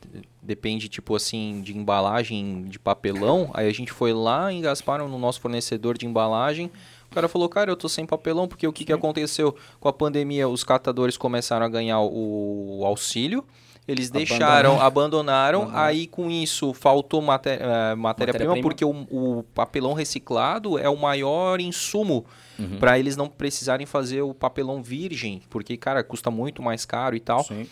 [0.40, 3.50] depende, tipo assim, de embalagem de papelão.
[3.52, 6.70] Aí a gente foi lá, engasparam no nosso fornecedor de embalagem.
[7.10, 9.92] O cara falou, cara, eu tô sem papelão, porque o que, que aconteceu com a
[9.92, 10.48] pandemia?
[10.48, 13.44] Os catadores começaram a ganhar o, o auxílio.
[13.86, 18.62] Eles deixaram, abandonaram, aí com isso faltou maté- eh, matéria-prima, Matéria-prima.
[18.62, 22.26] porque o, o papelão reciclado é o maior insumo
[22.58, 22.76] Uhum.
[22.80, 27.20] para eles não precisarem fazer o papelão virgem, porque, cara, custa muito mais caro e
[27.20, 27.44] tal.
[27.44, 27.66] Sim.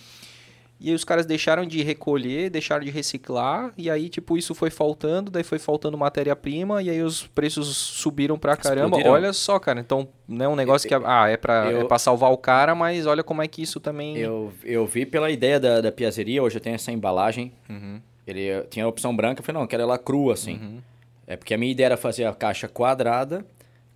[0.79, 4.69] E aí os caras deixaram de recolher, deixaram de reciclar, e aí, tipo, isso foi
[4.69, 8.85] faltando, daí foi faltando matéria-prima, e aí os preços subiram pra caramba.
[8.89, 9.13] Explodiram.
[9.13, 11.99] Olha só, cara, então não é um negócio que, ah, é pra, eu- é pra
[11.99, 14.19] salvar o cara, mas olha como é que isso também...
[14.19, 17.53] Eu, eu vi pela ideia da, da piazeria, hoje eu tenho essa embalagem.
[17.71, 18.01] Uhum.
[18.27, 20.83] Ele tinha a opção branca, eu falei, não, eu quero ela crua, assim.
[21.27, 23.45] É porque a minha ideia era fazer a caixa quadrada,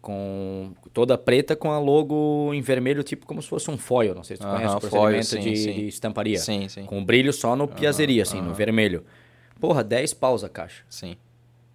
[0.01, 4.14] com toda preta, com a logo em vermelho, tipo como se fosse um foil.
[4.14, 5.81] Não sei se tu Aham, conhece o foil, procedimento sim, de, sim.
[5.81, 6.39] de estamparia.
[6.39, 6.85] Sim, sim.
[6.85, 9.05] Com brilho só no piazeria, assim, no vermelho.
[9.60, 10.85] Porra, 10 paus a caixa.
[10.89, 11.16] Sim.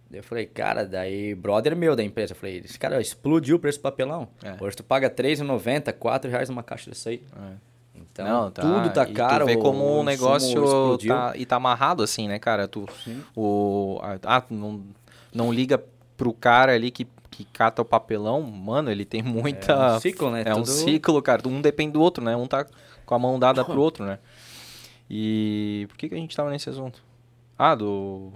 [0.10, 3.60] Daí eu falei, cara, daí, brother meu da empresa, eu falei, esse cara explodiu o
[3.60, 4.28] preço do papelão.
[4.44, 4.56] É.
[4.64, 7.22] Hoje tu paga R$3,90, 4 reais numa caixa dessa aí.
[7.96, 8.62] Então, Não, tá.
[8.62, 9.46] tudo tá E caro.
[9.46, 12.68] Tu vê como o o negócio tá, e tá amarrado assim, né, cara?
[12.68, 12.86] Tu,
[13.36, 14.84] o, ah, não,
[15.34, 15.82] não liga
[16.18, 19.74] pro cara ali que, que cata o papelão, mano, ele tem muita...
[19.74, 20.44] É um ciclo, né?
[20.46, 21.46] É um Tudo- ciclo, cara.
[21.48, 22.34] Um depende do outro, né?
[22.36, 22.66] Um tá
[23.06, 24.20] com a mão dada pro outro, né?
[25.10, 27.04] E por que, que a gente tava nesse assunto?
[27.58, 28.32] Ah, do...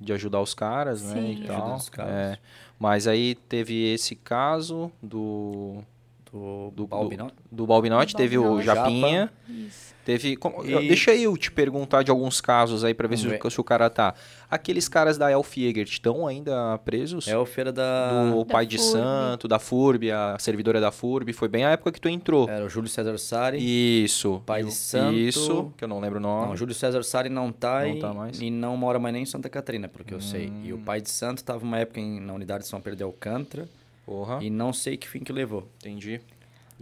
[0.00, 1.14] De ajudar os caras, né?
[1.20, 1.28] Sim.
[1.28, 1.76] E Ajuda tal.
[1.76, 2.12] os caras.
[2.12, 2.38] É.
[2.78, 5.82] Mas aí teve esse caso do...
[6.30, 7.34] Do, Do, Balbinotti.
[7.50, 8.60] do, do Balbinotti, teve o.
[8.60, 9.32] Japinha.
[9.48, 9.94] Isso.
[10.08, 10.36] Teve.
[10.36, 13.64] como- E- Deixa eu te perguntar de alguns casos aí pra ver se, se o
[13.64, 14.14] cara tá.
[14.50, 17.28] Aqueles caras da Elf Jäger estão ainda presos?
[17.28, 18.30] É o feira da...
[18.30, 21.34] do Da pai de santo, da FURB, a servidora da FURB.
[21.34, 22.48] Foi bem a época que tu entrou.
[22.48, 23.58] Era o Júlio César Sari.
[23.60, 24.42] Isso.
[24.46, 25.14] Pai de santo.
[25.14, 26.46] Isso, que eu não lembro o nome.
[26.46, 28.40] Não, o Júlio César Sari não tá, Não e, tá mais?
[28.40, 28.44] Hum.
[28.44, 30.50] e não mora mais nem em Santa Catarina, pelo que eu sei.
[30.64, 33.02] E o pai de santo tava uma época em- na unidade de São Pedro de
[33.02, 33.68] Alcântara
[34.06, 35.68] Porra, e não sei que fim que levou.
[35.80, 36.18] entendi.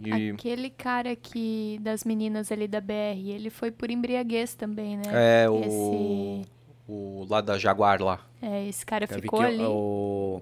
[0.03, 5.03] E, Aquele cara que das meninas ali da BR, ele foi por embriaguez também, né?
[5.43, 6.49] é, o, Esse,
[6.87, 8.19] o lá da Jaguar lá.
[8.41, 9.63] é, esse cara Eu ficou que ali.
[9.63, 10.41] O...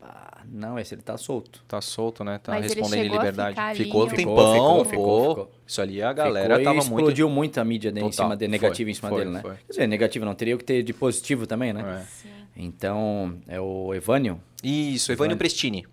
[0.00, 1.62] Ah, não, esse ele tá solto.
[1.66, 2.38] Tá solto, né?
[2.42, 3.58] Tá Mas ele respondendo em liberdade.
[3.58, 4.84] ali ficou em algum- tempão, Ficou, pô.
[4.84, 5.50] ficou, ficou.
[5.66, 6.88] Isso ali a galera Ficou e tava muito.
[6.92, 9.30] explodiu muito a mídia dele em Total, cima de foi, negativo em cima foi, dele,
[9.30, 9.40] né?
[9.40, 9.54] foi.
[9.56, 12.06] Quer dizer, negativo não, teria que ter de positivo também, né?
[12.26, 12.28] É.
[12.56, 14.40] Então, é o Evânio.
[14.62, 15.36] Isso, Evânio Evânio.
[15.38, 15.86] Prestini.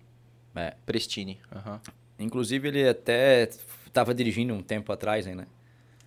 [0.54, 0.74] É.
[0.86, 1.40] Prestini.
[1.54, 1.80] aham.
[2.18, 3.48] Inclusive, ele até
[3.92, 5.46] tava dirigindo um tempo atrás aí, né?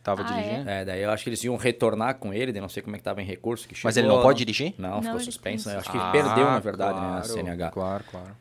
[0.04, 0.70] Tava Ah, dirigindo?
[0.70, 3.00] É, daí eu acho que eles iam retornar com ele, daí não sei como é
[3.00, 3.68] que tava em recurso.
[3.68, 4.74] Que Mas chegou, ele não pode dirigir?
[4.78, 5.68] Não, Não, ficou suspenso.
[5.68, 5.76] né?
[5.76, 7.72] Eu acho que Ah, perdeu, na verdade, né, a claro, CNH.
[7.72, 8.38] Claro, claro.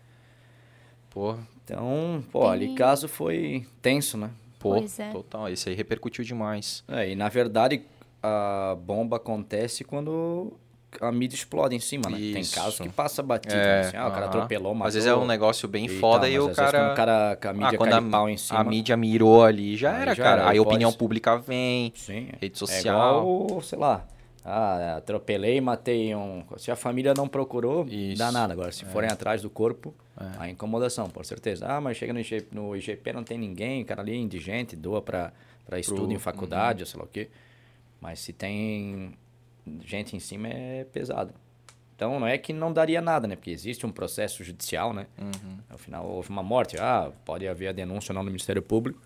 [1.10, 4.30] Porra, Então, pô, ali Tem- caso foi tenso, né?
[4.58, 5.10] pô, Pois é.
[5.10, 5.48] total.
[5.48, 6.84] Esse aí repercutiu demais.
[6.88, 7.82] É, e na verdade
[8.22, 10.52] a bomba acontece quando
[11.00, 12.16] a mídia explode em cima, né?
[12.18, 14.88] Tem casos que passa batido, É, assim, ah, o cara atropelou, matou.
[14.88, 16.92] Às vezes é um negócio bem e foda tal, e o cara...
[16.92, 18.60] o cara com a mídia ah, quando a, em cima.
[18.60, 20.42] a mídia mirou ali, já Aí era, já cara.
[20.42, 22.28] era, Aí opinião pública vem, Sim.
[22.40, 23.20] rede É social.
[23.20, 24.06] igual, sei lá,
[24.44, 26.44] ah, atropelei, matei um.
[26.58, 28.18] Se a família não procurou, Isso.
[28.18, 28.52] dá nada.
[28.52, 29.94] Agora, se forem atrás do corpo,
[30.38, 31.66] a incomodação, por certeza.
[31.66, 34.76] Ah, mas chega no, IG, no IGP, não tem ninguém, o cara ali é indigente,
[34.76, 35.32] doa pra
[35.78, 37.30] estudo em faculdade, ou sei lá o quê.
[38.02, 39.14] Mas se tem
[39.84, 41.32] gente em cima, é pesado.
[41.96, 43.36] Então, não é que não daria nada, né?
[43.36, 45.06] Porque existe um processo judicial, né?
[45.16, 45.58] Uhum.
[45.70, 46.76] Afinal, houve uma morte.
[46.78, 49.00] Ah, pode haver a denúncia ou não no Ministério Público,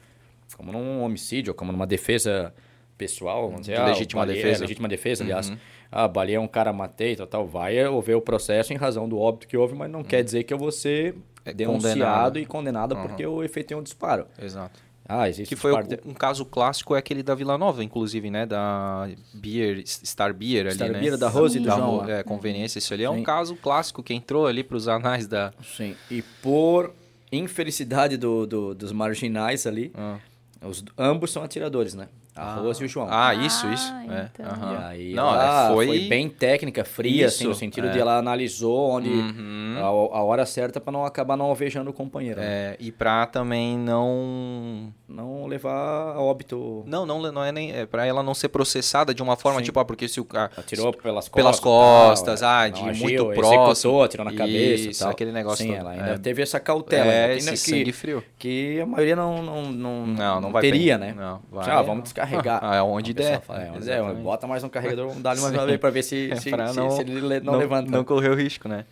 [0.56, 2.52] como num homicídio, como numa defesa
[2.96, 4.58] pessoal, vamos dizer, De ah, legítima defesa.
[4.58, 5.50] É, legítima defesa, aliás.
[5.50, 5.58] Uhum.
[5.92, 7.46] Ah, baleia um cara, matei, tal, tal.
[7.46, 10.52] Vai haver o processo em razão do óbito que houve, mas não quer dizer que
[10.52, 11.14] eu vou ser
[11.44, 12.38] É denunciado condenado.
[12.38, 14.26] e condenado porque eu efetuei um disparo.
[14.40, 14.80] Exato.
[15.08, 18.44] Ah, existe Que foi de- um caso clássico é aquele da Vila Nova, inclusive, né?
[18.44, 21.00] Da Beer, Star Beer ali, Star né?
[21.00, 22.08] Beer, da Rose e do Da João.
[22.08, 22.78] É, conveniência.
[22.78, 25.52] Isso ali é um caso clássico que entrou ali pros anais da...
[25.76, 25.96] Sim.
[26.10, 26.92] E por
[27.32, 30.18] infelicidade do, do- dos marginais ali, Ah.
[30.62, 32.08] os, ambos são atiradores, né?
[32.38, 33.08] A Rose e o João.
[33.10, 33.92] Ah, isso, Ah, isso.
[34.10, 34.72] é, então.
[34.72, 35.86] E aí Não, ela é, foi...
[35.86, 36.00] foi...
[36.08, 37.90] bem técnica, fria, assim, no Isso, sentido é.
[37.90, 39.74] de ela analisou onde Uhum.
[39.78, 42.40] a, a hora certa para não acabar não alvejando o companheiro.
[42.40, 42.46] né?
[42.46, 44.92] É, e pra também não...
[45.08, 46.82] Não levar a óbito.
[46.86, 47.72] Não, não, não é nem...
[47.72, 49.64] É pra ela não ser processada de uma forma, Sim.
[49.64, 50.50] tipo, ah, porque se o cara...
[50.56, 51.42] Atirou pelas costas.
[51.42, 52.46] Pelas tal, costas, é.
[52.46, 54.02] ah, de agiu, muito próximo.
[54.02, 55.10] atirou na cabeça Isso, e tal.
[55.10, 55.78] aquele negócio Sim, todo.
[55.80, 56.18] ela ainda É.
[56.18, 57.10] teve essa cautela.
[57.10, 57.36] É, né?
[57.36, 58.22] esse que, sangue frio.
[58.38, 61.08] que a maioria não, não, não, Não, não vai teria, bem.
[61.08, 61.14] né?
[61.16, 61.70] Não, vai.
[61.70, 62.27] Ah, vamos descarregar.
[62.62, 63.40] Ah, é onde der.
[63.40, 64.14] fala, é, onde Exatamente.
[64.16, 66.68] der, bota mais um carregador, dar mais uma vez para ver se, É se, pra
[66.68, 67.90] se- não- se ele le- não, levanta.
[67.90, 68.84] Não correr o risco, né?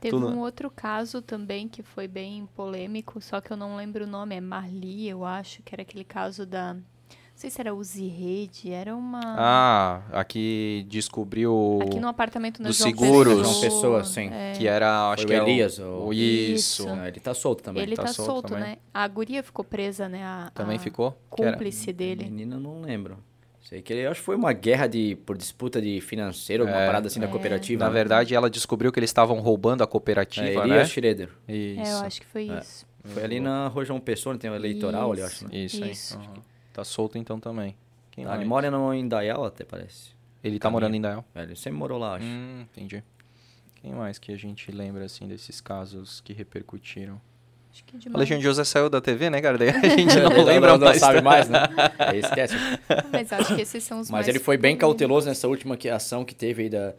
[0.00, 4.04] Teve Tudo- um outro caso também que foi bem polêmico, só que eu não lembro
[4.04, 6.76] o nome, é Marli, eu acho, que era aquele caso da.
[7.36, 9.20] Não sei se era Uzi Rede, era uma.
[9.22, 13.36] Ah, aqui descobriu aqui no apartamento na dos João seguros.
[13.60, 13.60] Pessoa,
[14.00, 14.30] Pessoa, sim.
[14.32, 16.84] é, que era, acho Foi que o é Elias, o, o- o isso.
[16.84, 16.88] Isso.
[16.88, 17.82] Ah, ele tá solto também.
[17.82, 18.78] Ele tá tá, solto solto, né?
[18.94, 20.24] A guria ficou presa, né?
[20.24, 21.14] A, Também a ficou?
[21.28, 22.24] Cúmplice dele.
[22.24, 23.18] Menina, eu não lembro.
[23.68, 26.86] Sei que ele, acho que foi uma guerra de, por disputa de financeiro, alguma É.
[26.86, 27.30] parada assim da É.
[27.30, 27.84] cooperativa.
[27.84, 27.94] Na né?
[27.94, 30.84] verdade, ela descobriu que eles estavam roubando a é, cooperativa, Elias né?
[30.86, 31.28] Schroeder.
[31.46, 31.80] Isso.
[31.82, 32.86] É, eu acho que foi isso.
[33.04, 35.44] Foi ali na Rua João Pessoa, tem o eleitoral ali, eu acho.
[35.44, 35.50] Né?
[35.58, 35.90] Isso, aí.
[35.90, 36.16] Isso.
[36.16, 36.55] Aham.
[36.76, 37.74] Tá solto então também.
[38.10, 38.40] Quem Ah, mais?
[38.40, 40.10] ele mora no Indaial até, parece.
[40.44, 41.24] Ele tá morando em Dael.
[41.34, 42.26] É, ele sempre morou lá, acho.
[42.26, 43.02] Hum, entendi.
[43.76, 47.18] Quem mais que a gente lembra, assim, desses casos que repercutiram?
[47.72, 48.16] Acho que O demais.
[48.16, 49.56] Alexandre José saiu da TV, né, cara?
[49.56, 50.98] Daí a gente não lembra não, mais.
[51.00, 51.60] sabe mais, né?
[51.98, 52.54] Aí esquece.
[53.10, 55.88] Mas acho que esses são os Mas mais ele foi bem cauteloso nessa última que-
[55.88, 56.94] ação que teve aí da,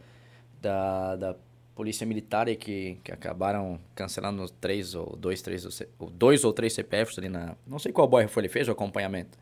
[0.60, 1.36] da, da
[1.76, 5.64] polícia militar aí que, que acabaram cancelando três ou dois, três,
[6.00, 7.54] ou dois ou três CPFs ali na...
[7.64, 9.38] Não sei qual bairro foi, ele fez o acompanhamento.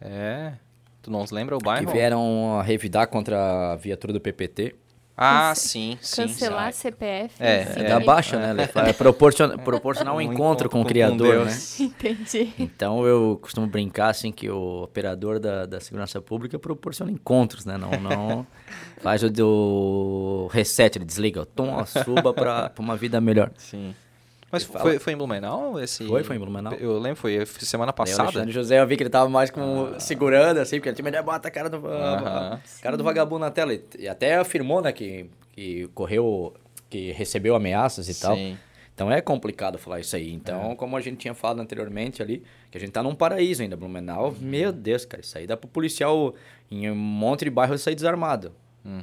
[0.00, 0.52] É.
[1.02, 1.90] Tu não lembra o Que bairro?
[1.92, 4.74] vieram revidar contra a viatura do PPT.
[5.20, 6.22] Ah, Cance- sim, sim.
[6.28, 6.82] Cancelar sim.
[6.82, 7.34] CPF.
[7.42, 8.64] É, assim, É, da baixa, né?
[8.86, 11.58] É proporciona, proporcionar um, encontro, com o Criador, né?
[11.80, 12.52] Entendi.
[12.56, 17.76] Então eu costumo brincar assim que o operador da, da segurança pública proporciona encontros, né?
[17.76, 18.46] Não, não
[18.98, 23.50] faz o do reset, ele desliga, tom, suba para uma vida melhor.
[23.56, 23.96] Sim.
[24.50, 26.06] Mas foi, foi em Blumenau esse...
[26.06, 26.72] Foi, foi em Blumenau.
[26.74, 28.22] Eu lembro, foi semana Daí o passada.
[28.22, 31.22] Alexandre José, eu vi que ele tava mais com segurando, assim, porque ele tinha ideia,
[31.22, 31.82] bota a cara do,
[32.80, 33.74] cara do vagabundo na tela.
[33.98, 36.54] E, até afirmou, né, que, que correu,
[36.88, 38.34] que recebeu ameaças e tal.
[38.34, 38.56] Sim.
[38.94, 40.32] Então é complicado falar isso aí.
[40.32, 43.76] Então, como a gente tinha falado anteriormente ali, que a gente tá num paraíso ainda,
[43.76, 44.34] Blumenau.
[44.40, 46.34] Meu Deus, cara, isso aí dá pro policial
[46.68, 48.52] em um monte de bairro sair desarmado.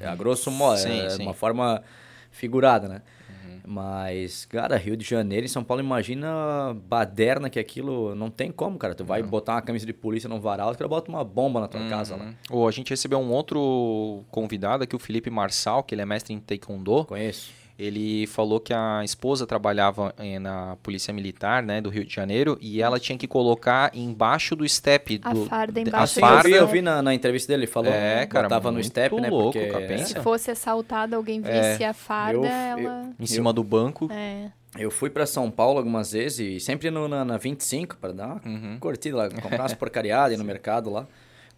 [0.01, 1.21] É, a grosso modo, Sim, é sim.
[1.21, 1.83] uma forma
[2.31, 3.01] figurada, né?
[3.67, 8.77] Mas, cara, Rio de Janeiro e São Paulo, imagina baderna que aquilo não tem como,
[8.77, 8.93] cara.
[8.93, 11.67] Tu vai botar uma camisa de polícia num varal, os caras botam uma bomba na
[11.67, 12.33] tua casa lá.
[12.49, 16.33] Ou a gente recebeu um outro convidado aqui, o Felipe Marçal, que ele é mestre
[16.33, 17.05] em Taekwondo.
[17.05, 17.64] Conheço.
[17.77, 22.57] Ele falou que a esposa trabalhava eh, na polícia militar, né, do Rio de Janeiro,
[22.61, 26.25] e ela tinha que colocar embaixo do step A do farda a embaixo Sim, do
[26.25, 28.81] eu farda vi, eu vi na, na entrevista dele, ele falou, É, cara, botava no
[28.81, 29.29] step, né?
[29.29, 29.97] louco, porque cara.
[30.05, 32.49] Se fosse assaltada, alguém visse a farda, Eu- eu-
[32.87, 33.09] ela.
[33.19, 34.07] em cima do banco.
[34.09, 34.49] É.
[34.77, 38.25] Eu fui pra São Paulo algumas vezes e sempre no, na, na 25 para dar
[38.27, 38.77] uma Uhum.
[38.79, 41.05] curtida lá, comprar umas porcariadas ir no mercado lá.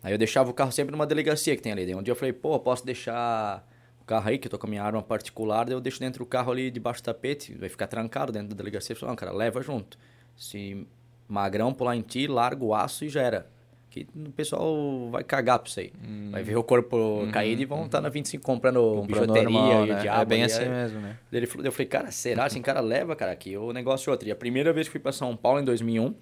[0.03, 1.85] Aí eu deixava o carro sempre numa delegacia que tem ali.
[1.85, 3.63] Daí um dia eu falei, pô, posso deixar
[4.07, 6.25] carro aí, que eu tô com a minha arma particular, daí eu deixo dentro do
[6.25, 8.93] carro ali debaixo do tapete, vai ficar trancado dentro da delegacia.
[8.93, 9.97] Eu falei, não, cara, leva junto.
[10.35, 10.87] Se
[11.27, 13.47] magrão pular em ti, larga o aço e já era.
[13.89, 15.91] aqui o pessoal vai cagar pra isso aí.
[16.31, 19.85] Vai ver o corpo Uhum, caído e vão estar na 25 comprando, Comprando bijuteria normal,
[19.85, 19.99] e né?
[20.01, 20.21] diabo.
[20.21, 21.17] É bem assim aí- mesmo, né?
[21.31, 24.27] Ele eu falei, cara, será assim, cara, leva, cara, aqui o negócio é outro.
[24.27, 26.13] E a primeira vez que fui pra São Paulo, em 2001,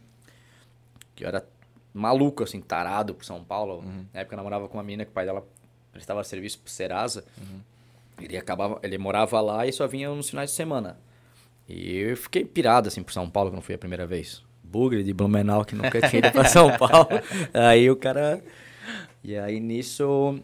[1.13, 1.45] que eu era
[1.93, 3.79] maluco, assim, tarado por São Paulo.
[3.79, 4.05] Uhum.
[4.13, 5.45] Na época eu namorava com uma menina que o pai dela
[5.91, 7.23] prestava serviço pro Serasa.
[7.37, 7.59] Uhum.
[8.21, 10.97] Ele acabava, ele morava lá e só vinha nos finais de semana.
[11.67, 14.43] E eu fiquei pirado, assim, por São Paulo, quando fui a primeira vez.
[14.63, 17.09] Bugre de Blumenau, que nunca tinha ido pra São Paulo.
[17.53, 18.41] aí o cara...
[19.23, 20.39] E aí, nisso...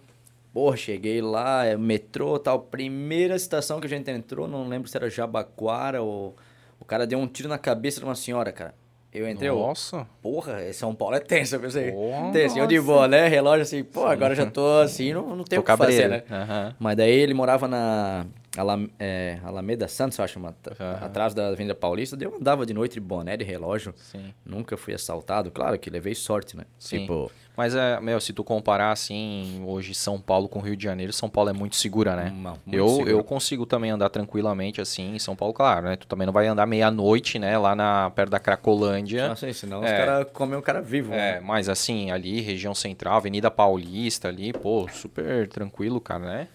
[0.54, 2.60] Pô, cheguei lá, é metrô tal.
[2.60, 6.36] Primeira estação que a gente entrou, não lembro se era Jabaquara ou...
[6.80, 8.74] O cara deu um tiro na cabeça de uma senhora, cara.
[9.14, 10.08] Eu entrei, eu, Nossa.
[10.22, 11.92] porra, São Paulo é tenso, eu pensei.
[11.92, 12.32] Porra.
[12.32, 12.58] tenso.
[12.58, 12.88] Eu de Nossa.
[12.88, 13.28] boa, né?
[13.28, 16.24] Relógio assim, pô, agora já tô assim, não, não tenho Tô o que fazer, né?
[16.32, 16.76] Aham.
[16.80, 18.26] Mas daí ele morava na
[18.58, 21.00] Alam- é, Alameda Santos, eu acho, uma- Aham.
[21.06, 22.16] atrás da Avenida Paulista.
[22.16, 23.94] Daí eu andava de noite de boné, de relógio.
[23.98, 24.34] Sim.
[24.46, 25.52] Nunca fui assaltado.
[25.52, 26.64] Claro que levei sorte, né?
[26.80, 27.00] Sim.
[27.02, 27.30] Tipo,
[27.62, 31.30] Mas, é, meu, se tu comparar, assim, hoje São Paulo com Rio de Janeiro, São
[31.30, 32.32] Paulo é muito segura, né?
[32.36, 33.12] Uma- muito eu, segura.
[33.12, 35.96] eu consigo também andar tranquilamente, assim, em São Paulo, claro, né?
[35.96, 37.56] Tu também não vai andar meia-noite, né?
[37.60, 39.28] Lá na, perto da Cracolândia.
[39.28, 39.96] não sei, senão os É.
[39.96, 41.14] caras comem o cara vivo.
[41.14, 41.40] É, né?
[41.40, 46.48] mas assim, ali, região central, Avenida Paulista ali, pô, super tranquilo, cara, né?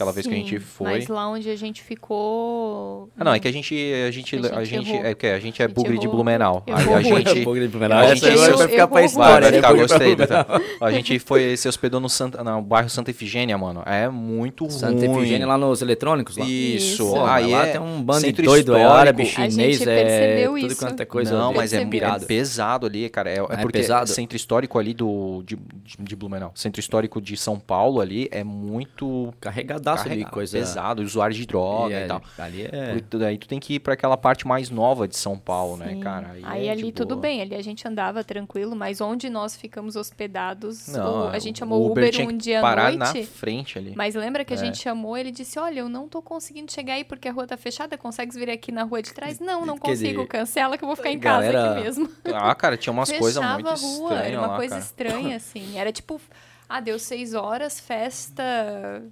[0.00, 0.92] Aquela vez que a gente foi.
[0.92, 3.10] Mas lá onde a gente ficou.
[3.18, 3.74] Ah, não, é que a gente.
[4.06, 4.34] A gente.
[4.46, 6.08] A A gente é, que a gente é A gente bugre de.
[6.08, 6.62] Blumenau.
[6.66, 6.96] Errou.
[6.96, 7.40] a gente.
[7.44, 7.98] Bugre de Blumenau.
[7.98, 9.30] a gente- vai ficar pra história.
[9.30, 9.56] Vai, vai né?
[9.58, 10.16] ficar, gostei.
[10.16, 10.46] Tá?
[10.80, 13.82] A gente foi, se hospedou no, Santa, no bairro Santa Efigênia, mano.
[13.84, 15.18] É muito Santa ruim.
[15.18, 16.46] Efigênia lá nos eletrônicos lá.
[16.46, 17.02] Isso.
[17.02, 17.16] Isso.
[17.26, 20.66] Aí lá é tem um bando de doido, é árabe, A chinês, é percebeu tudo
[20.72, 20.78] isso.
[20.80, 21.36] quanto é coisa.
[21.36, 23.28] não, mas é, é pesado ali, cara.
[23.30, 24.08] É, é É porque pesado?
[24.08, 25.58] centro histórico ali do de,
[25.98, 30.58] de- Blumenau, centro histórico de São Paulo ali é muito Carregadaço ali, carregado, coisa...
[30.58, 32.22] pesado, usuário de droga E e, é- tal.
[32.38, 33.00] Ali é...
[33.00, 35.88] Por- Daí tu tem que ir pra aquela parte mais nova de São Paulo, né,
[35.90, 36.00] Sim.
[36.00, 36.30] cara?
[36.44, 37.20] Aí, é de ali tudo boa.
[37.22, 41.58] bem, ali a gente andava tranquilo, mas onde nós ficamos hospedados, Não, o- a gente
[41.58, 43.20] chamou o Uber tinha um dia à parar noite.
[43.20, 43.92] na frente ali.
[43.96, 44.60] Mas lembra que a É.
[44.60, 47.56] gente chamou, ele disse: Olha, eu não tô conseguindo chegar aí porque a rua tá
[47.56, 49.38] fechada, consegues vir aqui na rua de trás?
[49.40, 52.08] Não, não Quer dizer, consigo, cancela que eu vou ficar em casa galera- aqui mesmo.
[52.32, 54.84] Ah, cara, tinha umas coisas muito a rua, estranhas era uma lá, coisa cara.
[54.84, 55.78] estranha, assim.
[55.78, 56.20] Era tipo,
[56.68, 59.02] ah, deu seis horas, festa.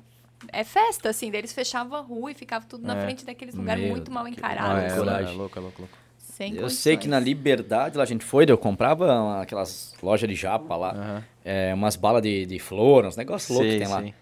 [0.53, 3.03] É festa, assim, daí eles fechavam a rua e ficava tudo na É.
[3.03, 4.83] frente daqueles lugares Meu, muito mal que- Ah, encarados.
[4.83, 5.35] é, assim, coragem.
[5.35, 5.99] é louco, é louco, louco.
[6.19, 7.19] sem Eu sei que na.
[7.19, 11.25] Liberdade, lá a gente foi, eu comprava aquelas lojas de japa lá, Aham.
[11.45, 14.01] é, umas balas de, de flor, uns negócios loucos que tem lá.
[14.01, 14.15] sei.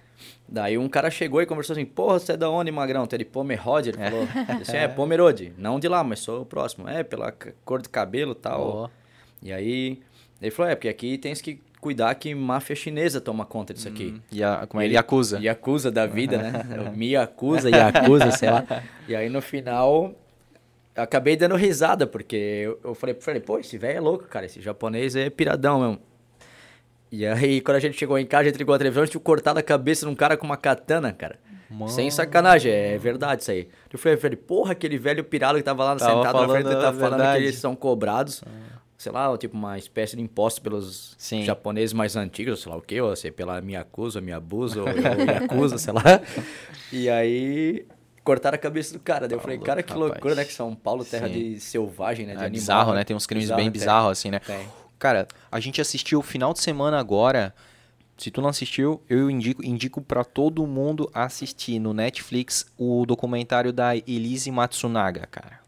[0.48, 3.06] Daí um cara chegou e conversou assim, porra, você é da onde, magrão?
[3.10, 3.90] É de Pomerode?
[3.90, 6.88] Ele falou, Eu disse, é, Pomerode, não de lá, mas sou o próximo.
[6.88, 7.32] É, pela
[7.64, 8.60] cor do cabelo e tal.
[8.62, 8.88] Ó.
[9.42, 10.00] E aí,
[10.40, 14.20] ele falou, é, porque aqui tens que cuidar que máfia chinesa toma conta disso aqui.
[14.32, 14.86] E a, como é?
[14.86, 15.39] Ele- Yakuza.
[15.40, 16.65] Yakuza da vida, né?
[16.97, 18.65] Me acusa, Yakuza, sei lá.
[19.06, 20.12] E aí no final,
[20.97, 24.47] acabei dando risada, porque eu, eu falei, falei, pô, esse velho é louco, cara.
[24.47, 25.98] Esse japonês é piradão mesmo.
[27.12, 29.12] E aí, quando a gente chegou em casa, a gente ligou a televisão, a gente
[29.12, 31.39] tinha cortado a cabeça de um cara com uma katana, cara.
[31.70, 31.89] Mano.
[31.89, 33.68] Sem sacanagem, é verdade isso aí.
[33.92, 36.66] Eu falei, falei, porra, aquele velho pirado que tava lá Tava sentado na frente, falando
[36.73, 37.39] ele tá a falando verdade.
[37.39, 38.42] que eles são cobrados.
[38.99, 41.42] Sei lá, tipo, uma espécie de imposto pelos Sim.
[41.42, 44.86] japoneses mais antigos, sei lá o quê, ou sei, pela minha acusa, minha abusa, ou
[45.44, 46.02] acusa, sei lá.
[46.91, 47.86] E aí
[48.25, 49.28] cortaram a cabeça do cara.
[49.28, 50.10] Daí eu falei, louco, cara, que rapaz.
[50.10, 50.44] loucura, né?
[50.44, 51.34] Que São Paulo, terra Sim.
[51.34, 52.33] de selvagem, né?
[52.33, 52.50] De É animal.
[52.52, 53.05] bizarro, né?
[53.05, 53.70] Tem uns crimes bem tem.
[53.70, 54.39] bizarros, assim, né?
[54.41, 54.66] Tem.
[54.99, 57.55] Cara, a gente assistiu o final de semana agora.
[58.16, 63.75] Se tu não assistiu, eu indico, indico para todo mundo assistir no Netflix o documentário
[63.75, 65.60] da Elise Matsunaga, cara.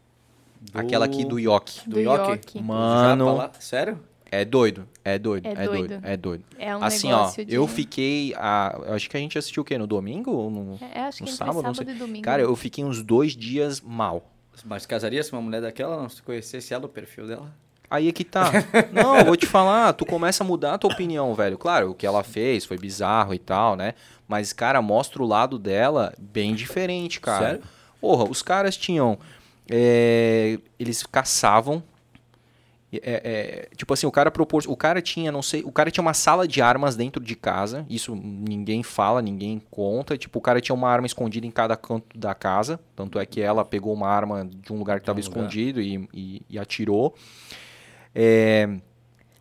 [0.61, 1.87] Do- Aquela aqui do Yoki.
[1.89, 2.31] Do Yoki?
[2.31, 2.61] Yoki.
[2.61, 3.49] Mano.
[3.59, 3.99] Sério?
[4.31, 5.87] É doido, é doido, É é, doido.
[5.87, 6.05] doido.
[6.05, 6.43] é doido.
[6.59, 7.45] É um assim, ó, de...
[7.51, 8.35] eu fiquei.
[8.37, 9.75] A, eu acho que a gente assistiu o quê?
[9.75, 10.29] No domingo?
[10.31, 11.55] Ou no, É, acho que no entre sábado?
[11.63, 11.95] Não sábado sei.
[11.95, 12.23] e domingo.
[12.23, 14.29] Cara, eu fiquei uns dois dias mal.
[14.65, 17.51] Mas casaria se uma mulher daquela não se conhecesse ela, o perfil dela?
[17.89, 18.51] Aí é que tá.
[18.93, 21.57] Não, eu vou te falar, tu começa a mudar a tua opinião, velho.
[21.57, 23.95] Claro, o que ela fez foi bizarro e tal, né?
[24.27, 27.45] Mas, cara, mostra o lado dela bem diferente, cara.
[27.45, 27.63] Sério?
[27.99, 29.17] Porra, os caras tinham.
[29.71, 31.83] É, eles caçavam.
[32.91, 32.99] é,
[33.71, 34.63] é, tipo assim, o cara propor...
[34.67, 37.85] o cara tinha, não sei, o cara tinha uma sala de armas dentro de casa.
[37.89, 40.17] Isso ninguém fala, ninguém conta.
[40.17, 42.79] Tipo, o cara tinha uma arma escondida em cada canto da casa.
[42.95, 46.09] Tanto é que ela pegou uma arma de um lugar que estava um escondido e,
[46.13, 47.13] e- e atirou.
[48.15, 48.67] É,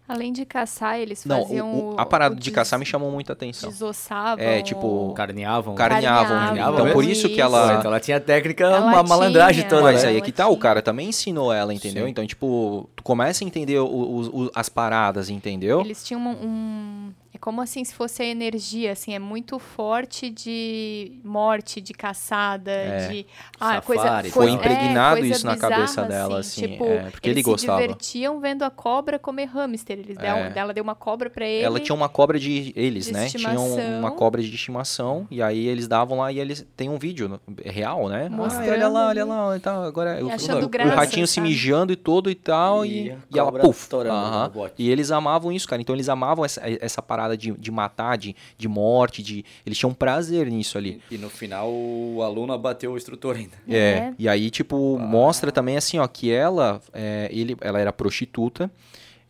[0.09, 3.35] Além de caçar, eles não, faziam o- a parada o de caçar me chamou muita
[3.35, 3.69] atenção.
[3.69, 4.43] Desossavam.
[4.43, 5.75] É, tipo, Carneavam.
[5.75, 6.39] Carneavam.
[6.39, 7.75] Carneavam, Então, por isso que ela.
[7.75, 9.69] Então ela tinha técnica, Ela uma malandragem tinha.
[9.69, 10.09] toda, Mas né?
[10.09, 12.05] aí é que tá, o cara também ensinou ela, entendeu?
[12.07, 12.11] Sim.
[12.11, 15.81] Então, tipo, tu começa a entender o- o- o- as paradas, entendeu?
[15.83, 19.59] Eles tinham um, um- É É como assim se fosse a energia, assim, é muito
[19.59, 23.09] forte de morte, de caçada, É.
[23.09, 23.27] de
[23.61, 24.31] ah, Safari, coisa.
[24.33, 27.47] Foi é, impregnado coisa isso na bizarra, cabeça dela, assim, tipo, é, porque ele eles
[27.47, 27.79] gostava.
[27.81, 29.99] se divertiam vendo a cobra comer hamster.
[29.99, 30.53] Eles deram, É.
[30.57, 31.65] ela deu uma cobra pra ele.
[31.65, 32.73] Ela tinha uma cobra de.
[32.77, 33.29] Eles, de né?
[33.29, 35.27] Tinham uma cobra de estimação.
[35.31, 36.67] E aí eles davam lá e eles.
[36.77, 38.29] Tem um vídeo é real, né?
[38.29, 39.57] Mostrando Ah, olha lá, olha lá.
[39.57, 41.49] E tal, agora, o, achando o graça, ratinho se sabe?
[41.49, 42.85] mijando e todo e tal.
[42.85, 43.89] E E, a e ela, puf.
[43.93, 44.75] no bote.
[44.79, 45.81] E eles amavam isso, cara.
[45.81, 49.45] Então eles amavam essa, essa parada de, de matar, de, de morte, de.
[49.65, 51.01] Eles tinham prazer nisso ali.
[51.11, 53.57] E no final o aluno abateu o instrutor ainda.
[53.69, 53.79] É.
[53.79, 54.15] É.
[54.19, 58.71] E aí, tipo, mostra também assim, ó, que ela, é, ele, ela era prostituta.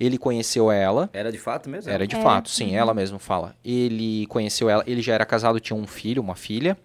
[0.01, 1.11] Ele conheceu ela.
[1.13, 1.91] Era de fato mesmo?
[1.91, 3.57] Era de É, fato, sim, ela mesma fala.
[3.65, 6.79] Ele conheceu ela, ele já era casado, tinha um filho, uma filha.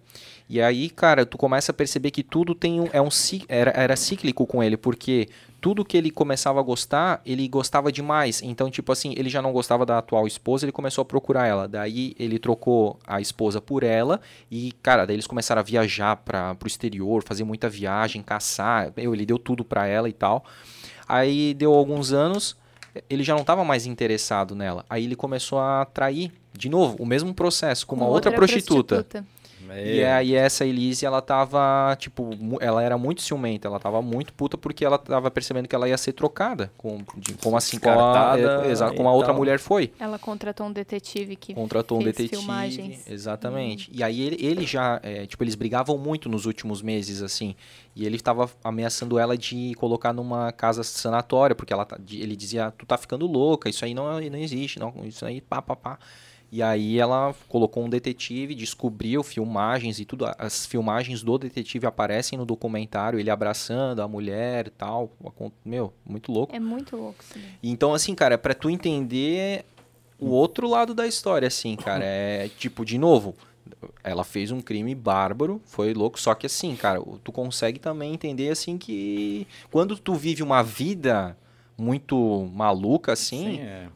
[0.48, 3.08] E aí, cara, tu começa a perceber que tudo tem um, é um
[3.48, 5.28] era, era cíclico com ele, porque
[5.64, 8.42] tudo que ele começava a gostar, ele gostava demais.
[8.42, 11.66] Então, tipo assim, ele já não gostava da atual esposa, ele começou a procurar ela.
[11.66, 14.20] Daí ele trocou a esposa por ela
[14.50, 18.92] e, cara, daí eles começaram a viajar para pro exterior, fazer muita viagem, caçar.
[18.94, 20.44] Meu, ele deu tudo pra ela e tal.
[21.08, 22.54] Aí deu alguns anos,
[23.08, 24.84] ele já não estava mais interessado nela.
[24.90, 29.24] Aí ele começou a trair, de novo, o mesmo processo, com uma outra, prostituta.
[29.76, 30.12] E É.
[30.12, 32.30] aí essa Elise, ela tava, tipo,
[32.60, 35.96] ela era muito ciumenta, ela tava muito puta porque ela tava percebendo que ela ia
[35.98, 38.34] ser trocada, com, de- como assim, com a,
[38.66, 39.92] é, exato, como a outra mulher foi.
[39.98, 42.36] Ela contratou um detetive que Contratou um fez detetive.
[42.42, 43.10] filmagens.
[43.10, 43.90] Exatamente.
[43.92, 47.54] E aí ele, ele já, é, tipo, eles brigavam muito nos últimos meses, assim.
[47.96, 52.72] E ele tava ameaçando ela de colocar numa casa sanatória, porque ela, tá- ele dizia,
[52.76, 55.98] tu tá ficando louca, isso aí não, não existe, não, isso aí, pá, pá, pá.
[56.54, 60.24] E aí ela colocou um detetive, descobriu filmagens e tudo.
[60.38, 65.10] As filmagens do detetive aparecem no documentário, ele abraçando a mulher e tal.
[65.64, 66.54] Meu, muito louco.
[66.54, 67.42] É muito louco daí.
[67.60, 69.64] Então, assim, cara, pra tu entender
[70.16, 73.34] o outro lado da história, assim, cara, é tipo, de novo,
[74.04, 78.50] ela fez um crime bárbaro, foi louco, só que assim, cara, tu consegue também entender,
[78.50, 81.36] assim, que quando tu vive uma vida
[81.76, 83.88] muito maluca, assim, Sim, é.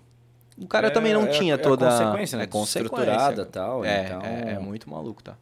[0.61, 1.87] O cara É- também não é- tinha é toda...
[1.89, 2.45] consequência, né?
[2.45, 2.95] É consequência.
[2.95, 5.35] Estruturada e tal, É, então- é, é muito maluco, tá?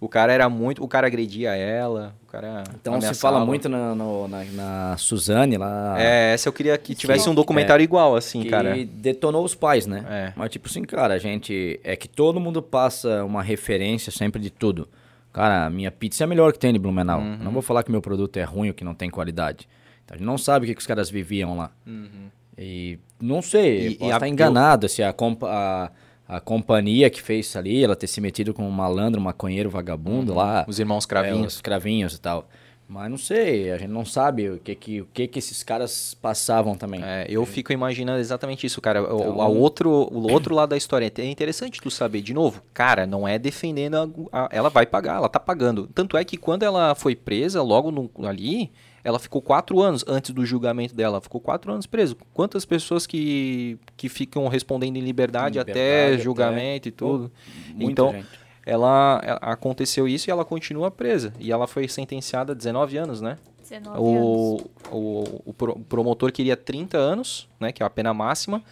[0.00, 0.82] O cara era muito...
[0.82, 5.56] O cara agredia ela, o cara Então se fala muito na, no- na, na Suzane
[5.56, 5.94] lá.
[5.96, 8.74] É, essa eu queria que tivesse um documentário igual, assim, que cara.
[8.84, 10.04] detonou os pais, né?
[10.10, 10.32] É.
[10.34, 11.78] Mas tipo assim, cara, a gente.
[11.84, 14.88] É que todo mundo passa uma referência sempre de tudo.
[15.32, 17.20] Cara, a minha pizza é a melhor que tem de Blumenau.
[17.20, 17.36] Uhum.
[17.38, 19.68] Não vou falar que meu produto é ruim ou que não tem qualidade.
[20.04, 21.70] Então, a gente não sabe o que, que os caras viviam lá.
[22.58, 25.90] E não sei, E- posso e a- estar enganado se a, compa-
[26.28, 29.24] a, a companhia que fez isso ali, ela ter se metido com um malandro, um
[29.24, 30.60] maconheiro, vagabundo lá.
[30.60, 30.64] Uhum.
[30.68, 31.54] Os irmãos É, cravinhos.
[31.54, 32.48] os cravinhos e tal.
[32.88, 36.12] Mas não sei, a gente não sabe o que que, o que, que esses caras
[36.20, 37.00] passavam também.
[37.02, 39.00] É, eu fico imaginando exatamente isso, cara.
[39.02, 42.60] O, Então- a outro, o outro lado da história é interessante tu saber, de novo,
[42.74, 45.86] cara, não é defendendo a, a- ela vai pagar, ela tá pagando.
[45.94, 48.70] Tanto é que quando ela foi presa, logo no- ali,
[49.04, 52.16] ela ficou quatro anos antes do julgamento dela, ficou quatro anos preso.
[52.32, 57.30] Quantas pessoas que, que ficam respondendo em liberdade, Liberdade, até até- julgamento e tudo?
[57.74, 58.28] Muita então, gente.
[58.64, 61.32] ela, ela- aconteceu isso e ela continua presa.
[61.40, 63.38] E ela foi sentenciada a 19 anos, né?
[63.68, 64.00] 19 anos.
[64.10, 68.62] O, o, o pro- o promotor queria 30 anos, né, que é a pena máxima,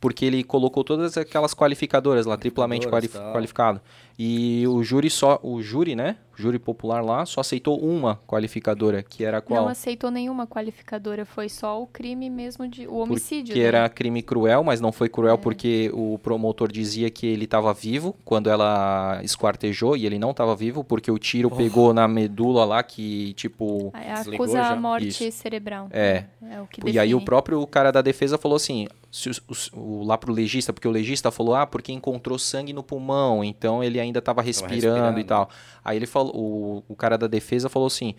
[0.00, 3.32] porque ele colocou todas aquelas qualificadoras lá, triplamente quali tal.
[3.32, 3.80] qualificado.
[4.18, 9.02] E o júri só, o júri, né, o júri popular lá, só aceitou uma qualificadora,
[9.02, 9.62] que era qual?
[9.62, 13.52] Não aceitou nenhuma qualificadora, foi só o crime mesmo de o homicídio.
[13.54, 13.66] que né?
[13.66, 18.14] era crime cruel, mas não foi cruel porque o promotor dizia que ele estava vivo
[18.24, 22.82] quando ela esquartejou e ele não estava vivo porque o tiro pegou na medula lá
[22.82, 25.32] que tipo acusa a morte Isso.
[25.32, 25.88] cerebral.
[25.90, 26.24] É.
[26.50, 30.02] É o que E aí o próprio cara da defesa falou assim, se os- o-
[30.04, 34.00] lá pro legista, porque o legista falou, ah, porque encontrou sangue no pulmão, então ele
[34.04, 35.18] ainda estava respirando, respirando.
[35.20, 35.50] e tal.
[35.84, 38.14] Aí ele falou, o, o cara da defesa falou assim,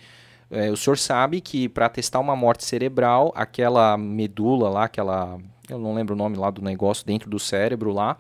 [0.51, 5.39] é, o senhor sabe que para testar uma morte cerebral, aquela medula lá, aquela,
[5.69, 8.17] eu não lembro o nome lá do negócio dentro do cérebro lá,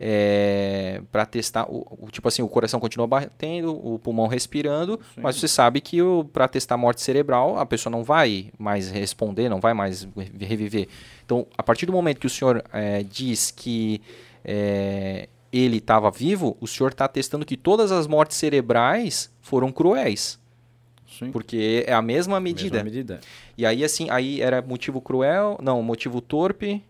[0.00, 5.36] é, para testar, o, o- tipo assim, o coração continua batendo, o pulmão respirando, mas
[5.36, 5.98] você sabe que
[6.32, 10.88] para testar morte cerebral, a pessoa não vai mais responder, não vai mais re- reviver.
[11.24, 14.00] Então, a partir do momento que o senhor é, diz que
[14.44, 15.28] é,
[15.58, 20.38] ele estava vivo, o senhor está testando que todas as mortes cerebrais foram cruéis.
[21.18, 21.30] Sim.
[21.30, 22.82] Porque é a mesma medida.
[22.82, 23.20] Mesma medida.
[23.56, 26.82] E aí, assim, aí era motivo cruel, não, motivo torpe,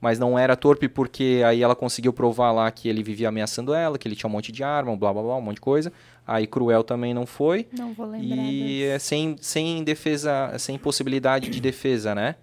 [0.00, 3.98] mas não era torpe porque aí ela conseguiu provar lá que ele vivia ameaçando ela,
[3.98, 5.90] que ele tinha um monte de arma, blá blá blá, um monte de coisa.
[6.26, 7.66] Aí cruel também não foi.
[7.76, 8.36] Não vou lembrar.
[8.36, 12.36] E é sem, sem defesa, sem possibilidade de defesa, né?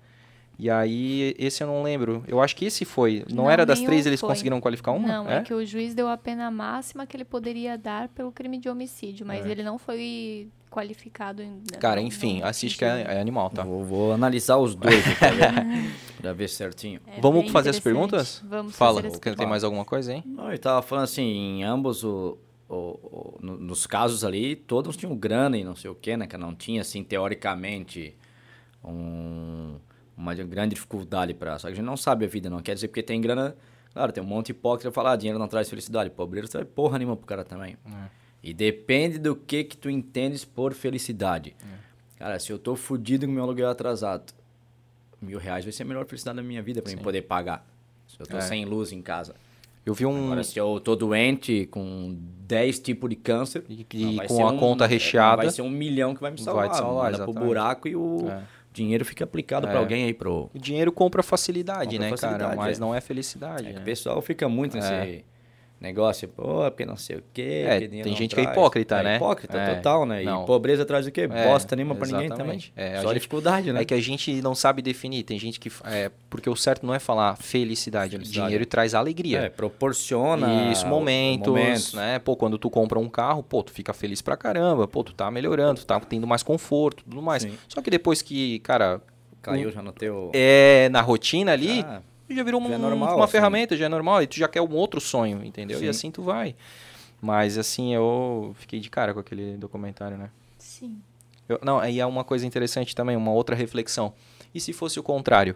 [0.64, 2.24] E aí, esse eu não lembro.
[2.28, 3.26] Eu acho que esse foi.
[3.32, 4.30] Não, Não, era das três, eles foi.
[4.30, 5.08] conseguiram qualificar uma?
[5.08, 5.42] Não, é?
[5.42, 9.26] que o juiz deu a pena máxima que ele poderia dar pelo crime de homicídio,
[9.26, 9.50] mas É.
[9.50, 11.64] ele não foi qualificado em.
[11.80, 13.64] Cara, não- enfim, não assiste que é, é animal, tá?
[13.64, 15.40] Vou, vou analisar os dois pra ver,
[16.22, 17.00] pra ver certinho.
[17.08, 18.44] É Vamos fazer as perguntas?
[18.48, 20.22] Vamos Fala, fazer as tem mais alguma coisa, hein?
[20.28, 22.38] Não, eu tava falando assim, em ambos o,
[22.70, 26.28] o- o- no- nos casos ali, todos tinham grana e não sei o que, né?
[26.28, 28.16] Que não tinha, assim, teoricamente,
[28.84, 29.78] um-
[30.18, 32.88] uma grande dificuldade para Só que a gente não sabe a vida, não quer dizer
[32.88, 33.56] porque tem grana...
[33.94, 36.10] Claro, tem um monte de hipócrita que fala, ah, dinheiro não traz felicidade.
[36.10, 37.76] Pobreiro traz porra nenhuma pro cara também.
[38.42, 41.56] E depende do que que tu entendes por felicidade.
[42.18, 44.32] Cara, se eu tô fudido com meu aluguel atrasado,
[45.22, 47.66] mil reais vai ser a melhor felicidade da minha vida para mim poder pagar.
[48.08, 48.42] Se eu tô É.
[48.42, 49.36] sem luz em casa.
[49.86, 50.26] Eu vi um.
[50.28, 52.16] Agora, se eu tô doente com
[52.48, 55.38] 10 tipos de câncer, E- não e vai com a conta é, recheada.
[55.42, 56.70] Vai ser um milhão que vai me Vai salvar.
[56.70, 58.44] te salvar, pro buraco e o É.
[58.72, 59.70] dinheiro fica aplicado É.
[59.70, 60.50] pra alguém aí pro.
[60.54, 62.18] O dinheiro compra facilidade, Compra né, cara?
[62.18, 62.82] facilidade, Mas é.
[62.82, 63.68] não é felicidade.
[63.68, 63.80] É né?
[63.80, 65.22] o pessoal fica muito nesse É.
[65.82, 67.66] negócio, pô, porque não sei o quê.
[67.68, 68.56] É, tem gente que é traz.
[68.58, 69.16] hipócrita, é né?
[69.16, 69.76] Hipócrita É.
[69.76, 70.22] total, né?
[70.24, 70.44] Não.
[70.44, 71.22] E pobreza traz o quê?
[71.22, 72.64] É, Bosta nenhuma pra ninguém também.
[72.76, 73.82] É, a Só gente- dificuldade, né?
[73.82, 75.24] É que a gente não sabe definir.
[75.24, 75.72] Tem gente que.
[75.86, 78.12] É, porque o certo não é falar felicidade.
[78.12, 78.46] Felicidade.
[78.46, 79.40] Dinheiro traz alegria.
[79.40, 80.72] É, proporciona.
[80.72, 81.94] Isso, momentos, momentos.
[81.94, 82.20] né?
[82.20, 85.30] Pô, quando tu compra um carro, pô, tu fica feliz pra caramba, pô, tu tá
[85.32, 87.44] melhorando, tu tá tendo mais conforto, tudo mais.
[87.44, 87.54] Sim.
[87.68, 89.02] Só que depois que, cara,
[89.42, 90.30] Caiu já no teu.
[90.34, 92.02] é na rotina ali, Ah,
[92.36, 93.32] já virou já um- é normal, uma assim.
[93.32, 95.80] ferramenta, já é normal, e tu já quer um outro sonho, entendeu?
[95.80, 95.86] Sim.
[95.86, 96.56] E assim tu vai.
[97.22, 100.30] Mas assim, eu fiquei de cara com aquele documentário, né?
[100.58, 101.00] Sim.
[101.48, 104.14] Eu- não, aí é uma coisa interessante também, uma outra reflexão.
[104.54, 105.56] E se fosse o contrário?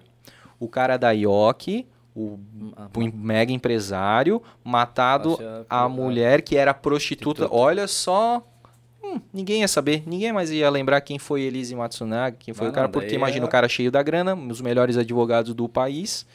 [0.59, 2.39] O cara da IOC, o
[2.77, 7.41] Ah, o mega empresário, matado Nossa, a a- mulher que era prostituta.
[7.47, 7.55] prostituta.
[7.61, 8.45] Olha só.
[9.03, 12.71] hum, ninguém ia saber, ninguém mais ia lembrar quem foi Elise Matsunaga, quem foi Não,
[12.71, 16.25] o cara, porque imagina é- o cara cheio da grana, os melhores advogados do país.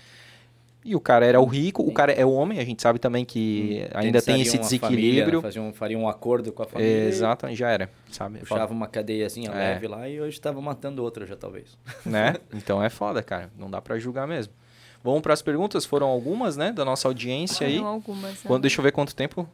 [0.82, 3.22] E o cara era o rico, o cara é o homem, a gente sabe também
[3.24, 5.24] que ainda tem esse desequilíbrio.
[5.24, 7.04] Família, faziam, um, faria um acordo com a família.
[7.06, 8.38] Exato, já era, sabe?
[8.38, 9.54] Puxava uma cadeiazinha É.
[9.54, 11.76] leve lá e hoje estava matando outra já, talvez.
[12.06, 12.36] né?
[12.54, 13.50] Então é foda, cara.
[13.58, 14.54] Não dá pra julgar mesmo.
[15.04, 15.84] Vamos pras perguntas?
[15.84, 17.76] Foram algumas, né, da nossa audiência aí.
[17.76, 18.30] Foram algumas.
[18.32, 18.38] né?
[18.46, 19.46] Quando, deixa eu ver quanto tempo.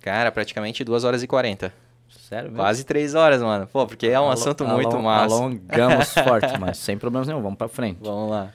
[0.00, 1.72] Cara, praticamente 2 horas e 40.
[2.28, 2.56] Sério mesmo?
[2.62, 3.66] Quase 3 horas, mano.
[3.72, 5.34] Pô, porque é um Alo- assunto muito massa.
[5.34, 7.98] Alongamos forte, mas sem problemas nenhum, vamos pra frente.
[8.00, 8.52] Vamos lá.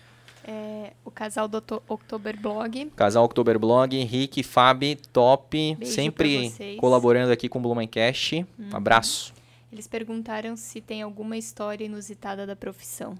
[0.85, 1.57] É, o casal do
[1.89, 2.91] Oktober Blog.
[2.95, 5.75] Casal Oktober Blog, Henrique, Fabi, top.
[5.75, 6.79] Beijo sempre pra vocês.
[6.79, 8.45] colaborando aqui com o Blumencast.
[8.59, 9.33] Um abraço.
[9.71, 13.17] Eles perguntaram se tem alguma história inusitada da profissão.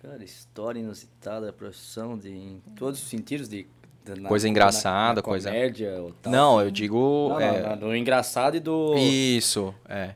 [0.00, 3.66] Cara, história inusitada da profissão de, em todos os sentidos de...
[4.04, 6.32] de- na- Coisa engraçada, na- na coisa- comédia ou tal.
[6.32, 7.28] Não, eu digo.
[7.30, 8.94] Não, é, não, não, do engraçado e do...
[8.96, 10.14] Isso, é.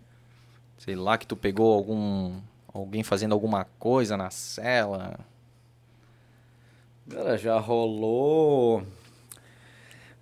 [0.79, 2.41] Sei lá que tu pegou algum.
[2.73, 5.19] Alguém fazendo alguma coisa na cela.
[7.11, 8.83] Cara, já rolou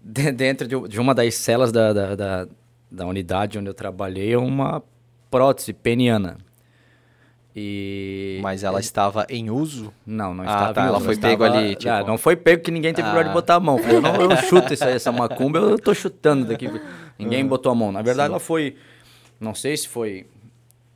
[0.03, 2.49] de- dentro de, de uma das celas da, da, da,
[2.91, 4.83] da unidade onde eu trabalhei uma
[5.31, 6.39] prótese peniana.
[7.55, 8.39] E...
[8.43, 9.93] Mas ela estava em uso?
[10.07, 10.75] Não, não Ah, estava.
[10.75, 12.95] tá, em ela uso, foi estava- pego ali, tipo- Ah, não foi pego que ninguém
[12.95, 13.11] teve Ah.
[13.11, 13.79] coragem de botar a mão.
[13.81, 16.69] Eu, não, eu chuto essa, essa macumba, eu tô chutando daqui.
[17.19, 17.93] Ninguém botou a mão.
[17.93, 18.33] Na verdade, Sim.
[18.33, 18.77] ela foi...
[19.39, 20.27] Não sei se foi...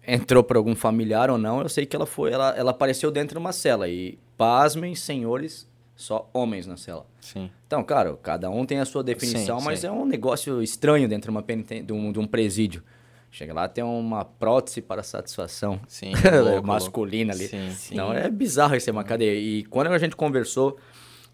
[0.07, 2.33] Entrou por algum familiar ou não, eu sei que ela foi...
[2.33, 3.89] Ela, ela apareceu dentro de uma cela.
[3.89, 7.07] E, pasmem, senhores, só homens na cela.
[7.20, 7.50] Sim.
[7.66, 9.86] Então, claro, cada um tem a sua definição, Sim, mas sim.
[9.86, 12.83] é um negócio estranho dentro de, uma peniten- de, um, de um presídio.
[13.31, 16.12] Chega lá, tem uma prótese para satisfação Sim,
[16.44, 17.57] louco, masculina louco.
[17.57, 17.73] ali.
[17.73, 17.94] Sim.
[17.97, 19.34] Não, é bizarro isso, é uma cadeia.
[19.39, 20.76] E quando a gente conversou,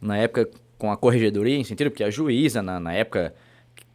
[0.00, 3.34] na época, com a corregedoria, em sentido, porque a juíza, na, na época,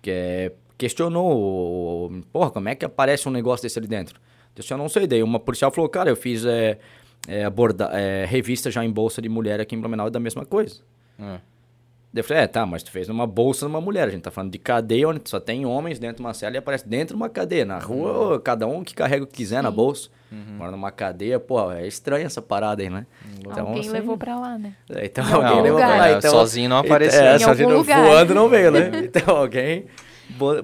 [0.04, 4.20] que, é, questionou, porra, como é que aparece um negócio desse ali dentro?
[4.56, 5.06] Eu disse, eu não sei.
[5.08, 6.78] Daí uma policial falou, cara, eu fiz é,
[7.28, 10.46] é, aborda, é, revista já em bolsa de mulher aqui em Blumenau, é da mesma
[10.46, 10.76] coisa.
[11.20, 11.40] É.
[12.14, 14.08] Daí eu falei, é, tá, mas tu fez numa bolsa numa mulher.
[14.08, 16.58] A gente tá falando de cadeia onde só tem homens dentro de uma cela e
[16.58, 17.66] aparece dentro de uma cadeia.
[17.66, 20.10] Na rua, cada um que carrega o que quiser na bolsa.
[20.56, 23.06] Agora numa cadeia, pô, é estranho essa parada aí, né?
[23.58, 24.74] Alguém assim, levou pra lá, né?
[24.90, 25.98] é, Então Em alguém levou pra lugar.
[26.00, 26.10] lá.
[26.10, 27.22] É, Então, sozinho não apareceu.
[27.22, 28.04] É, Em sozinho algum não- lugar.
[28.06, 28.92] voando não veio, né?
[29.14, 29.86] Então alguém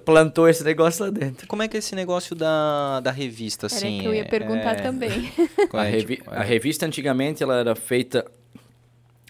[0.06, 1.48] plantou esse negócio lá dentro.
[1.48, 4.00] Como é que é esse negócio da, da revista, Era assim?
[4.00, 5.32] que eu ia é- perguntar é- também.
[5.74, 8.26] A, é, revi- tipo, a revista antigamente ela era feita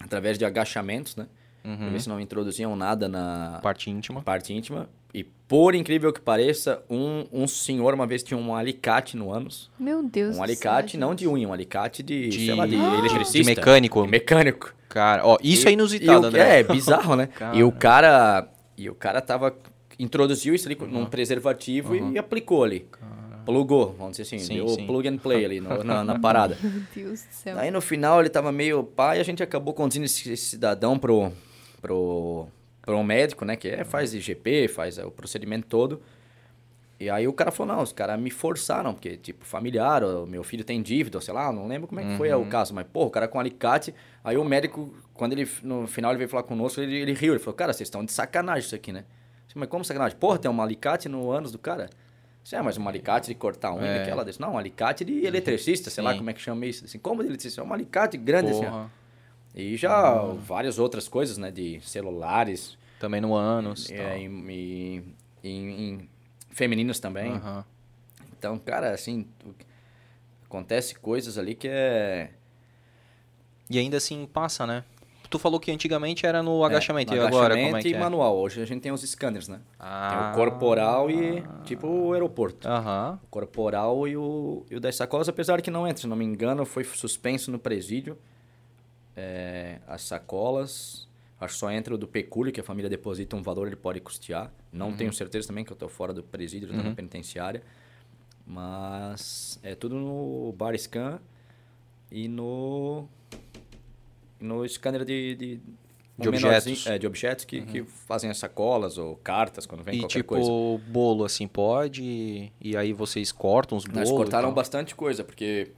[0.02, 1.26] através de agachamentos, né?
[1.62, 1.90] Pra Uhum.
[1.92, 4.20] ver se não introduziam nada na Parte íntima.
[4.22, 4.88] parte íntima.
[5.14, 9.70] E por incrível que pareça, um, um senhor uma vez tinha um alicate no ânus.
[9.78, 12.74] Meu Deus Um alicate céu, não de unha, um alicate de, De- sei lá, de
[12.74, 12.96] Ah!
[12.98, 13.38] eletricista.
[13.38, 14.02] De mecânico.
[14.02, 14.74] De mecânico.
[14.88, 16.60] Cara, ó, isso E- é inusitado, e o- André.
[16.60, 17.26] É, bizarro, né?
[17.38, 17.56] Cara.
[17.56, 18.48] E o cara.
[18.76, 19.54] E o cara tava.
[19.98, 20.86] Introduziu isso ali Uhum.
[20.88, 22.86] num preservativo e aplicou ali.
[23.44, 24.86] plugou, vamos dizer assim, Sim, deu sim.
[24.86, 26.56] plug and play ali no- na, na parada.
[26.62, 27.58] Meu Deus do céu.
[27.58, 31.32] Aí no final ele tava meio pai, a gente acabou conduzindo esse, esse cidadão pro,
[31.80, 32.46] pro,
[32.80, 33.56] pro um médico, né?
[33.56, 36.00] Que é, faz IGP, faz é, o procedimento todo.
[37.00, 40.44] E aí o cara falou, não, os caras me forçaram, porque, tipo, familiar, o meu
[40.44, 43.06] filho tem dívida, sei lá, não lembro como é que foi o caso, mas, pô,
[43.06, 46.80] o cara com alicate, aí o médico, quando ele, no final ele veio falar conosco,
[46.80, 49.02] ele, ele riu, ele falou, cara, vocês estão de sacanagem isso aqui, né?
[49.52, 50.16] Disse, mas como sacanagem?
[50.18, 51.90] Porra, tem um alicate no ânus do cara?
[52.42, 54.02] Você é, mas um alicate de cortar unha, É.
[54.02, 54.40] aquela desse.
[54.40, 56.18] Não, um alicate de eletricista, sei lá Sim.
[56.18, 56.84] como é que chama isso.
[56.86, 57.60] Assim, como de eletricista?
[57.60, 58.70] É um alicate grande, assim, ó.
[58.70, 58.90] Porra.
[59.54, 61.50] E já várias outras coisas, né?
[61.50, 63.90] De celulares, Também no ânus.
[63.90, 64.16] é, tal.
[64.16, 65.14] em, em-
[65.44, 66.08] em- em
[66.50, 67.40] femininos também.
[68.38, 69.26] Então, cara, assim,
[70.46, 72.30] acontece coisas ali que é...
[73.70, 74.84] E ainda assim passa, né?
[75.32, 77.10] Tu falou que antigamente era no agachamento.
[77.14, 77.98] é, e no agora, agachamento como é que e é?
[77.98, 78.36] manual.
[78.36, 79.60] Hoje a gente tem os scanners, né?
[79.80, 80.10] Ah.
[80.10, 82.68] Tem o corporal e tipo o aeroporto.
[82.68, 83.18] Aham.
[83.22, 86.24] O corporal e o, e o das sacolas, apesar que não entra, se não me
[86.26, 88.18] engano, foi suspenso no presídio.
[89.16, 91.08] É, as sacolas,
[91.40, 94.00] acho que só entra o do pecúlio, que a família deposita um valor, ele pode
[94.00, 94.52] custear.
[94.70, 94.96] Não Uhum.
[94.98, 97.62] tenho certeza também, que eu estou fora do presídio, eu tô na penitenciária.
[98.46, 101.18] Mas é tudo no bar scan
[102.10, 103.08] e no,
[104.42, 105.34] no scanner de...
[105.34, 105.60] de
[106.18, 106.86] De um objetos.
[106.86, 106.92] Uhum.
[106.92, 110.34] É, de objetos que, que fazem as sacolas ou cartas, quando vem E qualquer tipo,
[110.34, 110.84] coisa.
[110.88, 112.52] bolo assim pode?
[112.60, 114.00] E aí vocês cortam os bolos?
[114.00, 115.70] Nós e cortaram bastante coisa, porque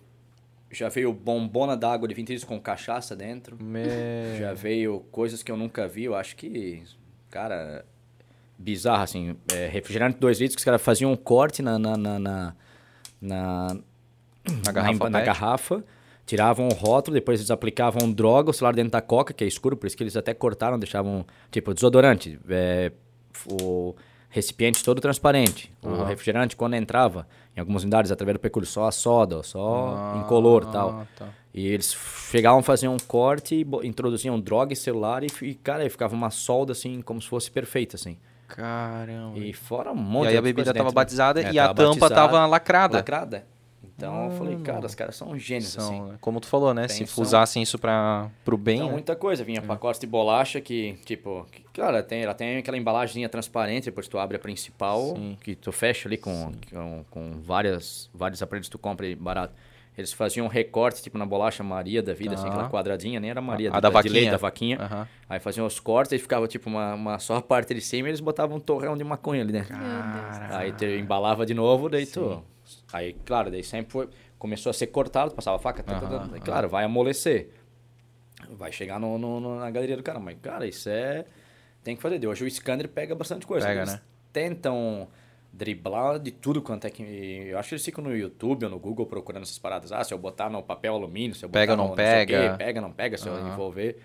[0.71, 3.57] já veio bombona d'água de 20 litros com cachaça dentro.
[4.39, 6.83] Já veio coisas que eu nunca vi, eu acho que,
[7.31, 7.85] cara,
[8.59, 9.37] bizarro, assim.
[9.53, 11.79] É, refrigerante 2 litros, que os caras faziam um corte na...
[11.79, 12.55] Na, na, na,
[13.21, 15.85] na, garrafa na garrafa,
[16.27, 19.77] tiravam o rótulo, depois eles aplicavam droga, o celular dentro da coca, que é escuro,
[19.77, 22.91] por isso que eles até cortaram, deixavam, tipo, desodorante, é,
[23.47, 23.95] o
[24.29, 25.73] recipiente todo transparente.
[25.83, 30.65] O refrigerante, quando entrava, em algumas unidades, através do pecúlio, só a soda, só incolor
[30.69, 30.91] e tal.
[30.91, 31.29] Ah, tá.
[31.53, 31.95] E eles
[32.31, 36.13] chegavam a fazer um corte, e introduziam droga e celular e, fi- cara, aí ficava
[36.15, 38.17] uma solda assim, como se fosse perfeita, assim.
[38.49, 39.39] Caramba.
[39.39, 41.05] E fora um E monte aí de a bebida coisas tava dentro, né?
[41.05, 42.97] batizada É, e a tampa batizada, tava lacrada.
[42.97, 43.47] Lacrada.
[43.97, 46.03] Então eu falei, cara, os caras são gênios, São, assim.
[46.13, 46.19] né?
[46.21, 46.89] Como tu falou, né?
[46.89, 48.93] Se Tem- são- usassem isso para pro bem, Então, né?
[48.93, 49.45] muita coisa.
[49.45, 54.09] Vinha pacotes de bolacha que, tipo, que, cara, tem, ela tem aquela embalagenzinha transparente, depois
[54.09, 55.39] tu abre a principal, Sim.
[55.41, 59.55] que tu fecha ali com, com, com várias, vários aparelhos que tu compra aí barato.
[59.97, 62.49] Eles faziam um recorte, tipo, na bolacha Maria da vida, assim, Tá.
[62.49, 64.31] aquela quadradinha, nem era Maria, A da de leite vaquinha.
[64.33, 64.79] da vaquinha.
[64.81, 65.09] Aham.
[65.31, 68.11] Aí faziam os cortes, aí ficava, tipo, uma, uma só a parte de cima e
[68.11, 69.73] eles botavam um torrão de maconha ali dentro.
[70.51, 72.43] Aí tu embalava de novo, daí tu...
[72.93, 74.09] Aí, claro, daí sempre foi...
[74.39, 77.51] Começou a ser cortado, passava a faca, tá, tá, tá, claro, vai amolecer.
[78.51, 81.25] Vai chegar no, no- na galeria do cara, mas, cara, isso é...
[81.83, 82.19] Tem que fazer.
[82.19, 83.67] De Hoje o scanner pega bastante coisa.
[83.67, 84.01] Pega, eles né?
[84.33, 85.09] tentam
[85.53, 87.03] driblar de tudo quanto é que...
[87.03, 89.93] Eu acho que eles ficam no YouTube ou no Google procurando essas paradas.
[89.93, 92.25] Ah, se eu botar no papel alumínio, se eu botar Pega ou no não sei
[92.25, 92.57] o quê, pega.
[92.57, 93.99] pega, não pega, se eu envolver.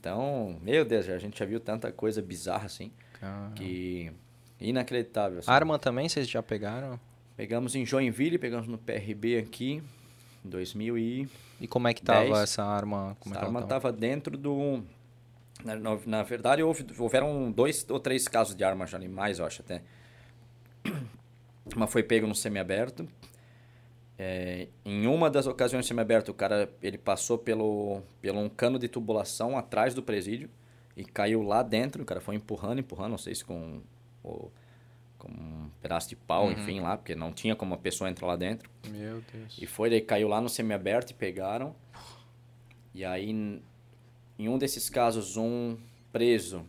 [0.00, 3.54] Então, meu Deus, a gente já viu tanta coisa bizarra assim, Caramba.
[3.54, 4.12] que
[4.60, 5.38] inacreditável.
[5.38, 5.50] assim.
[5.50, 6.98] Arma também vocês já pegaram?
[7.38, 9.80] Pegamos em Joinville, pegamos no PRB aqui,
[10.44, 11.28] em 2000 e...
[11.60, 12.38] E como é que tava Dez.
[12.40, 13.16] essa arma?
[13.20, 13.76] Como é Essa ela arma tava?
[13.88, 14.82] estava dentro do...
[15.64, 19.46] Na, na- na verdade, houve, houveram dois ou três casos de armas ali, mais eu
[19.46, 19.82] acho até.
[21.76, 23.08] Uma foi pego no semiaberto.
[24.18, 28.88] É, em uma das ocasiões semiaberto, o cara ele passou pelo, pelo um cano de
[28.88, 30.50] tubulação atrás do presídio
[30.96, 32.02] e caiu lá dentro.
[32.02, 33.80] O cara foi empurrando, empurrando, não sei se com,
[34.24, 34.50] o-
[35.18, 38.36] com um pedaço de pau, enfim, lá, porque não tinha como a pessoa entrar lá
[38.36, 38.70] dentro.
[38.88, 39.58] Meu Deus.
[39.60, 41.74] E foi, daí caiu lá no semiaberto e pegaram.
[42.94, 45.76] E aí, em um desses casos, um
[46.12, 46.64] preso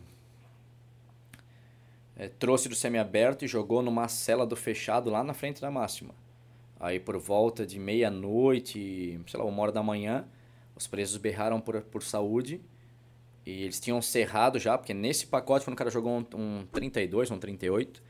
[2.16, 6.14] eh, trouxe do semiaberto e jogou numa cela do fechado lá na frente da máxima.
[6.78, 10.26] Aí, por volta de meia-noite, sei lá, uma hora da manhã,
[10.74, 12.60] os presos berraram por, por saúde.
[13.44, 17.30] E eles tinham cerrado já, porque nesse pacote, quando o cara jogou um, um 32,
[17.30, 18.02] um 38,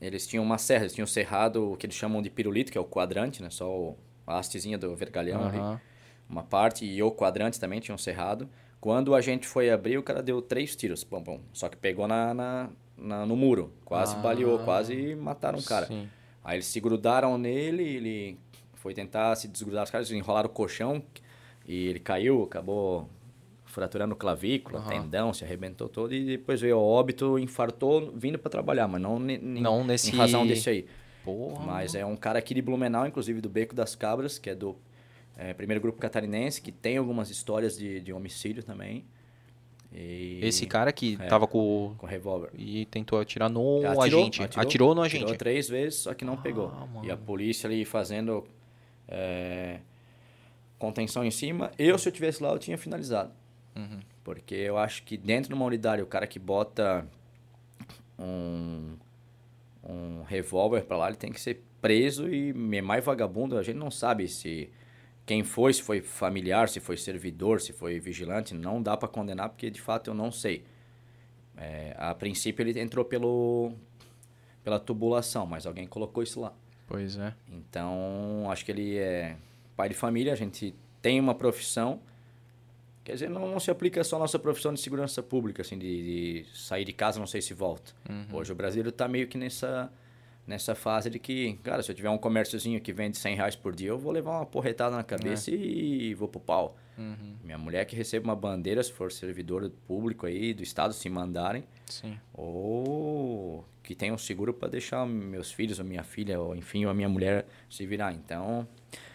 [0.00, 2.80] eles tinham uma serra, eles tinham cerrado o que eles chamam de pirulito, que é
[2.80, 3.50] o quadrante, né?
[3.50, 5.58] Só o- a hastezinha do vergalhão ali.
[5.58, 5.80] Aham.
[6.28, 8.48] Uma parte e o quadrante também tinham cerrado.
[8.80, 11.40] Quando a gente foi abrir, o cara deu três tiros, pum, pum.
[11.52, 13.72] Só que pegou na, na, na- no muro.
[13.84, 14.18] Quase Ah.
[14.18, 15.86] baleou, quase mataram o cara.
[15.86, 16.08] Sim.
[16.44, 18.38] Aí eles se grudaram nele, ele
[18.74, 21.02] foi tentar se desgrudar os caras, enrolaram o colchão
[21.66, 23.08] e ele caiu, acabou
[23.76, 28.88] fraturando clavícula, tendão, se arrebentou todo e depois veio ao óbito, infartou vindo para trabalhar,
[28.88, 30.86] mas não, Não nesse- em razão desse aí.
[31.22, 31.62] Porra.
[31.66, 34.74] Mas é um cara aqui de Blumenau, inclusive do Beco das Cabras, que é do
[35.36, 39.04] é, primeiro grupo catarinense, que tem algumas histórias de, de homicídio também.
[39.92, 40.40] E...
[40.42, 41.26] Esse cara que É.
[41.26, 41.94] tava com.
[41.98, 42.48] Com revólver.
[42.56, 44.42] E tentou atirar no Atirou, agente.
[44.42, 45.38] Atirou, no Atirou agente.
[45.38, 46.72] três vezes, só que não Ah, pegou.
[47.04, 47.18] E a mano.
[47.26, 48.44] polícia ali fazendo
[49.06, 49.80] é,
[50.78, 51.70] contenção em cima.
[51.78, 53.30] Eu, se eu tivesse lá, eu tinha finalizado.
[53.76, 54.00] Uhum.
[54.24, 57.06] Porque eu acho que dentro de uma unidade, o cara que bota
[58.18, 58.96] um,
[59.84, 63.56] um revólver pra lá, ele tem que ser preso e é mais vagabundo.
[63.56, 64.70] A gente não sabe se
[65.24, 68.54] quem foi, se foi familiar, se foi servidor, se foi vigilante.
[68.54, 70.64] Não dá pra condenar porque de fato eu não sei.
[71.56, 73.72] É, a princípio ele entrou pelo
[74.62, 76.52] pela tubulação, mas alguém colocou isso lá.
[76.88, 77.32] Pois é.
[77.48, 79.36] Então, acho que ele é
[79.76, 82.00] pai de família, a gente tem uma profissão.
[83.06, 86.42] Quer dizer, não, não se aplica só a nossa profissão de segurança pública, assim, de,
[86.42, 87.92] de sair de casa não sei se volta.
[88.32, 89.92] Hoje o brasileiro está meio que nessa,
[90.44, 93.76] nessa fase de que, cara, se eu tiver um comérciozinho que vende 100 reais por
[93.76, 96.76] dia, eu vou levar uma porretada na cabeça e vou pro pau.
[97.44, 101.62] Minha mulher que recebe uma bandeira, se for servidor público aí, do estado, se mandarem,
[101.86, 102.18] Sim.
[102.34, 106.90] ou que tenha um seguro para deixar meus filhos ou minha filha ou enfim ou
[106.90, 108.66] a minha mulher se virar então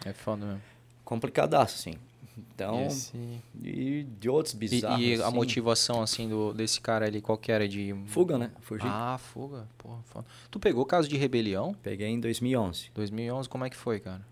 [0.02, 0.62] É foda mesmo.
[1.04, 1.98] complicadaço assim
[2.36, 5.36] então E esse- e de outros E, bizarros e a assim.
[5.36, 7.68] motivação, assim, do, desse cara ali, qual que era?
[7.68, 7.94] De...
[8.06, 9.68] fuga né fugir Ah, fuga.
[9.78, 10.26] Porra, foda.
[10.50, 11.74] Tu pegou caso de rebelião?
[11.82, 14.22] peguei em 2011 2011, como é que foi, cara?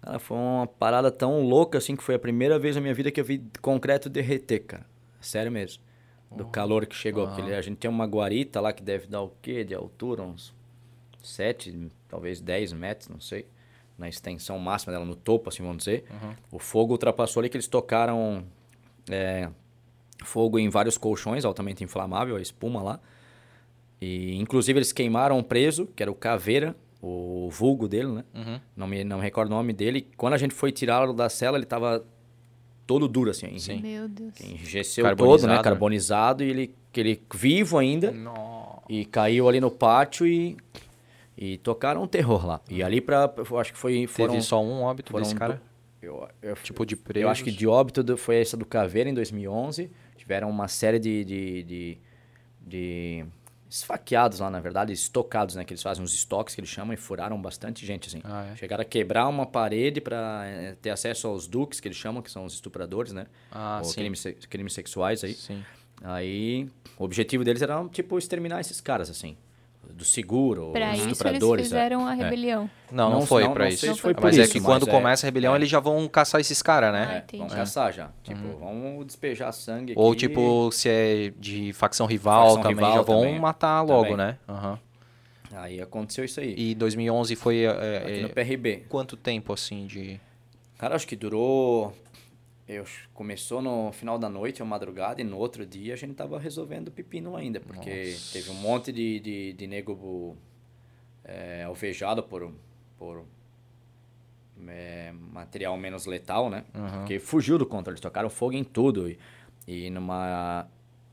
[0.00, 3.10] cara, foi uma parada tão louca assim que foi a primeira vez na minha vida
[3.10, 4.86] que eu vi concreto derreter cara
[5.20, 5.82] sério mesmo
[6.30, 9.22] do calor que chegou porque ele- a gente tem uma guarita lá que deve dar
[9.22, 10.54] o quê de altura uns
[11.22, 13.46] 7, talvez 10 metros, não sei.
[13.98, 16.04] Na extensão máxima dela, no topo, assim, vamos dizer.
[16.52, 18.44] O fogo ultrapassou ali que eles tocaram
[19.10, 19.50] é,
[20.24, 23.00] fogo em vários colchões, altamente inflamável, a espuma lá.
[24.00, 28.24] E, inclusive, eles queimaram um preso, que era o Caveira, o vulgo dele, né?
[28.34, 28.60] Uhum.
[28.76, 30.06] Não me, não me recordo o nome dele.
[30.16, 32.04] Quando a gente foi tirá-lo da cela, ele tava
[32.86, 33.58] todo duro, assim.
[33.58, 33.80] Sim.
[33.80, 34.34] Meu Deus.
[34.34, 35.56] Que enrijeceu todo, né?
[35.56, 35.62] né?
[35.62, 36.44] Carbonizado.
[36.44, 38.10] E ele, que ele vivo ainda.
[38.10, 38.82] Nossa.
[38.88, 40.56] E caiu ali no pátio e,
[41.40, 42.60] e tocaram um terror lá.
[42.68, 43.02] E ali.
[43.48, 44.06] Eu acho que foi.
[44.08, 45.62] Foram, Teve só um óbito foram desse do- cara?
[46.02, 47.58] eu, eu, Tipo de eu acho que presos?
[47.58, 49.88] de óbito do- foi essa do Caveira em 2011.
[50.16, 51.98] Tiveram uma série de, de, de,
[52.60, 53.24] de
[53.70, 55.64] esfaqueados lá, na verdade, estocados, né?
[55.64, 58.20] Que eles fazem uns estoques que eles chamam e furaram bastante gente, assim.
[58.24, 58.56] Ah, é?
[58.56, 62.44] Chegaram a quebrar uma parede para ter acesso aos duques, que eles chamam, que são
[62.44, 63.26] os estupradores, né?
[63.50, 63.94] Ah, Ou sim.
[64.00, 65.34] crimes, crimes sexuais aí.
[65.34, 65.62] Sim.
[66.02, 66.68] Aí,
[66.98, 69.36] o objetivo deles era, tipo, exterminar esses caras, assim.
[69.98, 71.62] Do seguro, Pra os isso eles estupradores.
[71.66, 71.68] é.
[71.68, 72.70] fizeram a rebelião.
[72.92, 73.92] Não, não, Não- foi não- pra não isso.
[73.92, 75.58] se foi por mas é isso, que mas quando é- começa a rebelião, é.
[75.58, 77.24] eles já vão caçar esses caras, né?
[77.28, 78.10] Ah, É, vamos caçar já.
[78.22, 78.56] Tipo, Uhum.
[78.60, 80.20] vamos despejar sangue Ou aqui.
[80.20, 83.40] tipo, se é de facção rival Facção também, rival já vão também.
[83.40, 84.16] matar logo, Também.
[84.18, 84.38] né?
[84.48, 84.78] Aham.
[85.54, 86.54] Aí aconteceu isso aí.
[86.56, 87.64] E 2011 foi...
[87.64, 87.68] é,
[87.98, 88.84] Aqui é, no PRB.
[88.88, 90.20] quanto tempo, assim, de...
[90.78, 91.92] Cara, acho que durou...
[92.68, 96.38] Eu, começou no final da noite, ou madrugada, e no outro dia a gente tava
[96.38, 97.60] resolvendo pepino ainda.
[97.60, 98.32] Porque Nossa.
[98.34, 100.36] teve um monte de, de, de nego
[101.24, 102.52] é, alvejado por,
[102.98, 103.24] por
[104.66, 106.64] é, material menos letal, né?
[106.74, 106.98] Aham.
[106.98, 109.08] Porque fugiu do controle, tocaram fogo em tudo.
[109.08, 109.18] E,
[109.66, 110.68] e numa,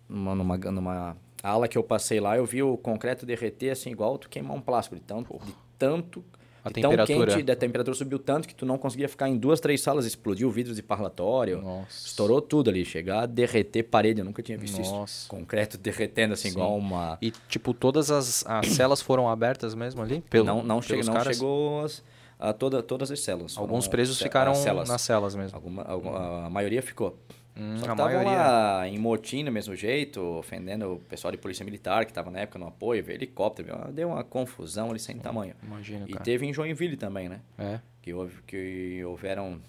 [0.09, 4.17] numa, numa, numa ala que eu passei lá, eu vi o concreto derreter assim, igual
[4.17, 4.98] tu queimar um plástico.
[4.98, 6.22] De tanto, de tanto
[6.65, 7.31] A de tão temperatura.
[7.31, 10.49] quente, da temperatura subiu tanto que tu não conseguia ficar em duas, três salas, explodiu
[10.49, 11.61] vidros de parlatório.
[11.61, 12.07] Nossa.
[12.07, 15.13] Estourou tudo ali, chegar a derreter parede, eu nunca tinha visto Nossa.
[15.13, 15.27] isso.
[15.29, 16.55] Concreto derretendo assim, Sim.
[16.55, 17.17] igual uma...
[17.21, 20.21] E, tipo, todas as, as celas foram abertas mesmo ali?
[20.29, 22.03] Pelo, não não, pelos não chegou as-
[22.39, 23.55] a toda, todas as células.
[23.57, 24.89] Alguns presos ficaram as celas.
[24.89, 25.55] nas celas mesmo.
[25.55, 27.15] Alguma, algum- a maioria ficou.
[27.58, 31.64] Hum, Só que estavam lá em motim do mesmo jeito, ofendendo o pessoal de polícia
[31.64, 35.56] militar que estava na época no apoio, veio helicóptero, deu uma confusão ali sem tamanho.
[35.64, 36.24] Imagina, E cara.
[36.25, 37.40] teve em Joinville também, né?
[37.58, 37.80] É.
[38.01, 39.61] Que, houve, que houveram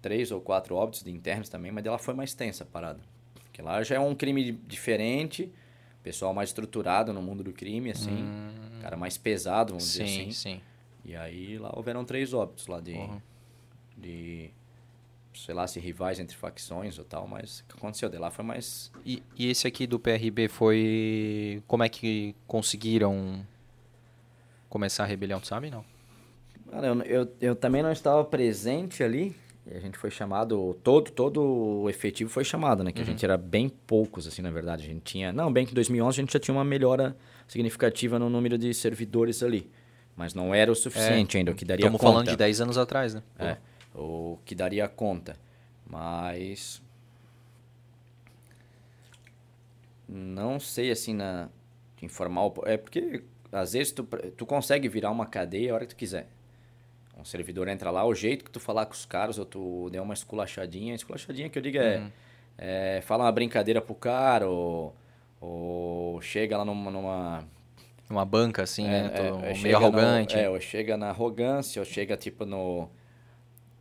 [0.00, 3.00] três ou quatro óbitos de internos também, mas dela foi mais tensa a parada.
[3.44, 5.52] Porque lá já é um crime diferente,
[6.02, 8.24] pessoal mais estruturado no mundo do crime, assim,
[8.80, 10.06] cara mais pesado, vamos dizer Hum.
[10.08, 10.30] Sim, assim.
[10.32, 10.60] sim.
[11.04, 13.22] E aí lá houveram três óbitos lá de, Porra.
[13.96, 14.50] de
[15.34, 18.44] sei lá, se rivais entre facções ou tal, mas o que aconteceu de lá foi
[18.44, 18.92] mais...
[19.04, 21.62] E, e esse aqui do PRB foi...
[21.66, 23.46] Como é que conseguiram
[24.68, 25.70] começar a rebelião, tu sabe?
[25.70, 25.84] Não.
[26.70, 29.36] Cara, eu, eu, eu também não estava presente ali,
[29.66, 31.42] e a gente foi chamado, todo, todo
[31.82, 32.90] o efetivo foi chamado, né?
[32.92, 34.84] Que a gente era bem poucos, assim, na verdade.
[34.84, 35.32] A gente tinha...
[35.32, 38.72] Não, bem que em 2011 a gente já tinha uma melhora significativa no número de
[38.74, 39.70] servidores ali.
[40.16, 42.12] Mas não era o suficiente ainda, o que daria Estamos conta.
[42.12, 43.22] falando de 10 anos atrás, né?
[43.38, 43.56] É,
[43.94, 45.36] o que daria conta.
[45.86, 46.82] Mas.
[50.08, 51.48] Não sei assim na.
[52.02, 54.04] o- É porque às vezes tu,
[54.36, 56.26] tu consegue virar uma cadeia a hora que tu quiser.
[57.16, 60.00] Um servidor entra lá, o jeito que tu falar com os caras, ou tu der
[60.00, 60.94] uma esculachadinha.
[60.94, 62.10] Esculachadinha que eu digo é.
[62.58, 64.94] é, fala uma brincadeira pro cara, ou,
[65.40, 66.90] ou chega lá numa.
[66.90, 67.44] numa
[68.10, 69.10] uma banca, assim, é, né?
[69.14, 70.34] É, meio arrogante.
[70.36, 72.88] No, é, ou chega na arrogância, ou chega tipo no,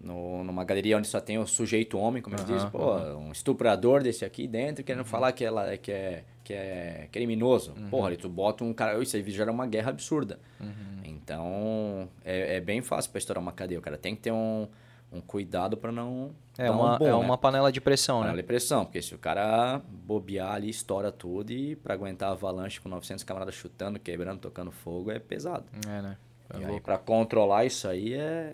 [0.04, 4.02] no, numa galeria onde só tem o sujeito homem, como eles dizem, pô, um estuprador
[4.02, 7.74] desse aqui dentro, querendo falar que, ela, que, é, que é criminoso.
[7.78, 7.90] Uhum.
[7.90, 9.02] Porra, ali tu bota um cara.
[9.02, 10.40] Isso aí gera uma guerra absurda.
[10.60, 11.02] Uhum.
[11.04, 13.80] Então, é, é bem fácil para estourar uma cadeia.
[13.80, 14.68] O cara tem que ter um,
[15.12, 16.32] um cuidado para não.
[16.58, 17.16] É uma, um bom, é né?
[17.16, 18.42] uma panela de pressão, Panela né?
[18.42, 22.80] de pressão, porque se o cara bobear ali, estoura tudo e para aguentar a avalanche
[22.82, 25.66] com 900 camaradas chutando, quebrando, tocando fogo, é pesado.
[25.88, 26.18] É, né?
[26.54, 28.54] É e aí, para controlar isso aí é,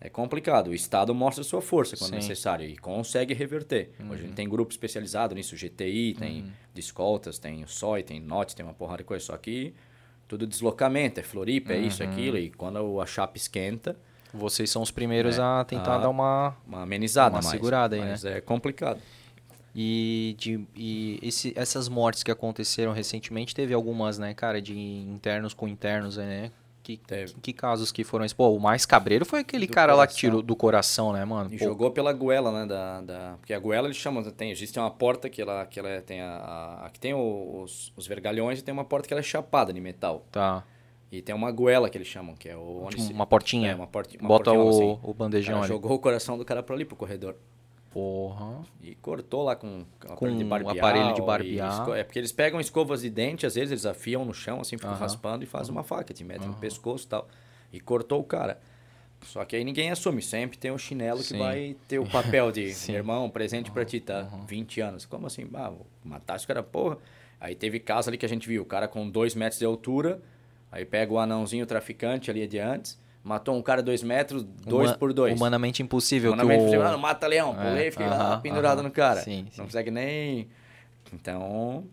[0.00, 0.68] é complicado.
[0.68, 2.16] O Estado mostra sua força quando Sim.
[2.16, 2.20] Uhum.
[2.22, 3.90] necessário e consegue reverter.
[4.08, 8.20] Hoje a gente tem grupo especializado nisso, GTI, tem de escoltas, tem o SOI, tem
[8.20, 9.24] NOT, tem uma porrada de coisa.
[9.24, 9.74] Só que
[10.28, 11.86] tudo deslocamento, é Floripa, é Uhum.
[11.86, 12.38] isso, aquilo.
[12.38, 13.96] E quando a chapa esquenta,
[14.32, 16.54] Vocês são os primeiros É, a tentar a- dar uma.
[16.66, 17.46] uma amenizada Uma mais.
[17.50, 18.10] segurada aí, né?
[18.10, 19.00] Mas é complicado.
[19.74, 25.54] E, de, e esse, essas mortes que aconteceram recentemente, teve algumas, né, cara, de internos
[25.54, 26.52] com internos, aí, né?
[26.88, 27.34] Que, Teve.
[27.34, 28.24] que, que casos que foram?
[28.34, 30.20] Pô, o mais cabreiro foi aquele Do cara lá que coração.
[30.30, 31.52] tirou do coração, né, mano?
[31.52, 32.64] E Pô, jogou pela goela, né?
[32.66, 33.34] Da, da...
[33.38, 36.36] Porque a goela eles chamam, tem, existe uma porta que ela, que ela tem a,
[36.36, 39.80] a- Aqui tem os, os vergalhões e tem uma porta que ela é chapada de
[39.82, 40.24] metal.
[40.32, 40.64] Tá.
[41.12, 42.84] E tem uma goela que eles chamam, que é o.
[42.84, 43.70] Onde Tipo, se- uma portinha.
[43.70, 45.00] É, uma porti- uma Bota portinhola, o, assim.
[45.02, 45.68] o bandejão cara ali.
[45.74, 47.36] jogou o coração do cara pra ali, pro corredor.
[47.98, 48.60] Porra.
[48.80, 50.76] E cortou lá com, com, Com de um barbear.
[50.76, 51.88] aparelho de barbear.
[51.96, 54.92] É porque eles pegam escovas de dente, às vezes eles afiam no chão, assim, ficam
[54.92, 55.00] Aham.
[55.00, 57.28] raspando e fazem uma faca, te metem no pescoço e tal.
[57.72, 58.60] E cortou o cara.
[59.22, 61.34] Só que aí ninguém assume, sempre tem o chinelo Sim.
[61.34, 64.22] que vai ter o papel de irmão, presente pra ti, tá?
[64.46, 65.04] 20 anos.
[65.04, 65.48] Como assim?
[65.54, 66.98] Ah, vou matar esse cara, porra.
[67.40, 70.22] Aí teve caso ali que a gente viu, o cara com 2 metros de altura,
[70.70, 72.96] aí pega o anãozinho traficante ali adiante,
[73.28, 75.36] matou um cara 2 metros, 2 Huma- por 2.
[75.36, 76.32] Humanamente impossível.
[76.32, 76.64] que Humanamente o...
[76.64, 78.88] possível, ah, não mata leão, É, pulei, fiquei lá aham, pendurado aham.
[78.88, 79.20] no cara.
[79.22, 79.58] Sim, sim.
[79.58, 80.48] Não consegue nem.
[81.12, 81.84] Então.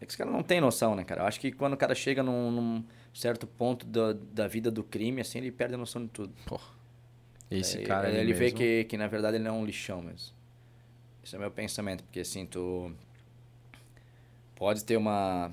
[0.00, 1.20] É que os caras não têm noção, né, cara?
[1.22, 2.84] Eu acho que quando o cara chega num, num
[3.14, 6.32] certo ponto da, da vida do crime, assim, ele perde a noção de tudo.
[7.50, 10.00] Esse Aí, cara ali ele vê que, que, na verdade, ele não é um lixão
[10.02, 10.34] mesmo.
[11.22, 12.90] Esse é o meu pensamento, porque assim, tu.
[14.56, 15.50] Pode ter uma.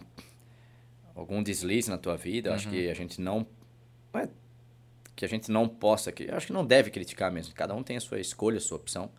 [1.16, 2.74] algum deslize na tua vida, eu acho Uhum.
[2.74, 3.46] que a gente não.
[4.14, 4.30] não é
[5.20, 6.14] que a gente não possa.
[6.14, 7.54] Que, eu acho que não deve criticar mesmo.
[7.54, 9.12] Cada um tem a sua escolha, a sua opção.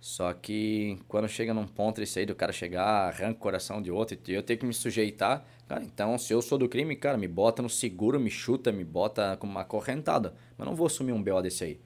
[0.00, 3.90] Só que quando chega num ponto desse aí do cara chegar, arranca o coração de
[3.90, 5.44] outro e eu tenho que me sujeitar.
[5.68, 8.84] Cara, então se eu sou do crime, cara, me bota no seguro, me chuta, me
[8.84, 10.32] bota com uma correntada.
[10.56, 11.80] Mas não vou assumir um BO desse aí.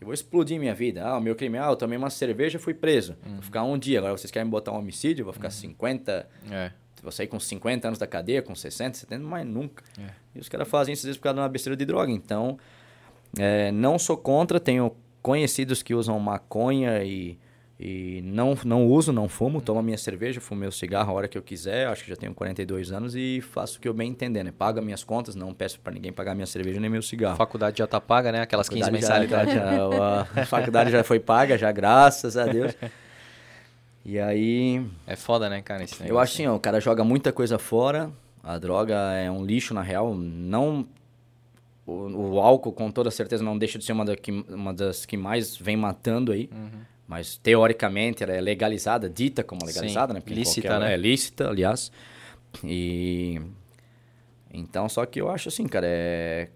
[0.00, 1.04] Eu vou explodir minha vida.
[1.04, 3.16] Ah, o meu crime, ah, eu tomei uma cerveja fui preso.
[3.24, 4.00] Vou ficar um dia.
[4.00, 5.22] Agora vocês querem me botar um homicídio?
[5.22, 6.28] Eu vou ficar 50.
[6.50, 6.72] É.
[7.02, 9.84] Vou sair com 50 anos da cadeia, com 60, 70, mas nunca.
[9.96, 10.10] É.
[10.34, 12.10] E os caras fazem isso às vezes por causa de uma besteira de droga.
[12.10, 12.58] Então,
[13.38, 14.92] é, não sou contra, tenho
[15.22, 17.38] conhecidos que usam maconha e,
[17.78, 21.36] e não, não uso, não fumo, tomo minha cerveja, fumo meu cigarro a hora que
[21.36, 24.42] eu quiser, acho que já tenho 42 anos e faço o que eu bem entender,
[24.42, 24.50] né?
[24.56, 27.36] Pago as minhas contas, não peço para ninguém pagar minha cerveja nem meu A cigarro.
[27.36, 28.40] faculdade já tá paga, né?
[28.42, 30.36] Aquelas 15 Faculdade já- mensalidades.
[30.36, 32.74] a faculdade já foi paga, já, graças a Deus.
[34.02, 35.84] E aí, É foda, né, cara?
[36.06, 38.10] Eu acho assim, ó, o cara joga muita coisa fora,
[38.42, 40.86] a droga é um lixo na real, não...
[41.90, 45.04] O, o álcool, com toda certeza, não deixa de ser uma, da que- uma das
[45.04, 46.48] que mais vem matando aí.
[46.52, 46.80] Uhum.
[47.08, 50.20] Mas, teoricamente, ela é legalizada, dita como legalizada, Sim, né?
[50.20, 50.94] Porque lícita, qualquer- né?
[50.94, 51.90] É lícita, aliás.
[52.64, 53.40] E...
[54.52, 56.48] Então, só que eu acho assim, cara, é...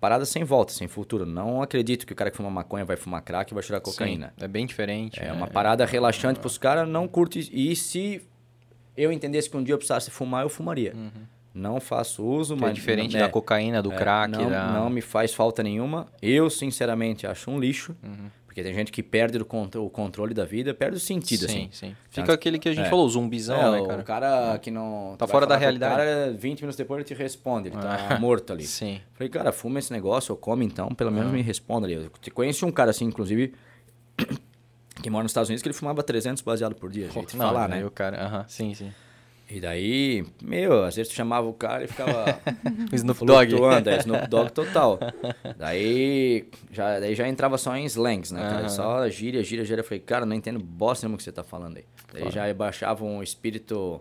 [0.00, 1.24] Parada sem volta, sem futuro.
[1.24, 4.34] Não acredito que o cara que fuma maconha vai fumar crack e vai tirar cocaína.
[4.36, 5.20] Sim, é bem diferente.
[5.22, 7.48] É uma parada relaxante pros caras, não curte.
[7.52, 8.20] E se
[8.96, 10.92] eu entendesse que um dia eu precisasse fumar, eu fumaria.
[11.54, 12.74] Não faço uso, Que é mas.
[12.74, 14.72] diferente é, da cocaína, do é, crack, não, da...
[14.72, 16.06] não me faz falta nenhuma.
[16.22, 17.94] Eu, sinceramente, acho um lixo.
[18.46, 21.46] Porque tem gente que perde o, cont- o controle da vida, perde o sentido, sim,
[21.46, 21.68] assim.
[21.72, 21.86] sim.
[22.10, 22.90] Então, Fica aquele que a gente é.
[22.90, 24.02] falou, o zumbizão, É, né, o cara?
[24.02, 25.14] cara que não.
[25.16, 25.96] Tá fora da com o realidade.
[25.96, 28.64] cara, 20 minutos depois ele te responde, ele tá morto ali.
[28.66, 29.00] Sim.
[29.14, 31.94] Falei, cara, fuma esse negócio, ou come então, pelo menos me responda ali.
[31.94, 33.54] Eu te conheci um cara assim, inclusive,
[35.02, 37.46] que mora nos Estados Unidos, que ele fumava 300 baseado por dia, jeito de Não,
[37.46, 37.86] falar, aí né?
[37.86, 38.22] o cara...
[38.22, 38.92] Aham, sim, sim.
[39.54, 42.40] E daí, meu, às vezes tu chamava o cara e ficava
[42.92, 43.50] Snoop Dogg.
[43.50, 44.98] flutuando, é Snoop Dogg total.
[45.58, 48.60] daí, já, daí já entrava só em slangs, né, cara?
[48.60, 48.68] Aham.
[48.70, 49.80] Só gíria, gíria, gíria.
[49.80, 51.84] Eu falei, cara, não entendo bosta nenhuma que você tá falando aí.
[52.14, 54.00] Daí já baixava um espírito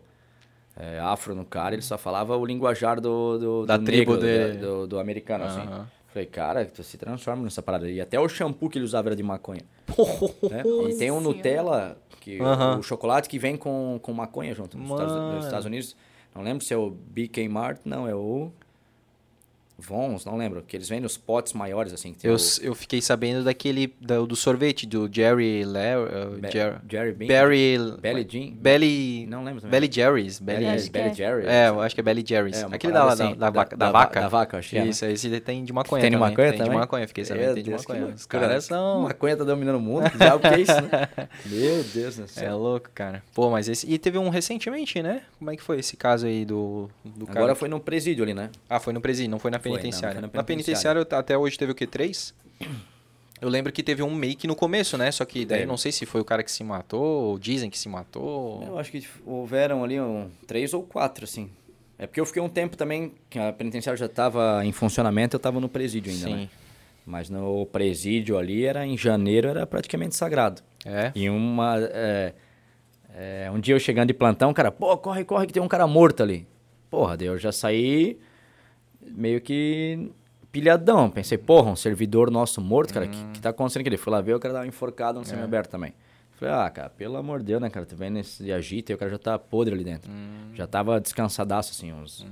[0.77, 4.53] é, afro no cara, ele só falava o linguajar do, do, Da do tribo negro,
[4.53, 5.61] de- do, do, do americano, assim.
[5.67, 5.87] Aham.
[6.13, 7.89] Falei, cara, tu se transforma nessa parada.
[7.89, 9.61] E até o shampoo que ele usava era de maconha.
[10.49, 10.63] né?
[10.89, 12.77] E tem um Nutella, que, Aham.
[12.77, 15.95] o chocolate que vem com, com maconha junto nos Estados, nos Estados Unidos.
[16.33, 18.51] Não lembro se é o BK Mart, não, é o...
[19.81, 22.15] Vons, não lembro, que eles vendem os potes maiores, assim.
[22.23, 22.37] Eu, o...
[22.61, 25.63] eu fiquei sabendo daquele, do, do sorvete, do Jerry...
[25.65, 27.27] Larry, uh, Be Jer Jerry Bean?
[27.27, 27.77] Barry...
[28.01, 28.53] Belly Jean?
[28.55, 29.25] Belly...
[29.27, 29.71] Não lembro também.
[29.79, 30.39] Belly Jerry's.
[30.39, 31.13] Belly, Belly, Belly é.
[31.13, 31.45] Jerry.
[31.47, 32.61] É, eu acho que é Belly Jerry's.
[32.61, 34.21] É, Aquele da, parada da, assim, da, vaca- da da- vaca.
[34.21, 34.89] Da vaca, acho que é, né?
[34.89, 36.29] Isso, esse tem de maconha Tem de também.
[36.29, 36.79] maconha tem de também?
[36.79, 38.13] maconha, fiquei sabendo, Meu tem de Deus, que maconha.
[38.15, 39.01] Os caras são...
[39.01, 41.09] Maconha tá dominando o mundo, que diabo que é isso, né?
[41.45, 42.57] Meu Deus do É céu.
[42.57, 43.23] louco, cara.
[43.33, 43.89] Pô, mas esse...
[43.91, 45.21] E teve um recentemente, né?
[45.39, 47.39] Como é que foi esse caso aí do, do cara?
[47.39, 48.49] Agora foi no presídio ali, né?
[48.69, 50.21] Ah, foi no presídio, não foi na Foi, não, penitenciária.
[50.21, 51.87] na na penitenciária até hoje teve o quê?
[51.87, 52.33] Três?
[53.41, 55.11] Eu lembro que teve um make no começo, né?
[55.11, 55.67] Só que daí Teve.
[55.67, 58.63] não sei se foi o cara que se matou, ou dizem que se matou.
[58.63, 61.49] Eu acho que houveram ali um, três ou quatro, assim.
[61.97, 65.37] É porque eu fiquei um tempo também, que a penitenciária já estava em funcionamento, eu
[65.37, 66.35] estava no presídio ainda, Sim.
[66.35, 66.49] né?
[67.03, 70.61] Mas no presídio ali, era em janeiro, era praticamente sagrado.
[70.85, 71.11] É?
[71.15, 71.77] E uma...
[71.79, 72.33] é,
[73.15, 75.87] é, um dia eu chegando de plantão, cara, pô, corre, corre que tem um cara
[75.87, 76.47] morto ali.
[76.91, 78.19] Porra, daí eu já saí
[79.07, 80.11] meio que
[80.51, 81.09] pilhadão.
[81.09, 83.89] Pensei, porra, um servidor nosso morto, cara, o que, que tá acontecendo aqui?
[83.89, 85.93] Ele foi lá ver, o cara tava enforcado no semi-aberto também.
[86.33, 87.85] Falei, ah, cara, pelo amor de Deus, né, cara?
[87.85, 90.11] Tu vem nesse agita e o cara já tá podre ali dentro.
[90.53, 92.25] Já tava descansadaço, assim, uns...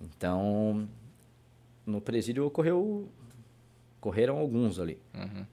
[0.00, 0.88] Então,
[1.84, 3.08] no presídio ocorreu...
[4.00, 4.98] Correram alguns ali,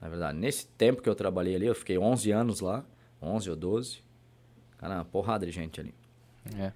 [0.00, 0.38] na verdade.
[0.38, 2.82] Nesse tempo que eu trabalhei ali, eu fiquei 11 anos lá,
[3.20, 3.98] 11 ou 12.
[4.78, 5.94] Cara, uma porrada de gente ali.
[6.56, 6.72] É.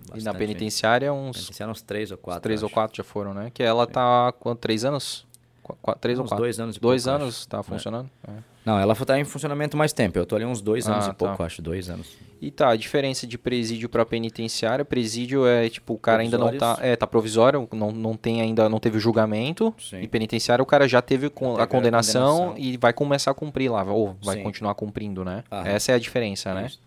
[0.00, 0.38] E Bastante na gente.
[0.38, 2.40] penitenciária, uns Penitenciária uns 3 ou 4.
[2.42, 3.50] três ou quatro já foram, né?
[3.52, 4.58] Que ela tá quanto?
[4.60, 5.26] Três anos?
[5.62, 6.42] Qu três ou Uns quatro?
[6.44, 7.48] dois anos e Dois pouco, anos acho.
[7.48, 7.62] tá É.
[7.62, 8.10] funcionando?
[8.26, 8.32] É.
[8.66, 10.18] Não, ela tá em funcionamento mais tempo.
[10.18, 11.44] Eu tô ali uns dois anos Ah, e pouco, tá.
[11.44, 11.62] acho.
[11.62, 12.08] Dois anos.
[12.42, 16.56] E tá, a diferença de presídio pra penitenciária, presídio é tipo, o cara ainda não
[16.58, 20.00] tá, é, tá provisório, não, não tem ainda, não teve o julgamento, Sim.
[20.00, 22.54] e penitenciária o cara já teve teve a a condenação, condenação.
[22.58, 24.42] e vai começar a cumprir lá, ou vai Sim.
[24.42, 25.44] continuar cumprindo, né?
[25.52, 25.68] Aham.
[25.68, 26.66] Essa é a diferença, né?
[26.66, 26.80] Isso.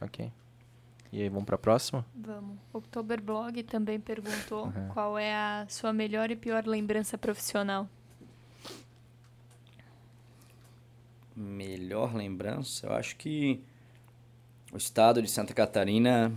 [0.00, 0.30] Ok.
[1.12, 2.06] E aí, vamos pra próxima?
[2.14, 2.56] Vamos.
[2.72, 7.88] Oktoberblog também perguntou qual é a sua melhor e pior lembrança profissional.
[11.34, 13.60] Melhor lembrança, eu acho que
[14.72, 16.32] o estado de Santa Catarina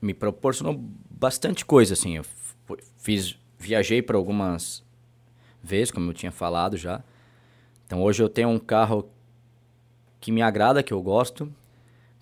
[0.00, 0.74] me proporcionou
[1.10, 2.16] bastante coisa, assim.
[2.16, 2.24] Eu
[2.98, 4.84] fiz, viajei para algumas
[5.62, 7.02] vezes, como eu tinha falado já.
[7.86, 9.10] Então hoje eu tenho um carro
[10.20, 11.52] que me agrada, que eu gosto,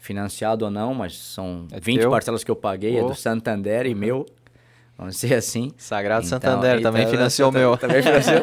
[0.01, 2.11] financiado ou não, mas são É 20 teu?
[2.11, 3.09] parcelas que eu paguei, é Oh.
[3.09, 4.27] do Santander e meu,
[4.99, 5.70] vamos dizer assim.
[5.77, 7.77] Sagrado Então, Santander também então, financiou o meu.
[7.77, 8.41] Também financiou.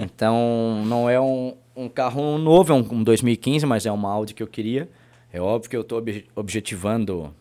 [0.00, 4.34] então, não é um, um carro novo, é um, um 2015, mas é uma Audi
[4.34, 4.88] que eu queria.
[5.32, 6.02] É óbvio que eu estou
[6.34, 7.34] objetivando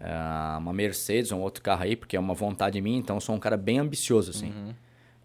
[0.00, 3.20] ah, uma Mercedes ou um outro carro aí, porque é uma vontade minha, então eu
[3.20, 4.52] sou um cara bem ambicioso, assim.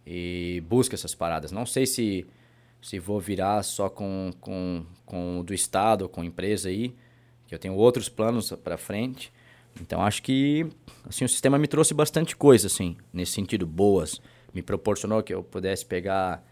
[0.06, 1.52] E busco essas paradas.
[1.52, 2.26] Não sei se,
[2.82, 6.94] se vou virar só com, com, com o do Estado ou com empresa aí,
[7.56, 9.32] eu tenho outros planos para frente.
[9.80, 10.68] Então acho que
[11.08, 14.22] assim o sistema me trouxe bastante coisa assim, nesse sentido boas,
[14.54, 16.44] me proporcionou que eu pudesse pegar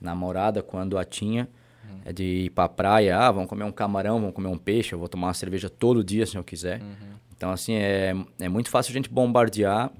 [0.00, 1.48] namorada quando a tinha,
[2.04, 4.98] é de ir pra praia, ah, vamos comer um camarão, vamos comer um peixe, eu
[4.98, 6.80] vou tomar uma cerveja todo dia se eu quiser.
[7.36, 9.90] Então assim é, é muito fácil a gente bombardear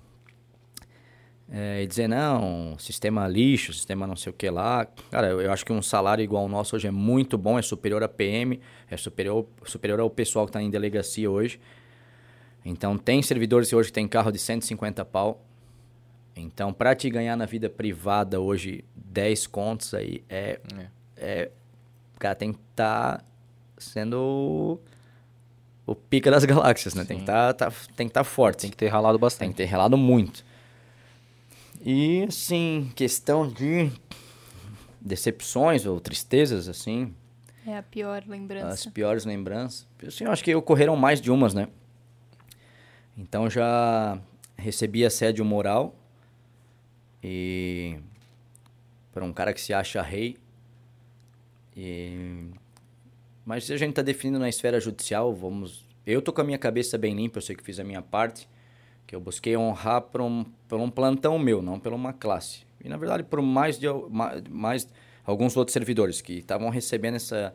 [1.53, 4.87] é, e dizer, não, sistema lixo, sistema não sei o que lá.
[5.11, 7.63] Cara, eu, eu acho que um salário igual ao nosso hoje é muito bom, é
[7.63, 11.61] superior a PM, é superior, superior ao pessoal que está em delegacia hoje.
[12.65, 15.45] Então, tem servidores hoje que tem carro de 150 pau.
[16.37, 20.61] Então, para te ganhar na vida privada hoje, 10 contos aí é...
[21.17, 21.51] é
[22.19, 23.25] cara, tem que estar
[23.77, 24.79] sendo
[25.87, 27.05] o, pica das galáxias, né?
[27.05, 28.61] Tem que estar tá, tem que tá forte.
[28.61, 29.51] Tem que ter ralado Tem bastante.
[29.51, 30.45] que ter relado muito.
[31.81, 33.91] E, assim, questão de
[35.01, 37.15] decepções ou tristezas, assim,
[37.67, 38.91] É a pior as lembrança.
[38.91, 39.87] piores lembranças.
[40.07, 41.69] Assim, eu acho que ocorreram mais de umas, né?
[43.17, 44.21] Então, já
[44.57, 45.95] recebi assédio moral
[47.23, 47.99] e
[49.13, 50.37] para um cara que se acha rei.
[51.77, 52.47] E...
[53.45, 55.85] Mas se a gente está definindo na esfera judicial, vamos...
[56.07, 58.49] Eu tô com a minha cabeça bem limpa, eu sei que fiz a minha parte,
[59.11, 62.61] que eu busquei honrar por um, por um plantão meu, não por uma classe.
[62.81, 63.87] E, na verdade, por mais, de,
[64.49, 64.89] mais
[65.27, 67.53] alguns outros servidores que estavam recebendo essa,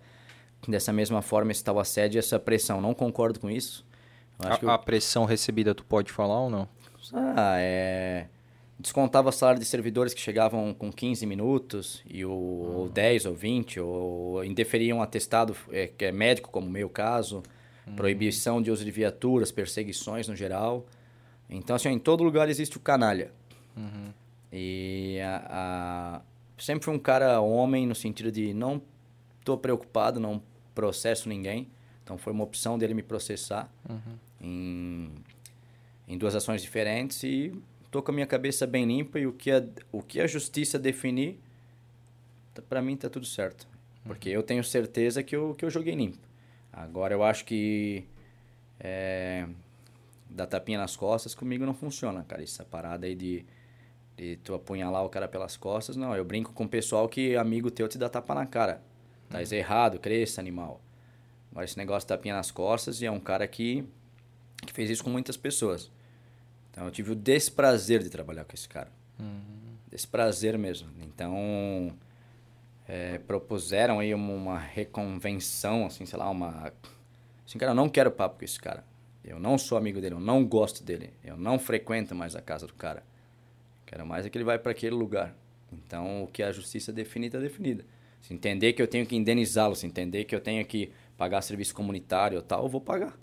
[0.67, 2.81] dessa mesma forma esse tal assédio e essa pressão.
[2.81, 3.85] Não concordo com isso.
[4.37, 6.67] Eu A, o- a pressão recebida, tu pode falar ou não?
[7.13, 8.27] ah, é...
[8.77, 13.79] Descontava salário de servidores que chegavam com 15 minutos, e o, ou 10 ou 20,
[13.79, 17.41] ou indeferiam atestado é, que é médico, como o meu caso,
[17.95, 20.85] proibição de uso de viaturas, perseguições no geral.
[21.49, 23.31] Então, assim, em todo lugar existe o canalha.
[24.51, 26.21] E a, a-
[26.57, 28.81] sempre fui um cara homem no sentido de não
[29.43, 30.41] tô preocupado, não
[30.73, 31.67] processo ninguém.
[32.03, 33.69] Então foi uma opção dele me processar
[34.41, 35.09] em,
[36.07, 37.53] em duas ações diferentes e
[37.91, 40.77] tô com a minha cabeça bem limpa e o que a, o que a justiça
[40.79, 41.39] definir,
[42.53, 43.67] tá, para mim tá tudo certo.
[44.05, 46.19] Porque eu tenho certeza que eu, que eu joguei limpo.
[46.71, 48.05] Agora eu acho que
[48.79, 49.47] é,
[50.35, 52.43] dar tapinha nas costas comigo não funciona, cara.
[52.43, 53.45] Essa parada aí de,
[54.15, 56.15] de tu apunhalar o cara pelas costas, não.
[56.15, 58.81] Eu brinco com o pessoal que amigo teu te dá tapa na cara.
[59.29, 59.53] Tá uhum.
[59.53, 60.81] errado, cresça, animal.
[61.51, 63.87] Agora esse negócio de tapinha nas costas e é um cara que,
[64.65, 65.89] que fez isso com muitas pessoas.
[66.69, 68.91] Então eu tive o desprazer de trabalhar com esse cara.
[69.17, 69.77] Uhum.
[69.89, 70.89] Desprazer mesmo.
[71.01, 71.95] Então
[72.87, 76.73] é, propuseram aí uma, uma, reconvenção, assim, sei lá, uma...
[77.45, 78.83] Assim, cara, eu não quero papo com esse cara.
[79.25, 81.11] Eu não sou amigo dele, eu não gosto dele.
[81.23, 83.03] Eu não frequento mais a casa do cara.
[83.85, 85.35] Quero mais é que ele vai para aquele lugar.
[85.71, 87.83] Então, o que a justiça define, está definida.
[88.21, 91.73] Se entender que eu tenho que indenizá-lo, se entender que eu tenho que pagar serviço
[91.73, 93.17] comunitário ou tal, eu vou pagar.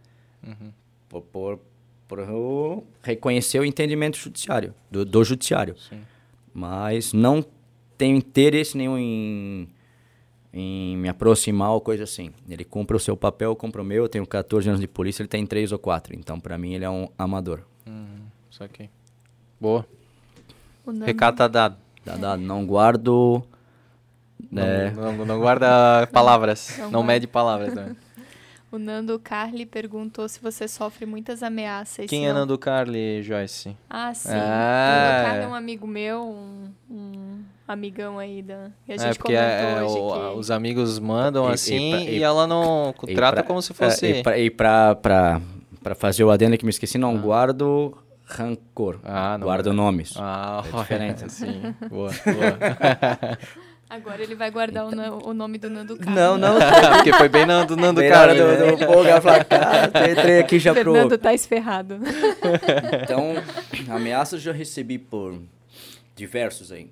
[0.46, 0.72] Uhum.
[1.08, 1.60] Por, por,
[2.08, 5.76] por reconhecer o entendimento judiciário, do, do judiciário.
[5.78, 6.02] Sim.
[6.52, 7.44] Mas não
[7.96, 9.68] tenho interesse nenhum em,
[10.52, 12.30] em me aproximar ou coisa assim.
[12.48, 14.04] Ele cumpre o seu papel, eu cumpro o meu.
[14.04, 16.14] Eu tenho 14 anos de polícia, ele tem 3 ou 4.
[16.14, 17.62] Então, para mim, ele é um amador.
[17.86, 18.90] Hum, isso aqui.
[19.60, 19.86] Boa.
[21.04, 21.76] Recado tá dado.
[22.04, 22.42] Tá dado.
[22.42, 23.42] Não guardo...
[24.50, 24.90] Não, é...
[24.90, 26.76] não, não guarda palavras.
[26.78, 27.74] não, não mede palavras.
[27.74, 27.96] Né?
[28.72, 32.06] O Nando Carli perguntou se você sofre muitas ameaças.
[32.06, 33.76] Quem é Nando Carli, Joyce?
[33.88, 34.30] Ah, sim.
[34.32, 35.12] Ah.
[35.12, 38.70] Nando Carli é um amigo meu, um, um amigão aí da.
[38.88, 40.38] E a é, gente é, porque é, o, que...
[40.38, 43.74] os amigos mandam e, assim e, pra, e, e ela não trata pra, como se
[43.74, 44.06] fosse.
[44.06, 45.40] É, e pra, e pra,
[45.94, 47.20] fazer o adendo que me esqueci, não ah.
[47.20, 47.94] guardo
[48.24, 49.00] rancor.
[49.04, 50.14] Ah, não guardo nomes.
[50.16, 51.30] Ah, é diferente.
[51.30, 51.74] Sim.
[51.90, 53.38] boa, boa.
[53.92, 56.14] Agora ele vai guardar o, o nome do Nando Carlos.
[56.16, 56.54] Não, não.
[56.96, 58.38] Porque foi bem do Nando Carlos.
[58.38, 59.20] Do, do, do Boga
[60.10, 60.94] entrei aqui já pro...
[60.94, 61.98] Fernando tá esferrado.
[63.02, 63.34] Então,
[63.94, 65.38] ameaças já recebi por
[66.16, 66.88] diversos aí.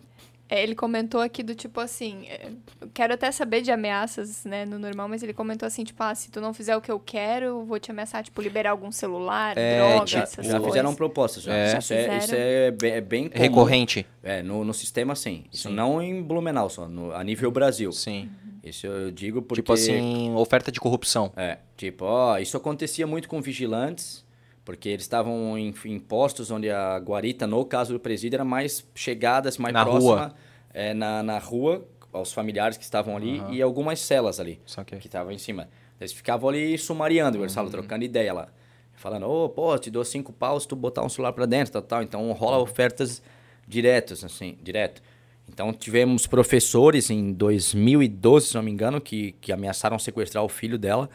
[0.50, 2.50] É, ele comentou aqui do tipo assim, é,
[2.92, 6.28] quero até saber de ameaças, né, no normal, mas ele comentou assim, tipo, ah, se
[6.28, 9.78] tu não fizer o que eu quero, vou te ameaçar, tipo, liberar algum celular, é,
[9.78, 10.66] droga, já, essas já coisas.
[10.66, 11.52] fizeram propostas, já.
[11.52, 13.40] já isso, é, isso é bem, é bem comum.
[13.40, 14.04] Recorrente.
[14.24, 15.44] É, no, no sistema, sim.
[15.52, 15.74] Isso sim.
[15.74, 17.92] não em Blumenau só, no, a nível Brasil.
[17.92, 18.28] Sim.
[18.64, 19.62] Isso eu digo porque...
[19.62, 21.32] Tipo assim, oferta de corrupção.
[21.36, 24.24] É, tipo, ó, isso acontecia muito com vigilantes,
[24.70, 28.86] porque eles estavam em, em postos onde a guarita, no caso do presídio, era mais
[28.94, 30.14] chegada, mais Na próxima...
[30.14, 30.34] Rua
[30.72, 33.52] é, na, na rua, aos familiares que estavam ali uhum.
[33.52, 35.68] e algumas celas ali que estavam em cima.
[36.00, 37.42] Eles ficavam ali sumariando, uhum.
[37.42, 38.48] eles estavam trocando ideia lá.
[38.94, 41.72] Falando, ô, oh, pô, te dou cinco paus se tu botar um celular para dentro,
[41.72, 42.02] tal, tal.
[42.04, 42.62] Então rola uhum.
[42.62, 43.20] ofertas
[43.66, 45.02] diretas, assim, direto.
[45.48, 50.78] Então tivemos professores em 2012, se não me engano, que, que ameaçaram sequestrar o filho
[50.78, 51.10] dela.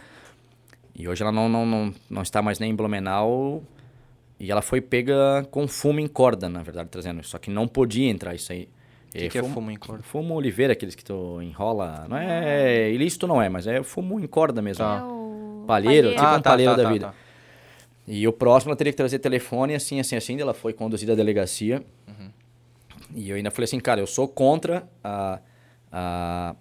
[0.95, 3.61] E hoje ela não, não, não, não está mais nem em Blumenau.
[4.39, 7.23] E ela foi pega com fumo em corda, na verdade, trazendo.
[7.23, 8.69] Só que não podia entrar isso aí.
[9.09, 10.03] O que, que, é fumo em corda?
[10.03, 12.05] Fumo oliveira, aqueles que tu enrola.
[12.09, 14.83] Não é ilícito, não é, mas é fumo em corda mesmo.
[14.83, 14.97] Tá.
[14.99, 15.63] É o...
[15.65, 17.07] Palheiro, tipo ah, um tá, palheiro tá, da tá, vida.
[17.07, 17.13] Tá.
[18.07, 20.39] E o próximo ela teria que trazer telefone, assim, assim, assim.
[20.39, 21.83] Ela foi conduzida à delegacia.
[22.07, 22.29] Uhum.
[23.15, 25.39] E eu ainda falei assim, cara, eu sou contra a,
[25.91, 26.55] a,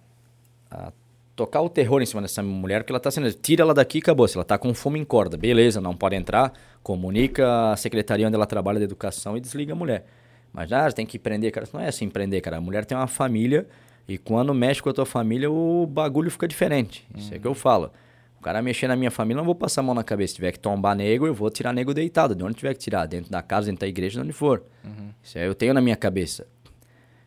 [0.71, 0.91] a
[1.35, 3.31] tocar o terror em cima dessa mulher, porque ela tá sendo.
[3.33, 4.27] Tira ela daqui e acabou.
[4.27, 6.53] Se ela tá com fumo em corda, beleza, não pode entrar.
[6.81, 10.05] Comunica a secretaria onde ela trabalha de educação e desliga a mulher.
[10.53, 11.67] Mas, ah, tem que prender, cara.
[11.73, 12.57] Não é assim prender, cara.
[12.57, 13.67] A mulher tem uma família
[14.07, 17.05] e quando mexe com a tua família, o bagulho fica diferente.
[17.15, 17.91] Isso é que eu falo.
[18.39, 20.31] O cara mexer na minha família, eu não vou passar a mão na cabeça.
[20.31, 22.35] Se tiver que tombar nego, eu vou tirar nego deitado.
[22.35, 23.05] De onde tiver que tirar.
[23.07, 24.63] Dentro da casa, dentro da igreja, de onde for.
[24.83, 25.09] Uhum.
[25.21, 26.47] Isso aí eu tenho na minha cabeça.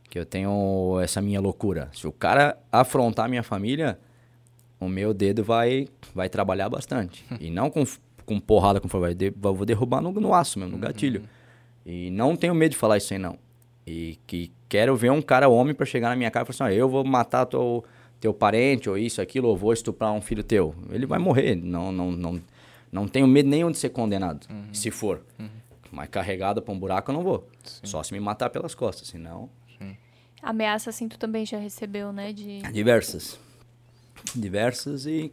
[0.09, 1.91] Que eu tenho essa minha loucura.
[1.93, 3.99] Se o cara afrontar a minha família,
[4.81, 7.25] o meu dedo vai, vai trabalhar bastante.
[7.41, 7.85] e não com,
[8.25, 10.83] com porrada, com de, vou derrubar no, no aço mesmo, no uhum.
[10.83, 11.23] gatilho.
[11.85, 13.39] E não tenho medo de falar isso aí, não.
[13.87, 16.77] E que quero ver um cara homem para chegar na minha casa e falar assim,
[16.77, 17.83] ah, eu vou matar teu,
[18.20, 20.75] teu parente, ou isso, aquilo, ou vou estuprar um filho teu.
[20.91, 21.55] Ele vai morrer.
[21.57, 22.43] Não, não, não,
[22.93, 24.73] não tenho medo nenhum de ser condenado, uhum.
[24.73, 25.23] se for.
[25.39, 25.49] Uhum.
[25.91, 27.49] Mas carregado para um buraco eu não vou.
[27.65, 27.87] Sim.
[27.87, 29.49] Só se me matar pelas costas, senão...
[30.42, 32.33] Ameaça assim tu também já recebeu, né?
[32.33, 32.60] De...
[32.73, 33.39] Diversas.
[34.34, 35.33] Diversas e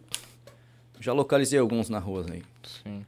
[1.00, 2.43] já localizei alguns na rua aí.
[2.64, 3.06] Sim.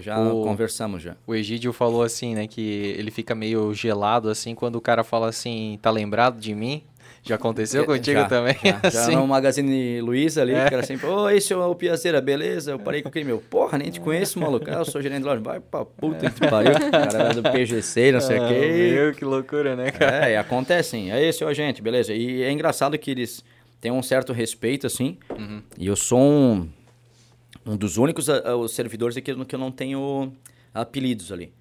[0.00, 1.16] Já o, conversamos já.
[1.26, 5.28] O Egídio falou assim, né, que ele fica meio gelado assim quando o cara fala
[5.28, 6.84] assim, tá lembrado de mim?
[7.22, 8.56] Já aconteceu contigo já, também?
[8.64, 9.12] Já, assim?
[9.12, 10.66] já no Magazine Luiza ali, é.
[10.66, 12.72] que era sempre, ô, oh, esse é o Piazeira, beleza?
[12.72, 13.38] Eu parei com quem, meu?
[13.38, 14.64] Porra, nem te conheço, maluco.
[14.68, 15.40] Ah, eu sou gerente de loja.
[15.40, 16.72] Vai pra puta que pariu.
[16.72, 18.92] O cara era do PGC, não sei o ah, quê.
[18.94, 20.28] Meu, que loucura, né, cara?
[20.28, 21.10] É, e acontece, sim.
[21.10, 22.14] É esse o agente, beleza.
[22.14, 23.44] E é engraçado que eles
[23.80, 25.18] têm um certo respeito, assim.
[25.38, 25.62] Uhum.
[25.78, 26.68] E eu sou um
[27.66, 30.32] um dos únicos os servidores aqui que eu não tenho
[30.72, 31.52] apelidos ali.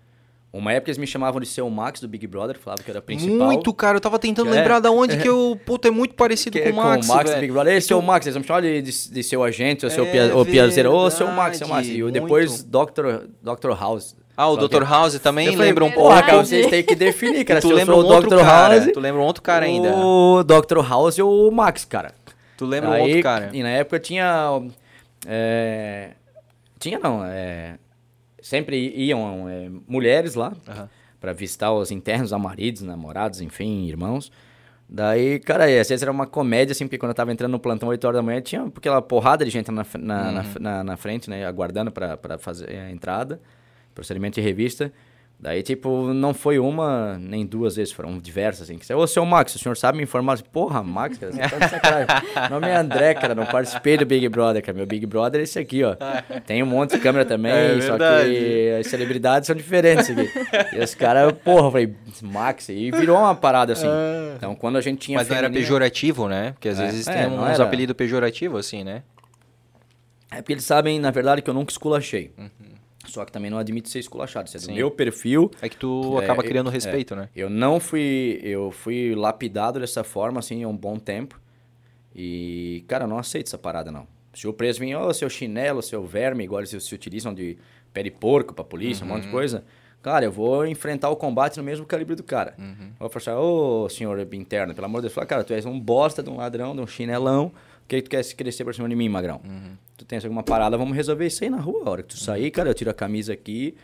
[0.51, 3.35] Uma época eles me chamavam de seu Max do Big Brother, falavam que era principal.
[3.47, 3.97] Muito, cara.
[3.97, 4.53] Eu tava tentando É.
[4.53, 5.59] lembrar da onde que eu.
[5.65, 7.05] Puta, é muito parecido Que com é o Max.
[7.07, 7.39] com o Max do.
[7.39, 7.73] Big Brother.
[7.73, 10.11] Ele, seu Max, eles vão me chamar de, de, de seu agente, ou seu É
[10.11, 11.87] pia, ou piazeiro, ou seu Max, seu Max.
[11.87, 13.27] E depois Dr.
[13.43, 13.71] Dr.
[13.79, 14.15] House.
[14.35, 14.83] Ah, o Dr.
[14.83, 16.29] House também lembra um porra, pouco.
[16.31, 17.59] cara, vocês têm que definir, cara.
[17.61, 18.37] tu se lembra um o outro Dr.
[18.39, 18.75] cara.
[18.79, 19.93] House, Tu lembra um outro cara ainda.
[19.95, 20.79] o Dr.
[20.79, 22.13] House e o Max, cara.
[22.57, 23.49] Tu lembra um Aí, outro cara.
[23.53, 24.61] E na época tinha.
[25.27, 26.11] é,
[26.79, 27.75] tinha não, é,
[28.49, 30.89] sempre iam é, mulheres lá Aham.
[31.19, 34.31] pra visitar os internos, a maridos, namorados, enfim, irmãos.
[34.91, 37.89] Daí, cara, às vezes era uma comédia, assim, porque quando eu tava entrando no plantão
[37.89, 41.29] 8 horas da manhã, tinha aquela porrada de gente na, na, na, na, na frente,
[41.29, 43.39] né, aguardando pra fazer a entrada,
[43.93, 44.91] procedimento de revista.
[45.41, 48.77] Daí, tipo, não foi uma nem duas vezes, foram diversas, assim.
[48.77, 50.37] Que, você, Ô, seu Max, o senhor sabe me informar?
[50.51, 52.07] Porra, Max, cara, você tá de sacanagem.
[52.41, 54.75] Meu nome é André, cara, não participei do Big Brother, cara.
[54.77, 55.95] Meu Big Brother é esse aqui, ó.
[56.45, 58.29] Tem um monte de câmera também, É só verdade.
[58.31, 60.29] que as celebridades são diferentes aqui.
[60.75, 63.87] E os caras, porra, eu falei, Max, e virou uma parada assim.
[64.35, 66.51] Então, quando a gente tinha Mas não era feminina- pejorativo, né?
[66.51, 67.63] Porque às É, vezes é, tem uns era.
[67.63, 69.03] apelidos pejorativos, assim, né?
[70.29, 72.31] É porque eles sabem, na verdade, que eu nunca esculachei.
[73.09, 74.47] Só que também não admito ser esculachado.
[74.47, 74.73] Isso é do Sim.
[74.73, 75.49] meu perfil.
[75.61, 76.73] É que tu É, acaba criando é.
[76.73, 77.29] respeito, né?
[77.35, 78.39] Eu não fui.
[78.43, 81.39] Eu fui lapidado dessa forma, assim, há um bom tempo.
[82.15, 84.07] E, cara, eu não aceito essa parada, não.
[84.33, 87.57] Se o preso vir, ô, seu chinelo, seu verme, igual eles se utilizam de
[87.93, 89.63] pé de porco pra polícia, um monte de coisa.
[90.01, 92.55] Cara, eu vou enfrentar o combate no mesmo calibre do cara.
[92.57, 95.13] Eu Vou falar, ô, senhor interno, pelo amor de Deus.
[95.13, 97.47] Fala, cara, tu és um bosta de um ladrão, de um chinelão.
[97.83, 99.41] O que, que tu quer se crescer por cima de mim, magrão?
[99.99, 101.83] Tu tens alguma parada, vamos resolver isso aí na rua.
[101.85, 103.75] A hora que tu sair, cara, eu tiro a camisa aqui,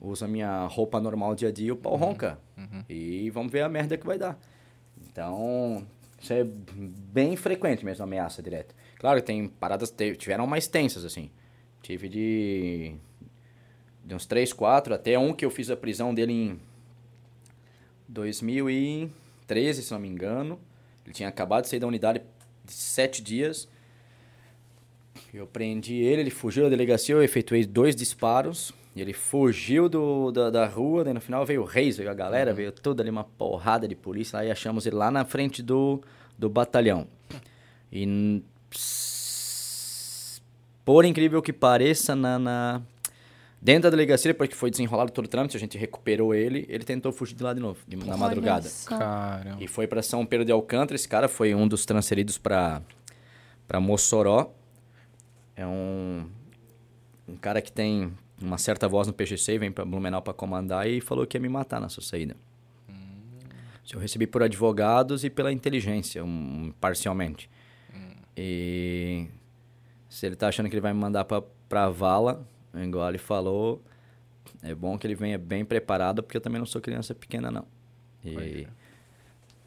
[0.00, 2.40] uso a minha roupa normal dia a dia e o pau ronca.
[2.88, 4.36] E vamos ver a merda que vai dar.
[5.08, 5.86] Então,
[6.20, 8.74] isso é bem frequente mesmo, ameaça direta.
[8.98, 11.30] Claro que tem paradas, tiveram mais tensas, assim.
[11.82, 12.96] Tive de,
[14.04, 16.60] de uns 3, 4, até um que eu fiz a prisão dele em
[18.08, 20.58] 2013, se não me engano.
[21.04, 22.22] Ele tinha acabado de sair da unidade
[22.64, 23.68] de 7 dias.
[25.32, 28.72] Eu prendi ele, ele fugiu da delegacia, eu efetuei dois disparos.
[28.96, 32.14] E ele fugiu do, da, da rua, daí no final veio o Reis, veio a
[32.14, 35.60] galera, veio toda ali uma porrada de polícia lá e achamos ele lá na frente
[35.64, 36.00] do,
[36.38, 37.04] do batalhão.
[37.92, 38.40] E
[40.84, 42.82] por incrível que pareça, na, na-
[43.60, 46.84] dentro da delegacia, depois que foi desenrolado todo o trâmite, a gente recuperou ele, ele
[46.84, 48.70] tentou fugir de lá de novo, de- na Olha madrugada.
[48.86, 49.56] Caramba.
[49.60, 50.94] E foi para São Pedro de Alcântara.
[50.94, 52.82] Esse cara foi um dos transferidos para
[53.66, 54.52] para Mossoró.
[55.56, 56.26] É um
[57.26, 61.00] um cara que tem uma certa voz no PGC, vem para Blumenau para comandar e
[61.00, 62.36] falou que ia me matar na sua saída.
[63.92, 67.50] Eu recebi por advogados e pela inteligência, um, parcialmente.
[68.36, 69.26] E
[70.08, 73.82] se ele tá achando que ele vai me mandar pra, pra vala, igual ele falou,
[74.62, 77.66] é bom que ele venha bem preparado, porque eu também não sou criança pequena, não.
[78.24, 78.66] E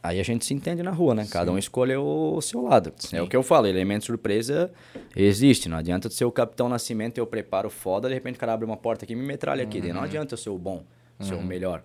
[0.08, 1.28] aí a gente se entende na rua, né?
[1.30, 2.94] Cada um escolhe o seu lado.
[3.12, 4.72] É o que eu falo, elemento surpresa
[5.16, 5.68] existe.
[5.70, 8.66] Não adianta ser o Capitão Nascimento e eu preparo foda, de repente o cara abre
[8.66, 9.80] uma porta aqui e me metralha aqui.
[9.82, 10.84] Daí Não adianta eu ser o bom,
[11.20, 11.82] ser o melhor.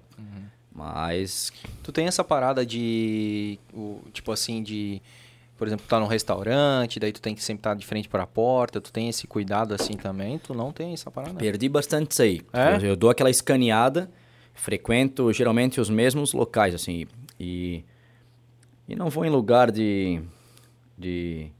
[0.74, 1.52] Mas
[1.82, 3.58] Tu tem essa parada de.
[3.74, 5.02] o- tipo assim, de.
[5.58, 8.24] Por exemplo, tu tá num restaurante, daí tu tem que sempre estar de frente para
[8.24, 11.34] a porta, tu tem esse cuidado assim também, tu não tem essa parada.
[11.34, 12.40] Perdi bastante isso aí.
[12.52, 12.76] É?
[12.76, 14.10] Eu, eu dou aquela escaneada,
[14.54, 17.06] frequento geralmente os mesmos locais, assim,
[17.38, 17.84] e,
[18.88, 20.20] e não vou em lugar de,
[20.98, 21.50] de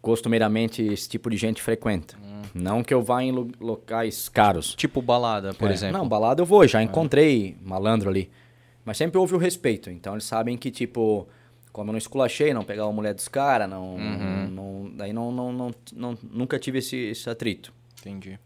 [0.00, 2.16] costumeiramente esse tipo de gente frequenta.
[2.54, 4.74] Não que eu vá em lu- locais caros.
[4.74, 5.98] Tipo balada, por É, exemplo.
[5.98, 8.30] Não, balada eu vou, já encontrei malandro ali.
[8.84, 9.90] Mas sempre houve o respeito.
[9.90, 11.28] Então eles sabem que, tipo,
[11.72, 14.48] como eu não esculachei, não pegar a mulher dos caras, não, Uhum.
[14.48, 14.90] não.
[14.96, 17.72] Daí não, não, não, não- nunca tive esse, esse atrito.
[18.00, 18.38] Entendi.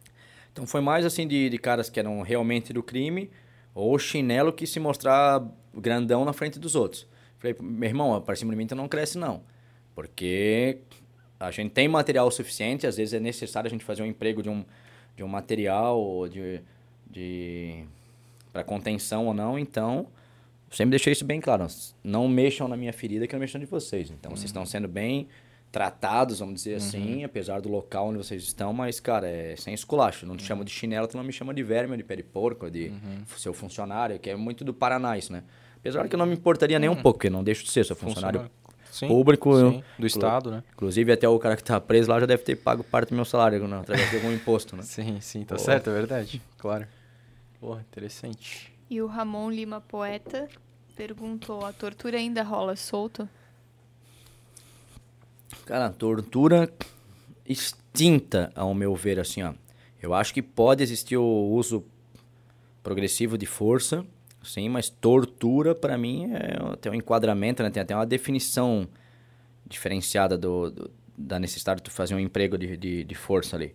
[0.53, 3.31] Então foi mais assim de, de caras que eram realmente do crime
[3.75, 5.43] ou chinelo que se mostrar
[5.81, 7.07] grandão na frente dos outros.
[7.39, 9.43] Falei, meu irmão, pra cima de mim tu não cresce não.
[9.95, 10.79] Porque
[11.39, 14.49] a gente tem material suficiente, às vezes é necessário a gente fazer um emprego de
[14.49, 14.65] um,
[15.17, 16.61] de um material ou de,
[17.11, 17.85] de
[18.53, 20.07] para contenção ou não, então
[20.71, 21.67] sempre deixei isso bem claro.
[22.03, 24.11] Não mexam na minha ferida que eu mexam de vocês.
[24.11, 25.29] Então vocês estão sendo bem
[25.71, 30.25] tratados, vamos dizer assim, apesar do local onde vocês estão, mas, cara, é sem esculacho.
[30.25, 32.71] Não te chamo de chinelo, tu não me chama de verme, de pé de porco,
[32.71, 32.93] de
[33.37, 35.43] seu funcionário, que é muito do Paraná isso, né?
[35.85, 37.95] Apesar que eu não me importaria nem um pouco, porque não deixo de ser, sou
[37.95, 38.51] funcionário
[38.91, 39.55] Sim, público.
[39.55, 40.65] sim, eu- do Estado, né?
[40.73, 43.25] Inclusive, até o cara que tá preso lá já deve ter pago parte do meu
[43.27, 43.81] salário, né?
[43.81, 44.83] através de algum imposto, né?
[44.83, 45.61] Sim, sim, tá Pô.
[45.61, 46.41] certo, é verdade.
[46.57, 46.87] Claro.
[47.61, 48.73] Porra, interessante.
[48.89, 50.49] E o Ramon Lima Poeta
[50.97, 53.29] perguntou: a tortura ainda rola solto?
[55.67, 56.73] Cara, tortura
[57.47, 59.53] extinta, ao meu ver, assim, ó.
[60.01, 61.85] Eu acho que pode existir o uso
[62.83, 64.03] progressivo de força,
[64.45, 67.71] sim, mas tortura para mim é tem um enquadramento, né?
[67.71, 68.87] Tem até uma definição
[69.67, 73.75] diferenciada do, do da necessidade de tu fazer um emprego de, de, de, força ali.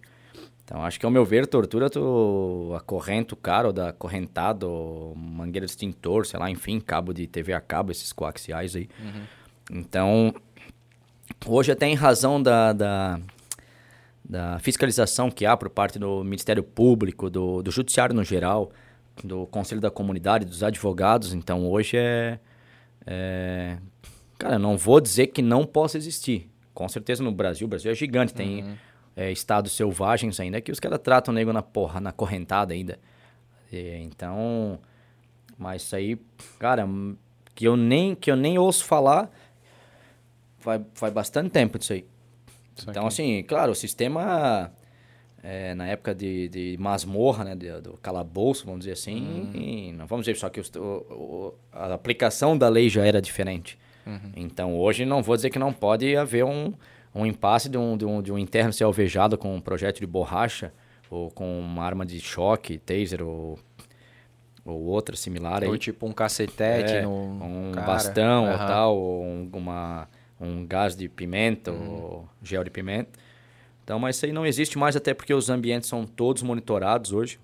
[0.64, 5.66] Então, acho que ao meu ver, tortura, tu acorrenta o cara, ou dá correntado, mangueira
[5.66, 8.88] de extintor, sei lá, enfim, cabo de TV a cabo, esses coaxiais aí.
[9.00, 9.80] Uhum.
[9.80, 10.34] Então,
[11.46, 13.20] hoje até em razão da, da,
[14.24, 18.72] da, fiscalização que há por parte do Ministério Público, do, do Judiciário no geral,
[19.24, 22.40] do Conselho da Comunidade, dos advogados, então hoje é,
[23.06, 23.78] é...
[24.38, 26.50] Cara, não vou dizer que não possa existir.
[26.74, 28.64] Com certeza no Brasil, o Brasil é gigante, tem...
[28.64, 28.76] Uhum
[29.20, 32.98] é, estados selvagens ainda, que os caras tratam o nego na porra, na correntada ainda.
[33.70, 34.80] E, então,
[35.58, 36.18] mas isso aí,
[36.58, 36.88] cara,
[37.54, 39.30] que eu nem, que eu nem ouço falar,
[40.60, 42.06] faz, faz bastante tempo disso aí.
[42.74, 43.14] Isso então, aqui.
[43.14, 44.72] assim, claro, o sistema,
[45.44, 49.94] é, na época de, de masmorra, né, de, do calabouço, vamos dizer assim, uhum.
[49.98, 53.78] não vamos dizer só que o, o, a aplicação da lei já era diferente.
[54.06, 54.32] Uhum.
[54.36, 56.74] Então, hoje não vou dizer que não pode haver um
[57.14, 60.08] um impasse de um, de um, de um interno ser alvejado com um projétil de
[60.08, 60.72] borracha
[61.10, 63.58] ou com uma arma de choque, taser ou,
[64.64, 65.64] ou outra similar.
[65.64, 65.80] Ou aí.
[65.80, 67.88] tipo um cacetete é, no Um cara.
[67.88, 68.52] bastão uhum.
[68.52, 70.08] ou tal, ou um, uma,
[70.40, 71.90] um gás de pimenta uhum.
[71.90, 73.10] ou gel de pimenta.
[73.90, 77.40] Então, mas isso aí não existe mais até porque os ambientes são todos monitorados hoje.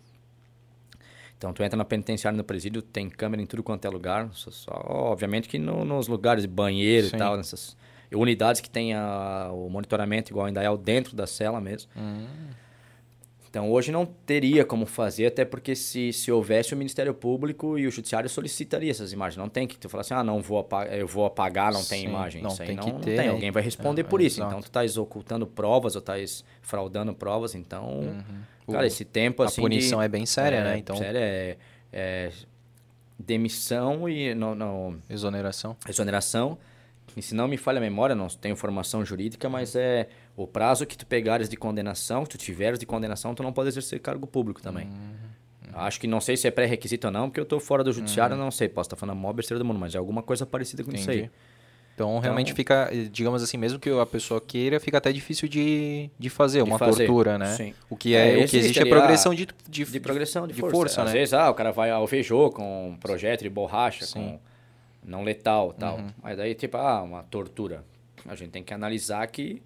[1.35, 4.29] Então, tu entra na penitenciária, no presídio, tem câmera em tudo quanto é lugar.
[4.31, 7.15] Só, só obviamente que no, nos lugares de banheiro Sim.
[7.15, 7.75] e tal, nessas
[8.13, 11.89] unidades que tem o monitoramento igual ainda é dentro da cela mesmo.
[11.97, 12.27] Hum.
[13.55, 17.87] Então hoje não teria como fazer, até porque se, se houvesse o Ministério Público e
[17.87, 19.37] o Judiciário solicitaria essas imagens.
[19.37, 21.89] Não tem que tu falar assim, ah, não vou apagar, eu vou apagar, não Sim,
[21.89, 22.41] tem imagem.
[22.41, 23.29] Não isso tem não, que não tem.
[23.29, 24.41] Alguém vai responder é, por isso.
[24.41, 24.49] Exato.
[24.49, 27.55] Então tu estás ocultando provas ou estás fraudando provas.
[27.55, 28.01] Então,
[28.67, 28.73] uhum.
[28.73, 29.61] cara, esse tempo a assim.
[29.61, 30.77] A punição de, é bem séria, é, né?
[30.77, 30.97] Então...
[30.97, 31.57] Séria é,
[31.93, 32.31] é
[33.17, 35.77] demissão e no, no, exoneração.
[35.87, 36.57] Exoneração
[37.15, 40.85] e se não me falha a memória, não tenho formação jurídica, mas é o prazo
[40.85, 44.27] que tu pegares de condenação, que tu tiveres de condenação, tu não pode exercer cargo
[44.27, 44.85] público também.
[44.85, 45.15] Uhum.
[45.73, 48.35] Acho que não sei se é pré-requisito ou não, porque eu estou fora do judiciário,
[48.35, 48.43] uhum.
[48.43, 50.83] não sei, posso estar falando a maior besteira do mundo, mas é alguma coisa parecida
[50.83, 51.01] com Entendi.
[51.01, 51.29] isso aí.
[51.95, 56.09] Então, realmente então, fica, digamos assim, mesmo que a pessoa queira, fica até difícil de,
[56.19, 57.05] de fazer de uma fazer.
[57.05, 57.55] tortura, né?
[57.55, 57.73] Sim.
[57.89, 60.59] O que, é, é o que existe é progressão de, de, de progressão de, de
[60.59, 60.75] força.
[60.75, 61.13] força Às né?
[61.13, 64.13] vezes, ah, o cara vai alvejou com um projeto de borracha, Sim.
[64.13, 64.39] com
[65.05, 65.99] não letal tal.
[65.99, 66.09] Uhum.
[66.21, 67.85] Mas daí, tipo, ah, uma tortura.
[68.27, 69.61] A gente tem que analisar que,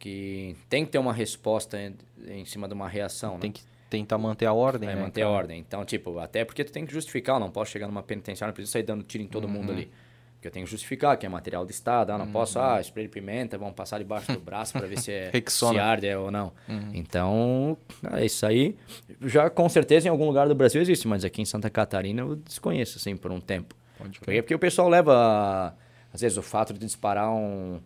[0.00, 1.94] que tem que ter uma resposta em,
[2.26, 3.38] em cima de uma reação.
[3.38, 3.54] Tem né?
[3.54, 5.00] que tentar manter a ordem, é, né?
[5.00, 5.32] manter cara?
[5.32, 5.58] a ordem.
[5.60, 8.54] Então, tipo, até porque tu tem que justificar, eu não posso chegar numa penitenciária, não
[8.54, 9.50] preciso sair dando tiro em todo uhum.
[9.50, 9.90] mundo ali.
[10.32, 12.32] Porque eu tenho que justificar que é material de Estado, ah, não uhum.
[12.32, 15.78] posso, ah, spray de pimenta, vamos passar debaixo do braço para ver se, é, se
[15.78, 16.50] arde ou não.
[16.66, 16.90] Uhum.
[16.94, 17.76] Então,
[18.10, 18.74] é isso aí.
[19.20, 22.36] Já com certeza em algum lugar do Brasil existe, mas aqui em Santa Catarina eu
[22.36, 23.74] desconheço, assim, por um tempo.
[23.98, 25.76] Porque, porque o pessoal leva,
[26.10, 27.78] às vezes, o fato de disparar um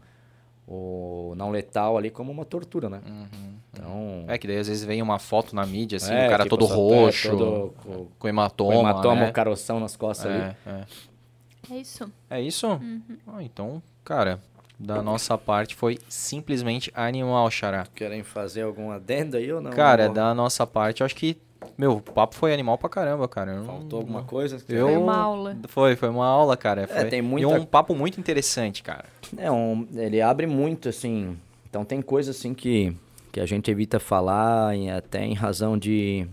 [0.67, 3.01] o não letal ali como uma tortura, né?
[3.07, 4.25] Uhum, então...
[4.29, 6.57] É que daí às vezes vem uma foto na mídia, assim, é, o cara tipo,
[6.57, 9.33] todo roxo, todo, com, com hematoma, com hematoma, né?
[9.33, 10.57] caroção nas costas é, ali.
[10.67, 11.75] É.
[11.75, 12.13] é isso.
[12.31, 12.67] É isso?
[12.67, 13.03] Uhum.
[13.27, 14.41] Ah, então, cara,
[14.79, 17.87] da nossa parte foi simplesmente animal, Xará.
[17.95, 19.71] Querem fazer algum adendo aí ou não?
[19.71, 21.37] Cara, da nossa parte, eu acho que
[21.77, 23.63] meu, o papo foi animal pra caramba, cara.
[23.65, 24.57] Faltou alguma coisa?
[24.69, 24.87] Eu...
[24.89, 25.57] Foi uma aula.
[25.69, 26.83] Foi, foi uma aula, cara.
[26.83, 27.05] É, foi...
[27.07, 27.49] Tem muita...
[27.49, 29.05] E um papo muito interessante, cara.
[29.37, 29.87] É, um...
[29.95, 31.37] ele abre muito, assim...
[31.69, 32.97] Então tem coisas, assim, que,
[33.33, 36.25] que a gente evita falar, em, até em razão de,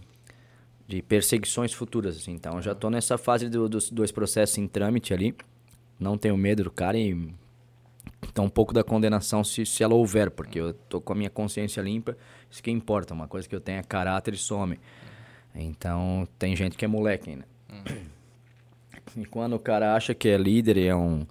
[0.87, 2.31] de perseguições futuras, assim.
[2.31, 5.35] Então, já tô nessa fase do, dos dois processos em trâmite ali.
[5.99, 7.33] Não tenho medo do cara e...
[8.29, 11.29] Então, um pouco da condenação, se, se ela houver, porque eu tô com a minha
[11.29, 12.15] consciência limpa,
[12.51, 13.15] isso que importa.
[13.15, 14.79] Uma coisa que eu tenho é caráter e some.
[15.55, 17.45] Então, tem gente que é moleque ainda.
[17.69, 18.11] Uhum.
[19.17, 21.25] E quando o cara acha que é líder e é, um,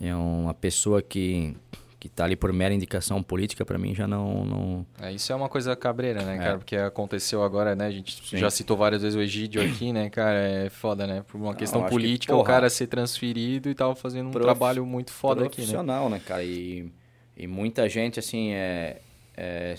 [0.00, 1.56] é uma pessoa que,
[2.00, 4.86] que tá ali por mera indicação política, para mim já não, não...
[5.00, 6.38] É, isso é uma coisa cabreira, né, é.
[6.38, 6.58] cara?
[6.58, 7.86] Porque aconteceu agora, né?
[7.86, 8.38] A gente Sim.
[8.38, 10.38] já citou várias vezes o Egídio aqui, né, cara?
[10.38, 11.24] É foda, né?
[11.28, 14.32] Por uma questão não, política, que, porra, o cara ser transferido e tava fazendo um
[14.32, 14.44] prof...
[14.44, 15.66] trabalho muito foda aqui, né?
[15.66, 16.42] Profissional, né, cara?
[16.42, 16.90] E,
[17.36, 19.00] e muita gente, assim, é,
[19.36, 19.76] é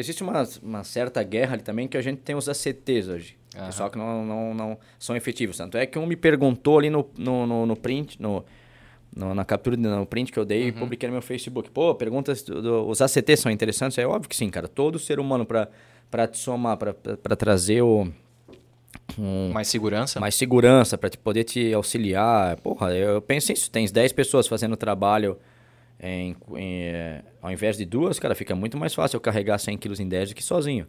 [0.00, 3.36] existe uma, uma certa guerra ali também que a gente tem os ACTs hoje.
[3.56, 3.66] Uhum.
[3.66, 5.56] Pessoal que não, não, não são efetivos.
[5.56, 8.44] Tanto é que um me perguntou ali no, no, no, no print, no,
[9.14, 10.68] no, na captura, no print que eu dei uhum.
[10.68, 11.70] e publiquei no meu Facebook.
[11.70, 13.98] Pô, perguntas, do, do, os ACTs são interessantes?
[13.98, 14.68] É óbvio que sim, cara.
[14.68, 18.08] Todo ser humano para te somar, para trazer o...
[19.18, 20.20] Um, mais segurança?
[20.20, 22.56] Mais segurança, para poder te auxiliar.
[22.60, 23.70] Porra, eu penso nisso.
[23.70, 25.36] Tens 10 pessoas fazendo trabalho
[26.02, 29.78] em, em, é, ao invés de duas, cara, fica muito mais fácil eu carregar 100
[29.78, 30.86] quilos em 10 do que sozinho.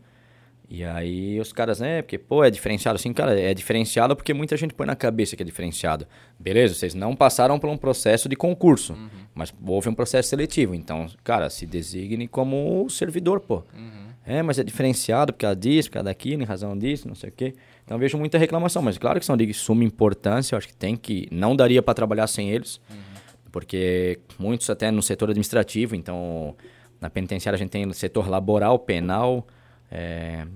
[0.74, 2.96] E aí os caras, né, porque, pô, é diferenciado.
[2.96, 6.08] Assim, cara, é diferenciado porque muita gente põe na cabeça que é diferenciado.
[6.40, 9.10] Beleza, vocês não passaram por um processo de concurso, uhum.
[9.36, 10.74] mas houve um processo seletivo.
[10.74, 13.64] Então, cara, se designe como servidor, pô.
[13.76, 14.12] Uhum.
[14.26, 17.30] É, mas é diferenciado por causa disso, por causa daquilo, em razão disso, não sei
[17.30, 17.54] o quê.
[17.84, 20.96] Então vejo muita reclamação, mas claro que são de suma importância, eu acho que tem
[20.96, 21.28] que.
[21.32, 23.11] Não daria para trabalhar sem eles, uhum.
[23.52, 26.56] Porque muitos até no setor administrativo, então
[27.00, 29.46] na penitenciária a gente tem o setor laboral, penal
[29.92, 30.48] é,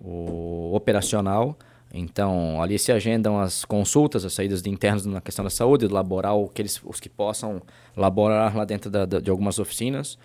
[0.00, 1.56] o operacional.
[1.92, 5.94] Então, ali se agendam as consultas, as saídas de internos na questão da saúde, do
[5.94, 7.62] laboral, que eles, os que possam
[7.96, 10.18] laborar lá dentro da, da, de algumas oficinas.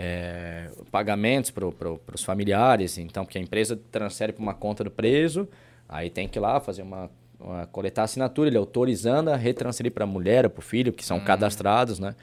[0.00, 4.92] É, pagamentos para pro, os familiares, então, porque a empresa transfere para uma conta do
[4.92, 5.48] preso,
[5.88, 10.04] aí tem que ir lá fazer uma, uma coletar assinatura, ele autorizando a retransferir para
[10.04, 11.24] a mulher ou para o filho, que são uhum.
[11.24, 12.14] cadastrados, né?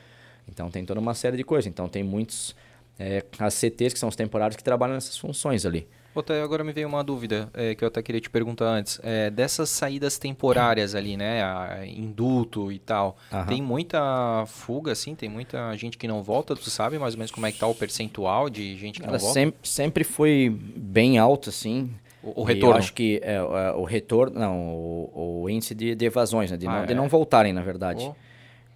[0.47, 1.67] Então, tem toda uma série de coisas.
[1.67, 2.55] Então, tem muitos
[2.99, 5.87] é, as CTs, que são os temporários, que trabalham nessas funções ali.
[6.15, 9.01] Até agora me veio uma dúvida é, que eu até queria te perguntar antes.
[9.03, 11.43] É, dessas saídas temporárias ali, né?
[11.43, 13.17] A induto e tal.
[13.31, 13.45] Aham.
[13.47, 15.13] Tem muita fuga, assim?
[15.13, 16.55] Tem muita gente que não volta?
[16.55, 19.11] Tu sabe mais ou menos como é que tá o percentual de gente que Cara,
[19.11, 19.33] não volta?
[19.33, 21.93] Sempre, sempre foi bem alto, assim.
[22.25, 22.75] O, o retorno?
[22.75, 24.39] eu acho que é, é, o retorno...
[24.39, 26.57] Não, o, o índice de, de, evasões, né?
[26.57, 28.03] De, ah, não, de não voltarem, na verdade.
[28.03, 28.15] Oh.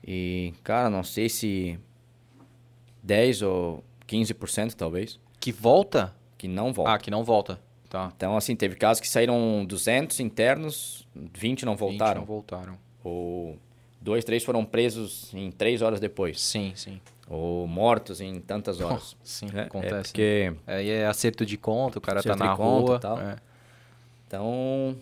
[0.06, 1.80] E, cara, não sei se
[3.04, 5.20] 10 ou 15% talvez.
[5.40, 6.16] Que volta?
[6.38, 6.94] Que não volta.
[6.94, 7.60] Ah, que não volta.
[7.90, 8.12] Tá.
[8.16, 12.22] Então, assim, teve casos que saíram 200 internos, 20 não voltaram.
[12.22, 12.78] 20 não voltaram.
[13.04, 13.58] Ou
[14.00, 16.40] dois, três foram presos em três horas depois.
[16.40, 17.02] Sim, sim.
[17.30, 19.16] Ou mortos em tantas horas.
[19.24, 19.96] sim, é, acontece.
[19.96, 20.54] É porque...
[20.66, 22.96] Aí é acerto de conta, o cara tá na rua.
[22.96, 23.20] E tal.
[23.20, 23.36] É.
[24.28, 24.98] Então,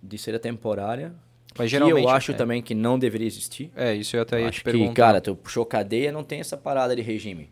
[0.00, 1.12] de ser temporária,
[1.58, 2.02] mas geralmente.
[2.02, 2.34] eu acho é.
[2.34, 3.70] também que não deveria existir.
[3.76, 4.88] É, isso eu até ia eu te perguntar.
[4.88, 7.50] Que, cara, tu puxou cadeia, não tem essa parada de regime.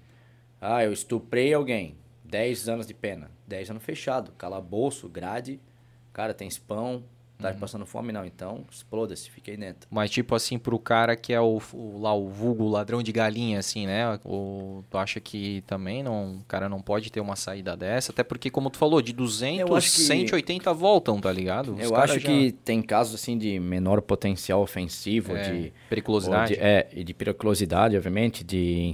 [0.60, 1.96] Ah, eu estuprei alguém.
[2.24, 3.30] 10 anos de pena.
[3.46, 4.32] 10 anos fechado.
[4.32, 5.60] Calabouço, grade.
[6.12, 7.02] Cara, tem spam.
[7.40, 7.58] Tá uhum.
[7.58, 8.12] passando fome?
[8.12, 8.24] Não.
[8.24, 9.30] Então, exploda-se.
[9.30, 9.88] Fiquei dentro.
[9.90, 13.58] Mas, tipo assim, pro cara que é o, o, lá o vulgo ladrão de galinha,
[13.58, 14.18] assim, né?
[14.24, 18.12] O, tu acha que também não, o cara não pode ter uma saída dessa?
[18.12, 20.02] Até porque, como tu falou, de 200, eu acho que...
[20.02, 21.74] 180 voltam, tá ligado?
[21.74, 22.28] Os eu acho já...
[22.28, 25.72] que tem casos, assim, de menor potencial ofensivo, é, de...
[25.88, 26.54] Periculosidade.
[26.54, 28.92] De, é, e de periculosidade, obviamente, de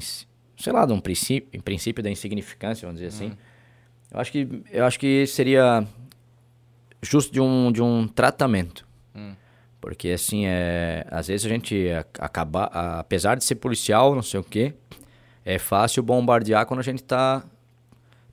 [0.56, 3.26] sei lá, de um princípio, em princípio da insignificância, vamos dizer assim.
[3.26, 3.36] Uhum.
[4.12, 5.86] Eu acho que eu acho que seria
[7.02, 8.86] justo de um de um tratamento.
[9.14, 9.34] Uhum.
[9.80, 12.64] Porque assim, é, às vezes a gente acaba
[12.98, 14.74] apesar de ser policial, não sei o quê,
[15.44, 17.44] é fácil bombardear quando a gente tá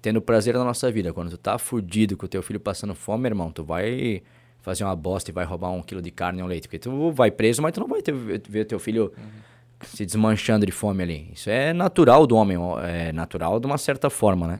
[0.02, 1.14] tendo prazer na nossa vida.
[1.14, 4.22] Quando tu tá fudido com o teu filho passando fome, irmão, tu vai
[4.62, 6.68] fazer uma bosta e vai roubar um quilo de carne ou leite.
[6.68, 9.54] Porque tu vai preso, mas tu não vai ter, ver teu filho uhum
[9.86, 11.30] se desmanchando de fome ali.
[11.34, 14.60] Isso é natural do homem, é natural de uma certa forma, né?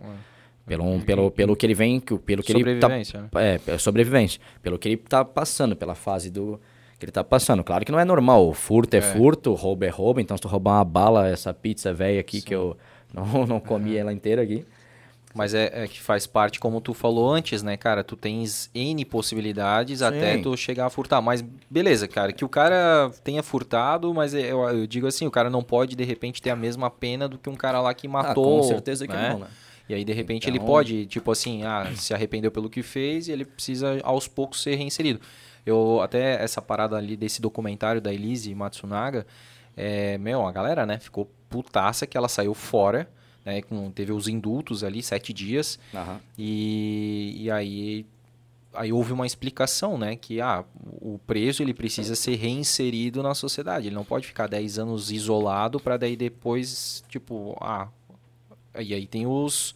[0.66, 3.02] Pelo, pelo, pelo que ele vem, pelo que ele tá, né?
[3.36, 6.58] é, é, sobrevivência, pelo que ele tá passando, pela fase do
[6.98, 7.64] que ele tá passando.
[7.66, 9.02] Claro que não é normal, o furto é, é.
[9.02, 12.48] furto, roubo é roubo, então se tu roubar uma bala, essa pizza velha aqui Sim.
[12.48, 12.78] que eu
[13.14, 13.98] não, não comi uhum.
[13.98, 14.66] ela inteira aqui,
[15.34, 18.04] mas é, é, que faz parte, como tu falou antes, né, cara?
[18.04, 20.06] Tu tens N possibilidades Sim.
[20.06, 21.22] até tu chegar a furtar.
[21.22, 25.50] Mas beleza, cara, que o cara tenha furtado, mas eu, eu, digo assim, o cara
[25.50, 28.60] não pode, de repente, ter a mesma pena do que um cara lá que matou.
[28.60, 29.30] Ah, com certeza que né?
[29.30, 29.48] não, né?
[29.88, 30.56] E aí, de repente, então...
[30.56, 34.62] ele pode, tipo assim, ah, se arrependeu pelo que fez e ele precisa, aos poucos,
[34.62, 35.20] ser reinserido.
[35.66, 39.26] Eu, até essa parada ali desse documentário da Elise Matsunaga,
[39.76, 43.10] é, meu, a galera, né, ficou putaça que ela saiu fora
[43.46, 43.62] né?
[43.62, 45.80] Com, teve os indultos ali, sete dias.
[45.94, 46.20] Uhum.
[46.38, 48.06] E, e aí,
[48.74, 50.16] aí houve uma explicação, né?
[50.16, 50.64] Que ah,
[51.02, 53.88] o preso ele precisa ser reinserido na sociedade.
[53.88, 57.88] Ele não pode ficar dez anos isolado para daí depois, tipo, ah...
[58.80, 59.76] E aí tem os...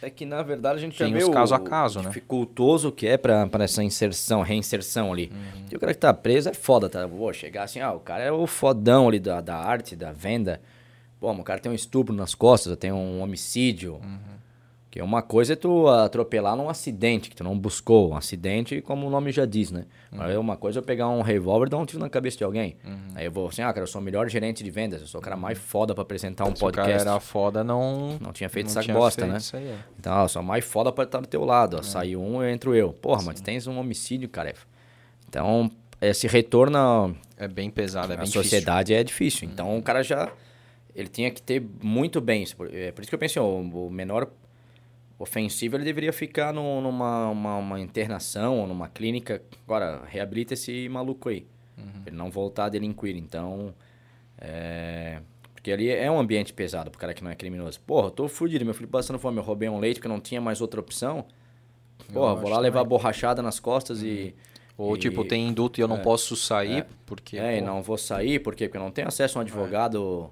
[0.00, 2.06] É que, na verdade, a gente tem já os caso a caso, né?
[2.06, 5.32] dificultoso que é para essa inserção, reinserção ali.
[5.32, 5.64] Uhum.
[5.72, 7.04] E o cara que tá preso é foda, tá?
[7.04, 10.60] Vou chegar assim, ah, o cara é o fodão ali da, da arte, da venda.
[11.18, 13.94] Pô, o cara tem um estupro nas costas, tem um homicídio.
[13.94, 14.37] Uhum.
[14.90, 18.12] Que uma coisa é tu atropelar num acidente, que tu não buscou.
[18.12, 19.84] Um acidente, como o nome já diz, né?
[20.10, 20.40] Uhum.
[20.40, 22.78] Uma coisa é eu pegar um revólver e dar um tiro na cabeça de alguém.
[22.86, 22.98] Uhum.
[23.14, 25.20] Aí eu vou assim, ah, cara, eu sou o melhor gerente de vendas, eu sou
[25.20, 26.90] o cara mais foda para apresentar um podcast.
[26.90, 28.18] Se o cara era foda, não...
[28.18, 29.36] Não tinha feito essa bosta, né?
[29.52, 29.76] Aí, é.
[29.98, 31.76] Então, ó, eu sou mais foda pra estar do teu lado.
[31.76, 31.82] Ó, é.
[31.82, 32.90] Sai um, eu entro eu.
[32.90, 33.26] Porra, Sim.
[33.26, 34.54] mas tens um homicídio, cara.
[35.28, 37.14] Então, esse retorno...
[37.36, 38.40] É bem pesado, é bem difícil.
[38.40, 39.46] A sociedade é difícil.
[39.46, 40.32] Então, o cara já
[40.94, 42.44] ele tinha que ter muito bem.
[42.72, 44.28] É por isso que eu pensei, o menor
[45.18, 49.42] ofensivo ele deveria ficar no, numa uma, uma, internação ou numa clínica.
[49.64, 51.46] Agora, reabilita esse maluco aí.
[51.76, 52.02] Uhum.
[52.06, 53.16] Ele não voltar a delinquir.
[53.16, 53.74] Então,
[54.38, 55.20] é...
[55.42, 57.80] porque Porque ali é um ambiente pesado pro cara que não é criminoso.
[57.80, 60.40] Porra, eu tô fudido, meu filho passando fome, eu roubei um leite porque não tinha
[60.40, 61.26] mais outra opção.
[62.12, 64.34] Porra, vou lá levar borrachada nas costas e...
[64.76, 66.86] Ou e- tipo, tem induto e eu não é, posso sair, é.
[67.04, 67.36] porque.
[67.36, 68.68] É, e pô, não vou sair, por quê?
[68.68, 70.30] Porque eu não tenho acesso a um advogado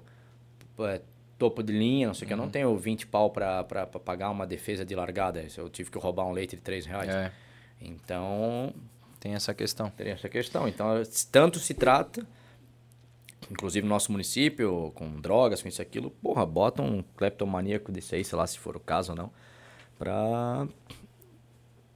[0.79, 1.01] é,
[1.37, 2.33] topo de linha, não sei o que.
[2.33, 3.63] Eu não tenho 20 pau pra
[4.03, 5.45] pagar uma defesa de largada.
[5.57, 7.09] Eu tive que roubar um leite de 3 reais.
[7.09, 7.31] É,
[7.81, 8.73] Então,
[9.19, 9.89] tem essa questão.
[9.91, 10.67] tem essa questão.
[10.67, 10.87] Então,
[11.31, 12.25] tanto se trata,
[13.51, 18.15] inclusive no nosso município, com drogas, com isso e aquilo, porra, bota um cleptomaníaco desse
[18.15, 19.31] aí, sei lá se for o caso ou não,
[19.97, 20.67] pra,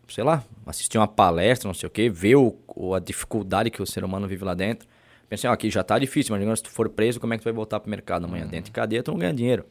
[0.07, 3.85] sei lá, assistir uma palestra, não sei o quê, ver o- a dificuldade que o
[3.85, 4.87] ser humano vive lá dentro.
[5.31, 7.45] Pensei, ó, aqui já tá difícil, mas se tu for preso, como é que tu
[7.45, 8.45] vai voltar pro mercado amanhã?
[8.45, 9.65] Dentro de cadeia, tu não ganha dinheiro.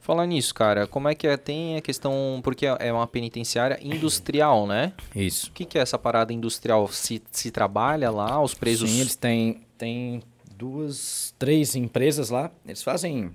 [0.00, 1.36] Falar nisso, cara, como é que é?
[1.36, 2.40] Tem a questão.
[2.42, 4.94] Porque é uma penitenciária industrial, né?
[5.14, 5.50] Isso.
[5.50, 6.88] O que, que é essa parada industrial?
[6.88, 8.88] Se, se trabalha lá, os presos.
[8.88, 10.22] Sim, eles têm, têm
[10.56, 12.50] duas, três empresas lá.
[12.64, 13.32] Eles fazem,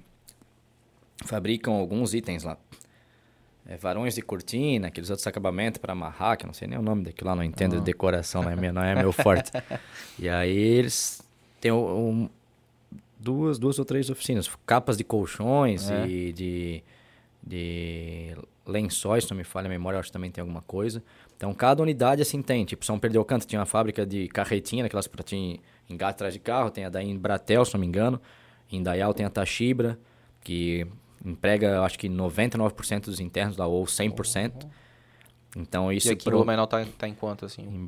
[1.25, 2.57] fabricam alguns itens lá.
[3.67, 6.81] É, varões de cortina, aqueles outros acabamentos para amarrar, que eu não sei nem o
[6.81, 9.51] nome daquilo lá, não entendo de decoração, não é, meu, não é meu forte.
[10.17, 11.21] e aí eles
[11.61, 12.29] têm um-
[13.19, 16.07] duas, duas ou três oficinas, capas de colchões É.
[16.07, 16.83] e de,
[17.45, 21.03] de lençóis, se não me falha a memória, acho que também tem alguma coisa.
[21.37, 22.63] Então, cada unidade assim tem.
[22.65, 25.59] Tipo, São Pedro del Canto tinha uma fábrica de carretinha, daquelas para tinha
[25.89, 26.69] engate atrás de carro.
[26.69, 28.21] Tem a da Embratel, se não me engano.
[28.71, 29.99] Em Dayal tem a Tachibra,
[30.43, 30.85] que
[31.25, 34.67] emprega, acho que 99% dos internos lá, ou 100%.
[35.57, 37.63] Então, isso E aqui em pro- Blumenau tá, tá em quanto, assim?
[37.63, 37.87] em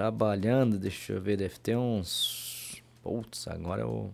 [0.00, 2.82] Trabalhando, deixa eu ver, deve ter uns...
[3.02, 4.12] Putz, agora eu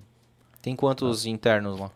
[0.62, 1.90] Tem quantos internos lá?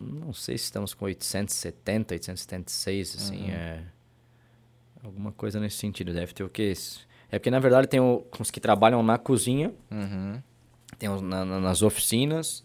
[0.00, 3.82] não sei se estamos com 870, 876, assim, é...
[5.02, 6.72] Alguma coisa nesse sentido, deve ter o quê?
[7.28, 7.98] É porque, na verdade, tem
[8.38, 10.40] os que trabalham na cozinha, Uhum.
[10.96, 12.62] tem os na- na- nas oficinas,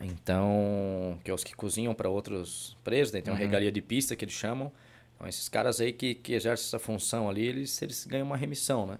[0.00, 4.16] então, que é os que cozinham para outros presos, daí tem uma regalia de pista
[4.16, 4.72] que eles chamam.
[5.16, 8.86] Então, esses caras aí que, que exercem essa função ali, eles, eles ganham uma remissão,
[8.86, 8.98] né?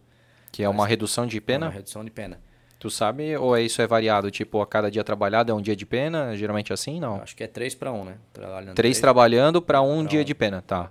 [0.50, 1.68] Que é uma redução de Uma pena?
[1.68, 2.40] redução de pena.
[2.78, 3.36] Tu sabe?
[3.36, 4.30] Ou é isso é variado?
[4.30, 6.36] Tipo, a cada dia trabalhado é um dia de pena?
[6.36, 7.22] Geralmente é assim, Eu não?
[7.22, 8.16] acho que é 3 para 1, né?
[8.32, 10.24] Trabalhando Três trabalhando pra um pra dia um.
[10.24, 10.90] de pena, tá.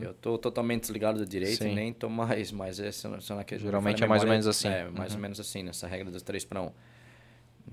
[0.00, 1.70] Eu tô totalmente desligado do direito Sim.
[1.70, 4.22] e nem tô mais, mas esse, se eu não acredito, Geralmente falha a é mais
[4.22, 4.68] ou menos assim.
[4.68, 6.70] É, mais ou menos assim, nessa regra dos 3 para 1.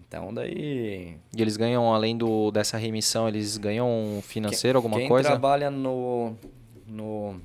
[0.08, 1.18] Então, daí...
[1.36, 5.30] E eles ganham, além do, dessa remissão, eles ganham financeiro, alguma Quem coisa?
[5.30, 6.36] trabalha no,
[6.88, 7.40] no,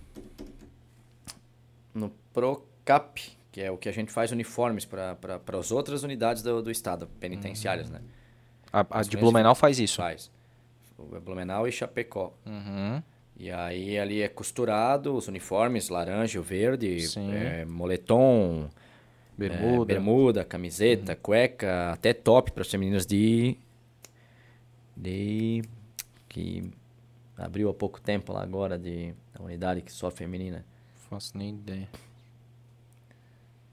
[1.94, 5.16] no Procap, que é o que a gente faz uniformes para
[5.58, 8.00] as outras unidades do, do Estado, penitenciárias, né?
[8.72, 9.96] A, a de Blumenau faz isso.
[9.96, 10.30] Faz.
[10.96, 12.32] O Blumenau e Chapecó.
[12.46, 13.02] Uhum.
[13.36, 16.98] E aí ali é costurado os uniformes, laranja verde,
[17.32, 18.82] é, moletom, é,
[19.36, 19.84] Bermuda.
[19.84, 23.56] bermuda, camiseta, cueca, até top para as femininas de
[24.96, 25.62] de
[26.28, 26.70] que
[27.36, 30.64] abriu há pouco tempo lá agora de da unidade que só feminina.
[31.08, 31.88] Faço nem ideia.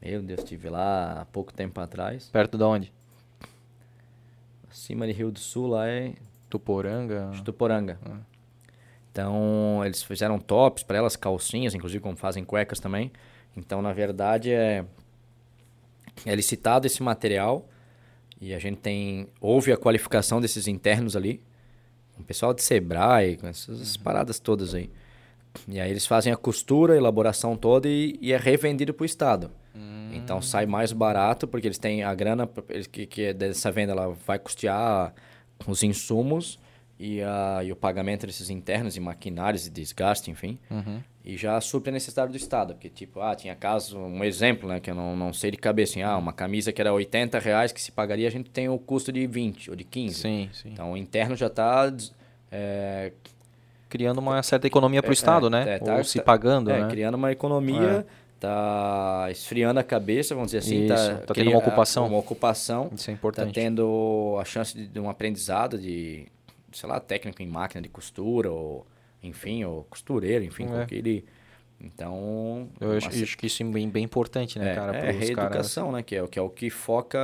[0.02, 2.30] Meu Deus, estive lá há pouco tempo atrás.
[2.30, 2.94] Perto de onde?
[4.70, 6.14] Acima de Rio do Sul lá é
[6.50, 7.32] Tuporanga?
[7.44, 8.00] Tuporanga.
[9.12, 13.12] Então, eles fizeram tops para elas, calcinhas, inclusive como fazem cuecas também.
[13.58, 14.86] Então, na verdade, é,
[16.26, 17.68] é licitado esse material
[18.40, 19.28] e a gente tem...
[19.42, 21.42] Houve a qualificação desses internos ali,
[22.24, 24.90] pessoal de Sebrae, com essas paradas todas aí.
[25.68, 29.06] E aí eles fazem a costura, a elaboração toda e, e é revendido para o
[29.06, 29.52] Estado.
[30.14, 33.92] Então sai mais barato, porque eles têm a grana eles- que, que é dessa venda,
[33.94, 35.14] ela vai custear
[35.68, 36.60] os insumos
[37.00, 40.60] e, a, e o pagamento desses internos e maquinários e desgaste, enfim.
[40.70, 41.00] Uhum.
[41.24, 42.74] E já supre a necessidade do Estado.
[42.74, 45.94] Porque, tipo, ah, tinha caso, um exemplo, né, que eu não, não sei de cabeça,
[45.94, 48.78] assim, ah, uma camisa que era 80 reais que se pagaria, a gente tem o
[48.78, 50.16] custo de 20 ou de 15.
[50.16, 50.70] Sim, sim.
[50.74, 51.90] Então o interno já está
[53.88, 55.76] Criando uma certa economia pro Estado, né?
[55.76, 56.88] é, tá- Ou se tá- pagando, é, né?
[56.90, 58.06] criando uma economia,
[58.40, 60.86] tá esfriando a cabeça, vamos dizer assim.
[60.86, 62.06] Isso, tá, tá tendo uma ocupação.
[62.08, 62.92] Uma ocupação.
[62.94, 63.54] Isso é Tá importante.
[63.54, 66.28] tendo a chance de, de um aprendizado de,
[66.72, 68.86] sei lá, técnico em máquina de costura, ou
[69.24, 70.68] enfim, ou costureiro, enfim, É.
[70.68, 71.26] com aquele.
[71.82, 72.68] Então.
[72.80, 74.98] Eu acho, uma- acho que isso é bem, bem importante, né, é, cara?
[74.98, 75.28] é pros caras.
[75.30, 76.04] reeducação, né?
[76.04, 77.18] Que é, o- que é o que foca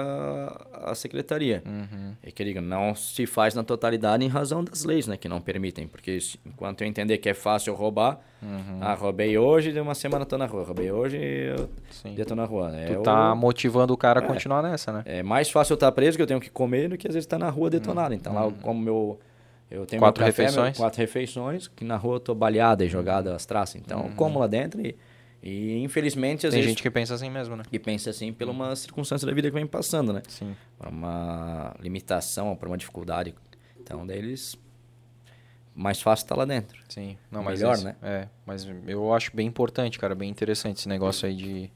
[0.73, 1.61] a secretaria.
[1.65, 2.13] Uhum.
[2.23, 5.17] É que eu digo, não se faz na totalidade em razão das leis, né?
[5.17, 5.87] Que não permitem.
[5.87, 8.77] Porque enquanto eu entender que é fácil eu roubar, Uhum.
[8.79, 10.63] ah, roubei hoje, de uma semana tô na rua.
[10.63, 12.13] Roubei hoje, eu Sim.
[12.15, 12.73] dia tô na rua.
[12.77, 14.25] É, Tu tá motivando o cara a É.
[14.27, 15.03] continuar nessa, né?
[15.05, 17.25] é mais fácil eu estar preso que eu tenho que comer do que às vezes
[17.25, 18.13] estar na rua detonado.
[18.13, 19.19] Então lá eu como meu.
[19.69, 19.99] Eu tenho.
[20.01, 20.77] Quatro meu café, meu- refeições?
[20.77, 23.75] quatro refeições, que na rua eu tô baleada e jogada as traças.
[23.75, 24.07] Então Uhum.
[24.09, 24.95] eu como lá dentro e,
[25.47, 26.71] E infelizmente, às Tem vezes.
[26.71, 27.63] gente que pensa assim mesmo, né?
[27.69, 30.23] que pensa assim pela uma circunstância da vida que vem passando, né?
[30.27, 30.55] Sim.
[30.77, 33.35] Por uma limitação, por uma dificuldade.
[33.79, 34.57] Então, daí eles.
[35.75, 36.81] Mais fácil estar lá dentro.
[36.89, 37.95] Sim, não, Melhor, né?
[38.01, 41.71] É, mas eu acho bem importante, cara, bem interessante esse negócio aí de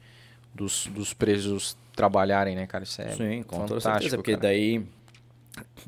[0.56, 2.86] dos, dos presos trabalharem, né, cara?
[2.86, 4.16] Isso é Sim, com toda fantástico, certeza.
[4.18, 4.42] Porque cara.
[4.42, 4.84] daí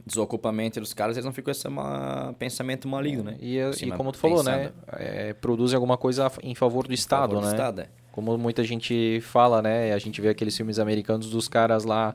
[0.05, 3.37] desocupa a mente dos caras, eles não ficam com esse ma- pensamento maligno, né?
[3.39, 4.55] E, e Cima como tu falou, pensando.
[4.57, 4.71] né?
[4.93, 7.51] é, produzem alguma coisa em favor do Estado, favor do né?
[7.53, 7.87] Estado, é.
[8.11, 9.93] Como muita gente fala, né?
[9.93, 12.13] A gente vê aqueles filmes americanos dos caras lá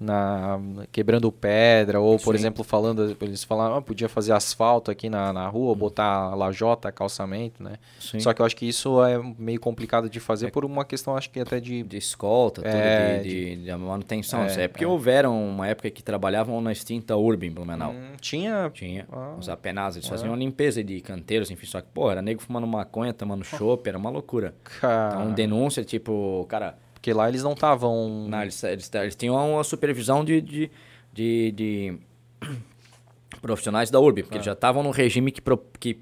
[0.00, 0.58] na
[0.90, 2.40] quebrando pedra ou por Sim.
[2.40, 7.62] exemplo falando eles falaram ah, podia fazer asfalto aqui na, na rua botar lajota calçamento
[7.62, 8.18] né Sim.
[8.18, 11.28] só que eu acho que isso é meio complicado de fazer por uma questão acho
[11.30, 14.42] que até de de escolta, tudo É, de, de, de manutenção.
[14.44, 17.92] É, É, porque houveram uma época que trabalhavam na extinta Urb em Blumenau.
[17.92, 19.34] Hum, tinha Tinha Ah.
[19.38, 22.66] os apenados, eles faziam uma limpeza de canteiros, enfim, só que, pô, era nego fumando
[22.66, 24.54] maconha, tomando chopp, era uma loucura.
[24.80, 29.54] cara, Então, denúncia, tipo, cara, porque lá eles não estavam não, eles, eles, eles tinham
[29.54, 30.70] uma supervisão de, de,
[31.10, 31.98] de, de
[33.40, 35.98] profissionais da URB, porque eles já estavam num regime que, pro, que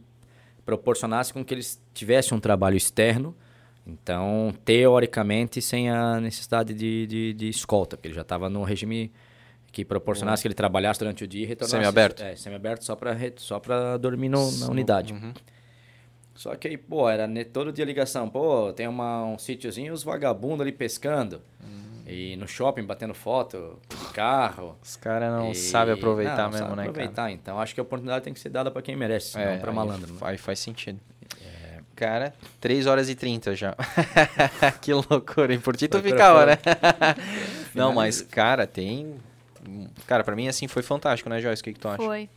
[0.67, 3.35] proporcionasse com que eles tivessem um trabalho externo,
[3.86, 9.12] então, teoricamente, sem a necessidade de, de, de escolta, porque ele já estava no regime
[9.70, 11.77] que proporcionasse que ele trabalhasse durante o dia e retornasse...
[11.77, 12.23] Semiaberto.
[12.25, 15.15] É, semiaberto só para só pra dormir no, na unidade.
[16.39, 18.28] Só que aí, pô, era todo dia ligação.
[18.31, 21.42] Pô, tem uma, um sítiozinho, os vagabundos ali pescando.
[22.07, 23.76] E no shopping batendo foto,
[24.15, 24.78] carro.
[24.81, 27.31] os caras não E- sabem aproveitar não, não mesmo sabe né aproveitar.
[27.33, 29.73] Então, acho que a oportunidade tem que ser dada para quem merece, cara não para
[29.73, 30.12] malandro.
[30.15, 30.18] né?
[30.23, 31.00] aí faz sentido
[31.97, 33.75] Cara, 3 horas e 30 já.
[34.81, 35.58] que loucura, hein?
[35.58, 36.52] Por ti tu ficava, fora.
[36.52, 37.15] né?
[37.75, 39.17] Não, mas, cara, tem.
[40.07, 41.60] Cara, pra mim, assim, foi fantástico, né, Joyce?
[41.60, 41.97] O que, que tu acha?
[41.97, 42.31] Foi,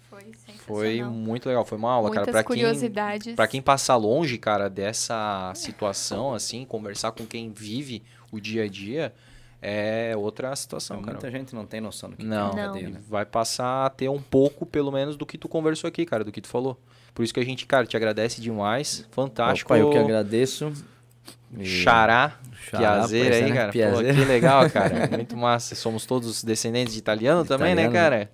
[0.76, 2.32] foi muito legal, foi uma aula, Muitas cara.
[2.32, 3.36] Pra quem, curiosidades.
[3.36, 8.68] pra quem passa longe, cara, dessa situação, assim, conversar com quem vive o dia a
[8.68, 9.14] dia,
[9.62, 11.14] é outra situação, cara.
[11.14, 12.56] Muita gente não tem noção do que Não, Não.
[12.56, 13.02] cadeia, né?
[13.08, 16.32] vai passar a ter um pouco, pelo menos, do que tu conversou aqui, cara, do
[16.32, 16.78] que tu falou.
[17.14, 19.06] Por isso que a gente, cara, te agradece demais.
[19.12, 19.74] Fantástico.
[19.74, 20.72] Opa, eu que agradeço.
[21.58, 22.40] E- Xará,
[22.70, 23.56] Piazeira pois é, aí, né?
[23.56, 23.68] cara.
[23.68, 24.14] Pô, Piazeira.
[24.14, 25.08] que legal, cara.
[25.12, 25.76] Muito massa.
[25.76, 28.30] Somos todos descendentes de italiano também, né, cara?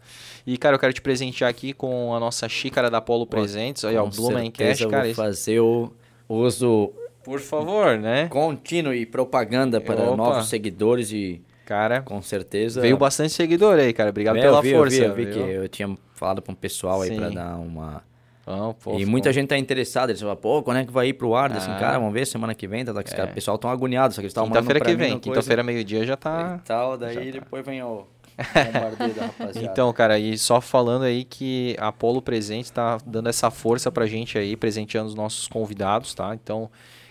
[0.46, 3.84] E, cara, eu quero te presentear aqui com a nossa xícara da Polo Presentes.
[3.84, 5.06] Aí, ó, Blumencast, eu cara.
[5.06, 5.92] vou fazer o
[6.30, 6.92] uso
[7.24, 8.28] Por favor, né?
[8.30, 10.16] contínuo e propaganda para Opa.
[10.16, 12.80] novos seguidores e Cara, com certeza...
[12.80, 14.10] veio bastante seguidor aí, cara.
[14.10, 15.04] Obrigado É, pela eu vi, força.
[15.04, 17.36] Eu vi, eu vi que eu tinha falado para um pessoal aí para Sim.
[17.36, 18.02] dar uma...
[18.48, 21.14] Não, pô, e muita gente tá interessada, eles falam, pô, quando é que vai ir
[21.14, 21.51] pro ar?
[21.51, 21.76] Assim, Ah.
[21.77, 23.26] cara, vamos ver semana que vem, tá, tá, É.
[23.26, 25.19] o pessoal tão agoniado, só que eles estavam Quinta-feira que vem.
[25.19, 26.59] Quinta-feira, meio-dia, já tá.
[26.64, 28.06] e tal, daí depois vem o
[28.38, 29.67] bombardeio da rapaziada.
[29.69, 34.06] Então, cara, e só falando aí que a Apolo Presente tá dando essa força pra
[34.06, 36.34] gente aí, presenteando os nossos convidados, tá?
[36.34, 36.69] Então,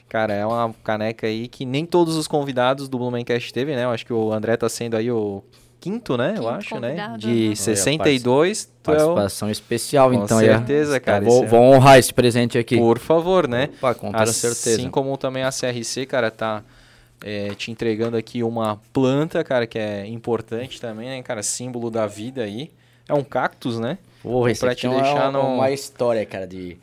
[0.09, 3.85] cara, é uma caneca aí que nem todos os convidados do Blumencast teve, né?
[3.85, 5.43] Eu acho que o André tá sendo aí o
[5.91, 6.31] quinto, né?
[6.31, 7.17] eu Quinto acho, né?
[7.19, 7.55] De aham.
[7.55, 8.97] 62, tu é o...
[9.15, 10.39] Participação especial, Com então.
[10.39, 12.77] certeza, é, cara, Vou, é- vou honrar esse presente aqui.
[12.77, 13.71] Por favor, né?
[13.79, 14.91] Opa, com toda assim certeza.
[14.91, 16.63] como também a CRC, cara, tá
[17.25, 21.43] é, te entregando aqui uma planta, cara, que é importante também, né, cara?
[21.43, 22.71] Símbolo da vida aí.
[23.09, 23.99] É um cactus, né?
[24.23, 26.77] Porra, esse pra te é uma, deixar no- uma história, cara, de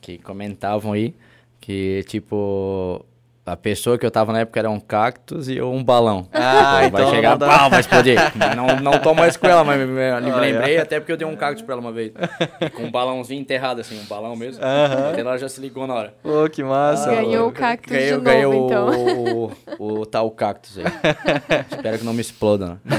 [0.00, 1.14] que comentavam aí
[1.60, 3.04] que, tipo,
[3.44, 6.28] a pessoa que eu tava na época era um cactus e eu um balão.
[6.32, 8.16] Ah, Pô, vai então chegar, pau, vai explodir.
[8.54, 11.34] não, não tô mais com ela, mas me, me- lembrei até porque eu dei um
[11.34, 12.12] cactus pra ela uma vez.
[12.74, 14.62] Com um balãozinho enterrado, assim, um balão mesmo.
[14.62, 15.10] Aham.
[15.10, 16.14] Até ela já se ligou na hora.
[16.22, 17.10] Pô, que massa.
[17.10, 18.88] Ganhou o cactus Ganhei, de novo, ganhei o, então.
[19.78, 20.84] o, o tal cactus aí.
[21.70, 22.80] Espero que não me exploda.
[22.84, 22.96] Né?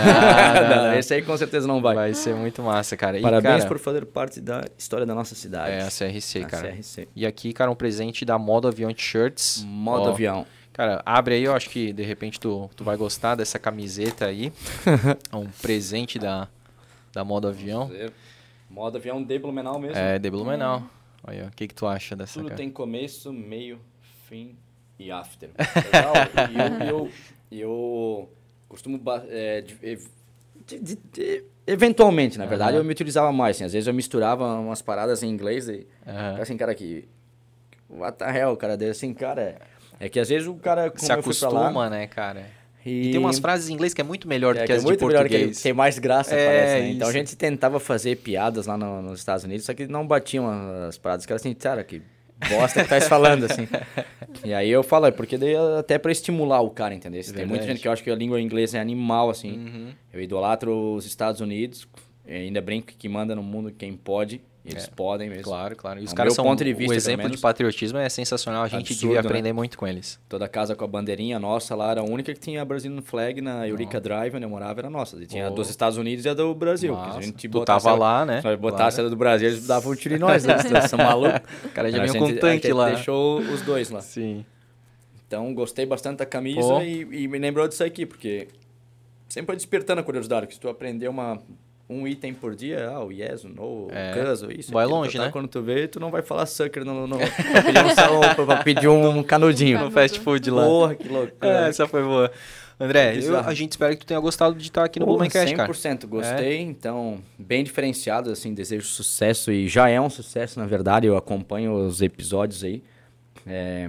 [0.76, 0.94] não, não.
[0.98, 1.95] Esse aí com certeza não vai.
[1.95, 3.18] Vai ser muito massa, cara.
[3.18, 5.72] E, Parabéns cara, por fazer parte da história da nossa cidade.
[5.72, 6.72] É, a CRC, A cara.
[6.74, 7.08] CRC.
[7.16, 9.64] E aqui, cara, um presente da Modo Avião T-Shirts.
[9.66, 10.41] Modo Ó, avião.
[10.74, 14.53] Cara, abre aí, eu acho que de repente tu, tu vai gostar dessa camiseta aí.
[15.32, 16.48] é um presente da,
[17.14, 17.91] da Modo Avião.
[18.69, 19.98] Modo avião de Blumenau mesmo.
[19.98, 20.83] É, de Blumenau.
[21.25, 22.56] Aí, ó, o que que tu acha dessa, Tudo cara?
[22.56, 23.80] tem começo, meio,
[24.27, 24.56] fim
[24.98, 25.50] e after.
[25.91, 26.16] Legal?
[26.50, 27.11] e eu, eu,
[27.51, 28.30] eu
[28.69, 29.00] costumo...
[29.30, 29.75] é, de-
[30.66, 32.80] de- de- de- eventualmente, na verdade, Aham.
[32.80, 33.58] eu me utilizava mais.
[33.58, 35.85] Assim, às vezes eu misturava umas paradas em inglês e...
[36.08, 36.41] Aham.
[36.41, 37.09] Assim, cara, que...
[37.90, 38.77] What the hell, cara?
[38.77, 39.59] Daí, Assim, cara...
[40.01, 40.91] É que às vezes o cara...
[40.95, 42.45] Se pra lá, acostuma, né, cara?
[42.85, 44.80] E, E tem umas frases em inglês que é muito melhor do é, que as
[44.80, 45.61] é de muito melhor que ele português.
[45.61, 46.89] tem mais graça, É, parece, né?
[46.91, 50.49] Então a gente tentava fazer piadas lá no- nos Estados Unidos, só que não batiam
[50.88, 51.23] as paradas.
[51.23, 52.01] Os caras assim, cara, que
[52.49, 53.67] bosta que tá falando, assim.
[54.45, 57.21] E aí eu falo, é porque daí é até pra estimular o cara, entendeu?
[57.33, 59.51] Tem muita gente que acha que a língua inglesa é animal, assim.
[59.51, 59.89] Uhum.
[60.11, 61.88] Eu idolatro os Estados Unidos,
[62.27, 64.41] ainda brinco que manda no mundo quem pode.
[64.64, 64.91] Eles é.
[64.95, 65.43] podem mesmo.
[65.43, 65.99] Claro, claro.
[65.99, 68.64] E os caras são ponto de vista, o exemplo de patriotismo é sensacional.
[68.64, 69.27] A gente absurdo, devia né?
[69.27, 69.53] aprender né?
[69.53, 70.19] muito com eles.
[70.30, 73.41] Toda casa com a bandeirinha nossa lá era a única que tinha a Brazilian Flag
[73.41, 74.01] na Eureka oh.
[74.01, 75.17] Drive, onde eu morava, era nossa.
[75.17, 75.56] E tinha oh.
[75.56, 76.93] dos Estados Unidos e a do Brasil.
[76.93, 77.17] Nossa.
[77.17, 78.41] a gente tu tava lá, né?
[78.41, 79.07] Se botasse claro.
[79.07, 80.45] a do Brasil, eles davam um tiro em nós.
[80.45, 81.41] Eles são malucos.
[81.64, 82.90] O cara já vinha com um tanque lá.
[82.90, 84.01] deixou os dois lá.
[84.01, 84.45] Sim.
[85.27, 88.49] Então, gostei bastante da camisa e, e, me lembrou disso aqui, porque
[89.30, 91.40] sempre despertando a curiosidade, que se tu aprender uma
[91.92, 94.11] um item por dia, ah, o yes, o no, é.
[94.11, 94.72] o caso, isso.
[94.72, 95.32] Vai longe, tá, né?
[95.32, 97.28] Quando tu vê, tu não vai falar sucker no, no, pra
[97.64, 99.80] pedir um salão, pra pedir um canudinho.
[99.80, 100.64] No fast food lá.
[100.64, 101.34] Porra, que louco.
[101.42, 102.32] É, essa foi boa.
[102.80, 105.72] André, eu, a gente espera que tu tenha gostado de estar aqui no Blumencast, cara.
[105.72, 106.61] 100% gostei, é.
[106.61, 111.74] então, bem diferenciado, assim, desejo sucesso e já é um sucesso, na verdade, eu acompanho
[111.74, 112.82] os episódios aí.
[113.45, 113.88] É,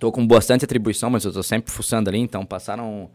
[0.00, 3.08] tô com bastante atribuição, mas eu tô sempre fuçando ali, então passaram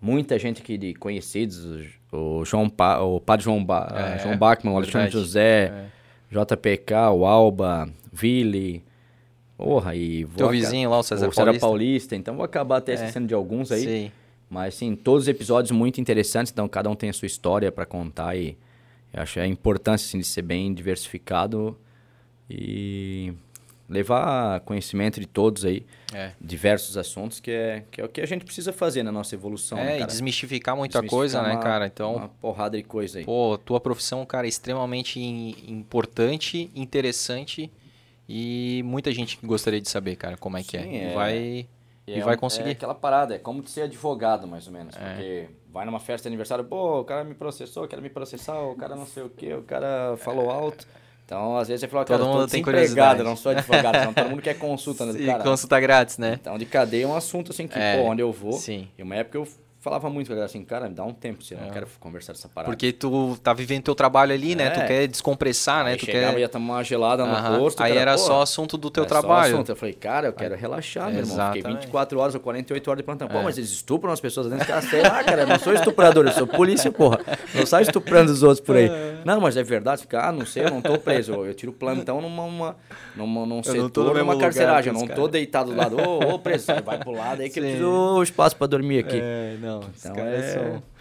[0.00, 4.74] muita gente aqui de conhecidos, o João pa, o Padre João, ba, é, João Bachmann,
[4.74, 5.86] o Alexandre José, é.
[6.30, 8.84] JPK, o Alba, Ville,
[9.56, 10.24] porra, e...
[10.36, 11.52] Teu vizinho lá, o César o Paulista.
[11.52, 12.94] César Paulista, então vou acabar até é.
[12.96, 13.84] esquecendo de alguns aí.
[13.84, 14.12] Sim.
[14.50, 17.84] Mas, sim, todos os episódios muito interessantes, então cada um tem a sua história para
[17.84, 18.56] contar e
[19.12, 21.76] eu acho a importância, assim, de ser bem diversificado
[22.48, 23.32] e
[23.88, 26.32] levar conhecimento de todos aí, é.
[26.40, 29.78] diversos assuntos, que é, que é o que a gente precisa fazer na nossa evolução.
[29.78, 31.86] É, né, e desmistificar muita desmistificar coisa, né, uma, né, cara?
[31.86, 33.24] Então, uma porrada de coisa aí.
[33.24, 35.18] Pô, tua profissão, cara, é extremamente
[35.66, 37.70] importante, interessante
[38.28, 40.80] e muita gente gostaria de saber, cara, como é Sim, que é.
[40.80, 41.10] é.
[41.10, 41.68] E vai, e,
[42.08, 42.68] e é vai conseguir.
[42.68, 44.98] É aquela parada, é como ser advogado, mais ou menos, é.
[44.98, 48.74] porque vai numa festa de aniversário, pô, o cara me processou, quer me processar, o
[48.74, 50.86] cara não sei o que, o cara falou alto.
[51.28, 54.40] Então, às vezes você fala, cara, todo mundo tem curiosidade, não sou advogado, todo mundo
[54.40, 55.44] quer consulta, né, cara.
[55.44, 56.38] consulta grátis, né?
[56.40, 58.54] Então, de cadeia é um assunto assim que, é, pô, onde eu vou.
[58.54, 58.88] Sim.
[58.96, 59.46] E uma época eu
[59.80, 61.70] falava muito, galera, assim, cara, me dá um tempo, se eu não é.
[61.70, 62.72] quero conversar dessa parada.
[62.72, 64.70] Porque tu tá vivendo teu trabalho ali, né?
[64.70, 64.86] Tu é.
[64.86, 65.92] quer descompressar, né?
[65.92, 65.96] aí?
[65.96, 66.40] Tu chegava, quer...
[66.40, 67.58] ia tomar uma gelada no uh -huh.
[67.58, 67.82] posto.
[67.82, 69.50] Aí cara, era só assunto do teu trabalho.
[69.50, 69.68] Só assunto.
[69.70, 71.52] Eu falei, cara, eu quero relaxar, meu irmão.
[71.52, 73.28] Fiquei 24 horas ou 48 horas de plantão.
[73.28, 73.42] Pô, é.
[73.42, 74.66] mas eles estupram as pessoas dentro.
[74.66, 77.20] Cara, sei lá, cara, eu não sou estuprador, eu sou polícia, porra.
[77.54, 78.88] Não sai estuprando os outros por aí.
[78.88, 79.18] É.
[79.24, 80.02] Não, mas é verdade.
[80.02, 81.32] Fica, ah, não sei, eu não tô preso.
[81.32, 82.76] Eu tiro plantão numa, uma,
[83.14, 84.92] numa, num eu setor, numa carceragem.
[84.92, 85.96] Eu não tô deitado do lado.
[86.00, 87.60] Ô, ô, preso, vai pro lado aí que Sim.
[87.60, 89.20] eu preciso espaço pra dormir aqui.
[89.22, 89.67] É, não.
[89.76, 90.82] Então é são...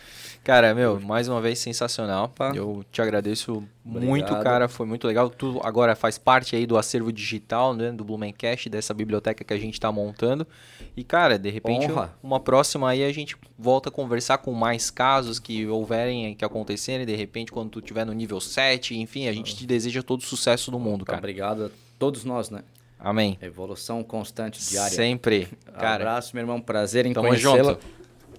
[0.48, 2.24] Cara, meu, mais uma vez sensacional.
[2.24, 2.54] Opa.
[2.56, 4.08] Eu te agradeço Obrigado.
[4.10, 4.70] muito, cara.
[4.70, 5.30] Foi muito legal.
[5.30, 7.92] Tu agora faz parte aí do acervo digital, né?
[7.92, 10.48] Do Blumencast, dessa biblioteca que a gente está montando.
[10.96, 12.14] E, cara, de repente, Honra.
[12.24, 17.06] uma próxima aí a gente volta a conversar com mais casos que houverem, que acontecerem.
[17.06, 20.24] De repente, quando tu estiver no nível 7, enfim, a gente te deseja todo o
[20.24, 21.18] sucesso do mundo, cara.
[21.18, 22.64] Obrigado a todos nós, né?
[23.00, 23.38] Amém.
[23.42, 24.96] Evolução constante, diária.
[24.96, 25.50] Sempre.
[25.78, 26.60] Cara, Abraço, meu irmão.
[26.60, 27.78] Prazer em conhecê-lo.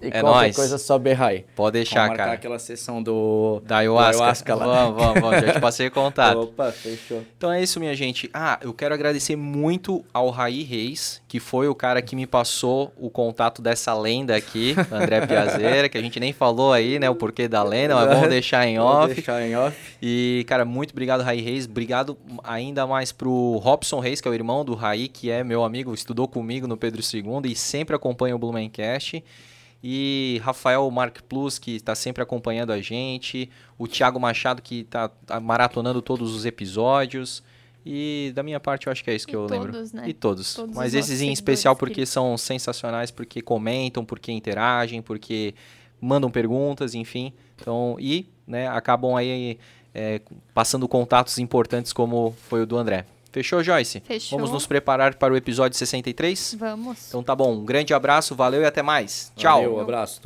[0.01, 0.55] E é qualquer nóis.
[0.55, 1.45] coisa só berrar aí.
[1.55, 2.33] Pode deixar, vamos cara.
[2.33, 3.61] aquela sessão do...
[3.65, 4.11] Da ayahuasca.
[4.11, 4.65] Do ayahuasca lá.
[4.65, 5.45] Vamos, vamos, vamos.
[5.45, 6.39] Já te passei contato.
[6.41, 7.23] Opa, fechou.
[7.37, 8.29] Então é isso, minha gente.
[8.33, 12.93] Ah, eu quero agradecer muito ao Raí Reis, que foi o cara que me passou
[12.97, 17.15] o contato dessa lenda aqui, André Piazeira, que a gente nem falou aí, né, o
[17.15, 18.99] porquê da lenda, mas vamos deixar em off.
[19.01, 19.77] Vamos deixar em off.
[20.01, 21.65] E, cara, muito obrigado, Raí Reis.
[21.65, 25.63] Obrigado ainda mais pro Robson Reis, que é o irmão do Raí, que é meu
[25.63, 29.23] amigo, estudou comigo no Pedro II e sempre acompanha o Blumencast.
[29.83, 33.49] E Rafael Mark Plus, que está sempre acompanhando a gente.
[33.77, 37.41] O Thiago Machado, que está tá maratonando todos os episódios.
[37.85, 39.95] E da minha parte, eu acho que é isso que e eu todos, lembro.
[40.01, 40.09] Né?
[40.09, 40.53] E todos.
[40.53, 45.55] todos Mas esses em especial porque são sensacionais, porque comentam, porque interagem, porque
[46.01, 47.33] mandam perguntas, enfim.
[47.55, 49.57] Então, e né, acabam aí
[49.93, 50.21] é,
[50.53, 53.05] passando contatos importantes como foi o do André.
[53.31, 53.99] Fechou, Joyce?
[54.01, 54.37] Fechou.
[54.39, 56.55] Vamos nos preparar para o episódio 63?
[56.59, 57.07] Vamos.
[57.07, 57.53] Então tá bom.
[57.53, 59.31] Um grande abraço, valeu e até mais.
[59.35, 59.57] Tchau.
[59.57, 60.19] Valeu, um abraço.